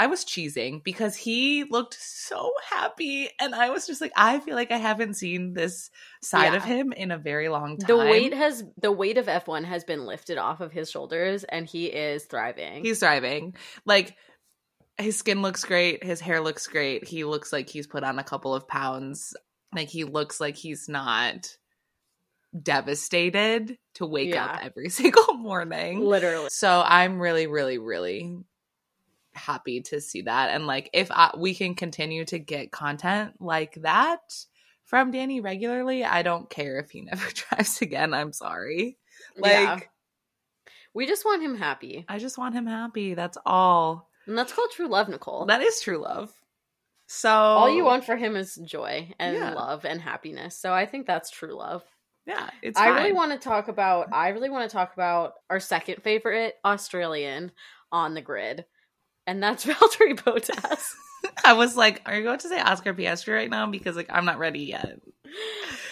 I 0.01 0.07
was 0.07 0.23
cheesing 0.23 0.81
because 0.81 1.17
he 1.17 1.65
looked 1.65 1.95
so 1.99 2.53
happy 2.69 3.29
and 3.37 3.53
I 3.53 3.69
was 3.69 3.85
just 3.85 3.99
like 3.99 4.13
I 4.15 4.39
feel 4.39 4.55
like 4.55 4.71
I 4.71 4.77
haven't 4.77 5.15
seen 5.15 5.53
this 5.53 5.91
side 6.23 6.53
of 6.53 6.63
him 6.63 6.93
in 6.93 7.11
a 7.11 7.17
very 7.17 7.49
long 7.49 7.77
time. 7.77 7.87
The 7.87 7.97
weight 7.97 8.33
has 8.33 8.63
the 8.81 8.93
weight 8.93 9.17
of 9.17 9.25
F1 9.25 9.65
has 9.65 9.83
been 9.83 10.05
lifted 10.05 10.37
off 10.37 10.61
of 10.61 10.71
his 10.71 10.89
shoulders 10.89 11.43
and 11.43 11.67
he 11.67 11.87
is 11.87 12.23
thriving. 12.23 12.85
He's 12.85 12.99
thriving. 12.99 13.55
Like 13.85 14.15
his 14.97 15.17
skin 15.17 15.41
looks 15.41 15.65
great, 15.65 16.01
his 16.01 16.21
hair 16.21 16.39
looks 16.39 16.65
great. 16.67 17.05
He 17.05 17.25
looks 17.25 17.51
like 17.51 17.67
he's 17.69 17.87
put 17.87 18.05
on 18.05 18.19
a 18.19 18.23
couple 18.23 18.55
of 18.55 18.69
pounds. 18.69 19.33
Like 19.75 19.89
he 19.89 20.05
looks 20.05 20.39
like 20.39 20.55
he's 20.55 20.87
not 20.87 21.57
devastated 22.57 23.77
to 23.95 24.05
wake 24.05 24.35
up 24.35 24.59
every 24.63 24.89
single 24.89 25.33
morning. 25.33 25.99
literally. 26.01 26.49
So 26.49 26.81
I'm 26.85 27.19
really 27.19 27.47
really 27.47 27.77
really 27.77 28.37
happy 29.33 29.81
to 29.81 30.01
see 30.01 30.23
that 30.23 30.49
and 30.49 30.67
like 30.67 30.89
if 30.91 31.11
I, 31.11 31.31
we 31.37 31.53
can 31.53 31.75
continue 31.75 32.25
to 32.25 32.39
get 32.39 32.71
content 32.71 33.35
like 33.39 33.75
that 33.83 34.19
from 34.85 35.11
Danny 35.11 35.39
regularly, 35.39 36.03
I 36.03 36.23
don't 36.23 36.49
care 36.49 36.79
if 36.79 36.89
he 36.89 37.01
never 37.03 37.25
drives 37.31 37.81
again. 37.81 38.13
I'm 38.13 38.33
sorry. 38.33 38.97
Like 39.37 39.51
yeah. 39.51 39.79
We 40.95 41.05
just 41.05 41.23
want 41.23 41.43
him 41.43 41.55
happy. 41.55 42.05
I 42.09 42.17
just 42.17 42.39
want 42.39 42.55
him 42.55 42.65
happy. 42.65 43.13
That's 43.13 43.37
all. 43.45 44.09
And 44.25 44.35
that's 44.35 44.51
called 44.51 44.71
true 44.71 44.87
love, 44.87 45.07
Nicole. 45.07 45.45
That 45.45 45.61
is 45.61 45.79
true 45.81 45.99
love. 46.01 46.33
So 47.05 47.29
All 47.29 47.69
you 47.69 47.85
want 47.85 48.05
for 48.05 48.15
him 48.15 48.35
is 48.35 48.55
joy 48.55 49.13
and 49.19 49.35
Yeah. 49.35 49.53
love 49.53 49.85
and 49.85 50.01
happiness. 50.01 50.57
So 50.57 50.73
I 50.73 50.87
think 50.87 51.05
that's 51.05 51.29
true 51.29 51.55
love. 51.55 51.83
Yeah, 52.29 52.49
it's. 52.61 52.79
I 52.79 52.89
really 52.89 53.11
want 53.11 53.31
to 53.31 53.39
talk 53.39 53.67
about 53.69 54.13
I 54.13 54.29
really 54.29 54.51
want 54.51 54.69
to 54.69 54.73
talk 54.73 54.93
about 54.93 55.33
our 55.49 55.59
second 55.59 56.03
favorite 56.03 56.53
Australian 56.63 57.51
on 57.91 58.13
the 58.13 58.21
grid. 58.21 58.65
And 59.25 59.41
that's 59.41 59.65
Valtteri 59.65 60.15
Bottas. 60.19 60.83
I 61.43 61.53
was 61.53 61.75
like, 61.75 62.01
"Are 62.05 62.15
you 62.15 62.23
going 62.23 62.39
to 62.39 62.47
say 62.47 62.59
Oscar 62.59 62.93
Piastri 62.93 63.33
right 63.33 63.49
now?" 63.49 63.65
Because 63.67 63.95
like 63.95 64.09
I'm 64.11 64.25
not 64.25 64.37
ready 64.37 64.59
yet. 64.59 64.99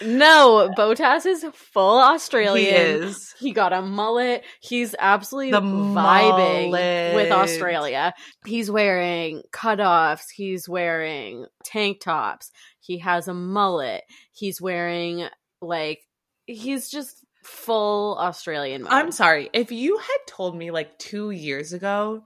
no, 0.04 0.72
Bottas 0.78 1.26
is 1.26 1.46
full 1.54 2.00
Australian. 2.00 2.66
He 2.66 2.70
is. 2.72 3.34
He 3.40 3.52
got 3.52 3.74
a 3.74 3.82
mullet. 3.82 4.44
He's 4.62 4.96
absolutely 4.98 5.52
The 5.52 5.62
vibing 5.62 6.72
with. 6.72 7.32
Australia. 7.32 8.14
He's 8.46 8.70
wearing 8.70 9.42
cutoffs. 9.52 10.26
He's 10.36 10.70
wearing 10.70 11.46
tank 11.66 12.00
tops. 12.02 12.52
He 12.80 13.00
has 13.00 13.28
a 13.28 13.34
mullet. 13.34 14.04
He's 14.32 14.62
wearing 14.62 15.28
like 15.62 16.00
he's 16.48 16.90
just 16.90 17.24
full 17.44 18.18
Australian. 18.18 18.84
Mode. 18.84 18.92
I'm 18.92 19.12
sorry 19.12 19.50
if 19.54 19.72
you 19.72 19.98
had 19.98 20.18
told 20.28 20.58
me 20.58 20.72
like 20.72 20.98
two 20.98 21.32
years 21.32 21.74
ago 21.74 22.24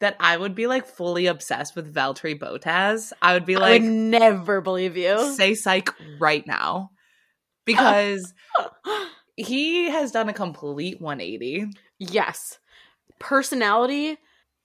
that 0.00 0.16
I 0.20 0.36
would 0.36 0.54
be 0.54 0.66
like 0.66 0.86
fully 0.86 1.26
obsessed 1.26 1.76
with 1.76 1.92
Valtteri 1.92 2.38
Bottas. 2.38 3.12
I 3.22 3.34
would 3.34 3.46
be 3.46 3.56
like, 3.56 3.82
I 3.82 3.84
would 3.84 3.92
never 3.92 4.60
believe 4.60 4.96
you. 4.96 5.32
say 5.34 5.54
psych 5.54 5.90
right 6.20 6.46
now, 6.46 6.90
because 7.64 8.34
he 9.36 9.90
has 9.90 10.10
done 10.10 10.28
a 10.28 10.34
complete 10.34 11.00
180, 11.00 11.66
yes, 11.98 12.58
personality 13.18 14.18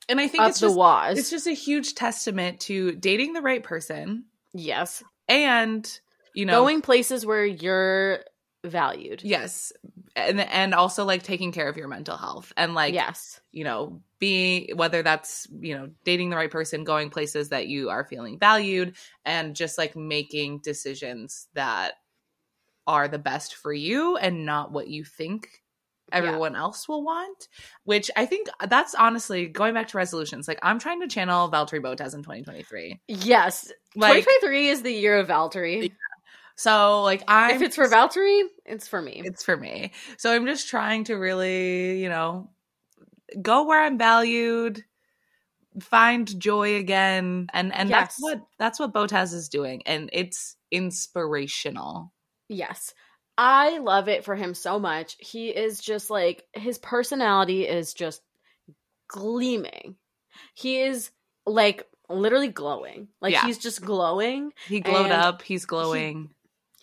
and 0.10 0.20
I 0.20 0.28
think 0.28 0.44
it's 0.46 0.60
the 0.60 0.68
just 0.68 0.78
waz. 0.78 1.18
it's 1.18 1.30
just 1.30 1.48
a 1.48 1.54
huge 1.54 1.96
testament 1.96 2.60
to 2.62 2.94
dating 2.94 3.34
the 3.34 3.42
right 3.42 3.64
person 3.64 4.26
yes, 4.54 5.04
and 5.28 5.88
you 6.34 6.46
know 6.46 6.62
going 6.62 6.82
places 6.82 7.26
where 7.26 7.46
you're 7.46 8.20
valued. 8.64 9.22
yes 9.24 9.74
and 10.16 10.40
and 10.40 10.74
also 10.74 11.06
like 11.06 11.24
taking 11.24 11.52
care 11.52 11.68
of 11.68 11.78
your 11.78 11.88
mental 11.88 12.18
health 12.18 12.54
and 12.58 12.74
like 12.74 12.94
yes, 12.94 13.40
you 13.52 13.64
know 13.64 14.02
being 14.20 14.70
whether 14.76 15.02
that's 15.02 15.48
you 15.60 15.76
know 15.76 15.90
dating 16.04 16.30
the 16.30 16.36
right 16.36 16.52
person 16.52 16.84
going 16.84 17.10
places 17.10 17.50
that 17.50 17.68
you 17.68 17.90
are 17.90 18.04
feeling 18.04 18.38
valued 18.40 18.96
and 19.26 19.56
just 19.56 19.78
like 19.78 19.96
making 19.96 20.60
decisions 20.60 21.48
that 21.54 21.94
are 22.86 23.08
the 23.08 23.20
best 23.20 23.56
for 23.56 23.74
you 23.74 24.18
and 24.18 24.46
not 24.46 24.72
what 24.72 24.88
you 24.88 25.04
think 25.04 25.64
everyone 26.12 26.56
else 26.56 26.88
will 26.88 27.04
want 27.04 27.48
which 27.86 28.12
i 28.16 28.26
think 28.26 28.48
that's 28.68 28.94
honestly 28.94 29.48
going 29.48 29.74
back 29.74 29.88
to 29.88 29.98
resolutions 29.98 30.48
like 30.48 30.60
i'm 30.62 30.78
trying 30.78 31.02
to 31.02 31.08
channel 31.08 31.50
valtteri 31.50 31.82
bottas 31.82 32.14
in 32.14 32.22
2023 32.22 33.00
yes. 33.08 33.72
like 33.96 34.24
2023 34.24 34.70
is 34.70 34.82
the 34.84 34.92
year 34.92 35.18
of 35.18 35.28
Valtteri. 35.28 35.92
So 36.56 37.02
like 37.04 37.24
i'm 37.28 37.56
if 37.56 37.62
it's 37.62 37.76
for 37.76 37.88
Valtteri, 37.88 38.44
it's 38.66 38.88
for 38.88 39.02
me. 39.02 39.22
it's 39.24 39.44
for 39.44 39.58
me. 39.58 39.92
So 40.18 40.34
I'm 40.34 40.46
just 40.46 40.70
trying 40.70 41.06
to 41.06 41.16
really, 41.16 42.02
you 42.02 42.10
know, 42.10 42.50
go 43.42 43.66
where 43.66 43.82
I'm 43.82 43.98
valued, 43.98 44.84
find 45.82 46.40
joy 46.40 46.76
again, 46.76 47.48
and 47.54 47.74
and 47.74 47.90
that's 47.90 48.18
what 48.20 48.42
that's 48.60 48.80
what 48.80 48.94
Bottas 48.94 49.34
is 49.34 49.50
doing, 49.50 49.82
and 49.86 50.10
it's 50.14 50.56
inspirational. 50.72 52.14
Yes. 52.50 52.94
I 53.36 53.80
love 53.80 54.10
it 54.10 54.24
for 54.24 54.36
him 54.36 54.54
so 54.54 54.80
much. 54.80 55.16
He 55.20 55.50
is 55.50 55.80
just 55.80 56.12
like 56.12 56.44
his 56.54 56.78
personality 56.78 57.68
is 57.68 57.94
just 57.96 58.22
gleaming. 59.08 59.96
He 60.54 60.82
is 60.82 61.10
like 61.46 61.88
literally 62.10 62.50
glowing. 62.50 63.08
Like 63.22 63.34
Yeah. 63.34 63.46
he's 63.46 63.58
just 63.58 63.82
glowing. 63.82 64.54
He 64.68 64.82
glowed 64.82 65.10
up. 65.10 65.42
He's 65.42 65.66
glowing. 65.66 66.30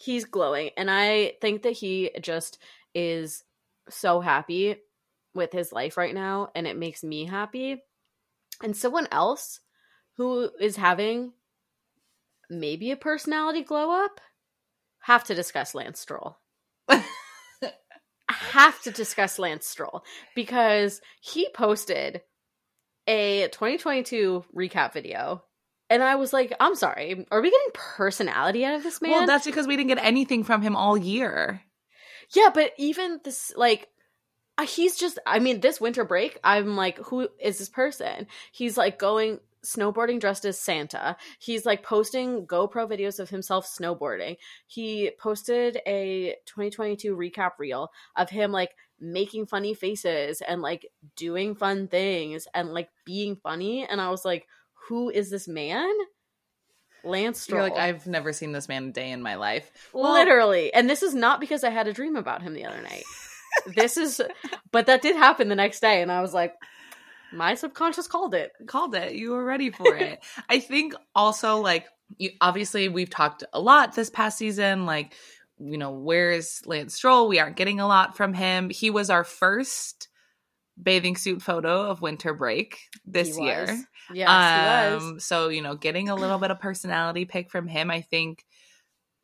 He's 0.01 0.25
glowing. 0.25 0.71
And 0.77 0.91
I 0.91 1.35
think 1.43 1.63
that 1.63 1.73
he 1.73 2.11
just 2.23 2.59
is 2.95 3.45
so 3.91 4.21
happy 4.21 4.77
with 5.35 5.53
his 5.53 5.73
life 5.73 5.97
right 5.97 6.15
now 6.15 6.51
and 6.55 6.67
it 6.67 6.77
makes 6.77 7.05
me 7.05 7.27
happy. 7.27 7.83
And 8.63 8.75
someone 8.75 9.09
else 9.13 9.61
who 10.17 10.51
is 10.59 10.77
having 10.77 11.33
maybe 12.49 12.91
a 12.91 12.97
personality 12.97 13.63
glow 13.63 13.91
up 14.05 14.21
have 15.01 15.25
to 15.25 15.35
discuss 15.35 15.75
Lance 15.75 16.01
Stroll. 16.01 16.39
have 18.29 18.81
to 18.83 18.91
discuss 18.91 19.39
Lance 19.39 19.67
Stroll 19.67 20.03
because 20.35 21.01
he 21.21 21.49
posted 21.55 22.23
a 23.07 23.49
2022 23.49 24.45
recap 24.55 24.93
video. 24.93 25.43
And 25.91 26.03
I 26.05 26.15
was 26.15 26.33
like, 26.33 26.55
I'm 26.61 26.77
sorry, 26.77 27.27
are 27.31 27.43
we 27.43 27.51
getting 27.51 27.73
personality 27.75 28.65
out 28.65 28.77
of 28.77 28.85
this 28.85 29.03
man? 29.03 29.11
well, 29.11 29.27
that's 29.27 29.45
because 29.45 29.67
we 29.67 29.77
didn't 29.77 29.89
get 29.89 30.05
anything 30.05 30.45
from 30.45 30.63
him 30.63 30.77
all 30.77 30.97
year. 30.97 31.63
yeah, 32.35 32.49
but 32.55 32.73
even 32.79 33.21
this, 33.25 33.53
like, 33.57 33.89
uh, 34.57 34.65
he's 34.65 34.97
just, 34.97 35.19
I 35.27 35.41
mean, 35.41 35.61
this 35.61 35.81
winter 35.81 36.05
break, 36.05 36.39
I'm 36.45 36.77
like, 36.77 36.99
who 36.99 37.29
is 37.41 37.59
this 37.59 37.69
person? 37.69 38.29
He's 38.53 38.77
like 38.77 38.99
going 38.99 39.41
snowboarding 39.65 40.21
dressed 40.21 40.45
as 40.45 40.59
Santa. 40.59 41.17
He's 41.39 41.67
like 41.67 41.83
posting 41.83 42.47
GoPro 42.47 42.89
videos 42.89 43.19
of 43.21 43.29
himself 43.29 43.67
snowboarding. 43.67 44.37
He 44.67 45.11
posted 45.19 45.81
a 45.87 46.37
2022 46.47 47.17
recap 47.17 47.53
reel 47.59 47.91
of 48.17 48.31
him 48.31 48.53
like 48.53 48.71
making 49.01 49.47
funny 49.47 49.75
faces 49.75 50.43
and 50.47 50.63
like 50.63 50.87
doing 51.17 51.55
fun 51.55 51.89
things 51.89 52.47
and 52.55 52.73
like 52.73 52.91
being 53.05 53.37
funny. 53.37 53.87
And 53.87 54.01
I 54.01 54.11
was 54.11 54.25
like, 54.25 54.47
who 54.91 55.09
is 55.09 55.31
this 55.31 55.47
man? 55.47 55.89
Lance 57.05 57.41
Stroll. 57.41 57.69
You're 57.69 57.71
like, 57.71 57.81
I've 57.81 58.07
never 58.09 58.33
seen 58.33 58.51
this 58.51 58.69
man 58.69 58.89
a 58.89 58.93
day 58.93 59.13
in 59.13 59.23
my 59.23 59.37
life. 59.37 59.71
Well- 59.93 60.13
Literally. 60.13 60.75
And 60.75 60.91
this 60.91 61.05
is 61.05 61.15
not 61.15 61.41
because 61.41 61.63
I 61.63 61.71
had 61.71 61.87
a 61.87 61.93
dream 61.93 62.17
about 62.17 62.43
him 62.43 62.55
the 62.55 62.65
other 62.65 62.83
night. 62.83 63.05
this 63.77 63.97
is, 63.97 64.21
but 64.73 64.87
that 64.87 65.01
did 65.01 65.15
happen 65.15 65.49
the 65.49 65.55
next 65.55 65.79
day. 65.79 66.03
And 66.03 66.11
I 66.11 66.21
was 66.21 66.35
like, 66.35 66.55
my 67.33 67.55
subconscious 67.55 68.09
called 68.09 68.35
it. 68.35 68.51
called 68.67 68.97
it. 68.97 69.15
You 69.15 69.31
were 69.31 69.45
ready 69.45 69.71
for 69.71 69.95
it. 69.95 70.19
I 70.49 70.59
think 70.59 70.95
also 71.15 71.59
like 71.59 71.87
you 72.19 72.31
obviously 72.41 72.89
we've 72.89 73.09
talked 73.09 73.45
a 73.53 73.61
lot 73.61 73.95
this 73.95 74.11
past 74.11 74.37
season 74.37 74.85
like 74.85 75.15
you 75.61 75.79
know 75.79 75.93
where's 75.93 76.61
Lance 76.67 76.97
Stroll? 76.97 77.29
We 77.29 77.39
aren't 77.39 77.55
getting 77.55 77.79
a 77.79 77.87
lot 77.87 78.17
from 78.17 78.35
him. 78.35 78.69
He 78.69 78.91
was 78.91 79.09
our 79.11 79.23
first 79.23 80.09
bathing 80.83 81.17
suit 81.17 81.43
photo 81.43 81.83
of 81.91 82.01
winter 82.01 82.35
break 82.35 82.79
this 83.05 83.37
He 83.37 83.45
year. 83.45 83.61
was. 83.63 83.85
Yes, 84.13 84.93
he 84.93 84.95
was. 84.97 85.03
Um, 85.13 85.21
so 85.21 85.49
you 85.49 85.63
know, 85.63 85.77
getting 85.77 86.09
a 86.09 86.15
little 86.15 86.39
bit 86.39 86.51
of 86.51 86.59
personality 86.61 87.25
pick 87.25 87.51
from 87.51 87.67
him, 87.69 87.91
I 87.91 88.01
think 88.01 88.45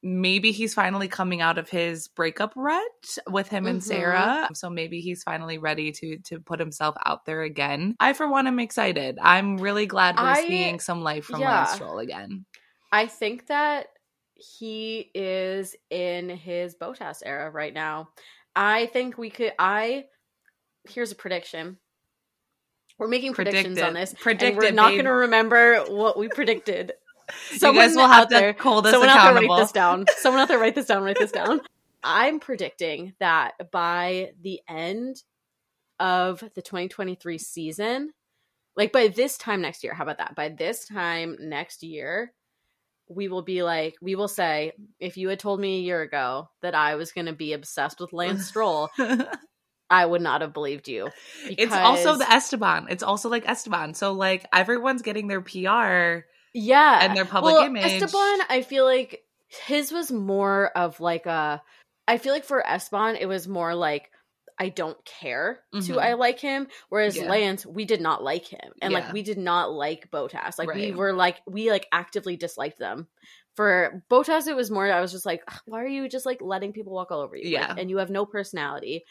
maybe 0.02 0.52
he's 0.52 0.74
finally 0.74 1.08
coming 1.08 1.40
out 1.40 1.58
of 1.58 1.68
his 1.68 2.06
breakup 2.08 2.52
rut 2.54 2.82
with 3.28 3.48
him 3.48 3.66
and 3.66 3.80
Mhm. 3.80 3.84
Sarah. 3.84 4.48
So 4.54 4.70
maybe 4.70 5.00
he's 5.00 5.22
finally 5.24 5.58
ready 5.58 5.90
to 5.92 6.18
to 6.26 6.38
put 6.40 6.60
himself 6.60 6.94
out 7.04 7.24
there 7.24 7.42
again. 7.42 7.96
I 7.98 8.12
for 8.12 8.28
one 8.28 8.46
am 8.46 8.60
excited. 8.60 9.18
I'm 9.20 9.56
really 9.56 9.86
glad 9.86 10.16
we're 10.16 10.22
I- 10.24 10.46
seeing 10.46 10.78
some 10.80 11.02
life 11.02 11.24
from 11.24 11.40
yeah. 11.40 11.56
Lance 11.56 11.70
Stroll 11.72 11.98
again. 11.98 12.44
I 12.92 13.06
think 13.06 13.46
that 13.48 13.88
he 14.36 15.10
is 15.14 15.74
in 15.90 16.28
his 16.28 16.76
Bottas 16.76 17.22
era 17.24 17.50
right 17.50 17.72
now. 17.74 18.10
I 18.54 18.86
think 18.86 19.18
we 19.18 19.30
could 19.30 19.54
I 19.58 20.04
here's 20.88 21.12
a 21.12 21.14
prediction. 21.14 21.78
We're 22.98 23.08
making 23.08 23.34
predictions 23.34 23.78
on 23.78 23.92
Predicted. 23.92 23.96
this, 23.96 24.10
and 24.10 24.20
Predicted, 24.20 24.56
we're 24.56 24.70
not 24.70 24.92
going 24.92 25.04
to 25.04 25.12
remember 25.12 25.84
what 25.88 26.18
we 26.18 26.28
predicted. 26.28 26.92
So, 27.48 27.52
you 27.52 27.58
Someone 27.58 27.84
guys 27.86 27.96
will 27.96 28.08
have 28.08 28.22
out 28.22 28.30
to 28.30 28.34
there, 28.34 28.56
hold 28.58 28.86
us 28.86 28.92
someone 28.92 29.10
out 29.10 29.34
there 29.34 29.48
write 29.48 29.58
this 29.58 29.72
down. 29.72 30.06
Someone 30.16 30.40
out 30.40 30.48
there 30.48 30.58
write 30.58 30.74
this 30.74 30.86
down. 30.86 31.02
Write 31.02 31.18
this 31.18 31.32
down. 31.32 31.60
I'm 32.02 32.40
predicting 32.40 33.14
that 33.18 33.70
by 33.70 34.30
the 34.40 34.60
end 34.68 35.22
of 35.98 36.40
the 36.54 36.62
2023 36.62 37.38
season, 37.38 38.12
like 38.76 38.92
by 38.92 39.08
this 39.08 39.36
time 39.36 39.60
next 39.60 39.82
year, 39.82 39.92
how 39.92 40.04
about 40.04 40.18
that? 40.18 40.34
By 40.34 40.50
this 40.50 40.86
time 40.86 41.36
next 41.40 41.82
year, 41.82 42.32
we 43.08 43.28
will 43.28 43.42
be 43.42 43.62
like, 43.62 43.96
we 44.00 44.14
will 44.14 44.28
say, 44.28 44.72
if 45.00 45.16
you 45.16 45.28
had 45.28 45.38
told 45.38 45.60
me 45.60 45.78
a 45.78 45.82
year 45.82 46.02
ago 46.02 46.48
that 46.62 46.74
I 46.74 46.96
was 46.96 47.12
going 47.12 47.26
to 47.26 47.32
be 47.32 47.52
obsessed 47.52 48.00
with 48.00 48.12
Lance 48.12 48.46
Stroll, 48.46 48.88
I 49.88 50.04
would 50.04 50.22
not 50.22 50.40
have 50.40 50.52
believed 50.52 50.88
you. 50.88 51.08
it's 51.44 51.72
also 51.72 52.16
the 52.16 52.30
Esteban. 52.30 52.86
It's 52.90 53.02
also 53.02 53.28
like 53.28 53.48
Esteban. 53.48 53.94
So 53.94 54.12
like 54.12 54.46
everyone's 54.52 55.02
getting 55.02 55.28
their 55.28 55.40
PR. 55.40 56.24
yeah 56.54 56.98
and 57.04 57.16
their 57.16 57.24
public 57.26 57.54
well, 57.54 57.66
image. 57.66 57.84
esteban 57.84 58.38
i 58.48 58.62
feel 58.62 58.86
like 58.86 59.22
his 59.66 59.92
was 59.92 60.10
more 60.10 60.68
of 60.74 60.98
like 61.00 61.26
a 61.26 61.60
i 62.08 62.16
feel 62.16 62.32
like 62.32 62.44
for 62.46 62.66
esteban 62.66 63.14
it 63.16 63.26
was 63.26 63.46
more 63.46 63.74
like 63.74 64.10
i 64.58 64.70
don't 64.70 64.96
care 65.04 65.60
Mhm. 65.74 65.86
to 65.88 66.00
i 66.00 66.14
like 66.14 66.40
him 66.40 66.66
whereas 66.88 67.14
Yeah. 67.14 67.28
lance 67.28 67.66
we 67.66 67.84
did 67.84 68.00
not 68.00 68.24
like 68.24 68.46
him 68.46 68.72
and 68.80 68.90
Yeah. 68.90 69.00
like 69.00 69.12
we 69.12 69.20
did 69.22 69.36
not 69.36 69.70
like 69.70 70.10
bottas 70.10 70.58
like 70.58 70.72
we 70.72 70.92
were 70.92 71.12
like 71.12 71.36
we 71.46 71.70
like 71.70 71.86
actively 71.92 72.36
disliked 72.38 72.78
them 72.78 73.06
for 73.54 74.02
bottas 74.10 74.46
it 74.46 74.56
was 74.56 74.70
more 74.70 74.90
i 74.90 75.02
was 75.02 75.12
just 75.12 75.26
like 75.26 75.42
why 75.66 75.82
are 75.82 75.86
you 75.86 76.08
just 76.08 76.24
like 76.24 76.40
letting 76.40 76.72
people 76.72 76.94
walk 76.94 77.10
all 77.10 77.20
over 77.20 77.36
you 77.36 77.54
Like, 77.54 77.68
Yeah. 77.68 77.74
and 77.76 77.90
you 77.90 77.98
have 77.98 78.08
no 78.10 78.24
personality 78.24 79.04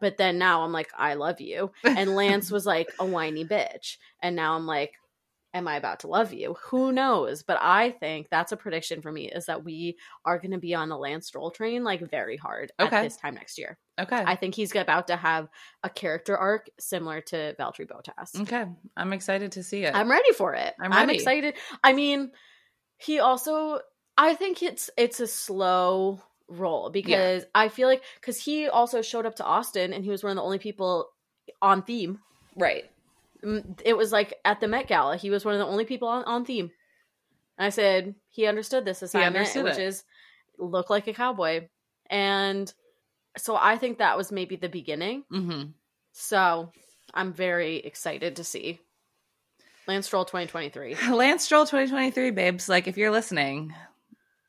but 0.00 0.16
then 0.16 0.38
now 0.38 0.62
i'm 0.62 0.72
like 0.72 0.90
i 0.96 1.14
love 1.14 1.40
you 1.40 1.70
and 1.84 2.14
lance 2.14 2.50
was 2.50 2.66
like 2.66 2.88
a 2.98 3.04
whiny 3.04 3.44
bitch 3.44 3.96
and 4.22 4.34
now 4.36 4.54
i'm 4.54 4.66
like 4.66 4.92
am 5.54 5.68
i 5.68 5.76
about 5.76 6.00
to 6.00 6.06
love 6.08 6.32
you 6.32 6.56
who 6.70 6.92
knows 6.92 7.42
but 7.42 7.58
i 7.60 7.90
think 7.90 8.26
that's 8.30 8.52
a 8.52 8.56
prediction 8.56 9.02
for 9.02 9.12
me 9.12 9.30
is 9.30 9.46
that 9.46 9.62
we 9.64 9.96
are 10.24 10.38
going 10.38 10.52
to 10.52 10.58
be 10.58 10.74
on 10.74 10.88
the 10.88 10.96
lance 10.96 11.26
stroll 11.26 11.50
train 11.50 11.84
like 11.84 12.00
very 12.10 12.36
hard 12.38 12.72
Okay. 12.80 12.96
at 12.96 13.02
this 13.02 13.16
time 13.16 13.34
next 13.34 13.58
year 13.58 13.78
Okay. 14.00 14.22
i 14.26 14.34
think 14.34 14.54
he's 14.54 14.74
about 14.74 15.08
to 15.08 15.16
have 15.16 15.48
a 15.82 15.90
character 15.90 16.36
arc 16.36 16.70
similar 16.80 17.20
to 17.20 17.54
valtteri 17.60 17.86
bottas 17.86 18.40
okay. 18.42 18.64
I'm 18.96 19.12
excited 19.12 19.52
to 19.52 19.62
see 19.62 19.84
it. 19.84 19.94
i'm 19.94 20.10
ready 20.10 20.32
for 20.32 20.54
it 20.54 20.72
I'm 20.80 20.90
ready. 20.90 21.02
i'm, 21.02 21.10
excited 21.10 21.54
i 21.84 21.92
mean 21.92 22.30
he 22.96 23.18
also 23.20 23.80
i 24.16 24.32
think 24.34 24.62
it's 24.62 24.88
it's 24.96 25.20
a 25.20 25.26
slow 25.26 26.20
roll 26.48 26.90
because 26.90 27.44
i 27.54 27.68
feel 27.68 27.88
like 27.88 28.02
because 28.20 28.42
he 28.42 28.68
also 28.68 29.02
showed 29.02 29.26
up 29.26 29.36
to 29.36 29.44
austin 29.44 29.92
and 29.92 30.04
he 30.04 30.10
was 30.10 30.22
one 30.22 30.30
of 30.30 30.36
the 30.36 30.42
only 30.42 30.58
people 30.58 31.08
on 31.60 31.82
theme 31.82 32.18
right. 32.56 32.84
It 33.84 33.96
was 33.96 34.12
like 34.12 34.34
at 34.44 34.60
the 34.60 34.68
Met 34.68 34.86
Gala, 34.86 35.16
he 35.16 35.30
was 35.30 35.44
one 35.44 35.54
of 35.54 35.58
the 35.58 35.66
only 35.66 35.84
people 35.84 36.08
on, 36.08 36.24
on 36.24 36.44
theme. 36.44 36.70
And 37.58 37.66
I 37.66 37.70
said 37.70 38.14
he 38.28 38.46
understood 38.46 38.84
this 38.84 39.02
assignment, 39.02 39.36
understood 39.36 39.64
which 39.64 39.78
it. 39.78 39.82
is 39.82 40.04
look 40.58 40.90
like 40.90 41.08
a 41.08 41.12
cowboy. 41.12 41.68
And 42.08 42.72
so 43.36 43.56
I 43.56 43.78
think 43.78 43.98
that 43.98 44.16
was 44.16 44.30
maybe 44.30 44.56
the 44.56 44.68
beginning. 44.68 45.24
Mm-hmm. 45.32 45.70
So 46.12 46.70
I'm 47.12 47.32
very 47.32 47.78
excited 47.78 48.36
to 48.36 48.44
see 48.44 48.78
Lance 49.88 50.06
Stroll 50.06 50.24
2023. 50.24 50.94
Lance 51.10 51.44
Stroll 51.44 51.64
2023, 51.64 52.30
babes. 52.30 52.68
Like 52.68 52.86
if 52.86 52.96
you're 52.96 53.10
listening, 53.10 53.74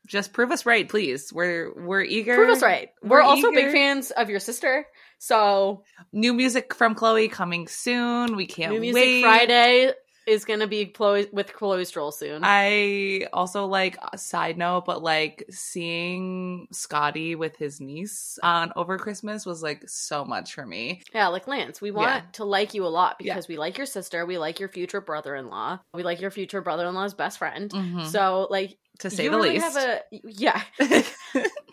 just 0.05 0.33
prove 0.33 0.51
us 0.51 0.65
right, 0.65 0.87
please. 0.87 1.31
We're 1.33 1.73
we're 1.73 2.01
eager. 2.01 2.35
Prove 2.35 2.49
us 2.49 2.61
right. 2.61 2.89
We're, 3.01 3.17
We're 3.17 3.21
also 3.21 3.51
big 3.51 3.71
fans 3.71 4.11
of 4.11 4.29
your 4.29 4.39
sister. 4.39 4.85
So 5.17 5.83
New 6.11 6.33
music 6.33 6.73
from 6.73 6.95
Chloe 6.95 7.29
coming 7.29 7.67
soon. 7.67 8.35
We 8.35 8.45
can't 8.45 8.73
New 8.73 8.81
Music 8.81 9.01
wait. 9.01 9.21
Friday 9.21 9.91
is 10.25 10.45
going 10.45 10.61
to 10.61 10.67
be 10.67 10.85
Chloe 10.85 11.27
with 11.33 11.51
Chloe 11.53 11.83
Stroll 11.83 12.11
soon. 12.13 12.41
I 12.45 13.27
also 13.33 13.65
like 13.65 13.97
a 14.13 14.17
side 14.17 14.57
note, 14.57 14.85
but 14.85 15.03
like 15.03 15.43
seeing 15.49 16.67
Scotty 16.71 17.35
with 17.35 17.57
his 17.57 17.81
niece 17.81 18.39
on 18.41 18.71
over 18.75 18.97
Christmas 18.97 19.45
was 19.45 19.61
like 19.61 19.83
so 19.87 20.23
much 20.23 20.53
for 20.53 20.65
me. 20.65 21.01
Yeah, 21.13 21.27
like 21.27 21.47
Lance, 21.47 21.81
we 21.81 21.91
want 21.91 22.09
Yeah. 22.09 22.21
to 22.33 22.45
like 22.45 22.73
you 22.73 22.85
a 22.85 22.87
lot 22.87 23.17
Yeah. 23.19 23.33
because 23.33 23.47
we 23.47 23.57
like 23.57 23.77
your 23.77 23.85
sister, 23.85 24.25
we 24.25 24.37
like 24.37 24.59
your 24.59 24.69
future 24.69 25.01
brother-in-law, 25.01 25.79
we 25.93 26.03
like 26.03 26.21
your 26.21 26.31
future 26.31 26.61
brother-in-law's 26.61 27.13
best 27.15 27.37
friend. 27.37 27.69
Mhm. 27.71 28.05
So, 28.07 28.47
like, 28.49 28.77
to 28.99 29.09
say 29.09 29.23
you 29.25 29.31
the 29.31 29.37
really 29.37 29.49
least. 29.51 29.77
have 29.77 29.77
a 29.77 30.01
yeah, 30.23 30.61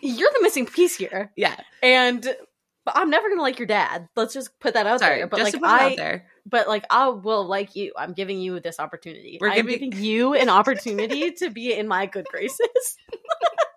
you're 0.01 0.31
the 0.31 0.39
missing 0.41 0.65
piece 0.65 0.95
here, 0.95 1.31
yeah. 1.35 1.55
and 1.83 2.23
but 2.83 2.97
I'm 2.97 3.09
never 3.11 3.29
gonna 3.29 3.41
like 3.43 3.59
your 3.59 3.67
dad. 3.67 4.07
Let's 4.15 4.33
just 4.33 4.59
put 4.59 4.73
that 4.73 4.87
out 4.87 4.99
Sorry, 4.99 5.17
there. 5.19 5.27
But 5.27 5.39
like 5.41 5.53
to 5.53 5.59
put 5.59 5.67
it 5.67 5.71
I, 5.71 5.91
out 5.91 5.97
there. 5.97 6.25
but 6.47 6.67
like 6.67 6.83
I 6.89 7.09
will 7.09 7.45
like 7.45 7.75
you. 7.75 7.93
I'm 7.97 8.13
giving 8.13 8.39
you 8.41 8.59
this 8.59 8.79
opportunity. 8.79 9.37
We're 9.39 9.49
I'm 9.49 9.55
giving- 9.67 9.91
giving 9.91 10.03
you 10.03 10.33
an 10.33 10.49
opportunity 10.49 11.31
to 11.37 11.49
be 11.51 11.73
in 11.73 11.87
my 11.87 12.07
good 12.07 12.25
graces. 12.25 12.97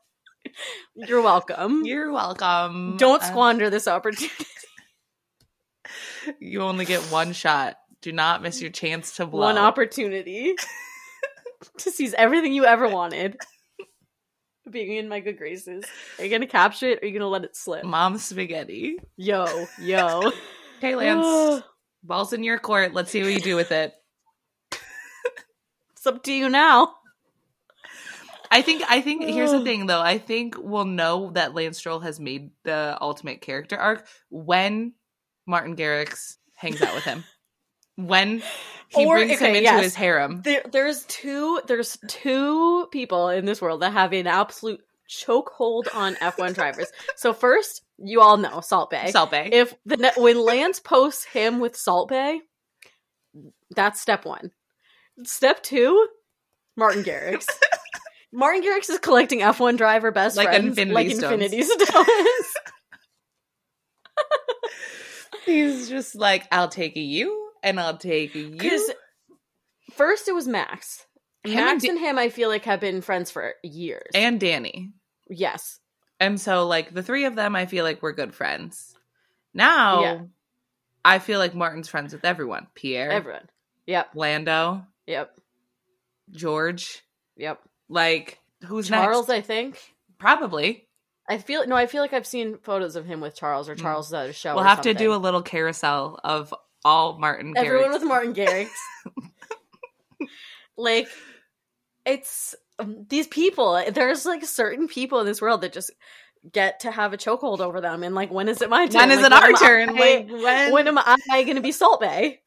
you're 0.94 1.20
welcome. 1.22 1.84
You're 1.84 2.12
welcome. 2.12 2.96
Don't 2.96 3.22
Uh, 3.22 3.26
squander 3.26 3.68
this 3.70 3.86
opportunity. 3.88 4.46
you 6.40 6.62
only 6.62 6.84
get 6.86 7.00
one 7.12 7.32
shot. 7.32 7.76
Do 8.00 8.12
not 8.12 8.42
miss 8.42 8.60
your 8.60 8.70
chance 8.70 9.16
to 9.16 9.26
blow. 9.26 9.40
one 9.40 9.58
opportunity 9.58 10.54
to 11.78 11.90
seize 11.90 12.14
everything 12.14 12.52
you 12.52 12.64
ever 12.64 12.88
wanted. 12.88 13.36
Being 14.70 14.96
in 14.96 15.08
my 15.08 15.20
good 15.20 15.36
graces. 15.36 15.84
Are 16.18 16.24
you 16.24 16.30
gonna 16.30 16.46
capture 16.46 16.88
it 16.88 16.98
or 16.98 17.02
are 17.02 17.06
you 17.06 17.12
gonna 17.12 17.28
let 17.28 17.44
it 17.44 17.54
slip? 17.54 17.84
Mom 17.84 18.16
spaghetti. 18.18 18.98
Yo, 19.16 19.66
yo. 19.80 20.32
Okay, 20.78 20.96
Lance. 20.96 21.62
Ball's 22.02 22.34
in 22.34 22.42
your 22.42 22.58
court. 22.58 22.92
Let's 22.92 23.10
see 23.10 23.22
what 23.22 23.32
you 23.32 23.40
do 23.40 23.56
with 23.56 23.72
it. 23.72 23.94
it's 25.92 26.06
up 26.06 26.22
to 26.24 26.32
you 26.32 26.50
now. 26.50 26.94
I 28.50 28.60
think 28.60 28.82
I 28.88 29.00
think 29.00 29.24
here's 29.24 29.52
the 29.52 29.64
thing 29.64 29.86
though. 29.86 30.00
I 30.02 30.18
think 30.18 30.56
we'll 30.58 30.84
know 30.84 31.30
that 31.30 31.54
Lance 31.54 31.78
Stroll 31.78 32.00
has 32.00 32.20
made 32.20 32.50
the 32.64 32.98
ultimate 33.00 33.40
character 33.40 33.76
arc 33.76 34.06
when 34.28 34.92
Martin 35.46 35.76
Garrix 35.76 36.36
hangs 36.54 36.82
out 36.82 36.94
with 36.94 37.04
him. 37.04 37.24
When 37.96 38.42
he 38.88 39.04
Or- 39.06 39.16
brings 39.16 39.38
him 39.38 39.50
into 39.50 39.62
yes. 39.62 39.82
his 39.84 39.94
harem. 39.94 40.42
There, 40.42 40.62
there's 40.70 41.04
two. 41.04 41.60
There's 41.66 41.96
two 42.08 42.88
people 42.90 43.28
in 43.28 43.44
this 43.44 43.60
world 43.62 43.82
that 43.82 43.92
have 43.92 44.12
an 44.12 44.26
absolute 44.26 44.80
chokehold 45.08 45.84
on 45.94 46.14
F1 46.16 46.54
drivers. 46.56 46.88
So 47.16 47.32
first, 47.32 47.82
you 47.98 48.20
all 48.20 48.36
know 48.36 48.60
Salt 48.60 48.90
Bae. 48.90 49.10
Salt 49.10 49.30
Bae. 49.30 49.48
if 49.52 49.74
the 49.86 49.96
ne- 49.96 50.10
when 50.16 50.40
Lance 50.40 50.80
posts 50.80 51.24
him 51.24 51.60
with 51.60 51.76
Salt 51.76 52.08
Bae, 52.08 52.40
that's 53.76 54.00
step 54.00 54.24
one. 54.24 54.50
Step 55.24 55.62
two, 55.62 56.08
Martin 56.76 57.04
Garrix. 57.04 57.46
Martin 58.32 58.62
Garrix 58.64 58.90
is 58.90 58.98
collecting 58.98 59.38
F1 59.40 59.76
driver 59.76 60.10
best 60.10 60.36
Like 60.36 60.48
friends 60.48 60.66
Infinity 60.78 60.94
like 60.94 61.10
Stones. 61.10 61.22
Infinity 61.42 61.62
Stones. 61.62 62.48
He's 65.46 65.88
just 65.88 66.14
like, 66.14 66.44
I'll 66.50 66.68
take 66.68 66.96
you 66.96 67.43
and 67.64 67.80
I'll 67.80 67.96
take 67.96 68.34
you. 68.34 68.50
Because 68.50 68.90
first 69.94 70.28
it 70.28 70.34
was 70.34 70.46
Max. 70.46 71.04
Him 71.42 71.56
Max 71.56 71.82
and 71.84 71.90
and 71.90 71.98
him, 72.00 72.18
I 72.18 72.28
feel 72.30 72.48
like, 72.48 72.64
have 72.64 72.80
been 72.80 73.00
friends 73.02 73.30
for 73.30 73.54
years. 73.62 74.10
and 74.14 74.38
Danny. 74.40 74.92
yes, 75.28 75.78
And 76.20 76.40
so 76.40 76.66
like 76.66 76.94
the 76.94 77.02
three 77.02 77.24
of 77.26 77.34
them 77.34 77.54
I 77.56 77.66
feel 77.66 77.84
like 77.84 78.02
we're 78.02 78.12
good 78.12 78.34
friends. 78.34 78.94
Now 79.52 80.02
Yeah. 80.02 80.18
I 81.04 81.18
feel 81.18 81.38
like 81.38 81.54
Martin's 81.54 81.88
friends 81.88 82.12
with 82.14 82.24
everyone. 82.24 82.66
Pierre, 82.74 83.10
everyone. 83.10 83.48
Yep, 83.86 84.10
Lando, 84.14 84.86
yep, 85.06 85.36
George. 86.30 87.02
yep. 87.36 87.60
Like 87.90 88.38
who's 88.66 88.88
Charles, 88.88 89.28
next? 89.28 89.38
I 89.38 89.46
think. 89.46 89.78
Probably. 90.18 90.88
I 91.28 91.36
feel 91.38 91.66
no. 91.66 91.76
I 91.76 91.86
feel 91.86 92.00
like 92.00 92.14
I've 92.14 92.26
seen 92.26 92.56
photos 92.62 92.96
of 92.96 93.04
him 93.04 93.20
with 93.20 93.36
Charles 93.36 93.68
or. 93.68 93.74
Charles 93.74 94.12
at 94.14 94.30
a 94.30 94.32
show. 94.32 94.54
We'll 94.54 94.64
have 94.64 94.82
to 94.82 94.94
do 94.94 95.12
a 95.14 95.16
little 95.16 95.42
carousel 95.42 96.18
of 96.24 96.54
all 96.84 97.18
Martin. 97.18 97.54
everyone 97.56 97.90
Garrix. 97.90 97.92
with 97.92 98.04
Martin 98.04 98.34
Garrix. 98.34 98.68
like, 100.76 101.08
it's 102.04 102.54
um, 102.78 103.06
these 103.08 103.26
people. 103.26 103.82
There's 103.92 104.26
like 104.26 104.44
certain 104.44 104.88
people 104.88 105.20
in 105.20 105.26
this 105.26 105.40
world 105.40 105.60
that 105.62 105.72
just 105.72 105.90
get 106.52 106.80
to 106.80 106.90
have 106.90 107.12
a 107.12 107.16
chokehold 107.16 107.60
over 107.60 107.80
them, 107.80 108.02
and 108.02 108.14
like, 108.14 108.30
when 108.30 108.48
is 108.48 108.60
it 108.62 108.68
my 108.70 108.86
turn? 108.86 109.08
When 109.08 109.10
is 109.18 109.22
Like, 109.22 109.26
it 109.26 109.32
our 109.32 109.52
turn? 109.52 109.88
I- 109.90 109.92
Like 109.92 110.28
when? 110.30 110.72
when 110.72 110.88
am 110.88 110.98
I 110.98 111.42
going 111.44 111.56
to 111.56 111.62
be 111.62 111.72
Salt 111.72 112.00
Bae? 112.00 112.38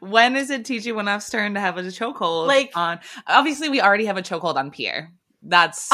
when 0.00 0.36
is 0.36 0.50
it 0.50 0.62
TG 0.64 0.92
Winnoff's 0.92 1.30
turn 1.30 1.54
to 1.54 1.60
have 1.60 1.78
a 1.78 1.82
chokehold? 1.84 2.46
Like- 2.46 2.72
on 2.76 3.00
obviously 3.26 3.70
we 3.70 3.80
already 3.80 4.04
have 4.04 4.18
a 4.18 4.22
chokehold 4.22 4.56
on 4.56 4.70
Pierre. 4.70 5.10
That's 5.42 5.88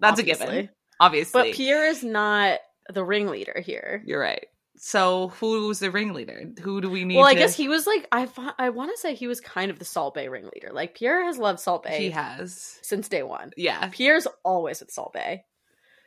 that's 0.00 0.18
a 0.18 0.22
given. 0.22 0.46
Obviously. 0.48 0.70
Obviously, 1.00 1.42
But 1.50 1.54
Pierre 1.54 1.86
is 1.86 2.04
not 2.04 2.60
the 2.92 3.02
ringleader 3.04 3.60
here. 3.64 4.02
you're 4.06 4.20
right. 4.20 4.46
So 4.86 5.28
who's 5.40 5.78
the 5.78 5.90
ringleader? 5.90 6.44
Who 6.60 6.82
do 6.82 6.90
we 6.90 7.06
need? 7.06 7.16
Well, 7.16 7.24
I 7.24 7.32
to- 7.32 7.38
guess 7.38 7.56
he 7.56 7.68
was 7.68 7.86
like 7.86 8.06
I. 8.12 8.28
I 8.58 8.68
want 8.68 8.90
to 8.90 8.98
say 8.98 9.14
he 9.14 9.26
was 9.26 9.40
kind 9.40 9.70
of 9.70 9.78
the 9.78 9.84
Salt 9.86 10.14
Bae 10.14 10.24
ringleader. 10.24 10.72
Like 10.74 10.94
Pierre 10.94 11.24
has 11.24 11.38
loved 11.38 11.58
Salt 11.58 11.84
Bae 11.84 11.96
he 11.96 12.10
has. 12.10 12.78
since 12.82 13.08
day 13.08 13.22
one. 13.22 13.52
Yeah, 13.56 13.88
Pierre's 13.88 14.26
always 14.44 14.80
with 14.80 14.90
Salt 14.90 15.14
Bae. 15.14 15.44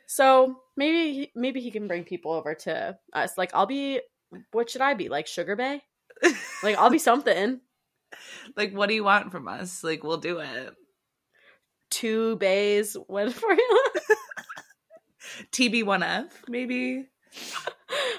So 0.06 0.60
maybe 0.76 1.32
maybe 1.34 1.60
he 1.60 1.72
can 1.72 1.88
bring 1.88 2.04
people 2.04 2.30
over 2.32 2.54
to 2.54 2.96
us. 3.12 3.36
Like 3.36 3.50
I'll 3.52 3.66
be 3.66 4.00
what 4.52 4.70
should 4.70 4.80
I 4.80 4.94
be? 4.94 5.08
Like 5.08 5.26
Sugar 5.26 5.56
Bay? 5.56 5.82
Like 6.62 6.76
I'll 6.76 6.88
be 6.90 7.00
something. 7.00 7.60
Like, 8.56 8.72
what 8.72 8.88
do 8.88 8.94
you 8.94 9.02
want 9.02 9.32
from 9.32 9.48
us? 9.48 9.82
Like, 9.82 10.04
we'll 10.04 10.18
do 10.18 10.38
it. 10.38 10.72
Two 11.90 12.36
bays, 12.36 12.96
one 13.08 13.30
for 13.32 13.52
you. 13.52 13.82
TB1F, 15.52 16.30
maybe. 16.48 17.06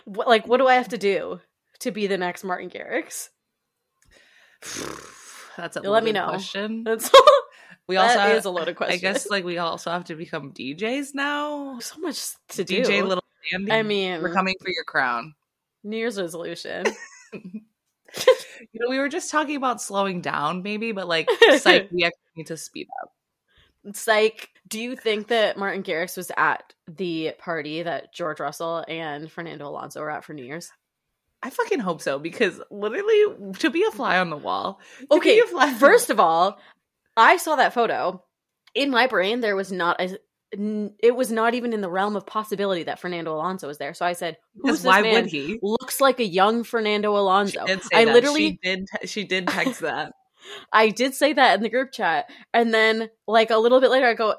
What- 0.05 0.27
like, 0.27 0.47
what 0.47 0.57
do 0.57 0.67
I 0.67 0.75
have 0.75 0.89
to 0.89 0.97
do 0.97 1.39
to 1.79 1.91
be 1.91 2.07
the 2.07 2.17
next 2.17 2.43
Martin 2.43 2.69
Garrix? 2.69 3.29
That's 5.57 5.77
a 5.77 5.81
let 5.81 6.03
me 6.03 6.11
know. 6.11 6.27
question. 6.27 6.83
That's 6.83 7.11
We 7.87 7.95
that 7.95 8.17
also 8.19 8.35
is 8.35 8.45
a 8.45 8.51
loaded 8.51 8.75
question. 8.75 8.93
I 8.93 8.97
guess 8.97 9.29
like 9.31 9.43
we 9.43 9.57
also 9.57 9.89
have 9.89 10.05
to 10.05 10.15
become 10.15 10.53
DJs 10.53 11.15
now. 11.15 11.79
so 11.79 11.99
much 11.99 12.33
to 12.49 12.63
do. 12.63 12.83
DJ 12.83 13.03
Little 13.03 13.23
Andy. 13.51 13.71
I 13.71 13.81
mean, 13.81 14.21
we're 14.21 14.31
coming 14.31 14.53
for 14.61 14.69
your 14.69 14.83
crown. 14.83 15.33
New 15.83 15.97
Year's 15.97 16.19
resolution. 16.19 16.85
You 18.73 18.81
know, 18.81 18.89
we 18.89 18.99
were 18.99 19.07
just 19.07 19.31
talking 19.31 19.55
about 19.55 19.81
slowing 19.81 20.19
down, 20.19 20.63
maybe, 20.63 20.91
but 20.91 21.07
like, 21.07 21.29
psych, 21.59 21.89
we 21.91 22.03
actually 22.03 22.19
need 22.35 22.47
to 22.47 22.57
speed 22.57 22.87
up. 23.01 23.13
It's 23.85 24.07
like, 24.07 24.49
do 24.67 24.79
you 24.79 24.95
think 24.95 25.27
that 25.29 25.57
Martin 25.57 25.83
Garrix 25.83 26.17
was 26.17 26.31
at 26.37 26.73
the 26.87 27.33
party 27.39 27.83
that 27.83 28.13
George 28.13 28.39
Russell 28.39 28.83
and 28.87 29.31
Fernando 29.31 29.67
Alonso 29.67 30.01
were 30.01 30.11
at 30.11 30.23
for 30.23 30.33
New 30.33 30.43
Year's? 30.43 30.71
I 31.41 31.49
fucking 31.49 31.79
hope 31.79 32.01
so 32.01 32.19
because 32.19 32.59
literally, 32.69 33.53
to 33.59 33.69
be 33.69 33.85
a 33.87 33.91
fly 33.91 34.19
on 34.19 34.29
the 34.29 34.37
wall. 34.37 34.81
Okay, 35.09 35.35
be 35.35 35.39
a 35.39 35.47
fly 35.47 35.67
on 35.67 35.73
the 35.73 35.79
First 35.79 36.09
of 36.09 36.19
all, 36.19 36.59
I 37.15 37.37
saw 37.37 37.55
that 37.55 37.73
photo. 37.73 38.21
In 38.75 38.89
my 38.91 39.07
brain, 39.07 39.39
there 39.39 39.55
was 39.55 39.71
not 39.71 39.99
a. 40.01 40.17
It 40.51 41.15
was 41.15 41.31
not 41.31 41.53
even 41.53 41.73
in 41.73 41.81
the 41.81 41.89
realm 41.89 42.15
of 42.15 42.25
possibility 42.25 42.83
that 42.83 42.99
Fernando 42.99 43.33
Alonso 43.35 43.67
was 43.67 43.77
there. 43.77 43.93
So 43.93 44.05
I 44.05 44.13
said, 44.13 44.37
"Who's 44.55 44.81
this 44.81 44.83
why 44.83 45.01
man? 45.01 45.13
would 45.13 45.27
he? 45.27 45.59
Looks 45.61 46.01
like 46.01 46.19
a 46.19 46.25
young 46.25 46.63
Fernando 46.63 47.15
Alonso." 47.15 47.61
I 47.93 48.05
that. 48.05 48.13
literally- 48.13 48.59
she 48.63 48.75
did. 48.75 48.87
She 49.05 49.23
did 49.23 49.47
text 49.47 49.79
that. 49.81 50.11
I 50.71 50.89
did 50.89 51.13
say 51.13 51.33
that 51.33 51.55
in 51.55 51.63
the 51.63 51.69
group 51.69 51.91
chat, 51.91 52.29
and 52.53 52.73
then 52.73 53.09
like 53.27 53.49
a 53.49 53.57
little 53.57 53.79
bit 53.81 53.91
later, 53.91 54.07
I 54.07 54.13
go, 54.13 54.35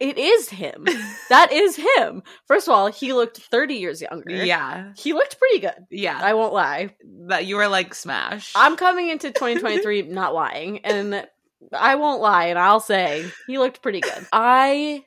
"It 0.00 0.18
is 0.18 0.48
him. 0.48 0.84
that 1.28 1.52
is 1.52 1.76
him." 1.76 2.22
First 2.46 2.68
of 2.68 2.74
all, 2.74 2.86
he 2.88 3.12
looked 3.12 3.38
thirty 3.38 3.74
years 3.74 4.00
younger. 4.00 4.44
yeah, 4.44 4.92
he 4.96 5.12
looked 5.12 5.38
pretty 5.38 5.60
good. 5.60 5.86
yeah. 5.90 6.18
I 6.20 6.34
won't 6.34 6.54
lie. 6.54 6.94
that 7.28 7.46
you 7.46 7.56
were 7.56 7.68
like 7.68 7.94
smash. 7.94 8.52
I'm 8.54 8.76
coming 8.76 9.08
into 9.10 9.30
2023 9.30 10.02
not 10.08 10.34
lying, 10.34 10.84
and 10.84 11.26
I 11.72 11.96
won't 11.96 12.20
lie, 12.22 12.46
and 12.46 12.58
I'll 12.58 12.80
say 12.80 13.30
he 13.46 13.58
looked 13.58 13.82
pretty 13.82 14.00
good. 14.00 14.26
I, 14.32 15.04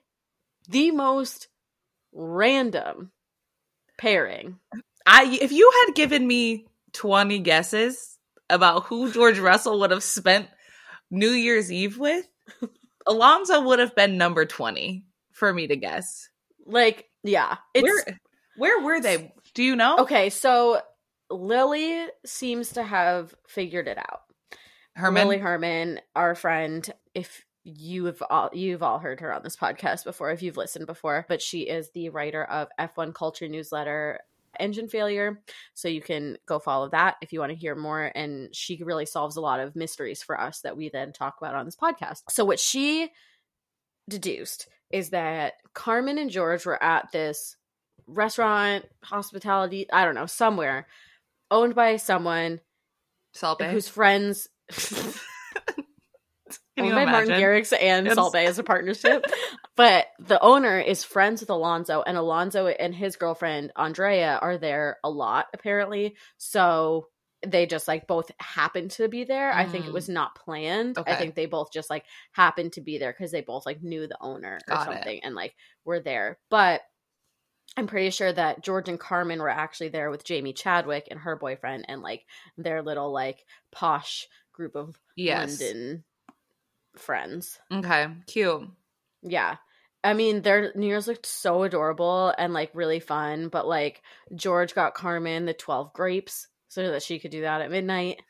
the 0.67 0.91
most 0.91 1.47
random 2.13 3.11
pairing. 3.97 4.59
I 5.05 5.37
if 5.41 5.51
you 5.51 5.71
had 5.85 5.95
given 5.95 6.25
me 6.27 6.65
20 6.93 7.39
guesses 7.39 8.17
about 8.49 8.85
who 8.85 9.11
George 9.11 9.39
Russell 9.39 9.79
would 9.79 9.91
have 9.91 10.03
spent 10.03 10.47
New 11.11 11.31
Year's 11.31 11.71
Eve 11.71 11.97
with, 11.97 12.27
Alonso 13.07 13.61
would 13.61 13.79
have 13.79 13.95
been 13.95 14.17
number 14.17 14.45
20 14.45 15.03
for 15.31 15.53
me 15.53 15.67
to 15.67 15.75
guess. 15.75 16.29
Like, 16.65 17.09
yeah, 17.23 17.57
it's 17.73 17.83
where 17.83 18.19
where 18.57 18.83
were 18.83 19.01
they? 19.01 19.33
Do 19.53 19.63
you 19.63 19.75
know? 19.75 19.99
okay. 19.99 20.29
So 20.29 20.81
Lily 21.29 22.07
seems 22.25 22.73
to 22.73 22.83
have 22.83 23.33
figured 23.47 23.87
it 23.87 23.97
out. 23.97 24.21
Herman. 24.95 25.23
Lily 25.23 25.37
Herman, 25.37 25.99
our 26.15 26.35
friend, 26.35 26.87
if 27.13 27.45
you've 27.63 28.21
all 28.29 28.49
you've 28.53 28.83
all 28.83 28.99
heard 28.99 29.21
her 29.21 29.33
on 29.33 29.43
this 29.43 29.55
podcast 29.55 30.03
before, 30.03 30.31
if 30.31 30.41
you've 30.41 30.57
listened 30.57 30.87
before, 30.87 31.25
but 31.27 31.41
she 31.41 31.61
is 31.61 31.89
the 31.91 32.09
writer 32.09 32.43
of 32.43 32.67
F1 32.79 33.13
Culture 33.13 33.47
newsletter 33.47 34.19
Engine 34.59 34.87
Failure. 34.87 35.41
So 35.73 35.87
you 35.87 36.01
can 36.01 36.37
go 36.45 36.59
follow 36.59 36.89
that 36.89 37.15
if 37.21 37.33
you 37.33 37.39
want 37.39 37.51
to 37.51 37.57
hear 37.57 37.75
more. 37.75 38.11
And 38.13 38.53
she 38.55 38.81
really 38.83 39.05
solves 39.05 39.35
a 39.35 39.41
lot 39.41 39.59
of 39.59 39.75
mysteries 39.75 40.23
for 40.23 40.39
us 40.39 40.61
that 40.61 40.77
we 40.77 40.89
then 40.89 41.11
talk 41.13 41.35
about 41.39 41.55
on 41.55 41.65
this 41.65 41.75
podcast. 41.75 42.23
So 42.29 42.45
what 42.45 42.59
she 42.59 43.09
deduced 44.09 44.67
is 44.91 45.11
that 45.11 45.53
Carmen 45.73 46.17
and 46.17 46.29
George 46.29 46.65
were 46.65 46.81
at 46.81 47.11
this 47.11 47.55
restaurant, 48.07 48.85
hospitality, 49.03 49.87
I 49.91 50.05
don't 50.05 50.15
know, 50.15 50.25
somewhere 50.25 50.87
owned 51.51 51.75
by 51.75 51.97
someone 51.97 52.59
Salt 53.33 53.59
Bae. 53.59 53.71
whose 53.71 53.87
friends 53.87 54.49
Can 56.83 56.93
owned 56.97 57.05
by 57.05 57.11
Martin? 57.11 57.39
Garrix 57.39 57.73
and 57.79 58.07
It's- 58.07 58.15
Salt 58.15 58.33
Bae 58.33 58.45
as 58.45 58.59
a 58.59 58.63
partnership. 58.63 59.25
but 59.75 60.07
the 60.19 60.39
owner 60.41 60.79
is 60.79 61.03
friends 61.03 61.41
with 61.41 61.49
Alonso, 61.49 62.01
and 62.01 62.17
Alonso 62.17 62.67
and 62.67 62.93
his 62.93 63.15
girlfriend 63.15 63.71
Andrea 63.75 64.37
are 64.41 64.57
there 64.57 64.97
a 65.03 65.09
lot, 65.09 65.47
apparently. 65.53 66.15
So 66.37 67.07
they 67.45 67.65
just 67.65 67.87
like 67.87 68.05
both 68.05 68.29
happened 68.39 68.91
to 68.91 69.07
be 69.07 69.23
there. 69.23 69.53
I 69.53 69.65
think 69.65 69.85
it 69.85 69.91
Mm. 69.91 69.93
was 69.93 70.09
not 70.09 70.35
planned. 70.35 70.97
I 71.07 71.15
think 71.15 71.35
they 71.35 71.45
both 71.45 71.71
just 71.71 71.89
like 71.89 72.03
happened 72.33 72.73
to 72.73 72.81
be 72.81 72.97
there 72.97 73.13
because 73.17 73.31
they 73.31 73.39
both 73.39 73.65
like 73.65 73.81
knew 73.81 74.07
the 74.07 74.17
owner 74.19 74.59
or 74.67 74.75
Got 74.75 74.81
it. 74.89 74.93
something 74.95 75.23
and 75.23 75.35
like 75.35 75.55
were 75.85 76.01
there. 76.01 76.37
But 76.49 76.81
I'm 77.77 77.87
pretty 77.87 78.09
sure 78.09 78.33
that 78.33 78.61
George 78.61 78.89
and 78.89 78.99
Carmen 78.99 79.39
were 79.39 79.47
actually 79.47 79.87
there 79.87 80.09
with 80.09 80.25
Jamie 80.25 80.51
Chadwick 80.51 81.07
and 81.09 81.19
her 81.21 81.37
boyfriend 81.37 81.85
and 81.87 82.01
like 82.01 82.25
their 82.57 82.81
little 82.81 83.13
like 83.13 83.45
posh 83.71 84.27
group 84.51 84.75
of 84.75 84.99
Yes. 85.15 85.61
London 85.61 86.03
friends. 86.97 87.59
Okay. 87.71 88.07
Cute. 88.27 88.69
Yeah. 89.21 89.57
I 90.03 90.13
mean, 90.13 90.41
their 90.41 90.71
New 90.75 90.87
Year's 90.87 91.07
looked 91.07 91.25
so 91.25 91.63
adorable 91.63 92.33
and 92.37 92.53
like 92.53 92.71
really 92.73 92.99
fun, 93.01 93.49
but 93.49 93.67
like 93.67 94.01
George 94.33 94.73
got 94.73 94.93
Carmen 94.93 95.45
the 95.45 95.53
12 95.53 95.91
grapes 95.93 96.47
so 96.69 96.91
that 96.91 97.03
she 97.03 97.19
could 97.19 97.31
do 97.31 97.41
that 97.41 97.61
at 97.61 97.71
midnight. 97.71 98.21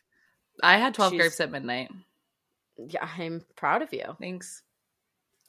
I 0.64 0.78
had 0.78 0.93
12 0.95 1.12
She's- 1.12 1.22
grapes 1.22 1.39
at 1.39 1.51
midnight. 1.51 1.89
Yeah, 2.78 3.07
I'm 3.18 3.43
proud 3.55 3.82
of 3.82 3.93
you. 3.93 4.16
Thanks. 4.20 4.64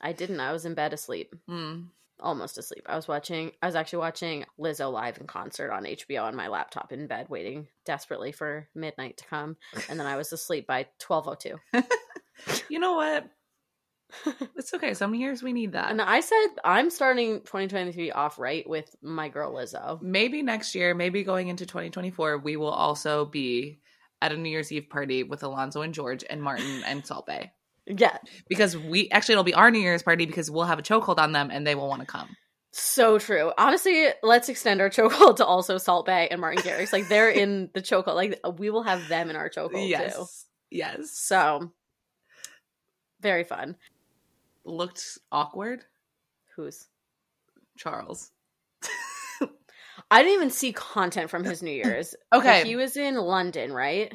I 0.00 0.12
didn't. 0.12 0.40
I 0.40 0.52
was 0.52 0.66
in 0.66 0.74
bed 0.74 0.92
asleep, 0.92 1.34
Mm. 1.48 1.88
almost 2.18 2.58
asleep. 2.58 2.84
I 2.86 2.96
was 2.96 3.06
watching, 3.06 3.52
I 3.62 3.66
was 3.66 3.76
actually 3.76 4.00
watching 4.00 4.44
Lizzo 4.58 4.92
live 4.92 5.18
in 5.18 5.26
concert 5.26 5.70
on 5.70 5.84
HBO 5.86 6.24
on 6.24 6.34
my 6.36 6.48
laptop 6.48 6.92
in 6.92 7.06
bed, 7.06 7.28
waiting 7.28 7.68
desperately 7.84 8.32
for 8.32 8.68
midnight 8.74 9.16
to 9.18 9.24
come. 9.26 9.56
And 9.88 9.98
then 10.00 10.06
I 10.06 10.16
was 10.16 10.32
asleep 10.32 10.66
by 10.66 10.86
1202. 11.06 11.58
You 12.68 12.78
know 12.78 12.94
what? 12.94 13.28
It's 14.56 14.74
okay. 14.74 14.94
Some 14.94 15.14
years 15.14 15.42
we 15.42 15.52
need 15.52 15.72
that. 15.72 15.90
And 15.90 16.02
I 16.02 16.20
said, 16.20 16.46
I'm 16.64 16.90
starting 16.90 17.40
2023 17.40 18.10
off 18.10 18.38
right 18.38 18.68
with 18.68 18.94
my 19.02 19.28
girl 19.28 19.54
Lizzo. 19.54 20.02
maybe 20.02 20.42
next 20.42 20.74
year, 20.74 20.94
maybe 20.94 21.22
going 21.22 21.48
into 21.48 21.64
2024, 21.64 22.38
we 22.38 22.56
will 22.56 22.70
also 22.70 23.24
be 23.26 23.80
at 24.20 24.32
a 24.32 24.36
New 24.36 24.50
Year's 24.50 24.72
Eve 24.72 24.88
party 24.90 25.22
with 25.22 25.42
Alonso 25.42 25.82
and 25.82 25.94
George 25.94 26.24
and 26.28 26.42
Martin 26.42 26.82
and 26.84 27.06
Salt 27.06 27.26
Bae. 27.26 27.52
Yeah, 27.86 28.18
Because 28.48 28.76
we 28.76 29.10
actually 29.10 29.32
it'll 29.34 29.44
be 29.44 29.54
our 29.54 29.70
New 29.70 29.80
Year's 29.80 30.02
party 30.02 30.26
because 30.26 30.50
we'll 30.50 30.64
have 30.64 30.78
a 30.78 30.82
chokehold 30.82 31.18
on 31.18 31.32
them 31.32 31.50
and 31.50 31.66
they 31.66 31.74
will 31.74 31.88
want 31.88 32.00
to 32.02 32.06
come. 32.06 32.28
So 32.72 33.18
true. 33.18 33.52
Honestly, 33.58 34.08
let's 34.22 34.48
extend 34.48 34.80
our 34.80 34.90
chokehold 34.90 35.36
to 35.36 35.46
also 35.46 35.78
Salt 35.78 36.06
Bae 36.06 36.28
and 36.30 36.40
Martin 36.40 36.62
Garrix. 36.62 36.92
Like 36.92 37.08
they're 37.08 37.30
in 37.30 37.70
the 37.74 37.80
chokehold. 37.80 38.14
Like 38.14 38.38
we 38.58 38.70
will 38.70 38.82
have 38.84 39.08
them 39.08 39.30
in 39.30 39.36
our 39.36 39.48
chokehold 39.48 39.72
too. 39.72 39.88
yes. 39.88 40.46
Yes. 40.70 41.10
So 41.14 41.72
very 43.20 43.44
fun. 43.44 43.76
Looked 44.64 45.18
awkward. 45.32 45.84
Who's? 46.56 46.86
Charles. 47.76 48.30
I 50.10 50.22
didn't 50.22 50.34
even 50.34 50.50
see 50.50 50.72
content 50.72 51.30
from 51.30 51.44
his 51.44 51.62
New 51.62 51.70
Year's. 51.72 52.14
Okay. 52.32 52.64
he 52.64 52.76
was 52.76 52.96
in 52.96 53.16
London, 53.16 53.72
right? 53.72 54.12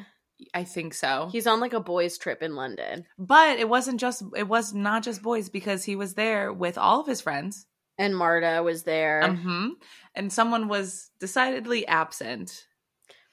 I 0.52 0.64
think 0.64 0.92
so. 0.94 1.28
He's 1.32 1.46
on 1.46 1.60
like 1.60 1.72
a 1.72 1.80
boys' 1.80 2.18
trip 2.18 2.42
in 2.42 2.54
London, 2.56 3.06
but 3.18 3.58
it 3.58 3.68
wasn't 3.68 4.00
just 4.00 4.22
it 4.36 4.46
was 4.48 4.74
not 4.74 5.02
just 5.02 5.22
boys 5.22 5.48
because 5.48 5.84
he 5.84 5.96
was 5.96 6.14
there 6.14 6.52
with 6.52 6.76
all 6.76 7.00
of 7.00 7.06
his 7.06 7.20
friends. 7.22 7.66
and 7.98 8.14
Marta 8.16 8.62
was 8.62 8.82
there. 8.82 9.32
hmm 9.34 9.68
And 10.14 10.30
someone 10.32 10.68
was 10.68 11.10
decidedly 11.20 11.86
absent. 11.86 12.66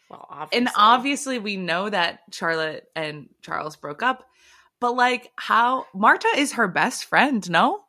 well, 0.10 0.26
obviously. 0.30 0.58
And 0.58 0.70
obviously, 0.78 1.40
we 1.40 1.58
know 1.58 1.90
that 1.90 2.22
Charlotte 2.32 2.86
and 2.96 3.28
Charles 3.42 3.76
broke 3.76 4.02
up. 4.02 4.24
But 4.84 4.98
like, 4.98 5.32
how 5.38 5.88
Marta 5.96 6.28
is 6.36 6.52
her 6.54 6.68
best 6.68 7.06
friend, 7.06 7.50
no? 7.50 7.86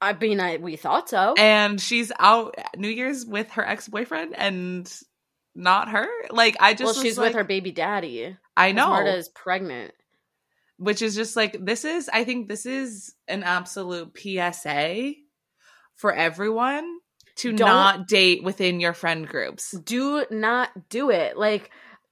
I 0.00 0.12
mean, 0.12 0.40
I 0.40 0.56
we 0.56 0.74
thought 0.74 1.08
so. 1.08 1.36
And 1.38 1.80
she's 1.80 2.10
out 2.18 2.56
New 2.76 2.88
Year's 2.88 3.24
with 3.24 3.52
her 3.52 3.64
ex 3.64 3.86
boyfriend 3.86 4.34
and 4.36 4.92
not 5.54 5.90
her. 5.90 6.08
Like, 6.30 6.56
I 6.58 6.74
just 6.74 6.96
well, 6.96 7.04
she's 7.04 7.16
like, 7.16 7.26
with 7.28 7.36
her 7.36 7.44
baby 7.44 7.70
daddy. 7.70 8.36
I 8.56 8.72
know, 8.72 8.88
Marta 8.88 9.14
is 9.14 9.28
pregnant. 9.28 9.92
which 10.78 11.00
is 11.00 11.14
just 11.14 11.36
like 11.36 11.64
this 11.64 11.84
is. 11.84 12.10
I 12.12 12.24
think 12.24 12.48
this 12.48 12.66
is 12.66 13.14
an 13.28 13.44
absolute 13.44 14.10
PSA 14.18 15.12
for 15.94 16.12
everyone 16.12 16.98
to 17.36 17.52
Don't- 17.52 17.68
not 17.68 18.08
date 18.08 18.42
within 18.42 18.80
your 18.80 18.94
friend 18.94 19.28
groups. 19.28 19.70
do 19.70 20.26
not 20.28 20.88
do 20.88 21.10
it 21.10 21.38
like 21.38 21.70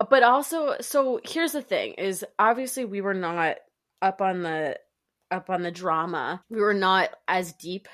but 0.08 0.22
also 0.22 0.76
so 0.80 1.18
here's 1.24 1.50
the 1.50 1.62
thing 1.62 1.94
is 1.94 2.24
obviously 2.38 2.84
we 2.84 3.00
were 3.00 3.12
not 3.14 3.56
up 4.02 4.20
on 4.20 4.42
the 4.42 4.78
up 5.30 5.50
on 5.50 5.62
the 5.62 5.70
drama 5.70 6.42
we 6.48 6.60
were 6.60 6.74
not 6.74 7.10
as 7.26 7.52
deep 7.54 7.88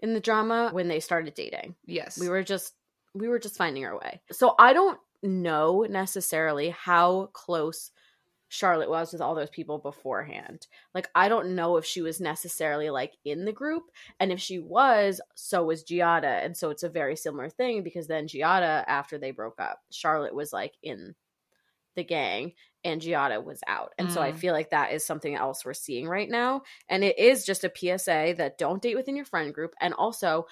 in 0.00 0.14
the 0.14 0.20
drama 0.20 0.70
when 0.72 0.88
they 0.88 1.00
started 1.00 1.34
dating 1.34 1.74
Yes, 1.84 2.18
we 2.18 2.28
were 2.28 2.42
just 2.42 2.74
we 3.14 3.28
were 3.28 3.38
just 3.38 3.56
finding 3.56 3.84
our 3.84 3.98
way 3.98 4.20
so 4.30 4.54
i 4.58 4.72
don't 4.72 4.98
know 5.22 5.86
necessarily 5.88 6.70
how 6.70 7.28
close 7.32 7.90
Charlotte 8.50 8.90
was 8.90 9.12
with 9.12 9.22
all 9.22 9.36
those 9.36 9.48
people 9.48 9.78
beforehand. 9.78 10.66
Like, 10.92 11.08
I 11.14 11.28
don't 11.28 11.54
know 11.54 11.76
if 11.76 11.84
she 11.84 12.02
was 12.02 12.20
necessarily 12.20 12.90
like 12.90 13.12
in 13.24 13.44
the 13.44 13.52
group. 13.52 13.84
And 14.18 14.32
if 14.32 14.40
she 14.40 14.58
was, 14.58 15.20
so 15.36 15.64
was 15.64 15.84
Giada. 15.84 16.44
And 16.44 16.56
so 16.56 16.70
it's 16.70 16.82
a 16.82 16.88
very 16.88 17.14
similar 17.14 17.48
thing 17.48 17.84
because 17.84 18.08
then 18.08 18.26
Giada, 18.26 18.84
after 18.88 19.18
they 19.18 19.30
broke 19.30 19.60
up, 19.60 19.80
Charlotte 19.92 20.34
was 20.34 20.52
like 20.52 20.74
in 20.82 21.14
the 21.94 22.02
gang 22.02 22.52
and 22.84 23.00
Giada 23.00 23.42
was 23.42 23.60
out. 23.66 23.92
And 23.98 24.10
so 24.10 24.22
I 24.22 24.32
Mm. 24.32 24.34
feel 24.34 24.52
like 24.54 24.70
that 24.70 24.92
is 24.92 25.04
something 25.04 25.34
else 25.34 25.64
we're 25.64 25.74
seeing 25.74 26.08
right 26.08 26.28
now. 26.28 26.62
And 26.88 27.04
it 27.04 27.18
is 27.18 27.44
just 27.44 27.64
a 27.64 27.68
PSA 27.70 28.34
that 28.38 28.58
don't 28.58 28.82
date 28.82 28.96
within 28.96 29.16
your 29.16 29.24
friend 29.24 29.52
group. 29.54 29.74
And 29.80 29.94
also, 29.94 30.46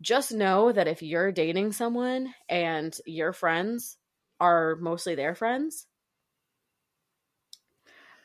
just 0.00 0.32
know 0.32 0.72
that 0.72 0.88
if 0.88 1.02
you're 1.02 1.32
dating 1.32 1.72
someone 1.72 2.34
and 2.48 2.96
your 3.06 3.32
friends 3.32 3.96
are 4.40 4.76
mostly 4.76 5.14
their 5.14 5.34
friends, 5.34 5.86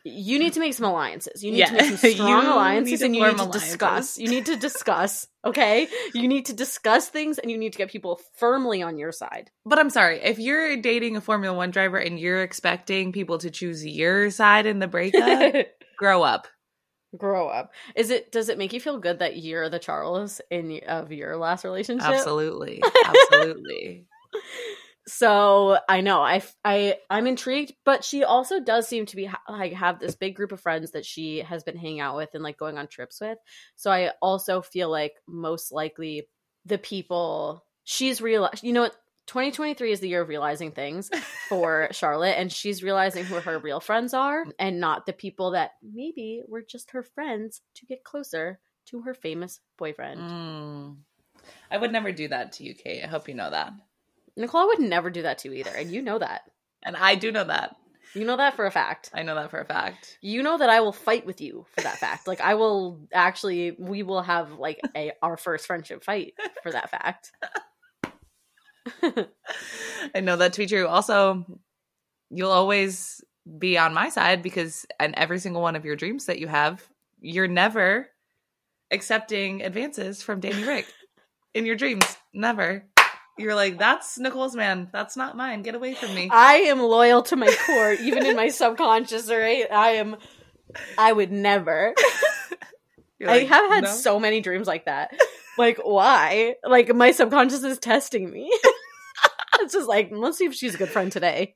you 0.10 0.40
need 0.40 0.54
to 0.54 0.60
make 0.60 0.74
some 0.74 0.86
alliances. 0.86 1.44
You 1.44 1.52
need 1.52 1.68
to 1.68 1.74
make 1.74 1.86
some 1.86 1.98
strong 2.12 2.46
alliances 2.46 3.02
and 3.02 3.16
you 3.16 3.26
need 3.26 3.38
to 3.38 3.50
discuss. 3.50 4.18
You 4.18 4.30
need 4.30 4.46
to 4.48 4.56
discuss, 4.56 5.28
okay? 5.46 5.88
You 6.14 6.28
need 6.28 6.48
to 6.48 6.54
discuss 6.54 7.10
things 7.10 7.38
and 7.38 7.50
you 7.50 7.58
need 7.58 7.74
to 7.74 7.78
get 7.78 7.90
people 7.90 8.20
firmly 8.38 8.82
on 8.82 8.98
your 8.98 9.12
side. 9.12 9.52
But 9.66 9.80
I'm 9.80 9.90
sorry, 9.90 10.22
if 10.24 10.40
you're 10.40 10.78
dating 10.78 11.16
a 11.16 11.22
Formula 11.22 11.56
One 11.56 11.72
driver 11.72 11.98
and 11.98 12.20
you're 12.20 12.44
expecting 12.44 13.12
people 13.12 13.38
to 13.40 13.50
choose 13.50 13.86
your 13.86 14.30
side 14.32 14.66
in 14.66 14.80
the 14.80 14.88
breakup, 14.88 15.68
grow 15.98 16.24
up. 16.24 16.48
Grow 17.18 17.48
up. 17.48 17.72
Is 17.96 18.12
it 18.12 18.32
does 18.32 18.50
it 18.50 18.60
make 18.60 18.72
you 18.72 18.80
feel 18.80 19.00
good 19.00 19.20
that 19.20 19.38
you're 19.38 19.68
the 19.70 19.80
Charles 19.80 20.42
in 20.52 20.82
of 20.88 21.12
your 21.12 21.38
last 21.38 21.64
relationship? 21.64 22.08
Absolutely. 22.08 22.84
Absolutely. 23.06 24.06
So 25.10 25.78
i 25.90 26.02
know 26.02 26.22
i 26.22 26.42
i 26.64 26.96
i'm 27.10 27.26
intrigued 27.26 27.74
but 27.84 28.04
she 28.04 28.24
also 28.24 28.60
does 28.60 28.88
seem 28.88 29.06
to 29.06 29.16
be 29.16 29.30
like 29.50 29.74
have 29.74 30.00
this 30.00 30.16
big 30.16 30.36
group 30.36 30.52
of 30.52 30.62
friends 30.62 30.92
that 30.92 31.06
she 31.06 31.40
has 31.40 31.64
been 31.64 31.78
hanging 31.78 32.00
out 32.00 32.16
with 32.16 32.30
and 32.34 32.44
like 32.44 32.58
going 32.58 32.78
on 32.78 32.88
trips 32.88 33.20
with 33.20 33.38
so 33.76 33.92
i 33.92 34.12
also 34.22 34.62
feel 34.62 34.90
like 34.90 35.14
most 35.28 35.72
likely 35.72 36.28
the 36.66 36.78
people 36.78 37.64
she's 37.84 38.22
real 38.22 38.50
you 38.62 38.72
know 38.72 38.82
what 38.82 38.96
2023 39.28 39.92
is 39.92 40.00
the 40.00 40.10
year 40.10 40.22
of 40.22 40.30
realizing 40.30 40.72
things 40.72 41.10
for 41.48 41.88
charlotte 41.92 42.36
and 42.38 42.52
she's 42.52 42.84
realizing 42.84 43.24
who 43.24 43.36
her 43.36 43.60
real 43.60 43.80
friends 43.80 44.14
are 44.14 44.46
and 44.58 44.80
not 44.80 45.06
the 45.06 45.14
people 45.14 45.52
that 45.52 45.72
maybe 45.84 46.42
were 46.48 46.64
just 46.68 46.92
her 46.92 47.04
friends 47.04 47.62
to 47.76 47.86
get 47.86 48.04
closer 48.04 48.60
to 48.86 49.02
her 49.02 49.14
famous 49.14 49.60
boyfriend 49.78 50.20
Mm. 50.20 50.98
I 51.72 51.78
would 51.78 51.92
never 51.92 52.12
do 52.12 52.28
that 52.28 52.54
to 52.54 52.64
you, 52.64 52.74
Kate. 52.76 53.04
I 53.04 53.08
hope 53.08 53.28
you 53.28 53.36
know 53.36 53.50
that. 53.50 53.72
Nicole 54.40 54.68
would 54.68 54.80
never 54.80 55.10
do 55.10 55.22
that 55.22 55.38
to 55.40 55.50
you 55.50 55.56
either 55.56 55.72
and 55.72 55.92
you 55.92 56.02
know 56.02 56.18
that 56.20 56.42
And 56.84 56.96
I 56.96 57.16
do 57.16 57.32
know 57.32 57.44
that. 57.44 57.76
you 58.16 58.26
know 58.26 58.38
that 58.38 58.56
for 58.56 58.66
a 58.66 58.72
fact 58.72 59.12
I 59.14 59.22
know 59.24 59.36
that 59.36 59.52
for 59.52 59.60
a 59.60 59.66
fact. 59.66 60.18
you 60.22 60.42
know 60.42 60.58
that 60.58 60.70
I 60.70 60.80
will 60.82 60.94
fight 60.94 61.26
with 61.26 61.42
you 61.42 61.66
for 61.76 61.82
that 61.82 61.98
fact. 62.00 62.28
Like 62.28 62.42
I 62.42 62.56
will 62.56 63.02
actually 63.14 63.76
we 63.78 64.02
will 64.04 64.22
have 64.24 64.54
like 64.54 64.80
a 64.96 65.12
our 65.22 65.38
first 65.38 65.68
friendship 65.68 66.04
fight 66.04 66.34
for 66.64 66.72
that 66.72 66.90
fact. 66.90 67.32
I 70.16 70.20
know 70.22 70.38
that 70.38 70.54
to 70.54 70.60
be 70.62 70.66
true. 70.68 70.88
Also, 70.88 71.46
you'll 72.30 72.52
always 72.52 73.24
be 73.58 73.78
on 73.78 73.94
my 73.94 74.10
side 74.10 74.42
because 74.42 74.86
in 75.00 75.18
every 75.18 75.40
single 75.40 75.62
one 75.62 75.76
of 75.76 75.86
your 75.86 75.96
dreams 75.96 76.26
that 76.26 76.40
you 76.40 76.48
have, 76.48 76.84
you're 77.22 77.48
never 77.48 78.08
accepting 78.92 79.62
advances 79.64 80.22
from 80.24 80.40
Danny 80.40 80.64
Rick 80.64 80.88
in 81.54 81.66
your 81.66 81.76
dreams. 81.76 82.18
Never. 82.34 82.86
You're 83.40 83.56
like, 83.56 83.78
that's 83.80 84.20
Nicole's 84.20 84.56
man. 84.56 84.90
That's 84.92 85.16
not 85.16 85.38
mine. 85.38 85.62
Get 85.62 85.74
away 85.74 85.94
from 85.94 86.14
me. 86.14 86.30
I 86.30 86.56
am 86.56 86.80
loyal 86.80 87.24
to 87.24 87.38
my 87.38 87.48
core 87.66 87.94
even 87.94 88.26
in 88.26 88.36
my 88.36 88.50
subconscious, 88.50 89.30
right? 89.30 89.66
I 89.72 89.92
am 89.92 90.18
I 90.98 91.14
would 91.14 91.32
never. 91.32 91.96
You're 93.20 93.30
I 93.30 93.40
have 93.46 93.72
had 93.72 93.84
"No." 93.86 93.90
so 93.92 94.20
many 94.20 94.42
dreams 94.42 94.68
like 94.68 94.86
that. 94.86 95.18
Like 95.58 95.80
why? 95.84 96.56
Like 96.66 96.94
my 96.94 97.12
subconscious 97.12 97.64
is 97.64 97.80
testing 97.80 98.30
me. 98.30 98.52
it's 99.62 99.74
just 99.74 99.88
like, 99.88 100.10
let's 100.12 100.38
see 100.38 100.46
if 100.46 100.54
she's 100.54 100.76
a 100.76 100.78
good 100.78 100.90
friend 100.90 101.12
today. 101.12 101.56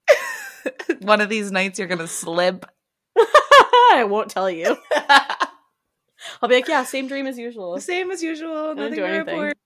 one 1.02 1.20
of 1.20 1.28
these 1.28 1.52
nights 1.52 1.80
you're 1.80 1.88
gonna 1.90 2.08
slip. 2.08 2.66
I 3.18 4.06
won't 4.08 4.30
tell 4.30 4.50
you. 4.50 4.78
I'll 6.42 6.48
be 6.48 6.56
like, 6.56 6.68
yeah, 6.70 6.84
same 6.86 7.08
dream 7.08 7.28
as 7.28 7.38
usual. 7.38 7.78
Same 7.80 8.10
as 8.10 8.24
usual. 8.24 8.74
Nothing 8.74 8.96
to 8.96 9.04
report. 9.04 9.58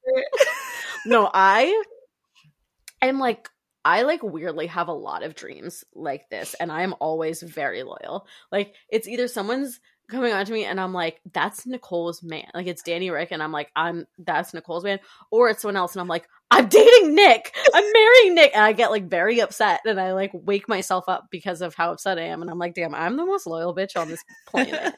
no 1.05 1.29
i 1.31 1.83
am 3.05 3.19
like 3.19 3.49
i 3.85 4.01
like 4.01 4.23
weirdly 4.23 4.67
have 4.67 4.87
a 4.87 4.93
lot 4.93 5.23
of 5.23 5.35
dreams 5.35 5.83
like 5.93 6.29
this 6.29 6.55
and 6.55 6.71
i'm 6.71 6.95
always 6.99 7.41
very 7.41 7.83
loyal. 7.83 8.27
Like 8.51 8.73
it's 8.89 9.07
either 9.07 9.27
someone's 9.27 9.79
coming 10.09 10.31
on 10.31 10.45
to 10.45 10.53
me 10.53 10.63
and 10.63 10.79
i'm 10.79 10.93
like 10.93 11.19
that's 11.33 11.65
nicole's 11.65 12.23
man 12.23 12.47
like 12.53 12.65
it's 12.65 12.81
danny 12.81 13.09
rick 13.09 13.29
and 13.31 13.43
i'm 13.43 13.51
like 13.51 13.69
i'm 13.75 14.05
that's 14.19 14.53
nicole's 14.53 14.85
man 14.85 14.99
or 15.31 15.49
it's 15.49 15.61
someone 15.61 15.75
else 15.75 15.93
and 15.93 15.99
i'm 16.01 16.07
like 16.07 16.29
i'm 16.49 16.67
dating 16.67 17.13
nick! 17.13 17.53
I'm 17.73 17.83
marrying 17.93 18.35
nick! 18.35 18.51
And 18.53 18.63
i 18.63 18.71
get 18.71 18.89
like 18.89 19.09
very 19.09 19.41
upset 19.41 19.81
and 19.85 19.99
i 19.99 20.13
like 20.13 20.31
wake 20.33 20.69
myself 20.69 21.09
up 21.09 21.27
because 21.29 21.61
of 21.61 21.75
how 21.75 21.91
upset 21.91 22.17
i 22.17 22.23
am 22.23 22.41
and 22.41 22.49
i'm 22.49 22.57
like 22.57 22.73
damn 22.73 22.95
i'm 22.95 23.17
the 23.17 23.25
most 23.25 23.47
loyal 23.47 23.75
bitch 23.75 23.99
on 23.99 24.07
this 24.07 24.23
planet. 24.47 24.95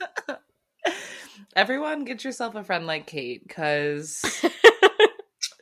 Everyone, 1.56 2.06
get 2.06 2.24
yourself 2.24 2.56
a 2.56 2.64
friend 2.64 2.86
like 2.86 3.08
Kate 3.08 3.46
because 3.48 4.24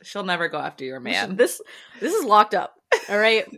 she'll 0.08 0.24
never 0.24 0.48
go 0.48 0.58
after 0.58 0.84
your 0.84 1.00
man. 1.00 1.36
this 1.36 1.60
this 2.00 2.14
is 2.14 2.24
locked 2.24 2.54
up. 2.54 2.74
All 3.08 3.18
right? 3.18 3.46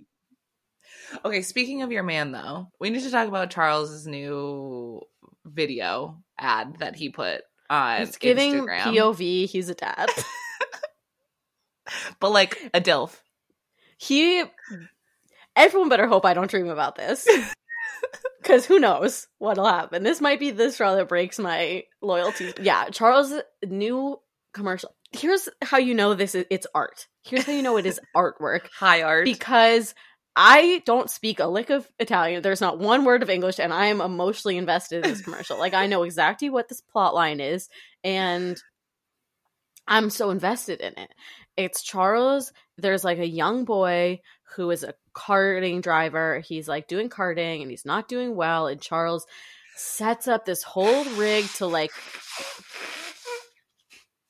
Okay, 1.25 1.43
speaking 1.43 1.83
of 1.83 1.91
your 1.91 2.05
man, 2.05 2.31
though, 2.31 2.69
we 2.79 2.89
need 2.89 3.03
to 3.03 3.11
talk 3.11 3.27
about 3.27 3.51
Charles's 3.51 4.07
new 4.07 5.01
video 5.45 6.23
ad 6.39 6.77
that 6.79 6.95
he 6.95 7.09
put 7.09 7.41
on 7.69 8.03
it's 8.03 8.17
giving 8.17 8.53
Instagram. 8.55 8.83
pov 8.95 9.49
he's 9.49 9.69
a 9.69 9.75
dad. 9.75 10.09
But 12.21 12.31
like 12.31 12.57
a 12.73 12.81
DILF. 12.81 13.21
he 13.99 14.45
everyone 15.57 15.89
better 15.89 16.07
hope 16.07 16.25
i 16.25 16.33
don't 16.33 16.49
dream 16.49 16.69
about 16.69 16.95
this. 16.95 17.27
Because 18.41 18.65
who 18.65 18.79
knows 18.79 19.27
what'll 19.39 19.67
happen. 19.67 20.03
This 20.03 20.21
might 20.21 20.41
be 20.41 20.51
the 20.51 20.73
straw 20.73 20.95
that 20.95 21.09
breaks 21.09 21.39
my 21.41 21.83
loyalty 22.01 22.53
yeah 22.63 22.89
charles 22.91 23.33
new 23.67 24.17
commercial 24.55 24.95
here's 25.13 25.49
how 25.63 25.79
you 25.79 25.95
know 25.95 26.15
this 26.15 26.35
is 26.35 26.47
it's 26.51 26.67
art 26.75 27.07
here's 27.23 27.45
how 27.45 27.53
you 27.53 27.63
know 27.63 27.77
it 27.77 27.87
is 27.87 28.01
artwork 28.17 28.69
High 28.73 29.03
art. 29.03 29.25
because 29.25 29.95
I 30.37 30.83
don't 30.87 31.11
speak 31.11 31.41
a 31.41 31.47
lick 31.49 31.71
of 31.71 31.91
Italian. 31.99 32.41
There's 32.41 32.61
not 32.61 32.79
one 32.79 33.05
word 33.05 33.25
of 33.25 33.29
English, 33.29 33.59
and 33.59 33.73
I 33.73 33.87
am 33.87 34.01
emotionally 34.01 34.57
invested 34.57 35.05
in 35.05 35.11
this 35.11 35.23
commercial. 35.23 35.59
like 35.59 35.75
I 35.75 35.89
know 35.89 36.05
exactly 36.05 36.49
what 36.49 36.69
this 36.69 36.81
plot 36.81 37.15
line 37.15 37.41
is, 37.41 37.69
and 38.05 38.57
I'm 39.89 40.09
so 40.09 40.31
invested 40.31 40.81
in 40.81 40.95
it. 40.97 41.11
It's 41.57 41.83
Charles. 41.83 42.53
There's 42.79 43.03
like 43.05 43.19
a 43.19 43.27
young 43.27 43.65
boy 43.65 44.21
who 44.55 44.71
is 44.71 44.85
a 44.85 44.95
karting 45.15 45.83
driver. 45.83 46.39
He's 46.47 46.69
like 46.69 46.87
doing 46.87 47.09
karting 47.11 47.61
and 47.61 47.71
he's 47.71 47.85
not 47.85 48.09
doing 48.09 48.37
well. 48.37 48.69
And 48.69 48.81
Charles 48.81 49.27
sets 49.77 50.29
up 50.29 50.47
this 50.47 50.63
whole 50.63 51.05
rig 51.17 51.45
to 51.55 51.67
like. 51.67 51.91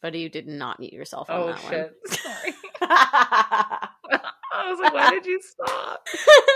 But 0.02 0.14
you 0.14 0.28
did 0.30 0.46
not 0.46 0.78
mute 0.80 0.92
yourself 0.94 1.28
on 1.28 1.40
oh 1.40 1.46
that 1.48 1.60
shit! 1.60 1.92
Sorry. 2.06 2.54
I 2.82 4.70
was 4.70 4.78
like, 4.80 4.94
why 4.94 5.10
did 5.10 5.26
you 5.26 5.40
stop? 5.42 6.06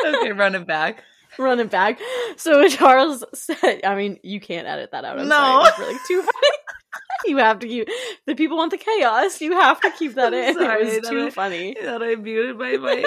okay, 0.06 0.32
run 0.32 0.54
it 0.54 0.66
back. 0.66 1.02
running 1.38 1.66
back. 1.68 1.98
So 2.36 2.66
Charles 2.68 3.22
said, 3.34 3.80
I 3.84 3.94
mean, 3.94 4.18
you 4.22 4.40
can't 4.40 4.66
edit 4.66 4.90
that 4.92 5.04
out. 5.04 5.18
I'm 5.18 5.28
No. 5.28 5.34
sorry. 5.36 5.68
It's 5.68 5.78
really 5.78 5.98
too 6.08 6.22
funny. 6.22 6.56
you 7.26 7.36
have 7.38 7.58
to 7.60 7.66
keep 7.68 7.88
the 8.26 8.34
people 8.34 8.56
want 8.56 8.70
the 8.70 8.78
chaos. 8.78 9.40
You 9.40 9.52
have 9.52 9.80
to 9.82 9.90
keep 9.90 10.14
that 10.14 10.32
I'm 10.32 10.42
in. 10.42 10.54
sorry, 10.54 10.82
it 10.88 11.00
was 11.02 11.08
too 11.10 11.26
I- 11.26 11.30
funny. 11.30 11.76
Thought 11.80 12.02
I 12.02 12.14
muted 12.16 12.56
my 12.58 12.76
mic. 12.76 13.06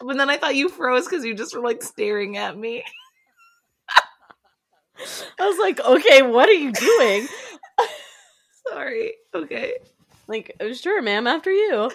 but 0.00 0.16
then 0.16 0.30
I 0.30 0.36
thought 0.36 0.54
you 0.56 0.68
froze 0.68 1.04
because 1.06 1.24
you 1.24 1.34
just 1.34 1.54
were 1.56 1.62
like 1.62 1.82
staring 1.82 2.36
at 2.36 2.56
me. 2.56 2.84
I 5.38 5.46
was 5.46 5.58
like, 5.58 5.78
okay, 5.80 6.22
what 6.22 6.48
are 6.48 6.52
you 6.52 6.72
doing? 6.72 7.28
Sorry. 8.68 9.14
Okay. 9.34 9.74
Like, 10.28 10.56
"Oh, 10.60 10.72
sure, 10.72 11.02
ma'am, 11.02 11.26
after 11.26 11.50
you. 11.50 11.90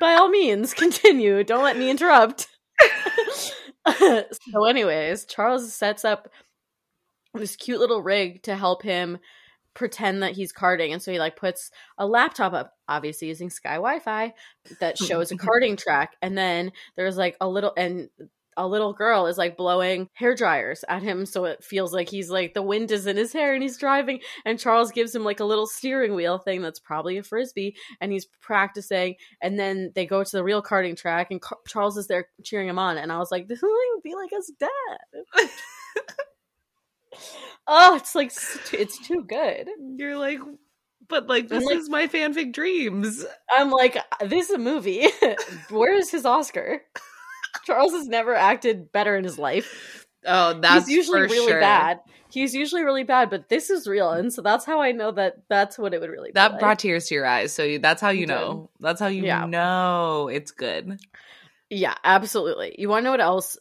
By 0.00 0.14
all 0.14 0.28
means, 0.28 0.74
continue. 0.74 1.44
Don't 1.44 1.62
let 1.62 1.78
me 1.78 1.88
interrupt. 1.88 2.48
so, 3.98 4.64
anyways, 4.64 5.24
Charles 5.26 5.72
sets 5.72 6.04
up 6.04 6.28
this 7.34 7.56
cute 7.56 7.80
little 7.80 8.02
rig 8.02 8.42
to 8.44 8.56
help 8.56 8.82
him 8.82 9.18
pretend 9.74 10.22
that 10.22 10.32
he's 10.32 10.52
karting. 10.52 10.92
And 10.92 11.02
so 11.02 11.12
he 11.12 11.18
like 11.18 11.36
puts 11.36 11.70
a 11.98 12.06
laptop 12.06 12.54
up, 12.54 12.72
obviously 12.88 13.28
using 13.28 13.50
Sky 13.50 13.74
Wi 13.74 14.00
Fi, 14.00 14.32
that 14.80 14.98
shows 14.98 15.30
a 15.30 15.36
karting 15.36 15.78
track. 15.78 16.16
And 16.22 16.36
then 16.36 16.72
there's 16.96 17.16
like 17.16 17.36
a 17.40 17.48
little 17.48 17.72
and 17.76 18.08
a 18.56 18.66
little 18.66 18.92
girl 18.92 19.26
is 19.26 19.38
like 19.38 19.56
blowing 19.56 20.08
hair 20.14 20.34
dryers 20.34 20.84
at 20.88 21.02
him 21.02 21.26
so 21.26 21.44
it 21.44 21.62
feels 21.62 21.92
like 21.92 22.08
he's 22.08 22.30
like 22.30 22.54
the 22.54 22.62
wind 22.62 22.90
is 22.90 23.06
in 23.06 23.16
his 23.16 23.32
hair 23.32 23.54
and 23.54 23.62
he's 23.62 23.78
driving 23.78 24.20
and 24.44 24.58
Charles 24.58 24.92
gives 24.92 25.14
him 25.14 25.24
like 25.24 25.40
a 25.40 25.44
little 25.44 25.66
steering 25.66 26.14
wheel 26.14 26.38
thing 26.38 26.62
that's 26.62 26.80
probably 26.80 27.18
a 27.18 27.22
frisbee 27.22 27.76
and 28.00 28.12
he's 28.12 28.26
practicing 28.40 29.16
and 29.42 29.58
then 29.58 29.92
they 29.94 30.06
go 30.06 30.24
to 30.24 30.30
the 30.32 30.44
real 30.44 30.62
karting 30.62 30.96
track 30.96 31.30
and 31.30 31.40
Car- 31.40 31.58
Charles 31.66 31.96
is 31.96 32.06
there 32.06 32.28
cheering 32.44 32.68
him 32.68 32.78
on 32.78 32.98
and 32.98 33.12
I 33.12 33.18
was 33.18 33.30
like 33.30 33.48
this 33.48 33.62
will 33.62 34.00
be 34.02 34.14
like 34.14 34.30
his 34.30 34.52
dad. 34.58 35.48
oh, 37.66 37.96
it's 37.96 38.14
like 38.14 38.32
it's 38.72 38.98
too 39.06 39.24
good. 39.26 39.68
You're 39.96 40.16
like 40.16 40.40
but 41.08 41.28
like 41.28 41.48
this 41.48 41.64
like, 41.64 41.76
is 41.76 41.88
my 41.88 42.06
fanfic 42.08 42.52
dreams. 42.52 43.24
I'm 43.50 43.70
like 43.70 43.96
this 44.20 44.48
is 44.48 44.56
a 44.56 44.58
movie. 44.58 45.06
Where 45.70 45.94
is 45.94 46.10
his 46.10 46.24
Oscar? 46.24 46.82
Charles 47.66 47.92
has 47.92 48.06
never 48.06 48.34
acted 48.34 48.92
better 48.92 49.16
in 49.16 49.24
his 49.24 49.38
life. 49.38 50.06
Oh, 50.24 50.54
that's 50.54 50.86
He's 50.86 50.96
usually 50.96 51.22
really 51.22 51.50
sure. 51.50 51.60
bad. 51.60 52.00
He's 52.30 52.54
usually 52.54 52.82
really 52.82 53.04
bad, 53.04 53.30
but 53.30 53.48
this 53.48 53.70
is 53.70 53.86
real, 53.86 54.10
and 54.10 54.32
so 54.32 54.42
that's 54.42 54.64
how 54.64 54.80
I 54.80 54.92
know 54.92 55.12
that 55.12 55.42
that's 55.48 55.78
what 55.78 55.94
it 55.94 56.00
would 56.00 56.10
really. 56.10 56.32
That 56.34 56.52
like. 56.52 56.60
brought 56.60 56.78
tears 56.80 57.06
to 57.06 57.14
your 57.14 57.26
eyes, 57.26 57.52
so 57.52 57.78
that's 57.78 58.00
how 58.00 58.10
you 58.10 58.26
know. 58.26 58.70
That's 58.80 59.00
how 59.00 59.06
you 59.06 59.24
yeah. 59.24 59.46
know 59.46 60.28
it's 60.28 60.50
good. 60.50 61.00
Yeah, 61.70 61.94
absolutely. 62.04 62.74
You 62.78 62.88
want 62.88 63.00
to 63.00 63.04
know 63.04 63.10
what 63.12 63.20
else 63.20 63.56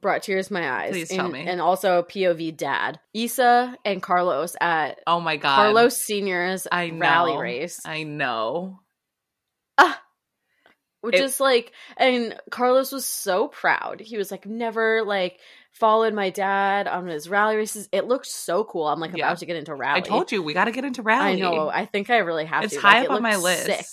brought 0.00 0.22
tears 0.22 0.48
to 0.48 0.54
my 0.54 0.70
eyes? 0.70 0.92
Please 0.92 1.08
tell 1.08 1.26
and, 1.26 1.32
me. 1.32 1.46
And 1.46 1.60
also 1.60 2.02
POV 2.02 2.56
dad, 2.56 2.98
Isa 3.14 3.76
and 3.84 4.02
Carlos 4.02 4.56
at 4.60 5.00
oh 5.06 5.20
my 5.20 5.36
god, 5.36 5.56
Carlos 5.56 5.96
Senior's 5.96 6.66
I 6.70 6.90
know. 6.90 6.98
rally 6.98 7.36
race. 7.38 7.80
I 7.84 8.02
know. 8.02 8.80
Ah, 9.78 10.01
which 11.02 11.16
it, 11.16 11.22
is 11.24 11.38
like 11.38 11.72
and 11.98 12.34
carlos 12.50 12.90
was 12.90 13.04
so 13.04 13.46
proud. 13.48 14.00
He 14.00 14.16
was 14.16 14.30
like 14.30 14.46
never 14.46 15.02
like 15.04 15.38
followed 15.72 16.14
my 16.14 16.30
dad 16.30 16.86
on 16.88 17.06
his 17.06 17.28
rally 17.28 17.56
races. 17.56 17.88
It 17.92 18.06
looked 18.06 18.26
so 18.26 18.64
cool. 18.64 18.86
I'm 18.88 19.00
like 19.00 19.14
Yeah. 19.16 19.26
about 19.26 19.38
to 19.38 19.46
get 19.46 19.56
into 19.56 19.74
rally. 19.74 19.98
I 19.98 20.00
told 20.00 20.32
you 20.32 20.42
we 20.42 20.54
got 20.54 20.64
to 20.66 20.70
get 20.72 20.84
into 20.84 21.02
rally. 21.02 21.32
i 21.32 21.34
know. 21.36 21.68
I 21.68 21.86
think 21.86 22.08
i 22.10 22.18
really 22.18 22.44
have 22.46 22.64
It's 22.64 22.74
to. 22.74 22.80
High 22.80 23.00
Like, 23.00 23.10
up 23.10 23.12
it 23.12 23.16
on 23.16 23.22
my 23.22 23.36
list. 23.36 23.66
sick. 23.66 23.86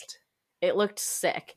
it 0.62 0.76
looked 0.76 1.00
sick. 1.00 1.56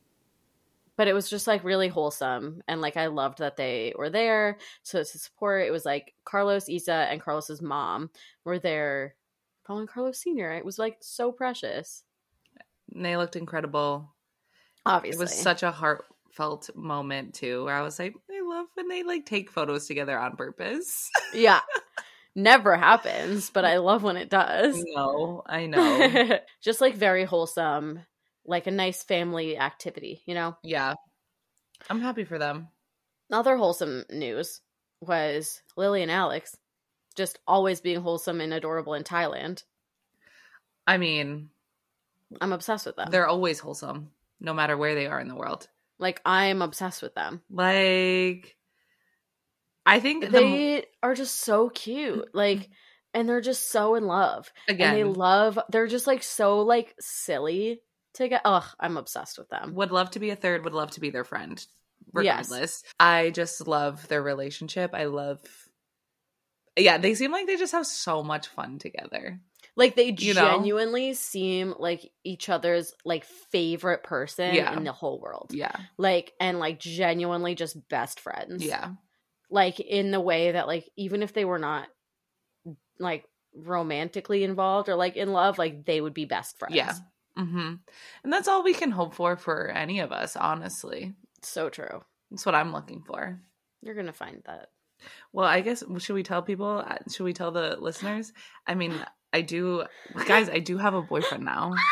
But 0.96 1.08
it 1.08 1.14
was 1.14 1.28
just 1.30 1.46
like 1.46 1.64
really 1.64 1.88
wholesome. 1.88 2.62
And 2.68 2.80
like 2.80 2.96
i 2.96 3.06
loved 3.08 3.38
that 3.38 3.56
they 3.56 3.92
were 3.96 4.10
there 4.10 4.58
so 4.82 4.98
to 4.98 5.04
support. 5.04 5.66
It 5.66 5.70
was 5.72 5.84
like 5.84 6.14
carlos 6.24 6.68
isa 6.68 6.92
and 7.10 7.20
carlos's 7.20 7.60
mom 7.62 8.10
were 8.44 8.58
there. 8.58 9.14
Following 9.66 9.86
carlos 9.86 10.18
senior 10.18 10.52
it 10.52 10.64
was 10.64 10.78
like 10.78 10.98
so 11.00 11.32
precious. 11.32 12.04
And 12.94 13.04
they 13.04 13.16
looked 13.16 13.36
incredible. 13.36 14.11
Obviously 14.86 15.18
It 15.18 15.20
was 15.20 15.34
such 15.34 15.62
a 15.62 15.70
heartfelt 15.70 16.70
moment 16.74 17.34
too, 17.34 17.64
where 17.64 17.74
I 17.74 17.82
was 17.82 17.98
like, 17.98 18.14
I 18.30 18.40
love 18.42 18.66
when 18.74 18.88
they 18.88 19.02
like 19.02 19.26
take 19.26 19.50
photos 19.50 19.86
together 19.86 20.18
on 20.18 20.36
purpose. 20.36 21.10
yeah. 21.34 21.60
Never 22.34 22.76
happens 22.76 23.50
but 23.50 23.64
i 23.66 23.76
love 23.78 24.02
when 24.02 24.16
it 24.16 24.30
does. 24.30 24.82
No, 24.94 25.42
I 25.46 25.66
know. 25.72 26.38
just 26.62 26.80
like 26.80 26.94
very 26.96 27.24
wholesome 27.24 28.00
like 28.46 28.66
a 28.66 28.70
nice 28.70 29.02
family 29.02 29.58
activity 29.58 30.22
you 30.26 30.34
know? 30.34 30.56
Yeah, 30.62 30.94
I'm 31.90 32.00
happy 32.00 32.24
for 32.24 32.38
them. 32.38 32.68
other 33.30 33.56
wholesome 33.56 34.04
news 34.10 34.60
was 35.00 35.60
lily 35.76 36.02
and 36.02 36.10
alex 36.10 36.56
just 37.16 37.38
always 37.46 37.80
being 37.82 38.00
wholesome 38.00 38.40
and 38.40 38.54
adorable 38.54 38.94
in 38.94 39.04
thailand. 39.04 39.62
I 40.86 40.96
mean, 40.96 41.50
i'm 42.40 42.52
obsessed 42.54 42.86
with 42.86 42.96
them. 42.96 43.08
They're 43.10 43.26
always 43.28 43.60
wholesome, 43.60 44.10
no 44.42 44.52
matter 44.52 44.76
where 44.76 44.94
they 44.94 45.06
are 45.06 45.20
in 45.20 45.28
the 45.28 45.34
world. 45.36 45.68
like 45.98 46.20
i'm 46.24 46.62
obsessed 46.62 47.02
with 47.02 47.14
them 47.14 47.40
Like, 47.50 48.56
I 49.86 49.98
think 50.00 50.24
the, 50.24 50.30
they 50.30 50.84
are 51.02 51.14
just 51.14 51.40
so 51.40 51.68
cute 51.68 52.14
mm-hmm. 52.14 52.36
like 52.36 52.68
and 53.14 53.28
they're 53.28 53.40
just 53.40 53.70
so 53.70 53.94
in 53.94 54.06
love 54.06 54.52
again 54.68 54.90
and 54.90 54.98
they 54.98 55.04
love 55.04 55.58
they're 55.70 55.86
just 55.86 56.06
like 56.06 56.22
so 56.22 56.60
like 56.60 56.94
silly 57.00 57.80
to 58.14 58.28
get 58.28 58.42
ugh 58.44 58.66
i'm 58.78 58.96
obsessed 58.96 59.38
with 59.38 59.48
them 59.48 59.74
would 59.74 59.90
love 59.90 60.10
to 60.12 60.20
be 60.20 60.30
a 60.30 60.36
third. 60.36 60.64
Would 60.64 60.74
love 60.74 60.92
to 60.92 61.00
be 61.00 61.10
their 61.10 61.24
friend. 61.24 61.64
Yes. 62.14 62.50
Regardless, 62.50 62.82
I 62.98 63.30
just 63.30 63.66
love 63.66 64.06
their 64.08 64.22
relationship. 64.22 64.90
I 64.92 65.04
love. 65.04 65.40
Yeah, 66.76 66.98
they 66.98 67.14
seem 67.14 67.32
like 67.32 67.46
they 67.46 67.56
just 67.56 67.72
have 67.72 67.86
so 67.86 68.22
much 68.22 68.48
fun 68.48 68.78
together. 68.78 69.40
Like 69.74 69.96
they 69.96 70.14
You 70.18 70.34
know? 70.34 70.42
genuinely 70.50 71.14
seem 71.14 71.74
like 71.78 72.10
each 72.24 72.48
other's 72.48 72.92
like 73.04 73.24
favorite 73.24 74.02
person 74.02 74.54
Yeah. 74.54 74.76
in 74.76 74.84
the 74.84 74.92
whole 74.92 75.18
world. 75.20 75.50
Yeah, 75.54 75.74
Like 75.96 76.32
and 76.40 76.58
like 76.58 76.78
genuinely 76.78 77.54
just 77.54 77.88
best 77.88 78.20
friends. 78.20 78.62
yeah, 78.64 78.90
Like 79.50 79.80
in 79.80 80.10
the 80.10 80.20
way 80.20 80.52
that 80.52 80.66
like 80.66 80.88
even 80.96 81.22
if 81.22 81.32
they 81.32 81.44
were 81.46 81.58
not 81.58 81.88
like 82.98 83.24
romantically 83.54 84.44
involved 84.44 84.88
or 84.88 84.94
like 84.94 85.16
in 85.16 85.32
love, 85.32 85.58
like 85.58 85.84
they 85.84 86.00
would 86.00 86.14
be 86.14 86.24
best 86.24 86.58
friends. 86.58 86.74
Yeah. 86.74 86.92
Mm-hmm. 87.38 87.74
And 88.24 88.32
that's 88.32 88.48
all 88.48 88.62
we 88.62 88.74
can 88.74 88.90
hope 88.90 89.14
for 89.14 89.36
for 89.36 89.68
any 89.68 90.00
of 90.00 90.12
us. 90.12 90.36
Honestly, 90.36 91.14
So 91.42 91.70
true. 91.70 92.02
that's 92.30 92.44
what 92.44 92.54
I'm 92.54 92.72
looking 92.72 93.02
for. 93.02 93.40
You're 93.80 93.94
gonna 93.94 94.12
find 94.12 94.42
that. 94.46 94.68
Well, 95.32 95.46
I 95.46 95.62
guess 95.62 95.82
should 95.98 96.14
we 96.14 96.22
tell 96.22 96.42
people? 96.42 96.84
uh, 96.86 96.98
Should 97.10 97.24
we 97.24 97.32
tell 97.32 97.50
the 97.50 97.76
listeners? 97.80 98.32
I 98.66 98.74
mean, 98.74 98.92
I 99.32 99.40
do, 99.40 99.84
guys. 100.26 100.48
I 100.48 100.58
do 100.58 100.76
have 100.78 100.94
a 100.94 101.02
boyfriend 101.02 101.44
now. 101.44 101.74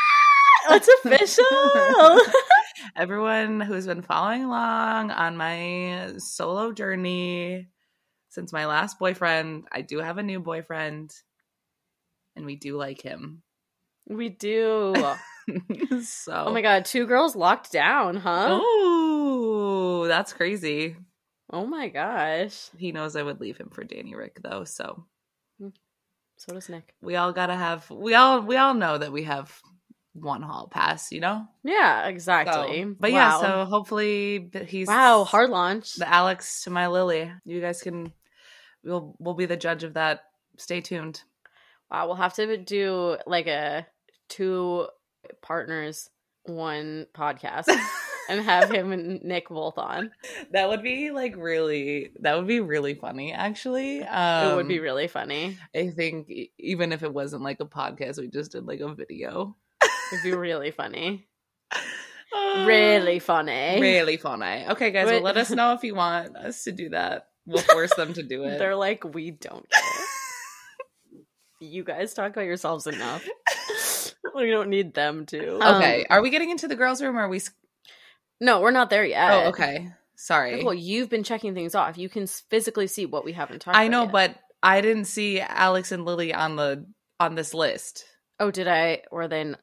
Ah, 0.69 0.77
it's 0.77 0.89
official. 1.05 2.21
Everyone 2.97 3.63
who's 3.63 3.87
been 3.87 4.03
following 4.03 4.45
along 4.45 5.11
on 5.11 5.35
my 5.37 6.13
solo 6.19 6.73
journey 6.73 7.69
since 8.29 8.53
my 8.53 8.67
last 8.67 8.99
boyfriend, 8.99 9.65
I 9.73 9.81
do 9.81 10.01
have 10.01 10.19
a 10.19 10.23
new 10.23 10.39
boyfriend, 10.39 11.13
and 12.37 12.45
we 12.45 12.57
do 12.57 12.77
like 12.77 13.01
him. 13.01 13.43
we 14.07 14.29
do. 14.29 14.95
so, 16.03 16.45
Oh 16.49 16.53
my 16.53 16.61
god, 16.61 16.85
two 16.85 17.07
girls 17.07 17.35
locked 17.35 17.73
down, 17.73 18.17
huh? 18.17 18.61
Oh, 18.63 20.05
that's 20.07 20.35
crazy. 20.35 20.95
Oh 21.51 21.67
my 21.67 21.89
gosh. 21.89 22.69
He 22.77 22.93
knows 22.93 23.17
I 23.17 23.23
would 23.23 23.41
leave 23.41 23.57
him 23.57 23.71
for 23.73 23.83
Danny 23.83 24.15
Rick 24.15 24.41
though, 24.43 24.65
so 24.65 25.07
So 26.41 26.55
does 26.55 26.71
Nick. 26.71 26.95
we 27.03 27.17
all 27.17 27.33
gotta 27.35 27.55
have 27.55 27.89
we 27.91 28.15
all 28.15 28.41
we 28.41 28.57
all 28.57 28.73
know 28.73 28.97
that 28.97 29.13
we 29.13 29.25
have 29.25 29.61
one 30.15 30.41
hall 30.41 30.69
pass, 30.73 31.13
you 31.13 31.21
know. 31.21 31.47
Yeah, 31.63 32.05
So- 32.05 32.09
exactly. 32.09 32.85
but 32.99 33.13
yeah, 33.13 33.39
so 33.41 33.65
hopefully 33.67 34.51
he's 34.67 34.89
wow, 34.89 35.25
hard 35.25 35.51
launch. 35.51 35.97
the 35.97 36.09
Alex 36.09 36.65
to 36.65 36.71
my 36.71 36.87
Lily. 36.89 37.31
You 37.45 37.61
guys 37.61 37.83
can 37.83 38.13
we'll 38.83 39.15
we'll 39.19 39.35
be 39.35 39.45
the 39.45 39.57
judge 39.59 39.85
of 39.85 39.95
that. 39.95 40.21
Stay 40.57 40.81
tuned. 40.81 41.23
Wow, 41.91 42.07
we'll 42.07 42.17
have 42.17 42.35
to 42.35 42.57
do 42.57 43.19
like 43.27 43.47
a 43.47 43.87
two 44.31 44.89
partners, 45.43 46.09
one 46.45 47.07
podcast 47.15 47.69
and 48.29 48.41
have 48.43 48.71
him 48.71 48.93
and 48.93 49.23
Nick 49.23 49.49
both 49.49 49.79
on. 49.79 50.11
that 50.53 50.69
would 50.69 50.83
be 50.83 51.11
like 51.11 51.35
really 51.37 52.13
that 52.21 52.37
would 52.37 52.47
be 52.47 52.61
really 52.61 52.95
funny 52.95 53.33
actually. 53.33 54.03
Um, 54.03 54.53
it 54.53 54.57
would 54.57 54.69
be 54.69 54.79
really 54.81 55.09
funny. 55.09 55.57
I 55.75 55.89
think 55.91 56.31
even 56.59 56.93
if 56.93 57.03
it 57.03 57.13
wasn't 57.13 57.43
like 57.43 57.61
a 57.61 57.67
podcast, 57.67 58.19
we 58.19 58.29
just 58.29 58.53
did 58.53 58.67
like 58.67 58.81
a 58.81 58.95
video. 58.95 59.57
It'd 60.13 60.25
be 60.25 60.33
really 60.35 60.71
funny. 60.71 61.27
Really 62.65 63.19
funny. 63.19 63.81
really 63.81 64.17
funny. 64.17 64.65
Okay, 64.69 64.93
guys, 64.93 65.07
well, 65.07 65.21
let 65.21 65.37
us 65.37 65.51
know 65.51 65.73
if 65.73 65.83
you 65.83 65.97
want 65.97 66.37
us 66.37 66.63
to 66.63 66.71
do 66.73 66.91
that. 66.91 67.27
We'll 67.45 67.63
force 67.63 67.93
them 67.97 68.13
to 68.15 68.23
do 68.23 68.45
it. 68.45 68.59
They're 68.59 68.77
like, 68.77 69.03
we 69.03 69.33
don't 69.33 69.69
care. 69.69 70.07
you 71.61 71.83
guys 71.85 72.15
talk 72.15 72.31
about 72.33 72.45
yourselves 72.45 72.87
enough. 72.87 73.27
we 74.37 74.49
don't 74.51 74.69
need 74.71 74.95
them 74.95 75.27
to. 75.27 75.57
okay, 75.57 76.01
Um, 76.03 76.07
are 76.11 76.23
we 76.23 76.31
getting 76.31 76.51
into 76.51 76.69
the 76.69 76.77
girls' 76.77 77.03
room? 77.03 77.17
Or 77.19 77.23
are 77.23 77.29
we? 77.29 77.41
No, 78.41 78.61
we're 78.61 78.71
not 78.71 78.91
there 78.91 79.05
yet. 79.05 79.31
Oh, 79.33 79.49
okay. 79.49 79.89
Sorry. 80.17 80.57
Nicole, 80.57 80.75
you've 80.75 81.09
been 81.09 81.23
checking 81.23 81.55
things 81.55 81.75
off. 81.75 81.97
You 81.97 82.09
can 82.09 82.27
physically 82.27 82.87
see 82.87 83.07
what 83.07 83.25
we 83.25 83.33
haven't 83.33 83.61
talked 83.61 83.75
about. 83.75 83.81
I 83.81 83.89
know, 83.89 84.03
yet. 84.03 84.13
but 84.13 84.37
I 84.63 84.81
didn't 84.83 85.07
see 85.07 85.41
Alex 85.41 85.93
and 85.93 86.05
Lily 86.05 86.35
on 86.35 86.57
the 86.57 86.87
on 87.19 87.35
this 87.35 87.55
list. 87.55 88.05
Oh, 88.39 88.51
did 88.51 88.69
I? 88.69 89.03
Were 89.11 89.29
they 89.29 89.41
n- 89.41 89.57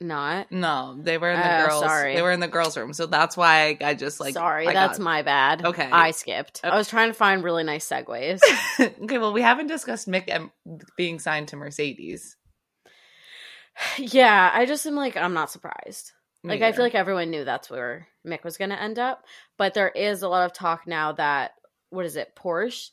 not? 0.00 0.50
No, 0.52 0.96
they 1.00 1.18
were 1.18 1.30
in 1.32 1.40
the 1.40 1.62
Oh, 1.62 1.66
girls. 1.66 1.80
sorry. 1.82 2.14
They 2.14 2.22
were 2.22 2.30
in 2.32 2.40
the 2.40 2.48
girls' 2.48 2.76
room, 2.76 2.92
so 2.92 3.06
that's 3.06 3.36
why 3.36 3.76
I, 3.80 3.88
I 3.90 3.94
just 3.94 4.20
like. 4.20 4.34
Sorry, 4.34 4.66
I 4.68 4.72
that's 4.72 4.98
got- 4.98 5.04
my 5.04 5.22
bad. 5.22 5.64
Okay. 5.64 5.88
I 5.90 6.12
skipped. 6.12 6.60
I 6.62 6.76
was 6.76 6.88
trying 6.88 7.08
to 7.10 7.14
find 7.14 7.42
really 7.42 7.64
nice 7.64 7.88
segues. 7.88 8.40
okay, 8.80 9.18
well, 9.18 9.32
we 9.32 9.42
haven't 9.42 9.66
discussed 9.68 10.08
Mick 10.08 10.24
em- 10.28 10.52
being 10.96 11.18
signed 11.18 11.48
to 11.48 11.56
Mercedes. 11.56 12.36
yeah, 13.98 14.50
I 14.52 14.66
just 14.66 14.86
am 14.86 14.94
like, 14.94 15.16
I'm 15.16 15.34
not 15.34 15.50
surprised. 15.50 16.12
Like, 16.44 16.62
I 16.62 16.72
feel 16.72 16.84
like 16.84 16.94
everyone 16.94 17.30
knew 17.30 17.44
that's 17.44 17.70
where 17.70 18.06
Mick 18.26 18.44
was 18.44 18.58
going 18.58 18.70
to 18.70 18.80
end 18.80 18.98
up. 18.98 19.24
But 19.56 19.74
there 19.74 19.88
is 19.88 20.22
a 20.22 20.28
lot 20.28 20.44
of 20.46 20.52
talk 20.52 20.86
now 20.86 21.12
that, 21.12 21.52
what 21.90 22.04
is 22.04 22.16
it, 22.16 22.36
Porsche 22.36 22.90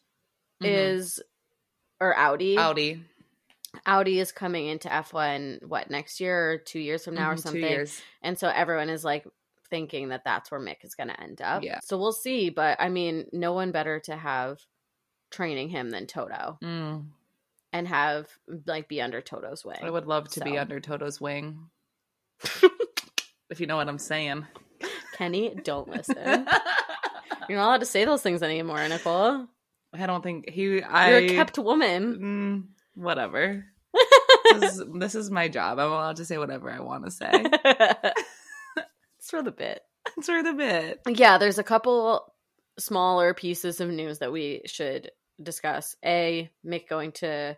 Mhm. 0.62 0.68
is, 0.68 1.22
or 1.99 2.18
Audi. 2.18 2.58
Audi 2.58 3.06
Audi 3.86 4.20
is 4.20 4.32
coming 4.34 4.68
into 4.68 4.89
F1, 4.89 5.60
what, 5.66 5.89
next 5.89 6.20
year 6.20 6.52
or 6.52 6.58
two 6.58 6.80
years 6.80 7.06
from 7.06 7.16
now 7.16 7.32
or 7.32 7.36
Mhm, 7.36 7.39
something? 7.41 7.88
And 8.22 8.38
so 8.38 8.49
everyone 8.49 8.89
is 8.89 9.04
like 9.06 9.26
thinking 9.70 10.10
that 10.10 10.26
that's 10.26 10.52
where 10.52 10.60
Mick 10.60 10.84
is 10.84 10.93
going 10.95 11.08
to 11.08 11.20
end 11.22 11.41
up. 11.41 11.64
Yeah. 11.64 11.80
So 11.84 11.97
we'll 11.97 12.12
see. 12.12 12.49
But 12.49 12.82
I 12.82 12.89
mean, 12.89 13.30
no 13.32 13.54
one 13.54 13.72
better 13.72 13.99
to 14.02 14.16
have 14.18 14.60
training 15.30 15.70
him 15.70 15.89
than 15.89 16.06
Toto 16.08 16.60
Mm, 16.62 17.06
and 17.72 17.88
have 17.88 18.28
like 18.66 18.89
be 18.89 19.02
under 19.02 19.22
Toto's 19.22 19.64
wing. 19.64 19.78
I 19.82 19.89
would 19.89 20.06
love 20.06 20.28
to 20.32 20.41
be 20.41 20.58
under 20.58 20.82
Toto's 20.82 21.22
wing. 21.22 21.70
if 23.52 23.60
you 23.60 23.68
know 23.68 23.76
what 23.76 23.88
I'm 23.88 23.99
saying. 23.99 24.47
Kenny, 25.18 25.54
don't 25.64 25.88
listen. 25.88 26.16
You're 27.49 27.58
not 27.58 27.68
allowed 27.68 27.82
to 27.82 27.86
say 27.86 28.06
those 28.06 28.22
things 28.22 28.41
anymore, 28.41 28.88
Nicole. 28.88 29.47
I 29.93 30.06
don't 30.06 30.24
think 30.24 30.49
he. 30.49 30.82
I 30.82 31.10
You're 31.10 31.20
a 31.20 31.28
kept 31.30 31.60
woman. 31.60 32.70
Mm, 32.95 33.02
whatever. 33.02 33.66
this, 34.60 34.78
is, 34.78 34.84
this 34.95 35.16
is 35.16 35.30
my 35.30 35.47
job. 35.49 35.80
I'm 35.80 35.91
allowed 35.91 36.16
to 36.16 36.26
say 36.26 36.38
whatever 36.38 36.72
I 36.72 36.80
want 36.80 37.06
to 37.06 37.12
say. 37.12 37.30
it's 39.20 39.30
for 39.30 39.43
the 39.43 39.52
bit. 39.52 39.82
it's 40.18 40.28
for 40.28 40.41
the 40.41 40.54
bit. 40.54 41.02
Yeah, 41.08 41.38
there's 41.38 41.60
a 41.60 41.64
couple 41.64 42.34
smaller 42.80 43.34
pieces 43.34 43.82
of 43.82 43.89
news 43.89 44.20
that 44.20 44.32
we 44.32 44.62
should 44.66 45.12
discuss. 45.41 45.95
A, 46.06 46.49
Mick 46.66 46.88
going 46.88 47.12
to 47.14 47.58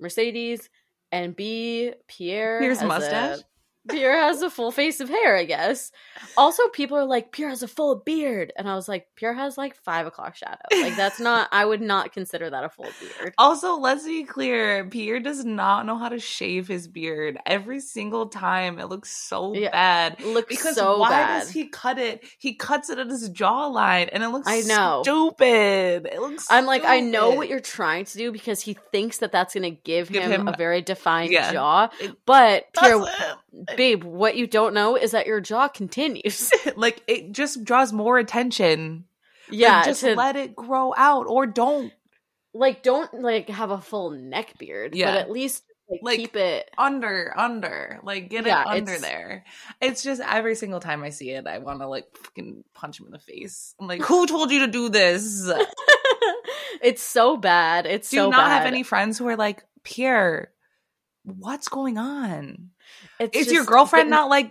Mercedes, 0.00 0.68
and 1.12 1.36
B, 1.36 1.92
Pierre. 2.08 2.60
Pierre's 2.60 2.82
mustache? 2.82 3.40
Pierre 3.88 4.18
has 4.18 4.40
a 4.42 4.48
full 4.50 4.70
face 4.72 5.00
of 5.00 5.08
hair, 5.08 5.36
I 5.36 5.44
guess. 5.44 5.92
Also, 6.36 6.68
people 6.68 6.96
are 6.96 7.04
like, 7.04 7.32
Pierre 7.32 7.50
has 7.50 7.62
a 7.62 7.68
full 7.68 7.96
beard. 7.96 8.52
And 8.56 8.68
I 8.68 8.74
was 8.74 8.88
like, 8.88 9.08
Pierre 9.14 9.34
has 9.34 9.58
like 9.58 9.76
five 9.76 10.06
o'clock 10.06 10.36
shadow. 10.36 10.56
Like, 10.72 10.96
that's 10.96 11.20
not, 11.20 11.48
I 11.52 11.64
would 11.64 11.80
not 11.82 12.12
consider 12.12 12.48
that 12.50 12.64
a 12.64 12.68
full 12.68 12.88
beard. 13.00 13.34
Also, 13.38 13.76
let's 13.76 14.04
be 14.04 14.24
clear 14.24 14.84
Pierre 14.86 15.20
does 15.20 15.44
not 15.44 15.84
know 15.86 15.98
how 15.98 16.08
to 16.08 16.18
shave 16.18 16.66
his 16.66 16.88
beard. 16.88 17.38
Every 17.46 17.80
single 17.80 18.26
time, 18.26 18.78
it 18.78 18.86
looks 18.86 19.10
so 19.10 19.54
Yeah, 19.54 19.70
bad. 19.70 20.20
Looks 20.24 20.48
Because 20.48 20.76
so 20.76 20.98
why 20.98 21.10
bad. 21.10 21.40
does 21.40 21.50
he 21.50 21.66
cut 21.68 21.98
it? 21.98 22.24
He 22.38 22.54
cuts 22.54 22.88
it 22.90 22.98
at 22.98 23.08
his 23.08 23.28
jawline, 23.30 24.08
and 24.12 24.22
it 24.22 24.28
looks 24.28 24.48
I 24.48 24.60
know. 24.62 25.02
stupid. 25.04 26.06
It 26.10 26.20
looks. 26.20 26.46
I'm 26.50 26.66
like, 26.66 26.84
I 26.84 27.00
know 27.00 27.30
what 27.30 27.48
you're 27.48 27.60
trying 27.60 28.04
to 28.06 28.18
do 28.18 28.32
because 28.32 28.60
he 28.62 28.76
thinks 28.92 29.18
that 29.18 29.32
that's 29.32 29.54
going 29.54 29.62
to 29.64 29.70
give, 29.84 30.10
Give 30.10 30.22
him, 30.22 30.48
a 30.48 30.56
very 30.56 30.80
defined 30.82 31.32
Yeah. 31.32 31.52
jaw. 31.52 31.90
But 32.26 32.66
Pierre. 32.72 33.04
Babe, 33.76 34.04
what 34.04 34.36
you 34.36 34.46
don't 34.46 34.74
know 34.74 34.96
is 34.96 35.12
that 35.12 35.26
your 35.26 35.40
jaw 35.40 35.68
continues. 35.68 36.50
like 36.76 37.02
it 37.06 37.32
just 37.32 37.64
draws 37.64 37.92
more 37.92 38.18
attention. 38.18 39.04
Like, 39.50 39.58
yeah, 39.60 39.84
just 39.84 40.00
to, 40.00 40.14
let 40.14 40.36
it 40.36 40.56
grow 40.56 40.94
out, 40.96 41.26
or 41.28 41.46
don't 41.46 41.92
like 42.54 42.82
don't 42.82 43.12
like 43.22 43.48
have 43.48 43.70
a 43.70 43.80
full 43.80 44.10
neck 44.10 44.58
beard, 44.58 44.94
Yeah. 44.94 45.12
but 45.12 45.18
at 45.20 45.30
least 45.30 45.64
like, 45.90 46.00
Like, 46.02 46.18
keep 46.18 46.36
it. 46.36 46.70
under, 46.78 47.34
under, 47.36 48.00
like 48.04 48.30
get 48.30 48.46
Yeah, 48.46 48.62
it 48.62 48.66
under 48.68 48.92
it's- 48.94 49.00
there. 49.02 49.44
It's 49.82 50.02
just 50.02 50.22
every 50.22 50.54
single 50.54 50.80
time 50.80 51.02
I 51.04 51.10
see 51.10 51.30
it, 51.30 51.46
I 51.46 51.58
want 51.58 51.80
to 51.80 51.86
like 51.88 52.06
fucking 52.16 52.64
punch 52.72 52.98
him 52.98 53.04
in 53.06 53.12
the 53.12 53.18
face. 53.18 53.74
I'm 53.78 53.86
like, 53.86 54.00
who 54.02 54.26
told 54.26 54.50
you 54.50 54.60
to 54.60 54.66
do 54.68 54.88
this? 54.88 55.46
It's 56.82 57.02
so 57.02 57.36
bad. 57.36 57.86
It's 57.86 58.12
you 58.12 58.18
so 58.20 58.30
not 58.30 58.48
bad. 58.48 58.58
have 58.58 58.66
any 58.66 58.82
friends 58.82 59.16
who 59.16 59.26
are 59.28 59.36
like, 59.36 59.62
Pierre, 59.84 60.50
what's 61.22 61.68
going 61.68 61.96
on? 61.96 62.70
It's 63.20 63.36
Is 63.36 63.52
your 63.52 63.64
girlfriend 63.64 64.10
not 64.10 64.28
like, 64.28 64.50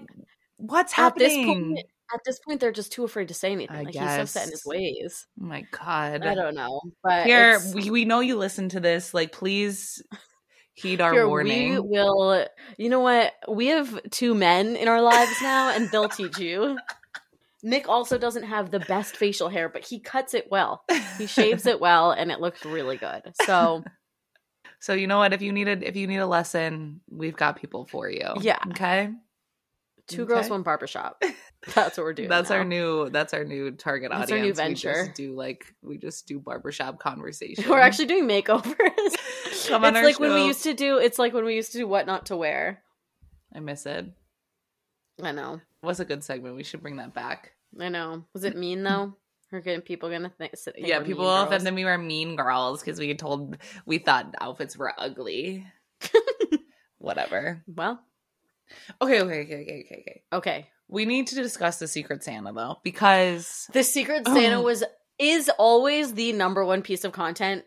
what's 0.57 0.97
at 0.97 1.15
this 1.15 1.33
happening? 1.33 1.73
point? 1.75 1.85
At 2.13 2.19
this 2.25 2.39
point, 2.39 2.59
they're 2.59 2.71
just 2.71 2.91
too 2.91 3.03
afraid 3.03 3.29
to 3.29 3.33
say 3.33 3.51
anything. 3.51 3.75
I 3.75 3.81
like 3.83 3.95
he's 3.95 4.15
so 4.15 4.25
set 4.25 4.45
in 4.45 4.51
his 4.51 4.63
ways. 4.65 5.25
oh 5.41 5.45
my 5.45 5.63
god, 5.71 6.23
I 6.23 6.35
don't 6.35 6.53
know, 6.53 6.79
but 7.03 7.25
it's- 7.27 7.73
we, 7.73 7.89
we 7.89 8.05
know 8.05 8.19
you 8.19 8.37
listen 8.37 8.69
to 8.69 8.79
this. 8.79 9.13
Like, 9.13 9.31
please 9.31 10.01
heed 10.75 11.01
our 11.01 11.11
Here, 11.13 11.27
warning. 11.27 11.73
We 11.73 11.79
will. 11.79 12.45
You 12.77 12.89
know 12.89 12.99
what? 12.99 13.33
We 13.49 13.67
have 13.67 13.99
two 14.11 14.35
men 14.35 14.75
in 14.75 14.87
our 14.87 15.01
lives 15.01 15.41
now, 15.41 15.71
and 15.71 15.89
they'll 15.89 16.09
teach 16.09 16.37
you. 16.37 16.77
Nick 17.63 17.87
also 17.87 18.17
doesn't 18.17 18.43
have 18.43 18.69
the 18.71 18.81
best 18.81 19.15
facial 19.15 19.47
hair, 19.49 19.69
but 19.69 19.85
he 19.85 19.99
cuts 19.99 20.33
it 20.33 20.47
well. 20.51 20.83
He 21.17 21.25
shaves 21.27 21.65
it 21.65 21.79
well, 21.79 22.11
and 22.11 22.31
it 22.31 22.41
looks 22.41 22.63
really 22.65 22.97
good. 22.97 23.21
So 23.45 23.83
So 24.83 24.91
you 24.91 25.07
know 25.07 25.17
what? 25.19 25.31
If 25.31 25.41
you 25.41 25.53
needed, 25.53 25.81
if 25.81 25.95
you 25.95 26.07
need 26.07 26.17
a 26.17 26.27
lesson, 26.27 26.99
we've 27.09 27.37
got 27.37 27.55
people 27.55 27.85
for 27.85 28.09
you. 28.09 28.33
Yeah. 28.41 28.59
Okay. 28.71 29.11
two 30.07 30.25
girls, 30.25 30.47
Okay. 30.47 30.49
one 30.51 30.63
barbershop. 30.63 31.23
That's 31.73 31.97
what 31.97 32.03
we're 32.03 32.11
doing. 32.11 32.27
That's 32.27 32.51
our 32.51 32.65
new. 32.65 33.09
That's 33.09 33.33
our 33.33 33.45
new 33.45 33.71
target 33.71 34.11
That's 34.11 34.29
our 34.29 34.37
new 34.37 34.51
audience. 34.51 34.57
We 34.57 34.63
venture. 34.65 35.05
just 35.05 35.15
do 35.15 35.33
like 35.35 35.73
we 35.81 35.97
just 35.97 36.27
do 36.27 36.37
barbershop 36.37 36.99
conversation. 36.99 37.63
We're 37.69 37.79
actually 37.79 38.07
doing 38.07 38.27
makeovers. 38.27 38.67
Come 39.69 39.85
on 39.85 39.95
it's 39.95 40.03
like 40.03 40.19
when 40.19 40.33
we 40.33 40.47
used 40.47 40.63
to 40.63 40.73
do. 40.73 40.97
It's 40.97 41.17
like 41.17 41.33
when 41.33 41.45
we 41.45 41.55
used 41.55 41.71
to 41.71 41.77
do 41.77 41.87
what 41.87 42.05
not 42.05 42.25
to 42.25 42.35
wear. 42.35 42.83
I 43.55 43.61
miss 43.61 43.85
it. 43.85 44.05
I 45.23 45.31
know. 45.31 45.61
What's 45.79 46.01
a 46.01 46.05
good 46.05 46.25
segment? 46.25 46.57
We 46.57 46.63
should 46.65 46.81
bring 46.81 46.97
that 46.97 47.13
back. 47.13 47.53
I 47.79 47.87
know. 47.87 48.25
Was 48.33 48.43
it 48.43 48.57
mean 48.57 48.83
though? 48.83 49.15
Are 49.53 49.61
getting 49.61 49.81
people 49.81 50.09
gonna 50.09 50.29
think? 50.29 50.57
think 50.57 50.77
yeah, 50.79 50.99
we're 50.99 51.05
people 51.05 51.25
will 51.25 51.45
girls? 51.45 51.63
that 51.63 51.73
we 51.73 51.85
were 51.85 51.97
mean 51.97 52.35
girls 52.35 52.81
because 52.81 52.99
we 52.99 53.13
told 53.13 53.57
we 53.85 53.99
thought 53.99 54.33
outfits 54.41 54.75
were 54.77 54.93
ugly. 54.97 55.65
Whatever. 56.97 57.63
Well, 57.67 58.01
Okay, 59.01 59.21
okay, 59.21 59.41
okay, 59.41 59.61
okay, 59.61 59.85
okay, 59.85 59.99
okay. 60.01 60.23
okay. 60.33 60.69
We 60.87 61.05
need 61.05 61.27
to 61.27 61.35
discuss 61.35 61.79
the 61.79 61.87
Secret 61.87 62.23
Santa 62.23 62.53
though, 62.53 62.79
because 62.83 63.69
The 63.73 63.83
Secret 63.83 64.25
Santa 64.27 64.59
Ugh. 64.59 64.63
was 64.63 64.83
is 65.19 65.49
always 65.57 66.13
the 66.13 66.33
number 66.33 66.65
one 66.65 66.81
piece 66.81 67.03
of 67.03 67.11
content 67.11 67.63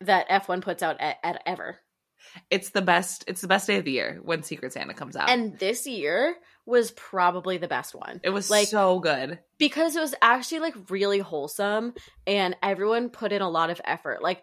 that 0.00 0.28
F1 0.28 0.62
puts 0.62 0.82
out 0.82 0.96
at, 1.00 1.16
at 1.22 1.42
ever. 1.46 1.78
It's 2.50 2.70
the 2.70 2.82
best. 2.82 3.24
It's 3.28 3.40
the 3.40 3.48
best 3.48 3.66
day 3.66 3.76
of 3.76 3.84
the 3.84 3.92
year 3.92 4.20
when 4.22 4.42
Secret 4.42 4.72
Santa 4.72 4.94
comes 4.94 5.16
out. 5.16 5.28
And 5.30 5.58
this 5.58 5.86
year 5.86 6.36
was 6.66 6.90
probably 6.92 7.58
the 7.58 7.68
best 7.68 7.94
one. 7.94 8.20
it 8.24 8.30
was 8.30 8.48
like- 8.50 8.68
so 8.68 8.98
good. 9.00 9.38
because 9.58 9.96
it 9.96 10.00
was 10.00 10.14
actually 10.22 10.60
like 10.60 10.74
really 10.90 11.18
wholesome 11.18 11.94
and 12.26 12.56
everyone 12.62 13.10
put 13.10 13.32
in 13.32 13.42
a 13.42 13.50
lot 13.50 13.70
of 13.70 13.80
effort. 13.84 14.22
Like 14.22 14.42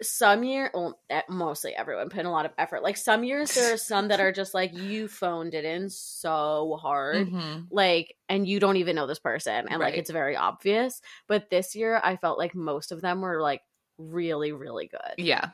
some 0.00 0.44
year, 0.44 0.70
well, 0.72 0.96
mostly 1.28 1.74
everyone 1.74 2.08
put 2.08 2.20
in 2.20 2.26
a 2.26 2.30
lot 2.30 2.46
of 2.46 2.52
effort. 2.56 2.84
Like 2.84 2.96
some 2.96 3.24
years, 3.24 3.52
there 3.54 3.74
are 3.74 3.76
some 3.76 4.08
that 4.08 4.20
are 4.20 4.30
just 4.30 4.54
like 4.54 4.72
you 4.72 5.08
phoned 5.08 5.54
it 5.54 5.64
in 5.64 5.90
so 5.90 6.78
hard, 6.80 7.26
Mhm. 7.28 7.66
like, 7.72 8.14
and 8.28 8.46
you 8.46 8.60
don't 8.60 8.76
even 8.76 8.94
know 8.94 9.08
this 9.08 9.18
person, 9.18 9.66
and 9.68 9.80
like 9.80 9.94
it's 9.94 10.10
very 10.10 10.36
obvious. 10.36 11.00
But 11.26 11.50
this 11.50 11.74
year, 11.74 12.00
I 12.02 12.14
felt 12.16 12.38
like 12.38 12.54
most 12.54 12.92
of 12.92 13.00
them 13.00 13.20
were 13.22 13.42
like 13.42 13.60
really, 13.98 14.52
really 14.52 14.86
good, 14.86 15.14
Yeah. 15.18 15.50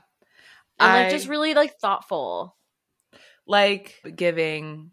And 0.79 0.91
I- 0.93 1.03
like 1.05 1.11
just 1.12 1.29
really 1.29 1.55
like 1.55 1.75
thoughtful. 1.81 2.57
like 3.47 3.95
giving 4.16 4.91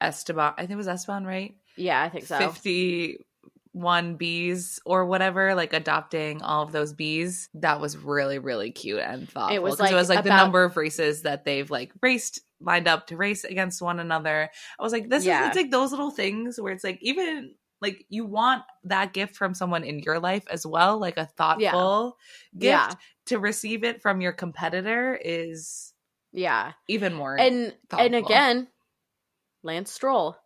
Esteban, 0.00 0.54
I 0.56 0.62
think 0.62 0.72
it 0.72 0.76
was 0.76 0.88
Esteban, 0.88 1.24
right? 1.24 1.54
Yeah, 1.76 2.02
I 2.02 2.08
think 2.08 2.24
so. 2.26 2.38
51 2.38 4.16
bees 4.16 4.80
or 4.86 5.06
whatever, 5.06 5.54
like 5.54 5.72
adopting 5.72 6.42
all 6.42 6.62
of 6.62 6.72
those 6.72 6.92
bees. 6.94 7.48
That 7.54 7.80
was 7.80 7.96
really, 7.96 8.38
really 8.38 8.70
cute 8.72 9.00
and 9.00 9.28
thoughtful. 9.28 9.62
was, 9.62 9.72
'Cause 9.72 9.80
like, 9.80 9.92
it 9.92 9.96
was 9.96 10.08
like 10.08 10.24
the 10.24 10.30
number 10.30 10.64
of 10.64 10.76
races 10.76 11.22
that 11.22 11.44
they've 11.44 11.70
like 11.70 11.92
raced, 12.02 12.40
lined 12.60 12.88
up 12.88 13.06
to 13.08 13.16
race 13.16 13.44
against 13.44 13.82
one 13.82 14.00
another. 14.00 14.50
I 14.78 14.82
was 14.82 14.92
like, 14.92 15.08
this 15.10 15.24
Yeah. 15.24 15.42
is 15.42 15.48
it's 15.48 15.56
like 15.56 15.70
those 15.70 15.90
little 15.90 16.10
things 16.10 16.58
where 16.60 16.72
it's 16.72 16.84
like, 16.84 16.98
even 17.02 17.54
like 17.82 18.06
you 18.08 18.24
want 18.24 18.62
that 18.84 19.12
gift 19.12 19.36
from 19.36 19.52
someone 19.52 19.84
in 19.84 19.98
your 19.98 20.18
life 20.18 20.44
as 20.50 20.66
well, 20.66 20.98
like 20.98 21.18
a 21.18 21.26
thoughtful 21.26 22.16
gift. 22.56 22.62
Yeah. 22.64 22.90
To 23.26 23.38
receive 23.38 23.84
it 23.84 24.00
from 24.02 24.20
your 24.20 24.32
competitor 24.32 25.18
is 25.22 25.92
Yeah, 26.32 26.72
even 26.88 27.12
more. 27.14 27.36
and 27.38 27.74
and 27.98 28.14
again 28.14 28.68
lance 29.62 29.90
stroll 29.90 30.36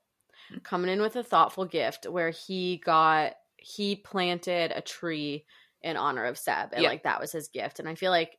coming 0.63 0.91
in 0.91 1.01
with 1.03 1.17
a 1.17 1.23
thoughtful 1.23 1.67
gift 1.67 2.07
where 2.09 2.31
he 2.31 2.79
got 2.85 3.35
he 3.59 3.97
planted 3.97 4.73
a 4.75 4.81
tree 4.81 5.45
in 5.83 5.97
honor 5.97 6.25
of 6.25 6.39
seb 6.39 6.71
and 6.73 6.83
Yeah. 6.83 6.89
like 6.89 7.03
that 7.03 7.21
was 7.21 7.33
his 7.33 7.49
gift 7.49 7.79
and 7.81 7.89
i 7.89 7.95
feel 7.95 8.11
like 8.11 8.39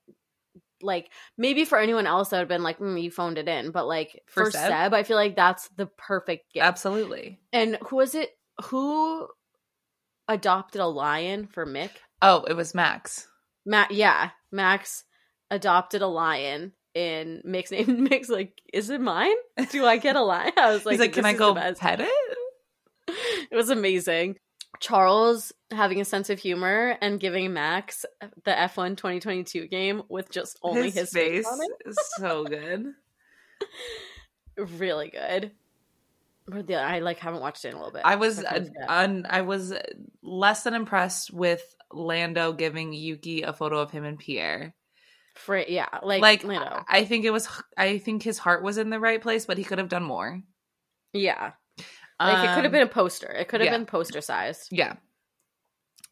like 0.81 1.11
maybe 1.37 1.63
for 1.65 1.77
anyone 1.77 2.07
else 2.07 2.29
that 2.29 2.37
would 2.37 2.41
have 2.41 2.47
been 2.47 2.63
like 2.63 2.79
mm, 2.79 3.01
you 3.01 3.11
phoned 3.11 3.37
it 3.37 3.47
in 3.47 3.69
but 3.71 3.85
like 3.85 4.19
For 4.25 4.45
for, 4.45 4.51
Seb? 4.51 4.69
seb? 4.71 4.93
i 4.93 5.03
feel 5.03 5.17
like 5.17 5.35
that's 5.35 5.67
the 5.77 5.85
perfect 5.97 6.51
gift 6.53 6.65
Absolutely. 6.65 7.39
and 7.53 7.77
who 7.87 7.97
was 7.97 8.15
it 8.15 8.31
who 8.65 9.27
adopted 10.27 10.81
a 10.81 10.87
lion 10.87 11.45
for 11.47 11.65
mick 11.65 11.91
Oh, 12.23 12.43
it 12.43 12.53
was 12.53 12.75
Max. 12.75 13.27
Matt, 13.65 13.91
yeah, 13.91 14.31
Max 14.51 15.03
adopted 15.49 16.01
a 16.01 16.07
lion, 16.07 16.73
and 16.95 17.41
Mick's 17.43 17.71
name. 17.71 18.03
Mick's 18.09 18.29
like, 18.29 18.61
"Is 18.73 18.89
it 18.89 19.01
mine? 19.01 19.35
Do 19.69 19.85
I 19.85 19.97
get 19.97 20.15
a 20.15 20.21
lion?" 20.21 20.53
I 20.57 20.71
was 20.71 20.85
like, 20.85 20.93
He's 20.93 20.99
like, 20.99 21.13
can 21.13 21.25
I 21.25 21.33
go 21.33 21.49
the 21.53 21.61
best." 21.61 21.81
pet 21.81 22.01
it? 22.01 22.09
It 23.51 23.55
was 23.55 23.69
amazing. 23.69 24.37
Charles 24.79 25.51
having 25.71 25.99
a 25.99 26.05
sense 26.05 26.29
of 26.29 26.39
humor 26.39 26.97
and 27.01 27.19
giving 27.19 27.51
Max 27.51 28.05
the 28.45 28.51
F1 28.51 28.95
2022 28.95 29.67
game 29.67 30.03
with 30.07 30.31
just 30.31 30.57
only 30.63 30.89
his, 30.89 31.11
face, 31.11 31.45
on 31.45 31.59
it. 31.61 31.89
is 31.89 31.97
so 32.17 32.43
good. 32.45 32.93
Really 34.57 35.09
good. 35.09 35.51
But 36.45 36.67
the, 36.67 36.75
I 36.75 36.99
like 36.99 37.19
haven't 37.19 37.41
watched 37.41 37.63
it 37.63 37.69
in 37.69 37.75
a 37.75 37.77
little 37.77 37.93
bit. 37.93 38.01
I 38.03 38.15
was 38.15 38.43
uh, 38.43 38.65
un, 38.87 39.25
I 39.29 39.41
was 39.41 39.73
less 40.21 40.63
than 40.63 40.73
impressed 40.73 41.33
with 41.33 41.63
Lando 41.93 42.53
giving 42.53 42.93
Yuki 42.93 43.41
a 43.43 43.53
photo 43.53 43.79
of 43.79 43.91
him 43.91 44.03
and 44.03 44.17
Pierre. 44.19 44.73
Fra- 45.35 45.65
yeah, 45.69 45.87
like 46.03 46.21
Like, 46.21 46.43
you 46.43 46.49
know, 46.49 46.83
I 46.87 47.05
think 47.05 47.23
it 47.25 47.31
was 47.31 47.47
I 47.77 47.97
think 47.99 48.21
his 48.23 48.37
heart 48.37 48.63
was 48.63 48.77
in 48.77 48.89
the 48.89 48.99
right 48.99 49.21
place, 49.21 49.45
but 49.45 49.57
he 49.57 49.63
could 49.63 49.77
have 49.77 49.89
done 49.89 50.03
more. 50.03 50.41
yeah. 51.13 51.53
Like 52.19 52.37
it 52.49 52.53
could 52.53 52.63
have 52.63 52.65
Um, 52.65 52.71
been 52.71 52.81
a 52.83 52.87
poster. 52.87 53.31
It 53.31 53.47
could 53.47 53.61
have 53.61 53.65
yeah. 53.71 53.77
been 53.77 53.87
poster 53.87 54.21
sized. 54.21 54.67
Yeah. 54.71 54.93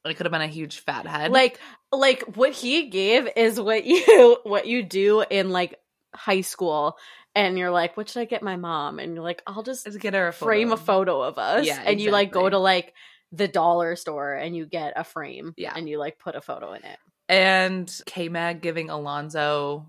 It 0.05 0.15
could 0.15 0.25
have 0.25 0.31
been 0.31 0.41
a 0.41 0.47
huge 0.47 0.79
fat 0.79 1.05
head. 1.05 1.31
Like 1.31 1.59
like 1.91 2.23
what 2.35 2.51
he 2.53 2.89
gave 2.89 3.27
is 3.35 3.59
what 3.59 3.83
you 3.93 4.37
what 4.43 4.65
you 4.65 4.81
do 4.83 5.21
in 5.29 5.49
like 5.51 5.75
high 6.15 6.41
school 6.41 6.97
and 7.35 7.59
you're 7.59 7.69
like, 7.69 7.95
what 7.95 8.09
should 8.09 8.21
I 8.21 8.25
get 8.25 8.41
my 8.41 8.55
mom? 8.55 8.97
And 8.97 9.13
you're 9.13 9.23
like, 9.23 9.43
I'll 9.45 9.61
just 9.61 9.85
Let's 9.85 9.97
get 9.97 10.15
her 10.15 10.29
a 10.29 10.33
frame 10.33 10.71
a 10.71 10.77
photo. 10.77 11.21
of 11.21 11.37
us. 11.37 11.67
Yeah, 11.67 11.79
and 11.85 12.01
you 12.01 12.09
like 12.09 12.31
go 12.31 12.49
to 12.49 12.57
like 12.57 12.93
the 13.31 13.47
dollar 13.47 13.95
store 13.95 14.33
and 14.33 14.55
you 14.55 14.65
get 14.65 14.93
a 14.95 15.03
frame. 15.03 15.53
Yeah. 15.57 15.73
And 15.75 15.87
you 15.87 15.97
like 15.99 16.17
put 16.19 16.35
a 16.35 16.41
photo 16.41 16.73
in 16.73 16.83
it. 16.83 16.97
And 17.27 18.01
K 18.05 18.29
Mag 18.29 18.61
giving 18.61 18.89
Alonso 18.89 19.85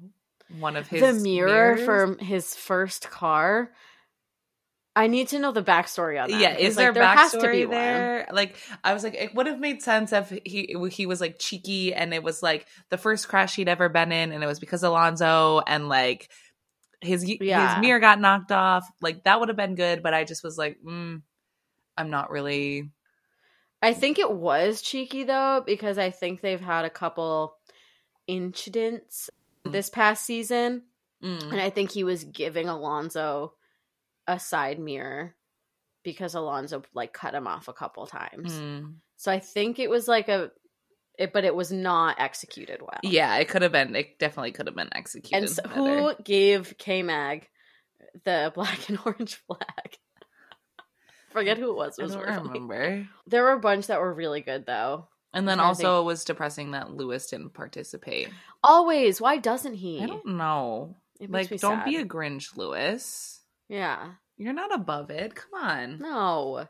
one 0.58 0.76
of 0.76 0.88
his 0.88 1.00
the 1.00 1.12
mirror 1.22 1.76
mirrors. 1.76 1.84
from 1.84 2.18
his 2.18 2.54
first 2.54 3.08
car. 3.10 3.70
I 4.96 5.06
need 5.06 5.28
to 5.28 5.38
know 5.38 5.52
the 5.52 5.62
backstory 5.62 6.20
on 6.22 6.30
that. 6.30 6.40
yeah, 6.40 6.56
is 6.56 6.76
like, 6.76 6.92
there, 6.94 7.06
has 7.06 7.30
to 7.32 7.50
be 7.50 7.64
there? 7.64 8.26
Like, 8.32 8.56
I 8.82 8.92
was 8.92 9.04
like, 9.04 9.14
it 9.14 9.34
would 9.34 9.46
have 9.46 9.60
made 9.60 9.82
sense 9.82 10.12
if 10.12 10.36
he 10.44 10.76
he 10.90 11.06
was 11.06 11.20
like 11.20 11.36
cheeky, 11.38 11.94
and 11.94 12.12
it 12.12 12.22
was 12.24 12.42
like 12.42 12.66
the 12.90 12.98
first 12.98 13.28
crash 13.28 13.54
he'd 13.54 13.68
ever 13.68 13.88
been 13.88 14.10
in, 14.10 14.32
and 14.32 14.42
it 14.42 14.46
was 14.46 14.58
because 14.58 14.82
Alonso, 14.82 15.60
and 15.64 15.88
like 15.88 16.28
his 17.00 17.24
Yeah. 17.24 17.74
his 17.76 17.80
mirror 17.80 18.00
got 18.00 18.20
knocked 18.20 18.50
off. 18.52 18.86
Like 19.00 19.24
that 19.24 19.38
would 19.38 19.48
have 19.48 19.56
been 19.56 19.76
good, 19.76 20.02
but 20.02 20.12
I 20.12 20.24
just 20.24 20.42
was 20.42 20.58
like, 20.58 20.76
mm, 20.84 21.22
I'm 21.96 22.10
not 22.10 22.30
really. 22.30 22.90
I 23.82 23.94
think 23.94 24.18
it 24.18 24.30
was 24.30 24.82
cheeky 24.82 25.24
though 25.24 25.62
because 25.64 25.96
I 25.98 26.10
think 26.10 26.40
they've 26.40 26.60
had 26.60 26.84
a 26.84 26.90
couple 26.90 27.56
incidents 28.26 29.30
Mm. 29.66 29.72
this 29.72 29.90
past 29.90 30.24
season, 30.24 30.84
Mm. 31.22 31.52
and 31.52 31.60
I 31.60 31.68
think 31.70 31.90
he 31.90 32.02
was 32.04 32.24
giving 32.24 32.68
Alonso 32.68 33.54
a 34.26 34.38
side 34.40 34.78
mirror 34.78 35.34
because 36.02 36.34
Alonso 36.34 36.82
like 36.94 37.12
cut 37.12 37.34
him 37.34 37.46
off 37.46 37.68
a 37.68 37.74
couple 37.74 38.06
times. 38.06 38.54
Mm. 38.54 38.94
So 39.16 39.30
I 39.30 39.38
think 39.38 39.78
it 39.78 39.90
was 39.90 40.08
like 40.08 40.28
a, 40.30 40.50
it, 41.18 41.34
but 41.34 41.44
it 41.44 41.54
was 41.54 41.70
not 41.70 42.18
executed 42.18 42.80
well. 42.80 43.00
Yeah, 43.02 43.36
it 43.36 43.48
could 43.48 43.60
have 43.60 43.72
been. 43.72 43.94
It 43.94 44.18
definitely 44.18 44.52
could 44.52 44.66
have 44.66 44.76
been 44.76 44.88
executed. 44.94 45.36
And 45.36 45.50
so, 45.50 45.62
who 45.68 46.14
gave 46.22 46.74
K 46.78 47.02
Mag 47.02 47.46
the 48.24 48.50
black 48.54 48.88
and 48.88 48.98
orange 49.04 49.34
flag? 49.46 49.98
Forget 51.30 51.58
who 51.58 51.70
it 51.70 51.76
was. 51.76 51.98
It 51.98 52.04
I 52.04 52.06
don't 52.08 52.18
really- 52.20 52.48
remember. 52.48 53.08
There 53.26 53.42
were 53.44 53.52
a 53.52 53.60
bunch 53.60 53.86
that 53.88 54.00
were 54.00 54.12
really 54.12 54.40
good 54.40 54.66
though. 54.66 55.08
And 55.32 55.48
then 55.48 55.60
also, 55.60 56.00
it 56.00 56.04
was 56.04 56.24
depressing 56.24 56.72
that 56.72 56.90
Lewis 56.90 57.28
didn't 57.28 57.54
participate. 57.54 58.30
Always. 58.64 59.20
Why 59.20 59.36
doesn't 59.38 59.74
he? 59.74 60.02
I 60.02 60.06
don't 60.06 60.26
know. 60.26 60.96
It 61.20 61.30
Like, 61.30 61.50
don't 61.60 61.84
be 61.84 61.96
a 61.96 62.04
Grinch, 62.04 62.56
Lewis. 62.56 63.40
yeah. 63.68 64.12
You're 64.38 64.54
not 64.54 64.74
above 64.74 65.10
it. 65.10 65.34
Come 65.34 65.62
on. 65.62 65.98
No. 66.00 66.66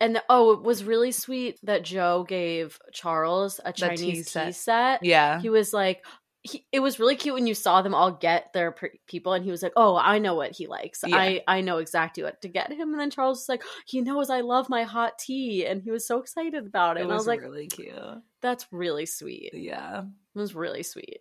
And 0.00 0.16
the, 0.16 0.24
oh, 0.28 0.52
it 0.52 0.62
was 0.62 0.82
really 0.84 1.12
sweet 1.12 1.58
that 1.62 1.82
Joe 1.84 2.24
gave 2.28 2.78
Charles 2.92 3.58
a 3.64 3.68
The 3.68 3.72
tea 3.72 3.80
Chinese 3.86 4.16
tea 4.16 4.22
set. 4.24 4.54
set. 4.56 5.04
Yeah. 5.04 5.40
He 5.40 5.48
was 5.48 5.72
like, 5.72 6.04
he, 6.42 6.64
it 6.72 6.80
was 6.80 7.00
really 7.00 7.16
cute 7.16 7.34
when 7.34 7.46
you 7.46 7.54
saw 7.54 7.82
them 7.82 7.94
all 7.94 8.12
get 8.12 8.52
their 8.52 8.72
pr- 8.72 8.86
people, 9.06 9.32
and 9.32 9.44
he 9.44 9.50
was 9.50 9.62
like, 9.62 9.72
"Oh, 9.76 9.96
I 9.96 10.18
know 10.18 10.34
what 10.34 10.52
he 10.52 10.66
likes. 10.66 11.02
Yeah. 11.06 11.16
I 11.16 11.42
I 11.46 11.60
know 11.60 11.78
exactly 11.78 12.22
what 12.22 12.40
to 12.42 12.48
get 12.48 12.72
him." 12.72 12.90
And 12.92 13.00
then 13.00 13.10
Charles 13.10 13.38
was 13.40 13.48
like, 13.48 13.62
"He 13.86 14.00
knows 14.00 14.30
I 14.30 14.40
love 14.40 14.68
my 14.68 14.84
hot 14.84 15.18
tea," 15.18 15.66
and 15.66 15.82
he 15.82 15.90
was 15.90 16.06
so 16.06 16.18
excited 16.20 16.66
about 16.66 16.96
it. 16.96 17.00
It 17.00 17.02
and 17.04 17.12
I 17.12 17.14
was 17.14 17.20
was 17.22 17.26
like, 17.28 17.40
really 17.40 17.66
cute. 17.66 17.94
"That's 18.40 18.66
really 18.70 19.06
sweet. 19.06 19.50
Yeah. 19.52 20.02
It 20.02 20.38
was 20.38 20.54
really 20.54 20.82
sweet." 20.82 21.20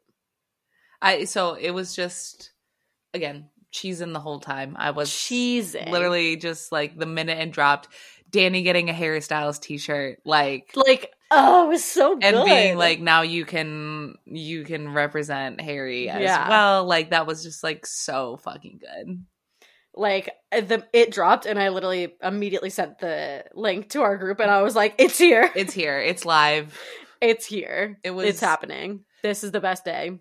I 1.01 1.25
so 1.25 1.53
it 1.53 1.71
was 1.71 1.95
just 1.95 2.51
again 3.13 3.49
cheesing 3.73 4.13
the 4.13 4.19
whole 4.19 4.39
time. 4.39 4.75
I 4.77 4.91
was 4.91 5.09
Cheesing, 5.09 5.89
literally 5.89 6.37
just 6.37 6.71
like 6.71 6.97
the 6.97 7.05
minute 7.05 7.37
it 7.37 7.51
dropped, 7.51 7.89
Danny 8.29 8.63
getting 8.63 8.89
a 8.89 8.93
Harry 8.93 9.21
Styles 9.21 9.59
t-shirt, 9.59 10.19
like 10.25 10.71
like 10.75 11.11
oh, 11.31 11.65
it 11.65 11.69
was 11.69 11.83
so 11.83 12.15
good. 12.15 12.23
and 12.35 12.45
being 12.45 12.77
like 12.77 12.99
now 12.99 13.21
you 13.21 13.45
can 13.45 14.15
you 14.25 14.63
can 14.63 14.93
represent 14.93 15.59
Harry 15.61 16.09
as 16.09 16.21
Yeah. 16.21 16.49
well. 16.49 16.85
Like 16.85 17.09
that 17.11 17.27
was 17.27 17.43
just 17.43 17.63
like 17.63 17.85
so 17.85 18.37
fucking 18.37 18.79
good. 18.79 19.25
like 19.95 20.29
uh, 20.51 20.61
the 20.61 20.85
it 20.93 21.11
dropped 21.11 21.45
and 21.47 21.57
i 21.59 21.69
literally 21.69 22.15
immediately 22.21 22.69
sent 22.69 22.99
the 22.99 23.43
link 23.55 23.89
to 23.89 24.01
our 24.01 24.15
group 24.15 24.39
and 24.39 24.51
i 24.51 24.61
was 24.61 24.75
like 24.75 24.93
it's 24.99 25.17
here 25.17 25.49
It's 25.55 25.73
here. 25.73 25.97
It's 25.99 26.23
live. 26.23 26.79
it's 27.21 27.45
here 27.47 27.97
It 28.03 28.11
was 28.11 28.27
it's 28.27 28.39
happening 28.39 29.05
this 29.23 29.43
is 29.43 29.51
the 29.51 29.59
best 29.59 29.83
day 29.85 30.11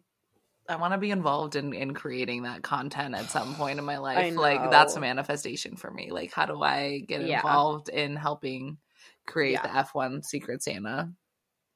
I 0.68 0.76
want 0.76 0.94
to 0.94 0.98
be 0.98 1.10
involved 1.12 1.54
in 1.54 1.72
in 1.74 1.94
creating 1.94 2.42
that 2.42 2.62
content 2.62 3.14
at 3.14 3.30
some 3.30 3.54
point 3.54 3.78
in 3.78 3.84
my 3.84 3.98
life. 4.10 4.34
Like 4.34 4.68
that's 4.70 4.96
a 4.96 5.00
manifestation 5.00 5.76
for 5.76 5.88
me. 5.90 6.10
Like 6.10 6.32
how 6.32 6.46
do 6.46 6.60
I 6.60 7.04
get 7.06 7.20
Yeah. 7.22 7.36
involved 7.36 7.88
in 7.88 8.16
helping 8.16 8.78
create 9.26 9.52
Yeah. 9.52 9.62
the 9.62 9.68
F1 9.98 10.24
Secret 10.24 10.62
Santa 10.62 11.12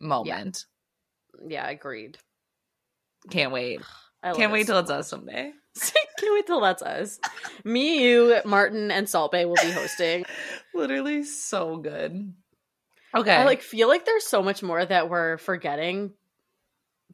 moment? 0.01 0.67
yeah 1.47 1.69
agreed 1.69 2.19
Can't 3.31 3.53
wait. 3.53 3.81
I 4.23 4.33
Can't 4.33 4.51
it 4.51 4.53
wait 4.53 4.67
so 4.67 4.75
till 4.75 4.81
it's 4.81 4.91
us 4.91 5.09
someday. 5.09 5.53
can't 6.19 6.35
wait 6.35 6.47
till 6.47 6.61
that's 6.61 6.83
us 6.83 7.19
me 7.65 8.05
you 8.11 8.37
martin 8.45 8.91
and 8.91 9.09
Salt 9.09 9.33
Bae 9.33 9.45
will 9.47 9.57
be 9.63 9.71
hosting 9.71 10.25
Literally 10.75 11.23
so 11.25 11.77
good. 11.79 12.33
Okay. 13.17 13.35
i 13.35 13.45
like 13.45 13.63
feel 13.63 13.89
like 13.89 14.05
there's 14.05 14.27
so 14.27 14.43
much 14.43 14.63
more 14.63 14.85
that 14.85 15.09
we're 15.09 15.39
forgetting 15.39 16.13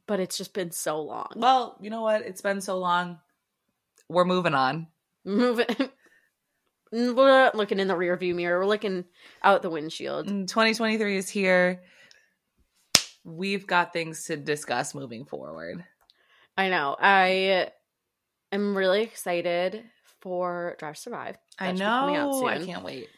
but 0.07 0.19
it's 0.19 0.37
just 0.37 0.53
been 0.53 0.71
so 0.71 1.01
long 1.01 1.31
well, 1.35 1.77
you 1.81 1.89
know 1.89 2.01
what? 2.01 2.21
It's 2.21 2.41
been 2.41 2.61
so 2.61 2.77
long. 2.79 3.19
We're 4.09 4.23
moving 4.25 4.53
on. 4.53 4.87
moving 5.25 5.67
we're 6.91 7.13
not 7.13 7.55
looking 7.55 7.79
in 7.79 7.87
the 7.87 7.95
rear 7.95 8.15
view 8.17 8.33
mirror 8.35 8.59
we're 8.59 8.65
looking 8.65 9.05
out 9.43 9.61
the 9.61 9.69
windshield 9.69 10.27
Mm, 10.27 10.47
2023 10.47 11.17
is 11.17 11.29
here. 11.29 11.81
We've 13.23 13.67
got 13.67 13.91
things 13.91 14.25
to 14.25 14.37
discuss 14.37 14.95
moving 14.95 15.25
forward. 15.25 15.83
I 16.55 16.69
know. 16.69 16.95
I 16.97 17.71
am 18.53 18.75
really 18.75 19.01
excited 19.01 19.83
for 20.21 20.75
Drive 20.79 20.95
to 20.95 21.01
Survive. 21.01 21.37
I 21.59 21.73
That 21.73 21.81
out 21.81 22.09
know. 22.09 22.47
I 22.47 22.63
can't 22.63 22.85
wait. 22.85 23.09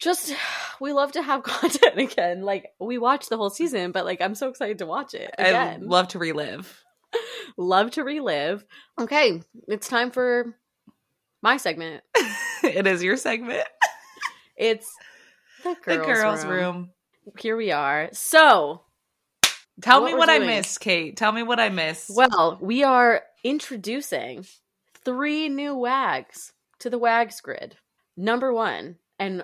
Just 0.00 0.34
we 0.80 0.92
love 0.92 1.12
to 1.12 1.22
have 1.22 1.42
content 1.44 1.98
again. 1.98 2.42
Like 2.42 2.72
we 2.80 2.98
watched 2.98 3.30
the 3.30 3.36
whole 3.36 3.50
season, 3.50 3.92
but 3.92 4.04
like 4.04 4.20
I'm 4.20 4.34
so 4.34 4.48
excited 4.48 4.78
to 4.78 4.86
watch 4.86 5.14
it 5.14 5.32
I 5.38 5.76
love 5.80 6.08
to 6.08 6.18
relive. 6.18 6.82
love 7.56 7.92
to 7.92 8.02
relive. 8.02 8.64
Okay, 9.00 9.40
it's 9.68 9.88
time 9.88 10.10
for 10.10 10.56
my 11.40 11.56
segment. 11.56 12.02
it 12.76 12.86
is 12.86 13.02
your 13.02 13.16
segment. 13.16 13.66
It's 14.56 14.90
the 15.62 15.74
girls, 15.84 15.98
the 15.98 16.04
girls' 16.04 16.44
room. 16.44 16.50
room. 16.76 16.90
Here 17.38 17.56
we 17.56 17.70
are. 17.72 18.08
So, 18.12 18.82
Tell 19.82 20.02
What 20.02 20.12
me 20.12 20.18
what 20.18 20.28
I 20.28 20.36
doing. 20.38 20.50
missed, 20.50 20.78
Kate. 20.80 21.16
Tell 21.16 21.32
me 21.32 21.42
what 21.42 21.58
I 21.58 21.68
missed. 21.68 22.10
well, 22.14 22.58
we 22.60 22.84
are 22.84 23.22
introducing 23.42 24.46
three 25.04 25.48
new 25.48 25.74
wags 25.74 26.52
to 26.78 26.88
the 26.90 26.98
wags 26.98 27.40
grid. 27.40 27.76
Number 28.16 28.52
one, 28.52 28.96
and 29.18 29.42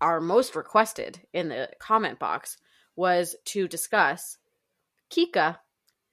our 0.00 0.20
most 0.20 0.54
requested 0.54 1.20
in 1.32 1.48
the 1.48 1.70
comment 1.78 2.18
box, 2.18 2.58
was 2.94 3.36
to 3.46 3.66
discuss 3.68 4.36
Kika, 5.10 5.56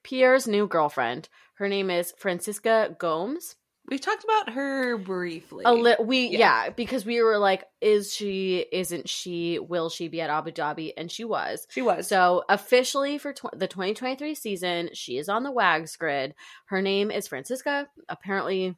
Pierre's 0.02 0.48
new 0.48 0.66
girlfriend. 0.66 1.28
Her 1.56 1.68
name 1.68 1.90
is 1.90 2.14
Francisca 2.16 2.96
Gomes. 2.98 3.56
We've 3.88 4.00
talked 4.00 4.22
about 4.24 4.50
her 4.54 4.96
briefly. 4.98 5.64
A 5.66 5.72
li- 5.72 5.96
we 6.00 6.26
Yeah. 6.28 6.38
yeah. 6.66 6.70
because 6.70 7.06
we 7.06 7.22
were 7.22 7.38
like, 7.38 7.64
is 7.80 8.14
she? 8.14 8.66
Isn't 8.70 9.08
she? 9.08 9.58
Will 9.58 9.88
she 9.88 10.08
be 10.08 10.20
at 10.20 10.30
Abu 10.30 10.50
Dhabi? 10.52 10.92
And 10.96 11.10
she 11.10 11.24
was. 11.24 11.66
she 11.70 11.80
was. 11.82 12.06
So 12.08 12.44
officially 12.48 13.18
for 13.18 13.32
tw- 13.32 13.56
the 13.58 13.66
2023 13.66 14.34
season, 14.34 14.90
she 14.92 15.16
is 15.18 15.28
on 15.28 15.42
the 15.42 15.50
WAGs 15.52 15.96
grid. 15.96 16.34
Her 16.66 16.82
name 16.82 17.10
is 17.10 17.26
Francisca. 17.28 17.88
Apparently, 18.08 18.76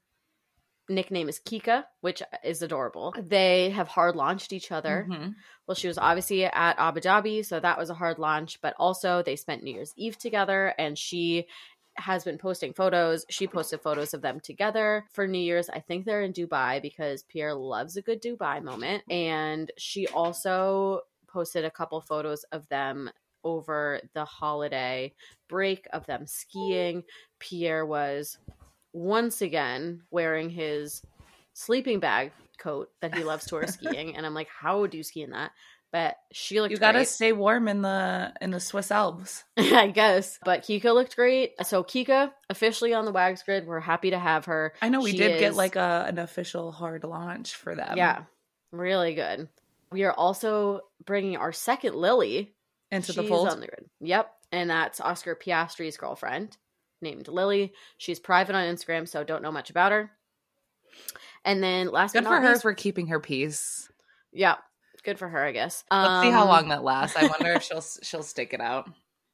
nickname 0.88 1.28
is 1.28 1.40
Kika, 1.40 1.84
which 2.00 2.22
is 2.42 2.62
adorable. 2.62 3.14
They 3.18 3.70
have 3.70 3.86
hard 3.88 4.16
launched 4.16 4.52
each 4.52 4.72
other. 4.72 5.06
Mhm. 5.08 5.34
Well, 5.66 5.76
she 5.76 5.86
was 5.86 5.98
obviously 5.98 6.44
at 6.44 6.78
Abu 6.78 7.00
Dhabi, 7.00 7.44
so 7.46 7.60
that 7.60 7.78
was 7.78 7.90
a 7.90 7.94
hard 7.94 8.18
launch. 8.18 8.60
But 8.60 8.74
also, 8.78 9.22
they 9.22 9.36
spent 9.36 9.62
New 9.62 9.72
Year's 9.74 9.92
Eve 9.96 10.18
together, 10.18 10.74
and 10.78 10.98
she 10.98 11.46
has 12.00 12.24
been 12.24 12.38
posting 12.38 12.72
photos. 12.72 13.24
She 13.30 13.46
posted 13.46 13.80
photos 13.80 14.14
of 14.14 14.22
them 14.22 14.40
together 14.40 15.04
for 15.12 15.26
New 15.26 15.38
Year's. 15.38 15.68
I 15.68 15.80
think 15.80 16.04
they're 16.04 16.22
in 16.22 16.32
Dubai 16.32 16.82
because 16.82 17.22
Pierre 17.24 17.54
loves 17.54 17.96
a 17.96 18.02
good 18.02 18.22
Dubai 18.22 18.62
moment. 18.62 19.04
And 19.10 19.70
she 19.76 20.06
also 20.08 21.02
posted 21.28 21.64
a 21.64 21.70
couple 21.70 22.00
photos 22.00 22.44
of 22.52 22.68
them 22.68 23.10
over 23.44 24.00
the 24.14 24.24
holiday 24.24 25.12
break 25.48 25.86
of 25.92 26.06
them 26.06 26.26
skiing. 26.26 27.04
Pierre 27.38 27.86
was 27.86 28.38
once 28.92 29.40
again 29.40 30.02
wearing 30.10 30.50
his 30.50 31.02
sleeping 31.52 32.00
bag 32.00 32.32
coat 32.58 32.90
that 33.00 33.14
he 33.14 33.24
loves 33.24 33.46
to 33.46 33.54
wear 33.56 33.66
skiing. 33.66 34.16
And 34.16 34.26
I'm 34.26 34.34
like, 34.34 34.48
how 34.48 34.80
would 34.80 34.94
you 34.94 35.02
ski 35.02 35.22
in 35.22 35.30
that? 35.30 35.52
But 35.92 36.16
she 36.30 36.60
looked 36.60 36.70
You 36.70 36.76
gotta 36.78 36.98
great. 36.98 37.08
stay 37.08 37.32
warm 37.32 37.66
in 37.66 37.82
the 37.82 38.32
in 38.40 38.50
the 38.52 38.60
Swiss 38.60 38.92
Alps. 38.92 39.42
I 39.56 39.88
guess. 39.88 40.38
But 40.44 40.62
Kika 40.62 40.94
looked 40.94 41.16
great. 41.16 41.52
So 41.66 41.82
Kika 41.82 42.30
officially 42.48 42.94
on 42.94 43.04
the 43.04 43.10
Wags 43.12 43.42
grid. 43.42 43.66
We're 43.66 43.80
happy 43.80 44.10
to 44.10 44.18
have 44.18 44.44
her. 44.44 44.72
I 44.80 44.88
know 44.88 45.00
we 45.00 45.10
She 45.10 45.16
did 45.16 45.40
get 45.40 45.54
like 45.56 45.74
a 45.76 46.04
an 46.06 46.18
official 46.18 46.70
hard 46.70 47.02
launch 47.02 47.56
for 47.56 47.74
them. 47.74 47.96
Yeah. 47.96 48.22
Really 48.70 49.14
good. 49.14 49.48
We 49.90 50.04
are 50.04 50.12
also 50.12 50.82
bringing 51.04 51.36
our 51.36 51.52
second 51.52 51.96
Lily 51.96 52.54
Into 52.92 53.12
the 53.12 53.24
fold. 53.24 53.48
on 53.48 53.58
the 53.58 53.66
grid. 53.66 53.86
Yep. 54.00 54.30
And 54.52 54.70
that's 54.70 55.00
Oscar 55.00 55.34
Piastri's 55.34 55.96
girlfriend 55.96 56.56
named 57.02 57.26
Lily. 57.26 57.72
She's 57.98 58.20
private 58.20 58.54
on 58.54 58.62
Instagram, 58.72 59.08
so 59.08 59.24
don't 59.24 59.42
know 59.42 59.50
much 59.50 59.70
about 59.70 59.90
her. 59.90 60.12
And 61.44 61.60
then 61.62 61.88
last 61.90 62.12
Good 62.12 62.22
but 62.24 62.30
for 62.30 62.40
her 62.40 62.50
least, 62.50 62.62
for 62.62 62.74
keeping 62.74 63.08
her 63.08 63.18
peace. 63.20 63.90
yeah, 64.32 64.56
good 65.00 65.18
for 65.18 65.28
her, 65.28 65.44
I 65.44 65.52
guess. 65.52 65.84
Let's 65.90 66.22
see 66.22 66.30
how 66.30 66.42
Um, 66.42 66.48
long 66.48 66.68
that 66.68 66.84
lasts. 66.84 67.16
I 67.16 67.26
wonder 67.26 67.52
if 67.54 67.62
she'll 67.62 67.80
she'll 68.02 68.22
stick 68.22 68.52
it 68.52 68.60
out. 68.60 68.88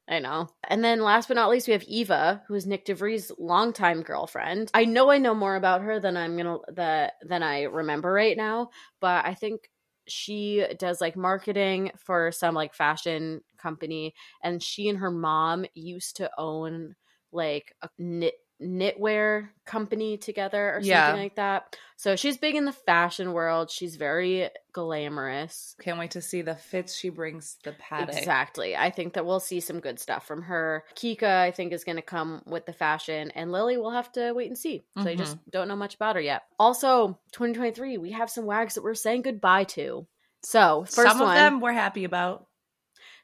I 0.09 0.19
know. 0.19 0.47
And 0.67 0.83
then 0.83 1.01
last 1.01 1.27
but 1.27 1.33
not 1.35 1.49
least, 1.49 1.67
we 1.67 1.73
have 1.73 1.83
Eva, 1.83 2.41
who 2.47 2.53
is 2.53 2.65
Nyck 2.65 2.85
de 2.85 2.93
Vries' 2.95 3.31
longtime 3.37 4.03
girlfriend. 4.03 4.71
I 4.73 4.85
know 4.85 5.11
I 5.11 5.17
know 5.17 5.35
more 5.35 5.55
about 5.57 5.81
her 5.81 5.99
than 5.99 6.15
I'm 6.15 6.37
gonna 6.37 6.59
that 6.75 7.13
than 7.23 7.43
I 7.43 7.63
remember 7.63 8.11
right 8.13 8.37
now, 8.37 8.69
but 9.01 9.25
I 9.25 9.33
think 9.33 9.69
she 10.07 10.65
does 10.79 11.01
like 11.01 11.17
marketing 11.17 11.91
for 11.97 12.31
some 12.31 12.55
like 12.55 12.73
fashion 12.73 13.41
company, 13.57 14.13
and 14.41 14.63
she 14.63 14.87
and 14.87 14.97
her 14.99 15.11
mom 15.11 15.65
used 15.73 16.15
to 16.17 16.31
own 16.37 16.95
like 17.33 17.73
a 17.81 17.89
knit 17.97 18.35
knitwear 18.61 19.49
company 19.65 20.17
together 20.17 20.69
or 20.69 20.79
something 20.79 20.89
Yeah. 20.89 21.13
like 21.13 21.35
that. 21.35 21.77
So 21.95 22.15
she's 22.15 22.37
big 22.37 22.55
in 22.55 22.65
the 22.65 22.71
fashion 22.71 23.33
world. 23.33 23.69
She's 23.69 23.95
very 23.95 24.49
glamorous. 24.71 25.75
Can't 25.81 25.99
wait 25.99 26.11
to 26.11 26.21
see 26.21 26.41
the 26.41 26.55
fits 26.55 26.95
she 26.95 27.09
brings 27.09 27.57
the 27.63 27.73
padding. 27.73 28.17
Exactly. 28.17 28.75
I 28.75 28.89
think 28.89 29.13
that 29.13 29.25
we'll 29.25 29.39
see 29.39 29.59
some 29.59 29.79
good 29.79 29.99
stuff 29.99 30.25
from 30.25 30.43
her. 30.43 30.83
Kika, 30.95 31.41
I 31.41 31.51
think, 31.51 31.73
is 31.73 31.83
going 31.83 31.95
to 31.97 32.01
come 32.01 32.41
with 32.45 32.65
the 32.65 32.73
fashion, 32.73 33.31
and 33.31 33.51
Lily, 33.51 33.77
we'll 33.77 33.91
have 33.91 34.11
to 34.13 34.33
wait 34.33 34.47
and 34.47 34.57
see. 34.57 34.83
So 34.97 35.09
I 35.09 35.15
just 35.15 35.33
mm-hmm. 35.37 35.49
don't 35.51 35.67
know 35.67 35.75
much 35.75 35.95
about 35.95 36.15
her 36.15 36.21
yet. 36.21 36.43
Also, 36.59 37.19
2023, 37.33 37.97
we 37.97 38.11
have 38.11 38.29
some 38.29 38.45
wags 38.45 38.75
that 38.75 38.83
we're 38.83 38.93
saying 38.95 39.23
goodbye 39.23 39.65
to. 39.65 40.07
So, 40.43 40.83
first 40.83 40.95
Some 40.95 41.21
of 41.21 41.27
one, 41.27 41.35
them 41.35 41.59
we're 41.59 41.73
happy 41.73 42.03
about. 42.03 42.46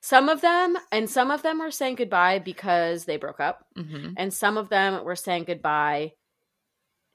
Some 0.05 0.27
of 0.27 0.41
them, 0.41 0.75
and 0.91 1.09
some 1.09 1.31
of 1.31 1.43
them 1.43 1.61
are 1.61 1.71
saying 1.71 1.95
goodbye 1.95 2.39
because 2.39 3.05
they 3.05 3.15
broke 3.15 3.39
up, 3.39 3.65
Mm-hmm. 3.77 4.15
and 4.17 4.33
some 4.33 4.57
of 4.57 4.67
them 4.67 5.05
were 5.05 5.15
saying 5.15 5.45
goodbye 5.45 6.11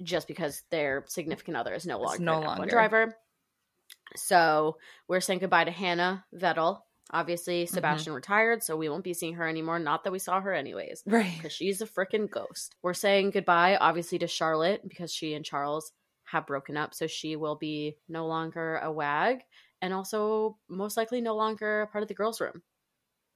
just 0.02 0.26
because 0.26 0.62
their 0.70 1.04
significant 1.06 1.56
other 1.58 1.74
is 1.74 1.84
no 1.84 1.96
It's 2.02 2.18
longer 2.18 2.24
no 2.24 2.36
an 2.38 2.42
F1 2.44 2.46
longer. 2.46 2.66
driver. 2.70 3.16
So 4.16 4.78
we're 5.06 5.20
saying 5.20 5.40
goodbye 5.40 5.64
to 5.64 5.70
Hannah 5.70 6.24
Vettel. 6.34 6.80
Obviously, 7.10 7.64
Mm-hmm. 7.64 7.74
Sebastian 7.74 8.12
retired, 8.14 8.62
so 8.62 8.76
we 8.76 8.88
won't 8.88 9.04
be 9.04 9.12
seeing 9.14 9.34
her 9.34 9.46
anymore. 9.46 9.78
Not 9.78 10.04
that 10.04 10.12
we 10.12 10.18
saw 10.18 10.40
her 10.40 10.54
anyways, 10.54 11.02
Right. 11.06 11.32
because 11.36 11.52
she's 11.52 11.80
a 11.82 11.86
freaking 11.86 12.30
ghost. 12.30 12.74
We're 12.82 12.94
saying 12.94 13.30
goodbye, 13.32 13.76
obviously, 13.76 14.18
to 14.20 14.26
Charlotte 14.26 14.82
because 14.88 15.12
she 15.12 15.34
and 15.34 15.44
Charles 15.44 15.92
have 16.24 16.46
broken 16.46 16.76
up, 16.76 16.94
so 16.94 17.06
she 17.06 17.36
will 17.36 17.56
be 17.56 17.96
no 18.08 18.26
longer 18.26 18.76
a 18.78 18.90
wag, 18.92 19.40
and 19.82 19.92
also 19.94 20.58
most 20.68 20.96
likely 20.96 21.20
no 21.20 21.34
longer 21.34 21.82
a 21.82 21.86
part 21.86 22.02
of 22.02 22.08
the 22.08 22.14
girls' 22.14 22.40
room. 22.40 22.62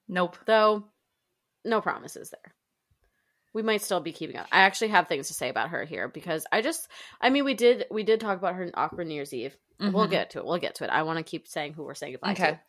Nope. 0.09 0.37
Though, 0.47 0.85
no 1.65 1.81
promises 1.81 2.31
there. 2.31 2.55
We 3.55 3.63
might 3.63 3.83
still 3.83 4.01
be 4.01 4.13
keeping 4.13 4.37
up. 4.37 4.47
I 4.51 4.61
actually 4.63 4.89
have 4.89 5.09
things 5.09 5.29
to 5.29 5.35
say 5.35 5.49
about 5.51 5.71
her 5.71 5.85
here 5.85 6.09
because 6.09 6.47
I 6.51 6.63
just, 6.63 6.89
I 7.21 7.29
mean, 7.31 7.45
we 7.45 7.55
did 7.55 7.85
we 7.91 8.03
did 8.03 8.19
talk 8.21 8.39
about 8.39 8.55
her 8.55 8.63
in 8.63 8.71
awkward 8.75 9.07
New 9.07 9.15
Year's 9.15 9.35
Eve. 9.35 9.57
We'll 9.79 10.07
Mhm. 10.07 10.11
get 10.11 10.31
to 10.31 10.39
it. 10.39 10.45
We'll 10.47 10.59
get 10.59 10.77
to 10.77 10.85
it. 10.85 10.91
I 10.91 11.03
want 11.03 11.19
to 11.19 11.23
keep 11.25 11.47
saying 11.49 11.75
who 11.75 11.83
we're 11.83 11.95
saying 11.95 12.13
goodbye 12.13 12.33
Okay. 12.33 12.51
to. 12.53 12.61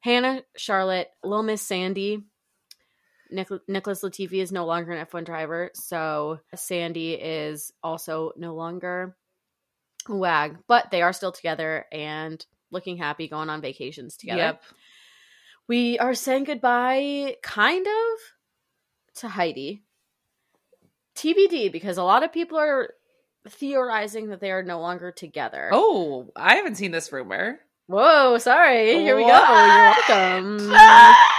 Hannah, 0.00 0.42
Charlotte, 0.56 1.10
Little 1.22 1.42
Miss 1.42 1.60
Sandy. 1.62 2.24
Nic- 3.30 3.68
Nicholas 3.68 4.02
Latifi 4.02 4.40
is 4.42 4.50
no 4.52 4.64
longer 4.66 4.92
an 4.92 4.98
F1 5.06 5.24
driver, 5.24 5.70
so 5.74 6.40
Sandy 6.54 7.12
is 7.14 7.72
also 7.82 8.32
no 8.36 8.54
longer 8.54 9.16
wag, 10.08 10.58
but 10.66 10.90
they 10.90 11.02
are 11.02 11.12
still 11.12 11.32
together 11.32 11.86
and 11.92 12.44
looking 12.70 12.96
happy, 12.96 13.28
going 13.28 13.48
on 13.50 13.60
vacations 13.60 14.16
together. 14.16 14.38
Yep. 14.42 14.62
We 15.72 15.98
are 15.98 16.12
saying 16.12 16.44
goodbye, 16.44 17.36
kind 17.42 17.86
of, 17.86 19.16
to 19.20 19.28
Heidi. 19.28 19.82
TBD, 21.16 21.72
because 21.72 21.96
a 21.96 22.02
lot 22.02 22.22
of 22.22 22.30
people 22.30 22.58
are 22.58 22.90
theorizing 23.48 24.28
that 24.28 24.40
they 24.40 24.50
are 24.50 24.62
no 24.62 24.80
longer 24.80 25.10
together. 25.10 25.70
Oh, 25.72 26.30
I 26.36 26.56
haven't 26.56 26.74
seen 26.74 26.90
this 26.90 27.10
rumor. 27.10 27.58
Whoa, 27.86 28.36
sorry. 28.36 28.98
Here 28.98 29.16
we 29.16 29.22
go. 29.22 29.28
You're 29.28 29.36
welcome. 29.38 30.58
Ah, 30.74 31.30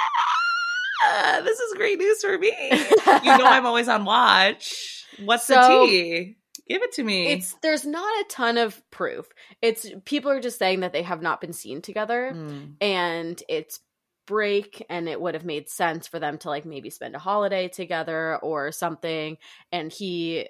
this 1.43 1.59
is 1.59 1.73
great 1.75 1.99
news 1.99 2.19
for 2.21 2.35
me. 2.39 2.53
You 2.71 3.37
know 3.37 3.45
I'm 3.45 3.67
always 3.67 3.87
on 3.87 4.03
watch. 4.03 5.05
What's 5.23 5.45
So- 5.45 5.85
the 5.85 5.91
tea? 5.91 6.37
Give 6.67 6.81
it 6.81 6.93
to 6.93 7.03
me. 7.03 7.27
It's 7.27 7.53
there's 7.61 7.85
not 7.85 8.11
a 8.21 8.25
ton 8.29 8.57
of 8.57 8.81
proof. 8.89 9.27
It's 9.61 9.85
people 10.05 10.31
are 10.31 10.39
just 10.39 10.57
saying 10.57 10.79
that 10.79 10.91
they 10.91 11.03
have 11.03 11.21
not 11.21 11.39
been 11.39 11.53
seen 11.53 11.83
together 11.83 12.31
Mm. 12.33 12.77
and 12.81 13.43
it's 13.47 13.79
break 14.25 14.85
and 14.89 15.09
it 15.09 15.19
would 15.19 15.33
have 15.33 15.45
made 15.45 15.69
sense 15.69 16.07
for 16.07 16.19
them 16.19 16.37
to 16.39 16.49
like 16.49 16.65
maybe 16.65 16.89
spend 16.89 17.15
a 17.15 17.19
holiday 17.19 17.67
together 17.67 18.37
or 18.37 18.71
something 18.71 19.37
and 19.71 19.91
he 19.91 20.47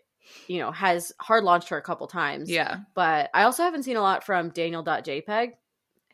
you 0.48 0.60
know 0.60 0.72
has 0.72 1.12
hard 1.20 1.44
launched 1.44 1.70
her 1.70 1.78
a 1.78 1.82
couple 1.82 2.08
times 2.08 2.50
Yeah. 2.50 2.82
but 2.94 3.30
i 3.34 3.44
also 3.44 3.64
haven't 3.64 3.84
seen 3.84 3.98
a 3.98 4.02
lot 4.02 4.24
from 4.24 4.50
daniel.jpg 4.50 5.54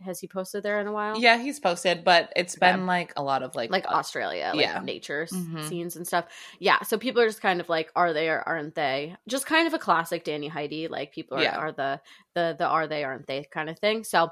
has 0.01 0.17
he 0.21 0.27
posted 0.29 0.63
there 0.63 0.79
in 0.79 0.87
a 0.87 0.93
while 0.93 1.19
Yeah, 1.19 1.37
he's 1.37 1.59
posted, 1.59 2.05
but 2.05 2.31
it's 2.37 2.55
been 2.55 2.85
like 2.85 3.11
a 3.17 3.21
lot 3.21 3.43
of 3.43 3.53
like 3.53 3.69
like 3.69 3.85
uh, 3.85 3.89
australia 3.89 4.53
like 4.55 4.61
yeah. 4.65 4.79
nature 4.81 5.27
Mhm. 5.29 5.61
scenes 5.67 5.97
and 5.97 6.07
stuff 6.07 6.25
yeah 6.59 6.81
so 6.83 6.97
people 6.97 7.21
are 7.21 7.27
just 7.27 7.41
kind 7.41 7.59
of 7.59 7.67
like 7.67 7.91
are 7.97 8.13
they 8.13 8.29
or 8.29 8.39
aren't 8.47 8.75
they 8.75 9.17
just 9.27 9.45
kind 9.45 9.67
of 9.67 9.73
a 9.73 9.79
classic 9.79 10.23
danny 10.23 10.47
heidi 10.47 10.87
like 10.87 11.11
people 11.11 11.37
are, 11.37 11.43
Yeah. 11.43 11.57
are 11.57 11.71
the 11.73 11.99
the 12.33 12.55
the 12.57 12.65
are 12.65 12.87
they 12.87 13.03
aren't 13.03 13.27
they 13.27 13.43
kind 13.43 13.69
of 13.69 13.77
thing 13.79 14.05
so 14.05 14.29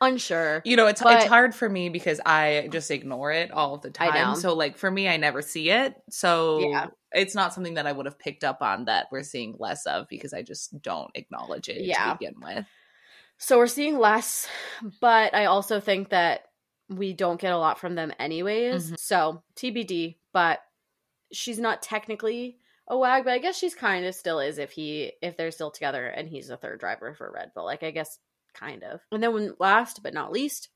unsure 0.00 0.62
you 0.64 0.76
know 0.76 0.86
it's 0.86 1.02
But- 1.02 1.16
it's 1.20 1.26
hard 1.26 1.54
for 1.54 1.68
me 1.68 1.88
because 1.88 2.20
I 2.24 2.68
just 2.72 2.90
ignore 2.90 3.32
it 3.32 3.50
all 3.50 3.76
the 3.78 3.90
time. 3.90 4.34
So 4.36 4.54
like 4.54 4.76
for 4.78 4.90
me 4.90 5.08
I 5.08 5.16
never 5.16 5.42
see 5.42 5.70
it. 5.70 5.94
So 6.10 6.60
Yeah. 6.60 6.86
it's 7.12 7.34
not 7.34 7.52
something 7.52 7.74
that 7.74 7.86
I 7.86 7.92
would 7.92 8.06
have 8.06 8.18
picked 8.18 8.44
up 8.44 8.62
on 8.62 8.86
that 8.86 9.08
we're 9.10 9.22
seeing 9.22 9.56
less 9.58 9.86
of 9.86 10.08
because 10.08 10.32
I 10.32 10.42
just 10.42 10.80
don't 10.82 11.10
acknowledge 11.14 11.68
it 11.68 11.82
Yeah. 11.82 12.12
to 12.12 12.18
begin 12.18 12.34
with. 12.40 12.66
So 13.38 13.58
we're 13.58 13.66
seeing 13.66 13.98
less, 13.98 14.48
but 15.00 15.34
I 15.34 15.46
also 15.46 15.80
think 15.80 16.10
that 16.10 16.46
we 16.88 17.12
don't 17.12 17.40
get 17.40 17.52
a 17.52 17.58
lot 17.58 17.78
from 17.78 17.94
them 17.94 18.12
anyways. 18.18 18.92
Mhm. 18.92 18.98
So 18.98 19.42
TBD, 19.56 20.18
but 20.32 20.60
she's 21.32 21.58
not 21.58 21.82
technically 21.82 22.58
a 22.88 22.98
wag, 22.98 23.24
but 23.24 23.32
I 23.32 23.38
guess 23.38 23.56
she's 23.56 23.74
kind 23.74 24.04
of 24.04 24.14
still 24.14 24.40
is 24.40 24.58
if 24.58 24.72
he 24.72 25.12
if 25.22 25.36
they're 25.36 25.52
still 25.52 25.70
together 25.70 26.06
and 26.06 26.28
he's 26.28 26.50
a 26.50 26.56
third 26.56 26.80
driver 26.80 27.14
for 27.14 27.30
Red 27.30 27.52
Bull. 27.54 27.64
Like 27.64 27.82
I 27.82 27.92
guess 27.92 28.18
kind 28.54 28.82
of. 28.82 29.00
And 29.12 29.22
then 29.22 29.32
when, 29.32 29.54
last 29.58 30.02
but 30.02 30.14
not 30.14 30.32
least, 30.32 30.68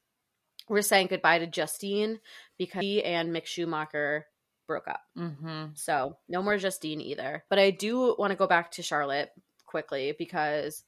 we're 0.68 0.82
saying 0.82 1.08
goodbye 1.08 1.38
to 1.38 1.46
Justine 1.46 2.20
because 2.58 2.80
he 2.80 3.02
and 3.02 3.34
Mick 3.34 3.46
Schumacher 3.46 4.26
broke 4.66 4.88
up. 4.88 5.00
Mm-hmm. 5.18 5.66
So 5.74 6.16
no 6.28 6.42
more 6.42 6.56
Justine 6.56 7.00
either. 7.00 7.44
But 7.50 7.58
I 7.58 7.70
do 7.70 8.14
want 8.18 8.30
to 8.30 8.36
go 8.36 8.46
back 8.46 8.72
to 8.72 8.82
Charlotte 8.82 9.30
quickly 9.66 10.14
because 10.18 10.82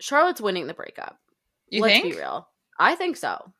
Charlotte's 0.00 0.40
winning 0.40 0.66
the 0.66 0.74
breakup. 0.74 1.18
You 1.68 1.82
Let's 1.82 1.94
think? 1.94 2.12
be 2.14 2.18
real. 2.18 2.48
I 2.78 2.94
think 2.94 3.16
so. 3.16 3.52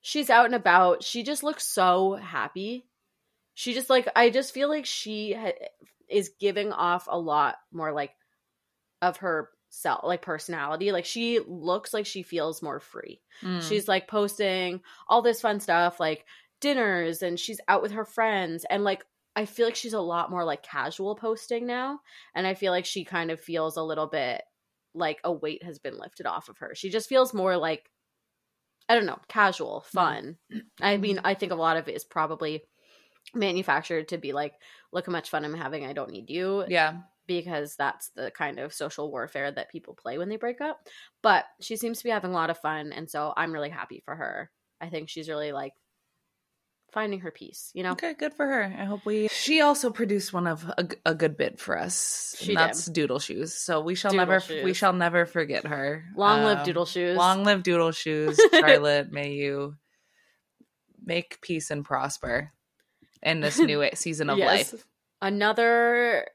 She's 0.00 0.30
out 0.30 0.46
and 0.46 0.54
about. 0.54 1.02
She 1.02 1.22
just 1.22 1.42
looks 1.42 1.66
so 1.66 2.14
happy. 2.14 2.86
She 3.54 3.74
just 3.74 3.90
like 3.90 4.08
I 4.14 4.30
just 4.30 4.54
feel 4.54 4.68
like 4.68 4.86
she 4.86 5.32
ha- 5.32 5.52
is 6.08 6.30
giving 6.40 6.72
off 6.72 7.08
a 7.10 7.18
lot 7.18 7.56
more 7.72 7.92
like 7.92 8.12
of 9.02 9.18
her 9.18 9.50
self, 9.70 10.04
like 10.04 10.22
personality. 10.22 10.92
Like 10.92 11.04
she 11.04 11.40
looks 11.46 11.92
like 11.92 12.06
she 12.06 12.22
feels 12.22 12.62
more 12.62 12.80
free. 12.80 13.20
Mm. 13.42 13.62
She's 13.62 13.88
like 13.88 14.08
posting 14.08 14.80
all 15.08 15.22
this 15.22 15.40
fun 15.40 15.60
stuff, 15.60 16.00
like 16.00 16.24
dinners, 16.60 17.22
and 17.22 17.38
she's 17.38 17.60
out 17.68 17.82
with 17.82 17.92
her 17.92 18.04
friends. 18.04 18.64
And 18.68 18.84
like, 18.84 19.04
I 19.36 19.44
feel 19.44 19.66
like 19.66 19.76
she's 19.76 19.92
a 19.92 20.00
lot 20.00 20.30
more 20.30 20.44
like 20.44 20.62
casual 20.62 21.14
posting 21.14 21.66
now. 21.66 22.00
And 22.34 22.46
I 22.46 22.54
feel 22.54 22.72
like 22.72 22.86
she 22.86 23.04
kind 23.04 23.30
of 23.30 23.40
feels 23.40 23.76
a 23.76 23.82
little 23.82 24.06
bit 24.06 24.42
like 24.94 25.20
a 25.22 25.32
weight 25.32 25.62
has 25.62 25.78
been 25.78 25.98
lifted 25.98 26.26
off 26.26 26.48
of 26.48 26.58
her. 26.58 26.74
She 26.74 26.90
just 26.90 27.08
feels 27.08 27.32
more 27.32 27.56
like, 27.56 27.88
I 28.88 28.94
don't 28.94 29.06
know, 29.06 29.18
casual, 29.28 29.82
fun. 29.82 30.38
I 30.80 30.96
mean, 30.96 31.20
I 31.22 31.34
think 31.34 31.52
a 31.52 31.56
lot 31.56 31.76
of 31.76 31.88
it 31.88 31.94
is 31.94 32.04
probably 32.04 32.62
manufactured 33.34 34.08
to 34.08 34.18
be 34.18 34.32
like, 34.32 34.54
look 34.92 35.06
how 35.06 35.12
much 35.12 35.30
fun 35.30 35.44
I'm 35.44 35.54
having. 35.54 35.84
I 35.84 35.92
don't 35.92 36.10
need 36.10 36.30
you 36.30 36.64
yeah. 36.68 36.94
Because 37.28 37.76
that's 37.76 38.08
the 38.16 38.32
kind 38.32 38.58
of 38.58 38.74
social 38.74 39.08
warfare 39.12 39.52
that 39.52 39.70
people 39.70 39.94
play 39.94 40.18
when 40.18 40.28
they 40.28 40.36
break 40.36 40.60
up. 40.60 40.80
But 41.22 41.44
she 41.60 41.76
seems 41.76 41.98
to 41.98 42.04
be 42.04 42.10
having 42.10 42.32
a 42.32 42.34
lot 42.34 42.50
of 42.50 42.58
fun, 42.58 42.92
and 42.92 43.08
so 43.08 43.32
I'm 43.36 43.52
really 43.52 43.70
happy 43.70 44.02
for 44.04 44.16
her. 44.16 44.50
I 44.80 44.88
think 44.88 45.08
she's 45.08 45.28
really 45.28 45.52
like 45.52 45.74
finding 46.90 47.20
her 47.20 47.30
peace, 47.30 47.70
you 47.74 47.82
know? 47.82 47.92
Okay, 47.92 48.14
good 48.14 48.32
for 48.32 48.46
her. 48.46 48.62
I 48.64 48.84
hope 48.84 49.04
we. 49.04 49.28
She 49.28 49.60
also 49.60 49.90
produced 49.90 50.32
one 50.32 50.46
of 50.46 50.64
a 51.04 51.14
good 51.14 51.36
bit 51.36 51.60
for 51.60 51.78
us. 51.78 52.34
She 52.38 52.52
and 52.52 52.58
that's 52.58 52.86
Doodle 52.86 53.18
Shoes. 53.18 53.54
So 53.54 53.80
we 53.80 53.94
shall 53.94 54.10
Doodle 54.10 54.26
never 54.26 54.40
Shoes. 54.40 54.64
we 54.64 54.72
shall 54.72 54.92
never 54.94 55.26
forget 55.26 55.66
her. 55.66 56.04
Long 56.16 56.42
live 56.44 56.58
Um, 56.60 56.64
Doodle 56.64 56.86
Shoes. 56.86 57.16
Long 57.16 57.44
live 57.44 57.62
Doodle 57.62 57.92
Shoes, 57.92 58.40
Charlotte. 58.52 59.12
may 59.12 59.32
you 59.32 59.76
make 61.04 61.40
peace 61.40 61.70
and 61.70 61.84
prosper 61.84 62.52
in 63.22 63.40
this 63.40 63.58
new 63.58 63.84
season 63.94 64.30
of 64.30 64.38
Yes. 64.38 64.72
life. 64.72 64.84
Another 65.20 66.26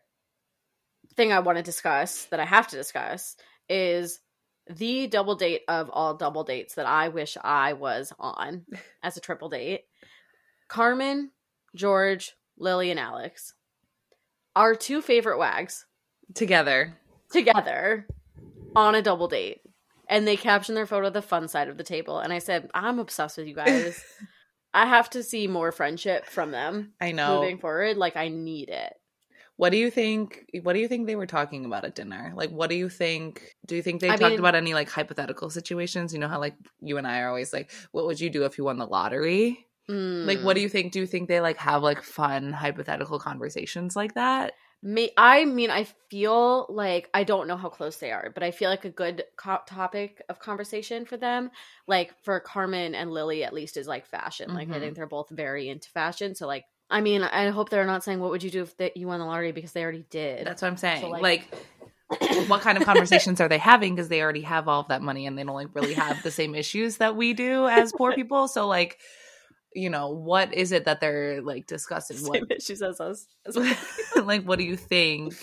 thing 1.16 1.32
I 1.32 1.40
want 1.40 1.58
to 1.58 1.64
discuss 1.64 2.26
that 2.26 2.40
I 2.40 2.46
have 2.46 2.68
to 2.70 2.76
discuss 2.76 3.36
is 3.70 4.20
the 4.70 5.08
double 5.08 5.36
date 5.36 5.62
of 5.68 5.90
all 5.90 6.14
double 6.16 6.44
dates 6.44 6.76
that 6.76 6.86
I 6.86 7.10
wish 7.10 7.38
I 7.44 7.74
was 7.74 8.14
on 8.20 8.66
as 9.04 9.18
a 9.18 9.22
triple 9.22 9.50
date. 9.50 9.82
Carmen, 10.68 11.32
George, 11.76 12.34
Lily, 12.58 12.92
and 12.92 13.00
Alex. 13.00 13.54
Our 14.56 14.76
two 14.76 15.02
favorite 15.02 15.38
wags 15.40 15.86
Together. 16.34 16.98
together 17.32 18.08
on 18.76 18.96
a 18.96 19.02
double 19.02 19.28
date. 19.28 19.62
And 20.10 20.28
they 20.28 20.36
captioned 20.36 20.78
their 20.78 20.86
photo 20.86 21.10
the 21.10 21.22
fun 21.22 21.48
side 21.48 21.70
of 21.70 21.78
the 21.78 21.84
table. 21.84 22.20
And 22.20 22.32
I 22.32 22.40
said, 22.40 22.70
I'm 22.74 23.00
obsessed 23.00 23.38
with 23.38 23.48
you 23.48 23.56
guys. 23.56 24.04
I 24.74 24.86
have 24.86 25.10
to 25.12 25.24
see 25.24 25.48
more 25.48 25.72
friendship 25.72 26.26
from 26.26 26.52
them 26.52 26.94
I 27.00 27.12
know. 27.12 27.40
moving 27.42 27.58
forward. 27.60 27.98
Like 27.98 28.16
I 28.16 28.28
need 28.30 28.70
it. 28.70 28.94
What 29.64 29.72
do 29.72 29.78
you 29.78 29.90
think? 29.90 30.44
What 30.64 30.74
do 30.74 30.80
you 30.80 30.90
think 30.90 31.08
they 31.08 31.16
were 31.16 31.26
talking 31.26 31.64
about 31.64 31.86
at 31.86 31.96
dinner? 31.96 32.34
Like, 32.36 32.50
what 32.50 32.70
do 32.70 32.76
you 32.76 32.90
think? 32.90 33.42
Do 33.66 33.78
you 33.78 33.82
think 33.82 34.02
they 34.02 34.10
I 34.10 34.18
talked 34.18 34.32
mean- 34.32 34.40
about 34.40 34.56
any 34.56 34.74
like 34.74 34.90
hypothetical 34.90 35.50
situations? 35.50 36.12
You 36.14 36.20
know 36.20 36.28
how 36.28 36.42
like 36.42 36.56
you 36.82 36.98
and 36.98 37.08
I 37.08 37.20
are 37.22 37.30
always 37.30 37.54
like, 37.54 37.72
what 37.94 38.06
would 38.06 38.20
you 38.20 38.30
do 38.30 38.44
if 38.44 38.58
you 38.58 38.66
won 38.66 38.78
the 38.78 38.86
lottery? 38.86 39.66
Like, 39.88 40.42
what 40.42 40.56
do 40.56 40.60
Mm. 40.60 40.64
you 40.64 40.70
think? 40.70 40.92
Do 40.92 41.00
you 41.00 41.08
think 41.08 41.30
they 41.30 41.40
like 41.40 41.56
have 41.58 41.82
like 41.82 42.04
fun 42.04 42.52
hypothetical 42.52 43.20
conversations 43.20 43.96
like 43.96 44.16
that? 44.16 44.52
May 44.86 45.12
I 45.18 45.46
mean, 45.46 45.72
I 45.72 45.86
feel 46.12 46.66
like 46.68 47.10
I 47.14 47.24
don't 47.24 47.48
know 47.48 47.56
how 47.56 47.70
close 47.70 47.96
they 47.96 48.12
are, 48.12 48.32
but 48.34 48.44
I 48.44 48.52
feel 48.52 48.70
like 48.70 48.84
a 48.84 48.90
good 48.90 49.24
co- 49.38 49.64
topic 49.66 50.22
of 50.28 50.40
conversation 50.40 51.06
for 51.06 51.16
them, 51.16 51.52
like 51.88 52.14
for 52.26 52.38
Carmen 52.42 52.96
and 52.96 53.10
Lily, 53.12 53.46
at 53.46 53.54
least, 53.54 53.78
is 53.78 53.88
like 53.88 54.08
fashion. 54.08 54.54
Like 54.54 54.70
I 54.70 54.74
Mhm. 54.74 54.80
think 54.82 54.96
they're 54.98 55.08
both 55.08 55.30
very 55.30 55.70
into 55.70 55.90
fashion. 55.90 56.36
So 56.36 56.48
like, 56.48 56.66
I 56.90 57.02
mean, 57.02 57.24
I 57.24 57.50
hope 57.50 57.70
they're 57.70 57.86
not 57.86 58.04
saying 58.04 58.20
what 58.20 58.30
would 58.32 58.44
you 58.44 58.52
do 58.52 58.62
if 58.64 58.78
that 58.78 58.98
you 58.98 59.08
won 59.08 59.20
the 59.20 59.26
lottery 59.26 59.52
because 59.52 59.72
they 59.72 59.82
already 59.84 60.06
did. 60.10 60.46
That's 60.46 60.62
what 60.62 60.68
I'm 60.68 60.78
saying. 60.78 61.10
like- 61.10 61.22
like, 61.22 61.56
what 62.48 62.62
kind 62.62 62.78
of 62.78 62.84
conversations 62.84 63.42
are 63.42 63.48
they 63.48 63.58
having? 63.58 63.96
Because 63.96 64.10
they 64.10 64.22
already 64.22 64.42
have 64.42 64.68
all 64.68 64.82
of 64.82 64.90
that 64.90 65.02
money 65.02 65.26
and 65.26 65.38
they 65.38 65.44
don't 65.44 65.56
like 65.56 65.74
really 65.74 65.94
have 65.94 66.22
the 66.22 66.30
same 66.32 66.54
issues 66.54 66.98
that 66.98 67.16
we 67.16 67.34
do 67.34 67.68
as 67.68 67.92
poor 67.92 68.12
people. 68.16 68.48
So 68.48 68.68
like, 68.68 69.00
you 69.74 69.90
know, 69.90 70.10
what 70.10 70.54
is 70.54 70.72
it 70.72 70.86
that 70.86 71.00
they're 71.02 71.42
like 71.42 71.66
discussing? 71.66 72.18
What 72.28 72.36
Same 72.36 72.48
issues 72.58 72.82
as 72.84 73.00
us. 73.00 73.26
as 73.48 73.58
like 74.24 74.44
what 74.44 74.60
do 74.60 74.66
you 74.66 74.78
think? 74.78 75.34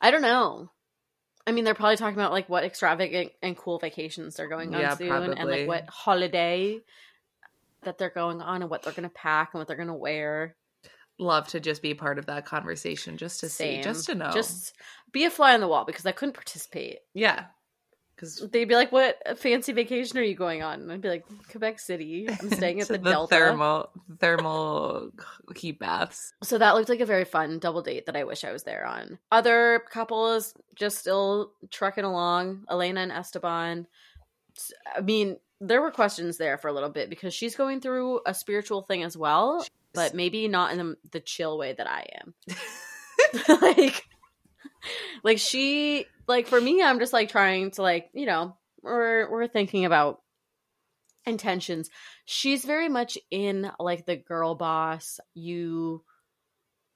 I 0.00 0.10
don't 0.10 0.22
know. 0.22 0.70
I 1.46 1.52
mean, 1.52 1.64
they're 1.64 1.74
probably 1.74 1.96
talking 1.96 2.18
about 2.18 2.32
like 2.32 2.48
what 2.48 2.64
extravagant 2.64 3.30
and 3.40 3.56
cool 3.56 3.78
vacations 3.78 4.34
they're 4.34 4.48
going 4.48 4.74
on 4.74 4.80
Yeah, 4.80 4.96
soon, 4.96 5.32
and 5.32 5.48
like 5.48 5.68
what 5.68 5.88
holiday 5.88 6.80
that 7.86 7.96
they're 7.98 8.10
going 8.10 8.40
on, 8.42 8.60
and 8.62 8.70
what 8.70 8.82
they're 8.82 8.92
gonna 8.92 9.08
pack 9.08 9.50
and 9.54 9.60
what 9.60 9.66
they're 9.66 9.76
gonna 9.76 9.96
wear. 9.96 10.54
Love 11.18 11.48
to 11.48 11.60
just 11.60 11.80
be 11.80 11.94
part 11.94 12.18
of 12.18 12.26
that 12.26 12.44
conversation 12.44 13.16
just 13.16 13.40
to 13.40 13.48
see, 13.48 13.80
just 13.80 14.04
to 14.06 14.14
know. 14.14 14.30
Just 14.32 14.74
be 15.12 15.24
a 15.24 15.30
fly 15.30 15.54
on 15.54 15.60
the 15.60 15.68
wall 15.68 15.86
because 15.86 16.04
I 16.04 16.12
couldn't 16.12 16.34
participate. 16.34 16.98
yeah. 17.14 17.46
Cuz 18.18 18.48
They'd 18.50 18.64
be 18.64 18.74
like, 18.74 18.92
"What 18.92 19.18
fancy 19.38 19.72
vacation 19.72 20.16
are 20.16 20.22
you 20.22 20.34
going 20.34 20.62
on?" 20.62 20.80
And 20.80 20.90
I'd 20.90 21.02
be 21.02 21.08
like, 21.10 21.24
"Quebec 21.50 21.78
City. 21.78 22.26
I'm 22.28 22.50
staying 22.50 22.80
at 22.80 22.88
the, 22.88 22.96
Delta." 22.96 23.34
thermal 23.34 23.90
thermal 24.20 25.10
heat 25.56 25.78
baths. 25.78 26.32
So 26.42 26.56
that 26.56 26.74
looked 26.74 26.88
like 26.88 27.00
a 27.00 27.04
very 27.06 27.26
fun 27.26 27.58
double 27.58 27.82
date 27.82 28.06
that 28.06 28.16
I 28.16 28.24
wish 28.24 28.42
I 28.42 28.52
was 28.52 28.62
there 28.62 28.86
on. 28.86 29.18
Other 29.30 29.82
couples 29.90 30.54
just 30.74 30.96
still 30.96 31.52
trucking 31.70 32.04
along. 32.04 32.64
Elena 32.70 33.00
and 33.00 33.12
Esteban. 33.12 33.86
I 34.94 35.02
mean, 35.02 35.36
there 35.60 35.80
were 35.80 35.90
questions 35.90 36.36
there 36.36 36.58
for 36.58 36.68
a 36.68 36.72
little 36.72 36.90
bit 36.90 37.08
because 37.10 37.32
she's 37.34 37.56
going 37.56 37.80
through 37.80 38.20
a 38.26 38.34
spiritual 38.34 38.82
thing 38.82 39.02
as 39.02 39.16
well, 39.16 39.64
but 39.94 40.14
maybe 40.14 40.48
not 40.48 40.72
in 40.72 40.78
the, 40.78 40.96
the 41.12 41.20
chill 41.20 41.56
way 41.58 41.72
that 41.72 41.88
I 41.88 42.06
am. 42.22 42.34
like, 43.62 44.04
like 45.22 45.38
she, 45.38 46.06
like 46.28 46.46
for 46.46 46.60
me, 46.60 46.82
I'm 46.82 46.98
just 46.98 47.12
like 47.12 47.28
trying 47.30 47.70
to 47.72 47.82
like, 47.82 48.10
you 48.12 48.26
know, 48.26 48.56
we're 48.82 49.30
we're 49.30 49.48
thinking 49.48 49.84
about 49.84 50.20
intentions. 51.24 51.90
She's 52.24 52.64
very 52.64 52.88
much 52.88 53.18
in 53.30 53.70
like 53.80 54.06
the 54.06 54.16
girl 54.16 54.54
boss. 54.54 55.18
You 55.34 56.04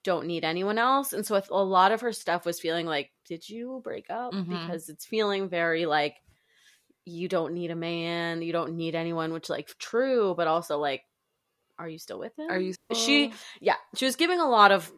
don't 0.05 0.27
need 0.27 0.45
anyone 0.45 0.79
else, 0.79 1.13
and 1.13 1.27
so 1.27 1.43
a 1.51 1.63
lot 1.63 1.93
of 1.93 2.03
her 2.03 2.13
stuff 2.13 2.47
was 2.47 2.61
feeling 2.61 2.87
like, 2.87 3.11
did 3.27 3.49
you 3.49 3.81
break 3.83 4.09
up? 4.11 4.33
Mhm. 4.33 4.49
Because 4.49 4.89
it's 4.89 5.05
feeling 5.05 5.49
very 5.49 5.87
like 5.87 6.17
you 7.11 7.29
don't 7.29 7.53
need 7.55 7.71
a 7.71 7.77
man, 7.77 8.43
you 8.43 8.53
don't 8.53 8.77
need 8.77 8.95
anyone, 8.95 9.33
which 9.33 9.49
like 9.51 9.69
true, 9.79 10.35
but 10.37 10.47
also 10.47 10.79
like, 10.79 11.03
are 11.79 11.89
you 11.89 11.99
still 11.99 12.19
with 12.19 12.39
him? 12.39 12.51
Are 12.51 12.59
you 12.59 12.75
She, 12.95 13.33
yeah, 13.61 13.77
she 13.97 14.05
was 14.05 14.17
giving 14.17 14.39
a 14.41 14.49
lot 14.49 14.71
of 14.73 14.93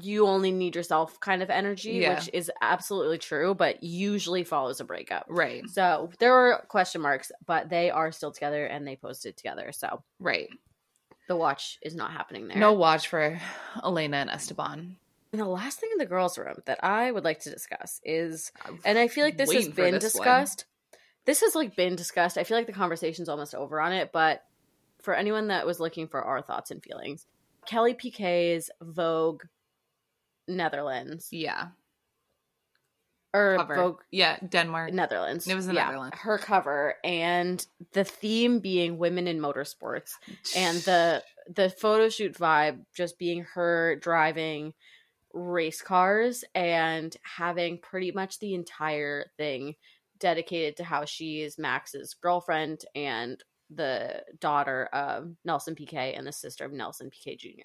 you 0.00 0.26
only 0.26 0.50
need 0.50 0.74
yourself 0.74 1.20
kind 1.20 1.40
of 1.40 1.50
energy, 1.50 1.92
Yeah. 1.92 2.16
which 2.16 2.28
is 2.32 2.50
absolutely 2.60 3.18
true, 3.18 3.54
but 3.54 3.82
usually 3.84 4.42
follows 4.42 4.80
a 4.80 4.84
breakup. 4.84 5.24
right. 5.28 5.62
So 5.70 6.10
there 6.18 6.32
were 6.32 6.64
question 6.68 7.00
marks, 7.00 7.30
but 7.46 7.68
they 7.68 7.90
are 7.90 8.10
still 8.10 8.32
together 8.32 8.66
and 8.66 8.86
they 8.86 8.96
posted 8.96 9.36
together. 9.36 9.70
So 9.70 10.02
Right. 10.18 10.48
the 11.28 11.36
watch 11.36 11.78
is 11.80 11.94
not 11.94 12.10
happening 12.10 12.48
there. 12.48 12.56
No 12.58 12.72
watch 12.72 13.06
for 13.08 13.40
Elena 13.84 14.16
and 14.18 14.30
Esteban. 14.30 14.96
And 15.32 15.40
the 15.40 15.46
last 15.46 15.78
thing 15.80 15.90
in 15.92 15.98
the 15.98 16.06
girls' 16.06 16.38
room 16.38 16.56
that 16.66 16.82
I 16.84 17.10
would 17.10 17.24
like 17.24 17.40
to 17.40 17.50
discuss 17.50 18.00
is, 18.04 18.52
and 18.84 18.98
I 18.98 19.08
feel 19.08 19.24
like 19.24 19.36
this 19.36 19.52
has 19.52 19.68
been 19.68 19.94
this 19.94 20.12
discussed. 20.12 20.64
This 21.26 21.40
has 21.40 21.54
like 21.54 21.74
been 21.76 21.96
discussed. 21.96 22.36
I 22.38 22.44
feel 22.44 22.56
like 22.56 22.66
the 22.66 22.72
conversation's 22.72 23.28
almost 23.28 23.54
over 23.54 23.80
on 23.80 23.92
it, 23.92 24.10
but 24.12 24.42
for 25.02 25.14
anyone 25.14 25.48
that 25.48 25.66
was 25.66 25.80
looking 25.80 26.08
for 26.08 26.22
our 26.22 26.42
thoughts 26.42 26.70
and 26.70 26.82
feelings, 26.82 27.26
Kelly 27.66 27.94
Piquet's 27.94 28.70
Vogue 28.82 29.42
Netherlands 30.46 31.28
Yeah. 31.32 31.68
or 33.32 33.56
Cover. 33.56 33.74
Vogue 33.74 34.00
Yeah, 34.10 34.38
Denmark. 34.46 34.92
Netherlands. 34.92 35.46
It 35.48 35.54
was 35.54 35.66
the 35.66 35.74
yeah, 35.74 35.86
Netherlands. 35.86 36.16
Her 36.18 36.38
cover 36.38 36.94
and 37.02 37.66
the 37.92 38.04
theme 38.04 38.60
being 38.60 38.98
women 38.98 39.26
in 39.26 39.38
motorsports 39.40 40.12
and 40.56 40.78
the 40.78 41.22
the 41.54 41.68
photo 41.70 42.08
shoot 42.08 42.34
vibe 42.34 42.84
just 42.96 43.18
being 43.18 43.44
her 43.54 43.96
driving 43.96 44.72
race 45.34 45.82
cars 45.82 46.44
and 46.54 47.14
having 47.22 47.78
pretty 47.78 48.12
much 48.12 48.38
the 48.38 48.54
entire 48.54 49.26
thing 49.36 49.74
dedicated 50.18 50.76
to 50.76 50.84
how 50.84 51.04
she 51.04 51.42
is 51.42 51.58
Max's 51.58 52.14
girlfriend 52.14 52.84
and 52.94 53.42
the 53.70 54.22
daughter 54.40 54.86
of 54.92 55.34
Nelson 55.44 55.74
Piquet 55.74 56.14
and 56.14 56.26
the 56.26 56.32
sister 56.32 56.64
of 56.64 56.72
Nelson 56.72 57.10
Piquet 57.10 57.36
Jr. 57.36 57.62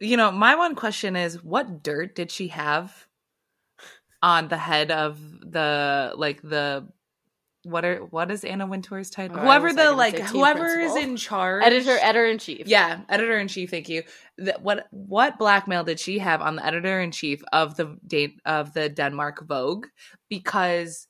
you 0.00 0.16
know, 0.16 0.30
my 0.30 0.54
one 0.54 0.74
question 0.74 1.16
is 1.16 1.42
what 1.42 1.82
dirt 1.82 2.14
did 2.14 2.30
she 2.30 2.48
have 2.48 3.06
on 4.22 4.48
the 4.48 4.56
head 4.56 4.90
of 4.90 5.20
the 5.40 6.12
like 6.16 6.42
the 6.42 6.86
what 7.66 7.84
are 7.84 7.98
what 7.98 8.30
is 8.30 8.44
Anna 8.44 8.66
Wintour's 8.66 9.10
title? 9.10 9.38
Oh, 9.38 9.42
whoever 9.42 9.72
the 9.72 9.90
like 9.90 9.96
like 9.96 10.12
gonna 10.14 10.26
say 10.26 10.32
team 10.32 10.40
whoever 10.40 10.66
is 10.78 10.96
in 10.96 11.16
charge 11.16 11.64
Editor, 11.64 11.98
editor 12.00 12.26
in 12.26 12.38
chief. 12.38 12.66
Yeah, 12.66 13.00
editor 13.08 13.38
in 13.38 13.48
chief. 13.48 13.70
Thank 13.70 13.88
you. 13.88 14.04
The, 14.38 14.56
what 14.62 14.86
what 14.90 15.38
blackmail 15.38 15.84
did 15.84 15.98
she 15.98 16.18
have 16.20 16.40
on 16.42 16.56
the 16.56 16.64
editor 16.64 17.00
in 17.00 17.10
chief 17.10 17.42
of 17.52 17.76
the 17.76 17.98
date 18.06 18.40
of 18.44 18.72
the 18.72 18.88
Denmark 18.88 19.46
Vogue? 19.46 19.86
Because 20.28 21.08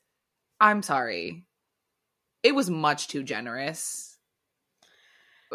I'm 0.60 0.82
sorry, 0.82 1.44
it 2.42 2.54
was 2.54 2.70
much 2.70 3.08
too 3.08 3.22
generous 3.22 4.16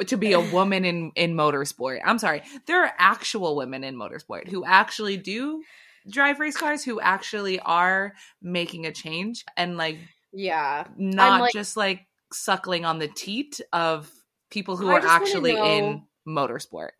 to 0.07 0.17
be 0.17 0.33
a 0.33 0.39
woman 0.53 0.85
in 0.85 1.11
in 1.15 1.35
motorsport. 1.35 1.99
I'm 2.05 2.19
sorry, 2.19 2.43
there 2.67 2.83
are 2.83 2.93
actual 2.97 3.55
women 3.55 3.83
in 3.83 3.95
motorsport 3.95 4.47
who 4.47 4.63
actually 4.65 5.17
do 5.17 5.63
drive 6.09 6.39
race 6.39 6.57
cars, 6.57 6.83
who 6.83 6.99
actually 6.99 7.59
are 7.59 8.13
making 8.41 8.85
a 8.85 8.91
change, 8.91 9.45
and 9.57 9.77
like 9.77 9.97
Yeah. 10.33 10.87
not 10.97 11.41
like- 11.41 11.53
just 11.53 11.77
like 11.77 12.07
suckling 12.33 12.85
on 12.85 12.97
the 12.99 13.07
teat 13.07 13.59
of 13.73 14.09
people 14.49 14.77
who 14.77 14.89
I 14.89 14.93
are 14.99 15.05
actually 15.05 15.51
in 15.57 16.03
motorsport. 16.27 16.91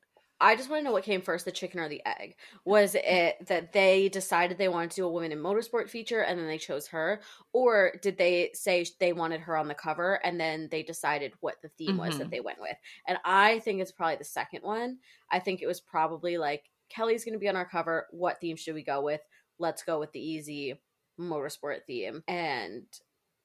I 0.42 0.56
just 0.56 0.70
want 0.70 0.80
to 0.80 0.84
know 0.84 0.92
what 0.92 1.04
came 1.04 1.22
first, 1.22 1.46
the 1.46 1.52
chicken 1.52 1.80
or 1.80 1.88
the 1.88 2.02
egg. 2.06 2.36
Was 2.66 2.96
it 2.96 3.46
that 3.48 3.74
they 3.74 4.10
decided 4.10 4.58
they 4.58 4.68
wanted 4.68 4.90
to 4.92 4.96
do 4.98 5.06
a 5.06 5.12
women 5.12 5.32
in 5.32 5.38
motorsport 5.38 5.88
feature 5.88 6.22
and 6.22 6.40
then 6.40 6.48
they 6.48 6.58
chose 6.58 6.88
her? 6.88 7.22
Or 7.54 7.94
did 8.02 8.18
they 8.18 8.50
say 8.56 8.84
they 9.00 9.14
wanted 9.14 9.42
her 9.42 9.56
on 9.56 9.68
the 9.68 9.76
cover 9.76 10.16
and 10.26 10.40
then 10.40 10.68
they 10.72 10.82
decided 10.82 11.34
what 11.42 11.62
the 11.62 11.70
theme 11.70 11.98
was 11.98 12.16
Mhm. 12.16 12.18
that 12.18 12.32
they 12.32 12.40
went 12.40 12.60
with? 12.60 12.76
And 13.08 13.20
I 13.24 13.60
think 13.60 13.82
it's 13.82 13.92
probably 13.92 14.16
the 14.16 14.24
second 14.24 14.64
one. 14.64 15.00
I 15.30 15.40
think 15.40 15.62
it 15.62 15.68
was 15.68 15.80
probably 15.80 16.40
like 16.40 16.72
Kelly's 16.90 17.24
going 17.24 17.34
to 17.34 17.40
be 17.40 17.48
on 17.48 17.56
our 17.56 17.70
cover. 17.70 18.08
What 18.10 18.42
theme 18.42 18.58
should 18.58 18.74
we 18.76 18.84
go 18.84 19.02
with? 19.02 19.22
Let's 19.60 19.84
go 19.84 20.00
with 20.00 20.12
the 20.12 20.20
easy 20.20 20.82
motorsport 21.20 21.86
theme. 21.86 22.24
And 22.28 22.88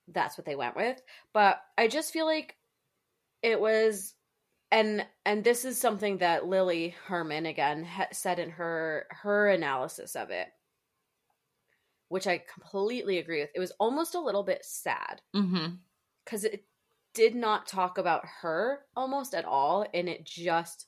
that's 0.09 0.39
what 0.39 0.47
they 0.47 0.57
went 0.57 0.75
with. 0.77 1.01
But 1.35 1.63
I 1.77 1.89
just 1.89 2.13
feel 2.13 2.27
like 2.27 2.57
it 3.43 3.61
was 3.61 4.16
and 4.71 5.07
and 5.25 5.45
this 5.45 5.65
is 5.65 5.81
something 5.81 6.19
that 6.19 6.47
Lily 6.47 6.95
Herman 7.07 7.47
again 7.47 7.85
ha- 7.85 8.09
said 8.13 8.39
in 8.39 8.51
her 8.51 9.07
her 9.11 9.49
analysis 9.51 10.17
of 10.17 10.31
it 10.31 10.49
which 12.09 12.29
I 12.29 12.39
completely 12.39 13.19
agree 13.19 13.41
with. 13.41 13.51
It 13.55 13.59
was 13.59 13.73
almost 13.81 14.15
a 14.15 14.21
little 14.21 14.45
bit 14.45 14.65
sad 14.65 15.21
Mm-hmm. 15.35 15.75
cuz 16.25 16.45
it 16.45 16.65
did 17.15 17.35
not 17.35 17.67
talk 17.67 17.99
about 17.99 18.25
her 18.43 18.85
almost 18.95 19.35
at 19.35 19.45
all 19.45 19.87
and 19.95 20.09
it 20.09 20.25
just 20.25 20.87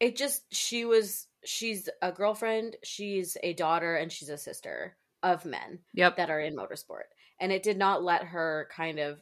it 0.00 0.16
just 0.16 0.42
she 0.52 0.84
was 0.84 1.28
she's 1.44 1.88
a 2.02 2.10
girlfriend, 2.10 2.76
she's 2.82 3.36
a 3.42 3.52
daughter 3.54 3.96
and 3.96 4.10
she's 4.10 4.28
a 4.30 4.38
sister 4.38 4.96
of 5.22 5.44
men 5.44 5.78
Yep. 5.94 6.16
that 6.16 6.30
are 6.30 6.40
in 6.40 6.56
motorsport. 6.56 7.04
And 7.40 7.52
it 7.52 7.62
did 7.62 7.76
not 7.78 8.02
let 8.02 8.24
her 8.24 8.68
kind 8.72 8.98
of 8.98 9.20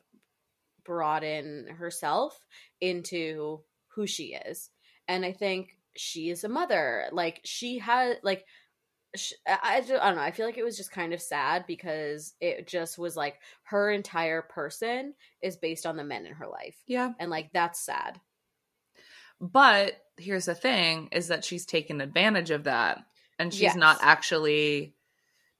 broaden 0.84 1.66
herself 1.68 2.46
into 2.80 3.60
who 3.88 4.06
she 4.06 4.34
is. 4.34 4.70
And 5.08 5.24
I 5.24 5.32
think 5.32 5.76
she 5.96 6.30
is 6.30 6.44
a 6.44 6.48
mother. 6.48 7.06
Like 7.12 7.40
she 7.44 7.78
had 7.78 8.18
like 8.22 8.46
sh- 9.16 9.32
I, 9.46 9.58
I 9.62 9.76
I 9.76 9.80
don't 9.80 10.16
know. 10.16 10.22
I 10.22 10.30
feel 10.30 10.46
like 10.46 10.58
it 10.58 10.64
was 10.64 10.76
just 10.76 10.92
kind 10.92 11.12
of 11.12 11.20
sad 11.20 11.64
because 11.66 12.34
it 12.40 12.66
just 12.66 12.98
was 12.98 13.16
like 13.16 13.38
her 13.64 13.90
entire 13.90 14.42
person 14.42 15.14
is 15.42 15.56
based 15.56 15.84
on 15.86 15.96
the 15.96 16.04
men 16.04 16.24
in 16.26 16.34
her 16.34 16.46
life. 16.48 16.76
Yeah. 16.86 17.12
And 17.18 17.30
like 17.30 17.52
that's 17.52 17.80
sad. 17.80 18.20
But 19.40 19.94
here's 20.16 20.44
the 20.46 20.54
thing 20.54 21.08
is 21.12 21.28
that 21.28 21.44
she's 21.44 21.66
taken 21.66 22.00
advantage 22.00 22.50
of 22.50 22.64
that 22.64 23.04
and 23.38 23.52
she's 23.52 23.62
Yes. 23.62 23.76
not 23.76 23.98
actually 24.00 24.94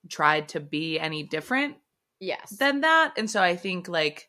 tried 0.08 0.48
to 0.50 0.60
be 0.60 0.98
any 1.00 1.22
different 1.24 1.76
Yes. 2.20 2.50
than 2.50 2.82
that. 2.82 3.14
And 3.16 3.28
so 3.28 3.42
I 3.42 3.56
think 3.56 3.88
like 3.88 4.28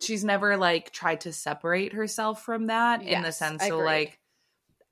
she's 0.00 0.24
never 0.24 0.56
like 0.56 0.92
tried 0.92 1.22
to 1.22 1.32
separate 1.32 1.92
herself 1.92 2.42
from 2.42 2.66
that 2.66 3.02
in 3.02 3.22
the 3.22 3.32
sense 3.32 3.64
of 3.68 3.78
like 3.78 4.18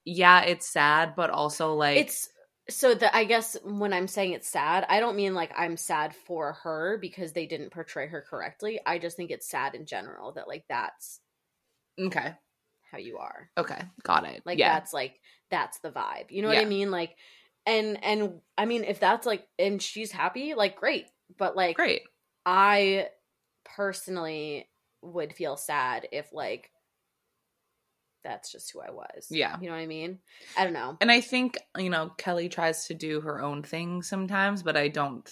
yeah, 0.07 0.43
it's 0.43 0.69
sad, 0.69 1.15
but 1.17 1.31
also 1.31 1.75
like 1.75 1.99
it's 1.99 2.29
so 2.71 2.95
the 2.95 3.15
I 3.15 3.25
guess 3.25 3.57
when 3.65 3.93
I'm 3.93 4.07
saying 4.07 4.33
it's 4.33 4.49
sad, 4.49 4.87
I 4.89 5.01
don't 5.01 5.17
mean 5.17 5.35
like 5.35 5.53
I'm 5.57 5.77
sad 5.77 6.15
for 6.15 6.55
her 6.63 6.97
because 7.01 7.33
they 7.33 7.47
didn't 7.47 7.71
portray 7.71 8.07
her 8.07 8.25
correctly. 8.29 8.81
I 8.87 8.99
just 8.99 9.17
think 9.17 9.31
it's 9.31 9.49
sad 9.49 9.75
in 9.75 9.85
general 9.85 10.33
that 10.33 10.49
like 10.49 10.65
that's 10.69 11.21
okay. 12.01 12.35
how 12.91 12.99
you 12.99 13.19
are. 13.19 13.51
Okay. 13.59 13.81
Got 14.05 14.27
it. 14.27 14.43
Like 14.47 14.59
yeah. 14.59 14.75
that's 14.75 14.93
like 14.93 15.21
that's 15.51 15.81
the 15.81 15.91
vibe. 15.91 16.31
You 16.31 16.43
know 16.43 16.49
what 16.49 16.59
I 16.59 16.65
mean? 16.65 16.93
Like 16.93 17.17
and 17.67 18.03
and 18.05 18.41
I 18.57 18.65
mean 18.65 18.85
if 18.85 19.01
that's 19.01 19.27
like 19.27 19.45
and 19.59 19.83
she's 19.83 20.13
happy, 20.13 20.55
like 20.55 20.77
great. 20.77 21.07
But 21.37 21.57
like 21.57 21.75
Great. 21.75 22.03
I 22.45 23.09
personally 23.65 24.69
would 25.03 25.33
feel 25.35 25.57
sad 25.57 26.09
if 26.13 26.33
like 26.33 26.71
that's 28.25 28.51
just 28.51 28.73
who 28.73 28.81
I 28.81 28.91
was. 28.91 29.29
Yeah. 29.31 29.57
You 29.61 29.69
know 29.69 29.75
what 29.77 29.83
I 29.83 29.87
mean? 29.87 30.19
I 30.59 30.65
don't 30.65 30.73
know. 30.73 30.97
And 31.01 31.13
I 31.13 31.21
think, 31.21 31.59
you 31.79 31.91
know, 31.91 32.11
Kelly 32.19 32.49
tries 32.49 32.87
to 32.87 32.95
do 32.95 33.21
her 33.21 33.41
own 33.41 33.63
thing 33.63 34.03
sometimes, 34.03 34.63
but 34.63 34.77
I 34.77 34.89
don't 34.89 35.31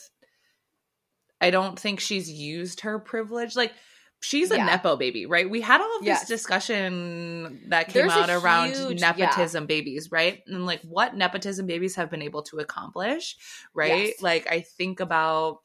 I 1.41 1.51
don't 1.51 1.79
think 1.79 2.01
she's 2.01 2.31
used 2.31 2.81
her 2.81 2.99
privilege. 3.01 3.57
Like 3.57 3.73
she's 4.21 4.51
a 4.53 4.57
Yeah. 4.57 4.67
nepo 4.67 4.97
baby, 4.97 5.27
right? 5.27 5.51
We 5.51 5.61
had 5.61 5.81
all 5.81 5.99
of 5.99 6.05
this 6.05 6.25
discussion 6.27 7.69
that 7.71 7.89
came 7.89 8.07
There's 8.07 8.13
out 8.13 8.31
around 8.31 8.75
huge- 8.77 9.01
nepotism 9.01 9.67
babies, 9.67 10.11
right? 10.13 10.43
And 10.47 10.65
like 10.65 10.81
what 10.83 11.17
nepotism 11.17 11.67
babies 11.67 11.97
have 11.97 12.11
been 12.11 12.23
able 12.23 12.43
to 12.45 12.59
accomplish, 12.61 13.37
right? 13.75 14.07
Yes. 14.09 14.23
Like 14.23 14.47
I 14.51 14.61
think 14.61 15.01
about 15.01 15.59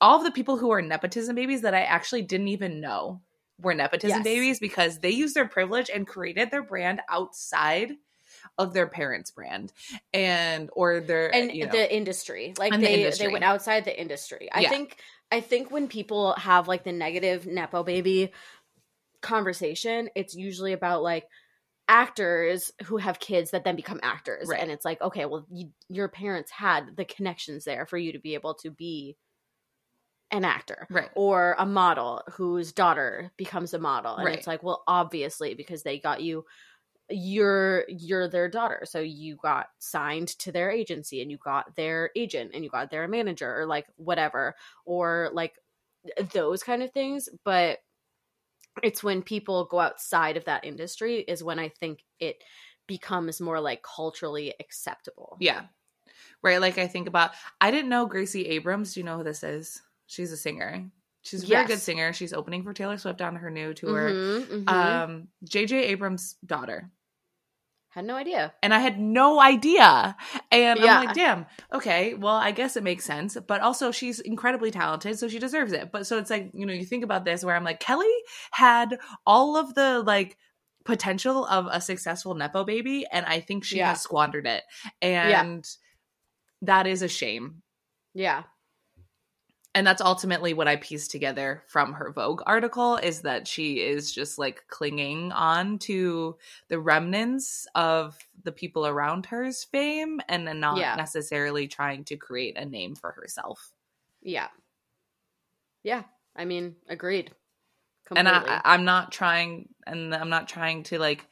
all 0.00 0.18
of 0.18 0.24
the 0.24 0.30
people 0.30 0.56
who 0.56 0.70
are 0.70 0.80
nepotism 0.80 1.34
babies 1.34 1.62
that 1.62 1.74
I 1.74 1.82
actually 1.82 2.22
didn't 2.22 2.48
even 2.48 2.80
know 2.80 3.20
were 3.60 3.74
nepotism 3.74 4.18
Yes. 4.18 4.24
babies 4.24 4.60
because 4.60 4.98
they 4.98 5.10
used 5.10 5.34
their 5.34 5.48
privilege 5.48 5.90
and 5.92 6.06
created 6.06 6.50
their 6.50 6.62
brand 6.62 7.00
outside 7.08 7.92
of 8.56 8.72
their 8.72 8.86
parents' 8.86 9.30
brand 9.30 9.72
and 10.12 10.70
or 10.72 11.00
their 11.00 11.32
and 11.34 11.52
you 11.52 11.66
know, 11.66 11.72
the 11.72 11.94
industry 11.94 12.54
like 12.58 12.72
And 12.72 12.82
the 12.82 12.86
they 12.86 12.94
industry. 12.94 13.26
they 13.26 13.32
went 13.32 13.44
outside 13.44 13.84
the 13.84 13.98
industry 14.00 14.48
i 14.52 14.62
Yeah. 14.62 14.70
think 14.70 14.96
i 15.32 15.40
think 15.40 15.70
when 15.70 15.88
people 15.88 16.34
have 16.34 16.68
like 16.68 16.84
the 16.84 16.92
negative 16.92 17.46
nepo 17.46 17.82
baby 17.82 18.32
conversation 19.20 20.08
it's 20.14 20.34
usually 20.34 20.72
about 20.72 21.02
like 21.02 21.26
actors 21.88 22.70
who 22.84 22.98
have 22.98 23.18
kids 23.18 23.50
that 23.50 23.64
then 23.64 23.74
become 23.76 23.98
actors 24.02 24.48
Right. 24.48 24.60
and 24.60 24.70
it's 24.70 24.84
like 24.84 25.00
okay 25.00 25.24
well 25.24 25.46
you, 25.50 25.70
your 25.88 26.08
parents 26.08 26.50
had 26.50 26.96
the 26.96 27.04
connections 27.04 27.64
there 27.64 27.86
for 27.86 27.96
you 27.96 28.12
to 28.12 28.18
be 28.18 28.34
able 28.34 28.54
to 28.54 28.70
be 28.70 29.16
an 30.30 30.44
actor 30.44 30.86
right. 30.90 31.08
or 31.14 31.54
a 31.58 31.64
model 31.64 32.22
whose 32.32 32.72
daughter 32.72 33.30
becomes 33.38 33.72
a 33.72 33.78
model 33.78 34.14
and 34.16 34.26
Right. 34.26 34.36
it's 34.36 34.46
like 34.46 34.62
well 34.62 34.82
obviously 34.86 35.54
because 35.54 35.82
they 35.82 35.98
got 35.98 36.22
you 36.22 36.44
you're 37.10 37.84
you're 37.88 38.28
their 38.28 38.48
daughter. 38.48 38.82
So 38.84 39.00
you 39.00 39.36
got 39.36 39.68
signed 39.78 40.28
to 40.40 40.52
their 40.52 40.70
agency 40.70 41.22
and 41.22 41.30
you 41.30 41.38
got 41.38 41.74
their 41.74 42.10
agent 42.14 42.50
and 42.54 42.62
you 42.62 42.70
got 42.70 42.90
their 42.90 43.08
manager 43.08 43.60
or 43.60 43.66
like 43.66 43.86
whatever 43.96 44.54
or 44.84 45.30
like 45.32 45.58
those 46.32 46.62
kind 46.62 46.82
of 46.82 46.92
things. 46.92 47.28
But 47.44 47.78
it's 48.82 49.02
when 49.02 49.22
people 49.22 49.64
go 49.64 49.80
outside 49.80 50.36
of 50.36 50.44
that 50.44 50.64
industry 50.64 51.16
is 51.16 51.42
when 51.42 51.58
i 51.58 51.68
think 51.68 52.04
it 52.20 52.36
becomes 52.86 53.40
more 53.40 53.60
like 53.60 53.82
culturally 53.82 54.54
acceptable. 54.60 55.36
Yeah. 55.40 55.62
Right 56.42 56.60
like 56.60 56.78
i 56.78 56.86
think 56.86 57.08
about 57.08 57.32
i 57.60 57.70
didn't 57.70 57.88
know 57.88 58.06
gracie 58.06 58.46
abrams. 58.46 58.94
Do 58.94 59.00
you 59.00 59.04
know 59.04 59.16
who 59.18 59.24
this 59.24 59.42
is 59.42 59.80
she's 60.08 60.32
a 60.32 60.36
singer 60.36 60.90
she's 61.22 61.44
a 61.44 61.46
very 61.46 61.66
good 61.66 61.78
singer 61.78 62.12
she's 62.12 62.32
opening 62.32 62.64
for 62.64 62.72
taylor 62.74 62.98
swift 62.98 63.20
on 63.22 63.36
her 63.36 63.50
new 63.50 63.72
tour 63.74 64.10
Mhm, 64.10 64.64
mhm. 64.64 64.68
um 64.68 65.28
jj 65.44 65.72
abrams 65.74 66.34
daughter 66.44 66.90
had 67.90 68.04
no 68.04 68.16
idea 68.16 68.52
and 68.62 68.72
I 68.74 68.80
had 68.80 69.00
no 69.00 69.40
idea. 69.40 70.14
And 70.52 70.78
Yeah. 70.78 70.98
I'm 71.00 71.06
like, 71.06 71.14
damn, 71.14 71.46
okay, 71.72 72.12
well, 72.14 72.34
I 72.36 72.52
guess 72.52 72.76
it 72.76 72.82
makes 72.84 73.04
sense. 73.04 73.36
But 73.46 73.62
also, 73.62 73.90
she's 73.90 74.20
incredibly 74.20 74.70
talented, 74.70 75.18
so 75.18 75.26
she 75.26 75.38
deserves 75.38 75.72
it. 75.72 75.90
But 75.90 76.06
so 76.06 76.18
it's 76.18 76.28
like, 76.30 76.50
you 76.52 76.66
know, 76.66 76.72
you 76.74 76.84
think 76.84 77.02
about 77.02 77.24
this 77.24 77.42
where 77.44 77.56
I'm 77.56 77.64
like, 77.64 77.80
Kelly 77.80 78.12
had 78.52 78.98
all 79.26 79.56
of 79.56 79.74
the 79.74 80.00
like 80.00 80.36
potential 80.84 81.46
of 81.46 81.66
a 81.70 81.80
successful 81.80 82.34
Nepo 82.34 82.62
baby, 82.62 83.06
and 83.10 83.24
I 83.24 83.40
think 83.40 83.64
she 83.64 83.78
Yeah. 83.78 83.88
has 83.88 84.02
squandered 84.02 84.46
it. 84.46 84.62
And 85.02 85.66
that 86.62 86.86
is 86.86 87.02
a 87.02 87.08
shame. 87.08 87.62
yeah 88.14 88.42
And 89.78 89.86
that's 89.86 90.02
ultimately 90.02 90.54
what 90.54 90.66
I 90.66 90.74
pieced 90.74 91.12
together 91.12 91.62
from 91.68 91.92
her 91.92 92.10
Vogue 92.10 92.42
article 92.46 92.96
is 92.96 93.20
that 93.20 93.46
she 93.46 93.74
is 93.74 94.12
just 94.12 94.36
like 94.36 94.64
clinging 94.66 95.30
on 95.30 95.78
to 95.80 96.36
the 96.66 96.80
remnants 96.80 97.64
of 97.76 98.18
the 98.42 98.50
people 98.50 98.88
around 98.88 99.26
her's 99.26 99.62
fame 99.62 100.20
and 100.28 100.48
then 100.48 100.58
not 100.58 100.78
Yeah. 100.78 100.96
necessarily 100.96 101.68
trying 101.68 102.02
to 102.06 102.16
create 102.16 102.58
a 102.58 102.64
name 102.64 102.96
for 102.96 103.12
herself. 103.12 103.70
Yeah. 104.20 104.48
Yeah. 105.84 106.02
I 106.34 106.44
mean, 106.44 106.74
agreed. 106.88 107.30
And 108.16 108.28
I, 108.28 108.60
I'm 108.64 108.84
not 108.84 109.12
trying, 109.12 109.68
and 109.86 110.12
I'm 110.12 110.28
not 110.28 110.48
trying 110.48 110.82
to 110.84 110.98
like 110.98 111.24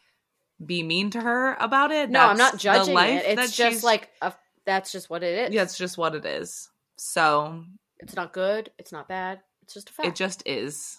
be 0.64 0.85
mean 0.85 1.10
to 1.10 1.20
her 1.20 1.55
about 1.55 1.90
it. 1.90 2.10
no, 2.10 2.20
I'm 2.20 2.36
That's 2.36 2.39
not 2.39 2.52
the 2.52 2.59
judging 2.59 2.97
it. 2.97 3.39
It's 3.40 3.56
just 3.56 3.82
like 3.82 4.09
a, 4.23 4.32
that's 4.64 4.93
just 4.93 5.10
what 5.10 5.24
it 5.24 5.48
is. 5.48 5.52
yeah, 5.52 5.62
it's 5.64 5.77
just 5.77 5.98
what 5.98 6.14
it 6.14 6.24
is. 6.24 6.70
So 6.94 7.64
It's 8.01 8.14
not 8.14 8.32
good. 8.32 8.70
It's 8.78 8.93
not 8.93 9.09
bad. 9.09 9.40
It's 9.62 9.74
just 9.74 9.90
a 9.90 9.93
fact. 9.93 10.09
it 10.09 10.14
just 10.14 10.43
is. 10.47 10.98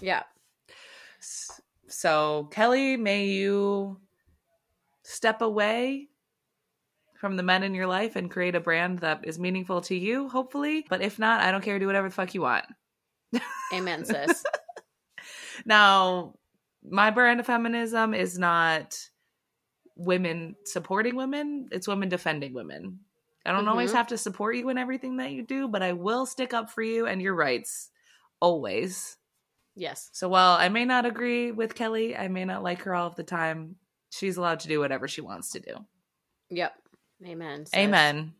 yeah. 0.00 0.22
So, 1.88 2.48
Kelly, 2.52 2.96
may 2.96 3.26
you 3.26 4.00
step 5.02 5.40
away 5.42 6.08
from 7.16 7.36
the 7.36 7.42
men 7.42 7.62
in 7.62 7.74
your 7.74 7.86
life 7.86 8.14
and 8.14 8.30
create 8.30 8.54
a 8.54 8.60
brand 8.60 9.00
that 9.00 9.20
is 9.24 9.38
meaningful 9.38 9.80
to 9.82 9.94
you, 9.96 10.28
hopefully. 10.28 10.84
But 10.88 11.02
if 11.02 11.18
not, 11.18 11.40
I 11.40 11.50
don't 11.50 11.62
care. 11.64 11.78
Do 11.78 11.86
whatever 11.86 12.08
the 12.08 12.14
fuck 12.14 12.34
you 12.34 12.42
want. 12.42 12.64
Amen, 13.72 14.04
sis. 14.04 14.44
Now, 15.64 16.34
my 16.88 17.10
brand 17.10 17.40
of 17.40 17.46
feminism 17.46 18.14
is 18.14 18.38
not 18.38 18.96
women 19.96 20.54
supporting 20.64 21.16
women, 21.16 21.68
it's 21.72 21.88
women 21.88 22.08
defending 22.08 22.54
women. 22.54 23.00
I 23.46 23.52
don't 23.52 23.68
always 23.68 23.90
Mhm. 23.92 23.94
have 23.96 24.06
to 24.08 24.18
support 24.18 24.56
you 24.56 24.68
in 24.68 24.78
everything 24.78 25.16
that 25.18 25.30
you 25.32 25.42
do, 25.42 25.68
but 25.68 25.82
I 25.82 25.92
will 25.94 26.26
stick 26.26 26.52
up 26.52 26.70
for 26.70 26.82
you 26.82 27.06
and 27.06 27.22
your 27.22 27.34
rights 27.34 27.90
always. 28.40 29.16
yes. 29.74 30.10
So 30.12 30.28
while 30.28 30.56
I 30.56 30.68
may 30.68 30.84
not 30.84 31.06
agree 31.06 31.52
with 31.52 31.74
Kelly, 31.76 32.16
I 32.16 32.26
may 32.28 32.44
not 32.44 32.62
like 32.64 32.82
her 32.82 32.94
all 32.94 33.06
of 33.06 33.14
the 33.16 33.22
time, 33.22 33.76
she's 34.10 34.36
allowed 34.36 34.60
to 34.60 34.68
do 34.68 34.80
whatever 34.80 35.06
she 35.06 35.20
wants 35.20 35.50
to 35.52 35.60
do. 35.60 35.86
Yep. 36.50 36.74
Amen. 37.24 37.66
sis. 37.66 37.74
Amen. 37.74 38.34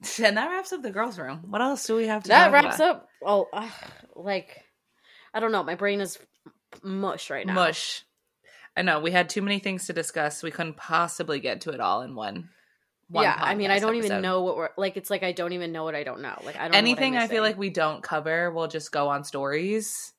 And 0.22 0.36
that 0.36 0.50
wraps 0.50 0.72
up 0.72 0.82
the 0.82 0.90
girls' 0.90 1.18
room. 1.18 1.44
What 1.50 1.62
else 1.62 1.86
do 1.86 1.96
we 1.96 2.06
have 2.08 2.24
to 2.24 2.28
do? 2.28 2.32
That 2.34 2.52
wraps 2.52 2.76
about? 2.76 2.90
up. 2.96 3.08
Oh, 3.24 3.48
uh, 3.52 3.70
like 4.14 4.62
I 5.32 5.40
don't 5.40 5.52
know. 5.52 5.62
My 5.62 5.76
brain 5.76 6.00
is 6.02 6.18
mush 6.82 7.30
right 7.30 7.46
now. 7.46 7.54
Mush. 7.54 8.02
I 8.76 8.82
know 8.82 9.00
we 9.00 9.12
had 9.12 9.30
too 9.30 9.40
many 9.40 9.60
things 9.60 9.86
to 9.86 9.94
discuss. 9.94 10.42
We 10.42 10.50
couldn't 10.50 10.76
possibly 10.76 11.40
get 11.40 11.62
to 11.62 11.70
it 11.70 11.80
all 11.80 12.02
in 12.02 12.14
one. 12.14 12.50
Yeah, 13.22 13.38
I 13.38 13.54
mean, 13.54 13.70
I 13.70 13.78
don't 13.78 13.96
even 13.96 14.22
know 14.22 14.42
what 14.42 14.56
we're 14.56 14.70
like. 14.76 14.96
It's 14.96 15.10
like 15.10 15.22
I 15.22 15.32
don't 15.32 15.52
even 15.52 15.72
know 15.72 15.84
what 15.84 15.94
I 15.94 16.04
don't 16.04 16.20
know. 16.20 16.38
Like 16.44 16.56
I 16.56 16.64
don't 16.68 16.74
anything. 16.74 17.16
I 17.16 17.28
feel 17.28 17.42
like 17.42 17.56
we 17.56 17.70
don't 17.70 18.02
cover. 18.02 18.50
We'll 18.50 18.68
just 18.68 18.90
go 18.92 19.08
on 19.08 19.24
stories 19.24 20.12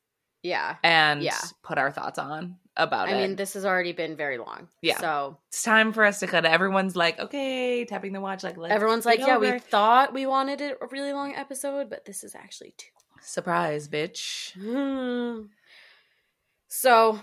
yeah. 0.46 0.76
and 0.84 1.24
Yeah. 1.24 1.40
put 1.64 1.78
our 1.78 1.92
thoughts 1.92 2.20
on 2.20 2.58
about 2.78 3.08
I 3.08 3.12
it. 3.12 3.16
I 3.16 3.28
mean, 3.28 3.36
this 3.36 3.54
has 3.54 3.66
already 3.66 3.94
been 3.94 4.16
very 4.16 4.38
long. 4.38 4.68
Yeah. 4.82 5.00
So 5.00 5.40
it's 5.48 5.64
time 5.64 5.92
for 5.92 6.06
us 6.06 6.20
to 6.20 6.28
cut 6.28 6.46
it. 6.46 6.52
Everyone's 6.52 6.96
like, 6.96 7.20
okay, 7.20 7.84
tapping 7.86 8.14
the 8.14 8.22
watch. 8.22 8.44
Like, 8.44 8.58
let's 8.58 8.74
everyone's 8.74 9.06
like, 9.06 9.20
yeah, 9.20 9.38
we 9.38 9.58
thought 9.60 10.14
we 10.14 10.26
wanted 10.26 10.62
it 10.62 10.78
a 10.82 10.88
really 10.88 11.14
long 11.14 11.34
episode, 11.36 11.90
but 11.90 12.06
this 12.06 12.24
is 12.24 12.36
actually 12.36 12.74
too. 12.78 12.88
surprise, 13.22 13.88
bitch. 13.88 14.54
So 16.68 17.22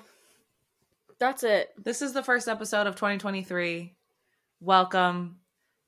that's 1.19 1.43
it. 1.43 1.70
This 1.77 2.01
is 2.01 2.15
the 2.15 2.23
first 2.23 2.49
episode 2.49 2.86
of 2.86 2.94
2023. 2.94 3.94
Welcome. 4.61 5.40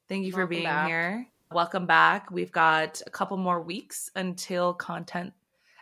Thank 0.08 0.26
you 0.26 0.32
for 0.32 0.46
being 0.46 0.64
back. 0.64 0.86
here. 0.86 1.26
Welcome 1.50 1.86
back. 1.86 2.30
We've 2.30 2.52
got 2.52 3.00
a 3.06 3.10
couple 3.10 3.36
more 3.36 3.60
weeks 3.60 4.10
until 4.14 4.74
content 4.74 5.32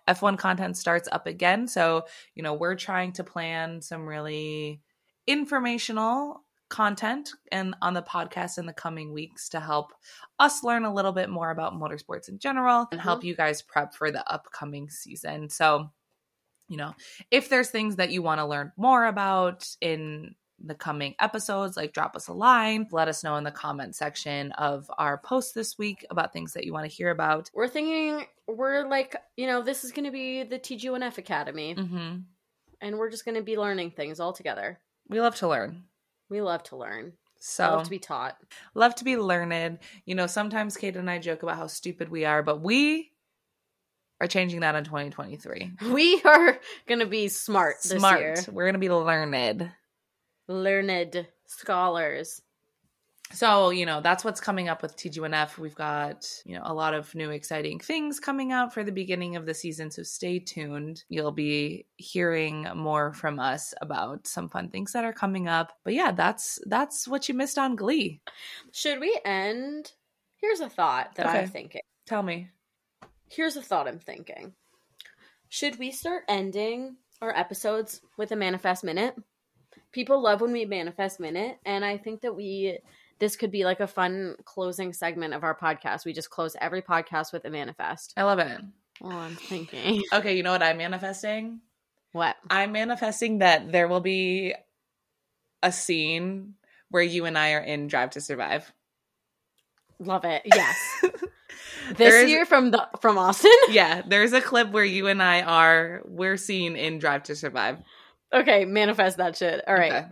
F1 0.08 0.38
content 0.38 0.76
starts 0.76 1.08
up 1.10 1.26
again. 1.26 1.68
So, 1.68 2.04
you 2.34 2.42
know, 2.42 2.54
we're 2.54 2.74
trying 2.74 3.12
to 3.12 3.24
plan 3.24 3.80
some 3.80 4.06
really 4.06 4.80
informational 5.26 6.42
content 6.68 7.30
and 7.52 7.74
on 7.82 7.94
the 7.94 8.02
podcast 8.02 8.58
in 8.58 8.66
the 8.66 8.72
coming 8.72 9.12
weeks 9.12 9.48
to 9.50 9.60
help 9.60 9.92
us 10.38 10.64
learn 10.64 10.84
a 10.84 10.92
little 10.92 11.12
bit 11.12 11.28
more 11.28 11.50
about 11.50 11.74
motorsports 11.74 12.28
in 12.28 12.38
general 12.38 12.88
and 12.90 13.00
help 13.00 13.20
mm-hmm. 13.20 13.28
you 13.28 13.36
guys 13.36 13.62
prep 13.62 13.94
for 13.94 14.10
the 14.10 14.28
upcoming 14.32 14.88
season. 14.88 15.48
So, 15.50 15.90
you 16.68 16.78
know, 16.78 16.94
if 17.30 17.48
there's 17.48 17.68
things 17.68 17.96
that 17.96 18.10
you 18.10 18.22
want 18.22 18.40
to 18.40 18.46
learn 18.46 18.72
more 18.76 19.04
about 19.04 19.68
in 19.80 20.34
the 20.64 20.74
coming 20.74 21.14
episodes, 21.20 21.76
like 21.76 21.93
drop 21.93 22.14
us 22.16 22.28
a 22.28 22.32
line, 22.32 22.86
let 22.93 23.09
us 23.09 23.24
know 23.24 23.36
in 23.36 23.44
the 23.44 23.51
comment 23.51 23.94
section 23.97 24.52
of 24.52 24.90
our 24.98 25.18
post 25.18 25.55
this 25.55 25.76
week 25.78 26.05
about 26.10 26.32
things 26.32 26.52
that 26.55 26.64
you 26.64 26.72
want 26.72 26.89
to 26.89 26.94
hear 26.97 27.10
about. 27.10 27.51
We're 27.55 27.68
thinking 27.68 28.26
we're 28.47 28.86
like, 28.89 29.16
you 29.36 29.47
know, 29.47 29.62
this 29.62 29.84
is 29.84 29.93
going 29.93 30.05
to 30.05 30.10
be 30.12 30.43
the 30.44 30.59
TG1F 30.59 31.18
Academy, 31.18 31.74
Mm-hmm. 31.74 32.16
and 32.80 32.98
we're 32.98 33.10
just 33.10 33.24
going 33.24 33.36
to 33.36 33.43
be 33.43 33.56
learning 33.59 33.90
things 33.93 34.20
all 34.20 34.32
together. 34.32 34.78
We 35.09 35.20
love 35.20 35.36
to 35.36 35.48
learn. 35.48 35.84
We 36.28 36.40
love 36.40 36.62
to 36.64 36.76
learn. 36.76 37.12
So 37.40 37.64
love 37.64 37.84
to 37.84 37.90
be 37.90 37.98
taught. 37.98 38.36
love 38.74 38.94
to 38.97 39.05
be 39.05 39.16
learned. 39.16 39.80
You 40.05 40.14
know, 40.14 40.26
sometimes 40.28 40.76
Kate 40.76 40.97
and 40.97 41.10
I 41.10 41.18
joke 41.18 41.43
about 41.43 41.56
how 41.56 41.66
stupid 41.66 42.09
we 42.09 42.24
are, 42.24 42.43
but 42.43 42.60
we 42.60 43.10
are 44.20 44.28
changing 44.28 44.60
that 44.60 44.76
in 44.76 44.84
2023. 44.84 45.72
We 45.93 46.22
are 46.24 46.56
going 46.86 47.01
to 47.01 47.06
be 47.06 47.26
smart 47.26 47.76
this 47.82 47.98
Smart. 47.98 48.48
We're 48.52 48.66
gonna 48.66 48.78
be 48.78 48.89
learned. 48.90 49.68
Learned 50.48 51.27
scholars. 51.47 52.43
So, 53.32 53.70
you 53.70 53.86
know, 53.86 54.02
that's 54.02 54.24
what's 54.24 54.40
coming 54.43 54.69
up 54.69 54.82
with 54.82 54.94
TG1F. 54.97 55.56
We've 55.56 55.74
got, 55.74 56.28
you 56.44 56.55
know, 56.55 56.62
a 56.66 56.74
lot 56.74 56.93
of 56.93 57.14
new 57.14 57.31
exciting 57.31 57.78
things 57.78 58.20
coming 58.20 58.52
out 58.52 58.74
for 58.74 58.85
the 58.85 58.93
beginning 58.93 59.36
of 59.36 59.47
the 59.47 59.55
season. 59.55 59.90
So 59.90 60.02
stay 60.02 60.39
tuned. 60.39 61.05
You'll 61.09 61.32
be 61.32 61.86
hearing 61.97 62.66
more 62.74 63.14
from 63.14 63.40
us 63.40 63.73
about 63.81 64.27
some 64.27 64.51
fun 64.51 64.69
things 64.69 64.93
that 64.93 65.05
are 65.05 65.14
coming 65.14 65.48
up. 65.48 65.73
But 65.82 65.94
yeah, 65.94 66.12
that's 66.12 66.59
that's 66.66 67.09
what 67.09 67.27
you 67.27 67.35
missed 67.35 67.56
on 67.56 67.74
Glee. 67.74 68.20
Should 68.73 69.01
we 69.01 69.19
end? 69.24 69.93
Here's 70.36 70.60
a 70.60 70.69
thought 70.69 71.14
that 71.14 71.27
Okay. 71.27 71.39
I'm 71.39 71.48
thinking. 71.48 71.82
Tell 72.06 72.23
me. 72.23 72.51
Here's 73.31 73.56
a 73.56 73.62
thought 73.62 73.89
I'm 73.89 73.98
thinking. 73.98 74.52
Should 75.48 75.78
we 75.78 75.90
start 75.90 76.24
ending 76.28 76.97
our 77.23 77.35
episodes 77.35 78.02
with 78.19 78.32
a 78.32 78.36
manifest 78.36 78.85
minute? 78.85 79.14
People 79.93 80.23
love 80.23 80.40
when 80.40 80.52
we 80.52 80.64
manifest 80.64 81.20
minute, 81.20 81.59
and 81.64 81.85
I 81.85 81.98
think 81.98 82.23
that 82.23 82.35
we 82.35 82.78
this 83.19 83.36
could 83.36 83.51
be 83.52 83.64
like 83.64 83.81
a 83.81 83.86
fun 83.86 84.35
closing 84.44 84.93
segment 84.93 85.32
of 85.35 85.44
our 85.44 85.56
podcast. 85.56 86.05
We 86.05 86.12
just 86.12 86.31
close 86.31 86.56
every 86.60 86.82
podcast 86.82 87.32
with 87.32 87.44
a 87.44 87.51
manifest. 87.51 88.12
I 88.16 88.24
love 88.24 88.39
it. 88.40 88.60
Oh, 89.02 89.10
I'm 89.10 89.36
thinking. 89.36 90.02
Okay, 90.12 90.36
you 90.36 90.43
know 90.43 90.52
what 90.52 90.62
I'm 90.62 90.78
manifesting? 90.78 91.60
What? 92.12 92.36
I'm 92.51 92.73
manifesting 92.73 93.39
that 93.39 93.70
there 93.70 93.86
will 93.89 94.01
be 94.01 94.55
a 95.62 95.70
scene 95.73 96.55
where 96.90 97.02
you 97.02 97.24
and 97.27 97.39
I 97.39 97.52
are 97.52 97.60
in 97.60 97.86
Drive 97.86 98.10
to 98.10 98.20
Survive. 98.20 98.70
Love 99.98 100.24
it. 100.24 100.43
Yes. 100.44 100.77
This 101.97 102.14
is- 102.14 102.31
year 102.31 102.47
from 102.47 102.70
the 102.70 102.89
from 103.01 103.19
Austin? 103.19 103.51
Yeah, 103.69 104.02
there's 104.06 104.32
a 104.32 104.40
clip 104.40 104.70
where 104.70 104.85
you 104.85 105.09
and 105.09 105.23
I 105.23 105.43
are 105.43 106.01
we're 106.05 106.36
seen 106.36 106.77
in 106.77 106.98
Drive 106.98 107.24
to 107.24 107.36
Survive. 107.36 107.78
Okay, 108.32 108.64
manifest 108.64 109.18
that 109.18 109.36
shit. 109.36 109.62
All 109.66 109.74
right. 109.74 109.92
Okay. 109.92 110.06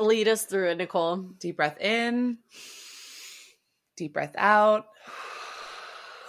Lead 0.00 0.28
us 0.28 0.44
through 0.44 0.70
it, 0.70 0.78
Nicole. 0.78 1.18
Deep 1.38 1.56
breath 1.56 1.78
in. 1.80 2.38
Deep 3.96 4.12
breath 4.14 4.34
out. 4.36 4.86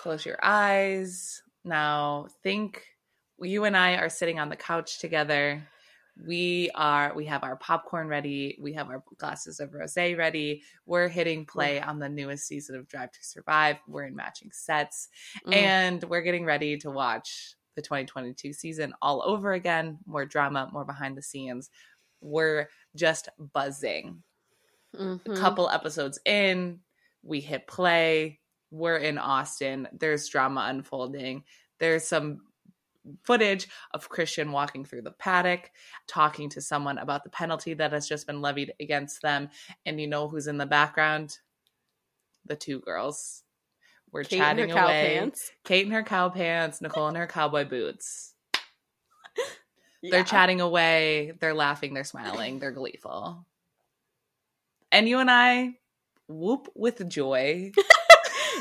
Close 0.02 0.26
your 0.26 0.38
eyes. 0.44 1.42
Now 1.64 2.28
think 2.44 2.84
you 3.42 3.64
and 3.64 3.76
I 3.76 3.96
are 3.96 4.10
sitting 4.10 4.40
on 4.40 4.50
the 4.50 4.56
couch 4.56 5.00
together. 5.00 5.68
We 6.28 6.70
are 6.76 7.14
we 7.16 7.26
have 7.26 7.44
our 7.44 7.56
popcorn 7.56 8.08
ready. 8.08 8.58
We 8.62 8.74
have 8.74 8.90
our 8.90 9.04
glasses 9.18 9.60
of 9.60 9.72
rosé 9.72 10.16
ready. 10.16 10.62
We're 10.86 11.08
hitting 11.08 11.46
play 11.46 11.82
on 11.82 11.98
the 11.98 12.10
newest 12.10 12.48
season 12.48 12.76
of 12.76 12.88
Drive 12.88 13.12
to 13.14 13.24
Survive. 13.24 13.78
We're 13.88 14.04
in 14.04 14.16
matching 14.16 14.52
sets. 14.52 15.08
Mm. 15.48 15.54
and 15.56 16.04
we're 16.04 16.22
getting 16.22 16.46
ready 16.46 16.78
to 16.80 16.92
watch 16.92 17.56
the 17.76 17.82
2022 17.82 18.54
season 18.54 18.94
all 19.02 19.24
over 19.24 19.54
again. 19.54 19.98
More 20.06 20.26
drama, 20.26 20.70
more 20.72 20.86
behind 20.86 21.18
the 21.18 21.22
scenes. 21.22 21.70
We're 22.22 22.70
just 22.96 23.30
buzzing. 23.38 24.24
Mhm. 24.96 25.22
A 25.26 25.40
couple 25.40 25.70
episodes 25.70 26.20
in, 26.26 26.82
we 27.24 27.42
hit 27.42 27.68
play. 27.68 28.40
We're 28.72 28.98
in 28.98 29.18
Austin. 29.18 29.88
There's 29.92 30.28
drama 30.28 30.66
unfolding. 30.70 31.44
There's 31.80 32.08
some 32.08 32.48
footage 33.24 33.68
of 33.92 34.08
Christian 34.08 34.52
walking 34.52 34.86
through 34.86 35.02
the 35.02 35.12
paddock, 35.12 35.72
talking 36.08 36.50
to 36.50 36.62
someone 36.62 36.98
about 36.98 37.24
the 37.24 37.30
penalty 37.30 37.74
that 37.74 37.92
has 37.92 38.08
just 38.08 38.28
been 38.28 38.42
levied 38.42 38.74
against 38.80 39.22
them. 39.22 39.50
And 39.86 40.00
you 40.00 40.08
know 40.08 40.28
who's 40.28 40.48
in 40.48 40.58
the 40.58 40.66
background? 40.66 41.40
The 42.46 42.56
two 42.56 42.80
girls. 42.80 43.44
We're 44.14 44.24
Kate 44.24 44.34
in 44.40 44.40
her 44.42 44.68
chatting 44.68 44.70
cow 44.70 44.86
away. 44.86 45.18
pants. 45.18 45.52
Kate 45.66 45.86
in 45.86 45.92
her 45.92 46.04
cow 46.04 46.30
pants, 46.30 46.82
Nicole 46.82 47.08
in 47.10 47.16
her 47.16 47.28
cowboy 47.28 47.66
boots. 47.66 48.34
Yeah. 50.02 50.12
They're 50.12 50.24
chatting 50.24 50.62
away, 50.62 51.34
they're 51.40 51.54
laughing, 51.54 51.94
they're 51.94 52.04
smiling, 52.04 52.60
they're 52.60 52.72
gleeful. 52.72 53.46
And 54.92 55.08
you 55.10 55.20
and 55.20 55.32
I 55.32 55.76
whoop 56.28 56.68
with 56.76 57.08
joy. 57.10 57.72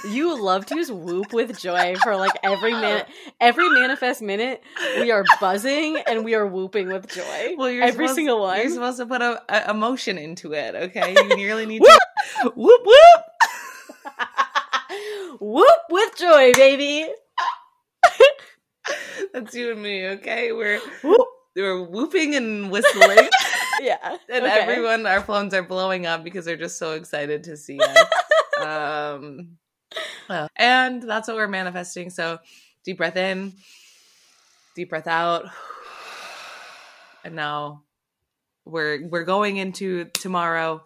You 0.09 0.43
love 0.43 0.67
to 0.67 0.75
use 0.75 0.91
whoop 0.91 1.33
with 1.33 1.61
joy 1.61 1.95
for 2.03 2.17
like 2.17 2.33
every 2.43 2.73
minute, 2.81 3.07
every 3.41 3.69
manifest 3.69 4.21
minute. 4.21 4.61
We 4.99 5.13
are 5.13 5.23
buzzing 5.41 6.03
and 6.09 6.25
we 6.25 6.35
are 6.35 6.47
whooping 6.47 6.89
with 6.89 7.07
joy. 7.09 7.55
Well, 7.57 7.71
you're 7.71 7.85
every 7.85 8.07
supposed- 8.07 8.17
single 8.17 8.41
one. 8.41 8.59
You're 8.59 8.71
supposed 8.71 8.99
to 8.99 9.07
put 9.07 9.21
a, 9.23 9.43
a 9.49 9.71
emotion 9.71 10.19
into 10.19 10.55
it, 10.55 10.75
okay? 10.75 11.13
You 11.13 11.37
really 11.47 11.67
need 11.67 11.83
to 11.83 11.99
whoop 12.57 12.81
whoop. 12.85 13.23
Whoop 15.43 15.67
with 15.91 16.17
joy, 16.17 16.53
baby. 16.55 17.13
That's 19.33 19.55
you 19.55 19.73
and 19.73 19.83
me, 19.83 20.07
okay? 20.09 20.53
We're 20.53 20.81
Whoop. 21.03 21.29
we're 21.57 21.83
whooping 21.83 22.35
and 22.35 22.71
whistling. 22.71 23.29
Yeah, 23.81 24.17
and 24.29 24.45
okay. 24.45 24.61
everyone 24.61 25.07
our 25.07 25.23
phones 25.23 25.53
are 25.55 25.63
blowing 25.63 26.07
up 26.07 26.23
because 26.23 26.45
they're 26.45 26.57
just 26.57 26.79
so 26.79 26.93
excited 26.93 27.45
to 27.45 27.57
see 27.57 27.81
us 27.81 27.99
um 28.65 29.57
and 30.55 31.03
that's 31.03 31.27
what 31.27 31.37
we're 31.37 31.49
manifesting 31.49 32.09
so 32.11 32.39
deep 32.85 32.99
breath 32.99 33.17
in 33.17 33.55
deep 34.77 34.91
breath 34.91 35.09
out 35.09 35.47
and 37.25 37.35
now 37.35 37.83
we're 38.65 39.09
we're 39.09 39.25
going 39.25 39.57
into 39.57 40.05
tomorrow 40.15 40.85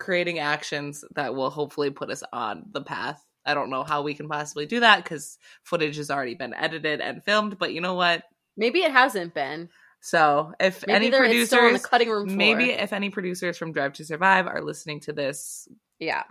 creating 0.00 0.40
actions 0.40 1.04
that 1.14 1.36
will 1.36 1.50
hopefully 1.50 1.90
put 1.90 2.10
us 2.10 2.24
on 2.32 2.64
the 2.72 2.82
path 2.82 3.22
i 3.48 3.54
don't 3.54 3.70
know 3.70 3.82
how 3.82 4.02
we 4.02 4.14
can 4.14 4.28
possibly 4.28 4.66
do 4.66 4.80
that 4.80 5.02
because 5.02 5.38
footage 5.64 5.96
has 5.96 6.10
already 6.10 6.34
been 6.34 6.54
edited 6.54 7.00
and 7.00 7.24
filmed 7.24 7.58
but 7.58 7.72
you 7.72 7.80
know 7.80 7.94
what 7.94 8.22
Maybe 8.58 8.80
it 8.80 8.90
hasn't 8.90 9.32
been. 9.32 9.70
so 10.00 10.52
if 10.60 10.84
Maybe 10.86 11.06
any 11.06 11.10
they're 11.10 11.46
still 11.46 11.60
on 11.60 11.64
the 11.64 11.70
producers 11.70 11.86
cutting 11.86 12.10
room 12.10 12.26
floor. 12.26 12.36
Maybe 12.36 12.70
if 12.72 12.92
any 12.92 13.08
producers 13.08 13.56
from 13.56 13.72
Drive 13.72 13.94
to 13.94 14.04
Survive 14.04 14.48
are 14.48 14.60
listening 14.60 15.00
to 15.02 15.12
this, 15.12 15.68
yeah. 16.00 16.24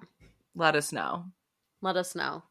let 0.54 0.76
us 0.76 0.92
know. 0.92 1.26
Let 1.82 1.96
us 1.96 2.16
know. 2.16 2.44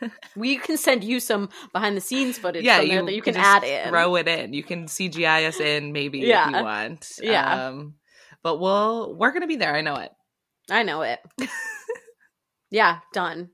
we 0.36 0.56
can 0.56 0.76
send 0.76 1.02
you 1.02 1.18
some 1.18 1.48
behind 1.72 1.96
the 1.96 2.00
scenes 2.00 2.38
footage. 2.38 2.62
yeah, 2.62 2.78
from 2.78 2.88
there 2.88 3.00
you, 3.00 3.06
that 3.06 3.14
you 3.14 3.22
can 3.22 3.34
just 3.34 3.44
add 3.44 3.64
in. 3.64 3.88
Throw 3.88 4.14
it 4.14 4.28
in. 4.28 4.52
You 4.52 4.62
can 4.62 4.86
CGI 4.86 5.48
us 5.48 5.58
in 5.58 5.92
maybe 5.92 6.20
if 6.20 6.46
you 6.46 6.52
want. 6.52 7.10
Yeah. 7.20 7.68
Um, 7.68 7.94
but 8.44 8.60
we'll 8.60 9.16
we're 9.16 9.32
gonna 9.32 9.48
be 9.48 9.56
there. 9.56 9.74
I 9.74 9.80
know 9.80 9.96
it. 9.96 10.12
I 10.70 10.84
know 10.84 11.02
it. 11.02 11.18
yeah, 12.70 13.00
done. 13.12 13.50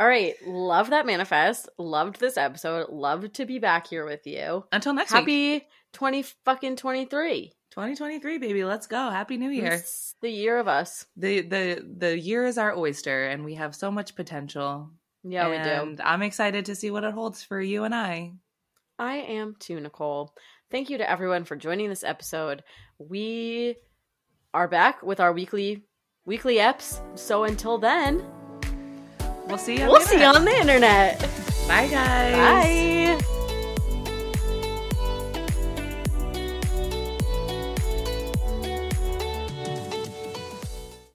All 0.00 0.06
right, 0.06 0.34
love 0.46 0.90
that 0.90 1.06
manifest. 1.06 1.68
Loved 1.76 2.20
this 2.20 2.36
episode. 2.36 2.90
Loved 2.90 3.34
to 3.34 3.46
be 3.46 3.58
back 3.58 3.88
here 3.88 4.04
with 4.04 4.26
you. 4.26 4.64
Until 4.70 4.94
next 4.94 5.12
week. 5.12 5.20
Happy 5.20 5.66
twenty 5.92 6.22
fucking 6.44 6.76
twenty 6.76 7.04
three. 7.04 7.52
2023, 7.72 8.38
baby. 8.38 8.64
Let's 8.64 8.86
go. 8.86 9.10
Happy 9.10 9.36
New 9.36 9.50
Year. 9.50 9.74
It's 9.74 10.14
the 10.20 10.30
year 10.30 10.58
of 10.58 10.68
us. 10.68 11.06
The 11.16 11.42
the 11.42 11.86
the 11.98 12.18
year 12.18 12.44
is 12.44 12.58
our 12.58 12.76
oyster 12.76 13.26
and 13.26 13.44
we 13.44 13.54
have 13.54 13.74
so 13.74 13.90
much 13.90 14.16
potential. 14.16 14.90
Yeah, 15.22 15.48
we 15.48 15.58
do. 15.58 16.02
I'm 16.02 16.22
excited 16.22 16.66
to 16.66 16.74
see 16.74 16.90
what 16.90 17.04
it 17.04 17.12
holds 17.12 17.42
for 17.42 17.60
you 17.60 17.84
and 17.84 17.94
I. 17.94 18.32
I 18.98 19.16
am 19.16 19.54
too, 19.58 19.80
Nicole. 19.80 20.34
Thank 20.70 20.90
you 20.90 20.98
to 20.98 21.08
everyone 21.08 21.44
for 21.44 21.56
joining 21.56 21.88
this 21.88 22.04
episode. 22.04 22.62
We 22.98 23.76
are 24.54 24.68
back 24.68 25.02
with 25.02 25.20
our 25.20 25.32
weekly 25.32 25.84
weekly 26.24 26.56
eps. 26.56 27.00
So 27.18 27.44
until 27.44 27.78
then, 27.78 28.24
We'll 29.48 29.58
see 29.58 29.76
you. 29.78 29.82
on 29.84 29.88
we'll 29.88 30.00
the 30.00 30.06
see 30.06 30.18
you 30.20 30.22
internet. 30.24 30.36
on 30.36 30.44
the 30.44 30.60
internet. 30.60 31.20
Bye 31.66 31.88
guys. 31.88 32.34
Bye. 32.34 32.97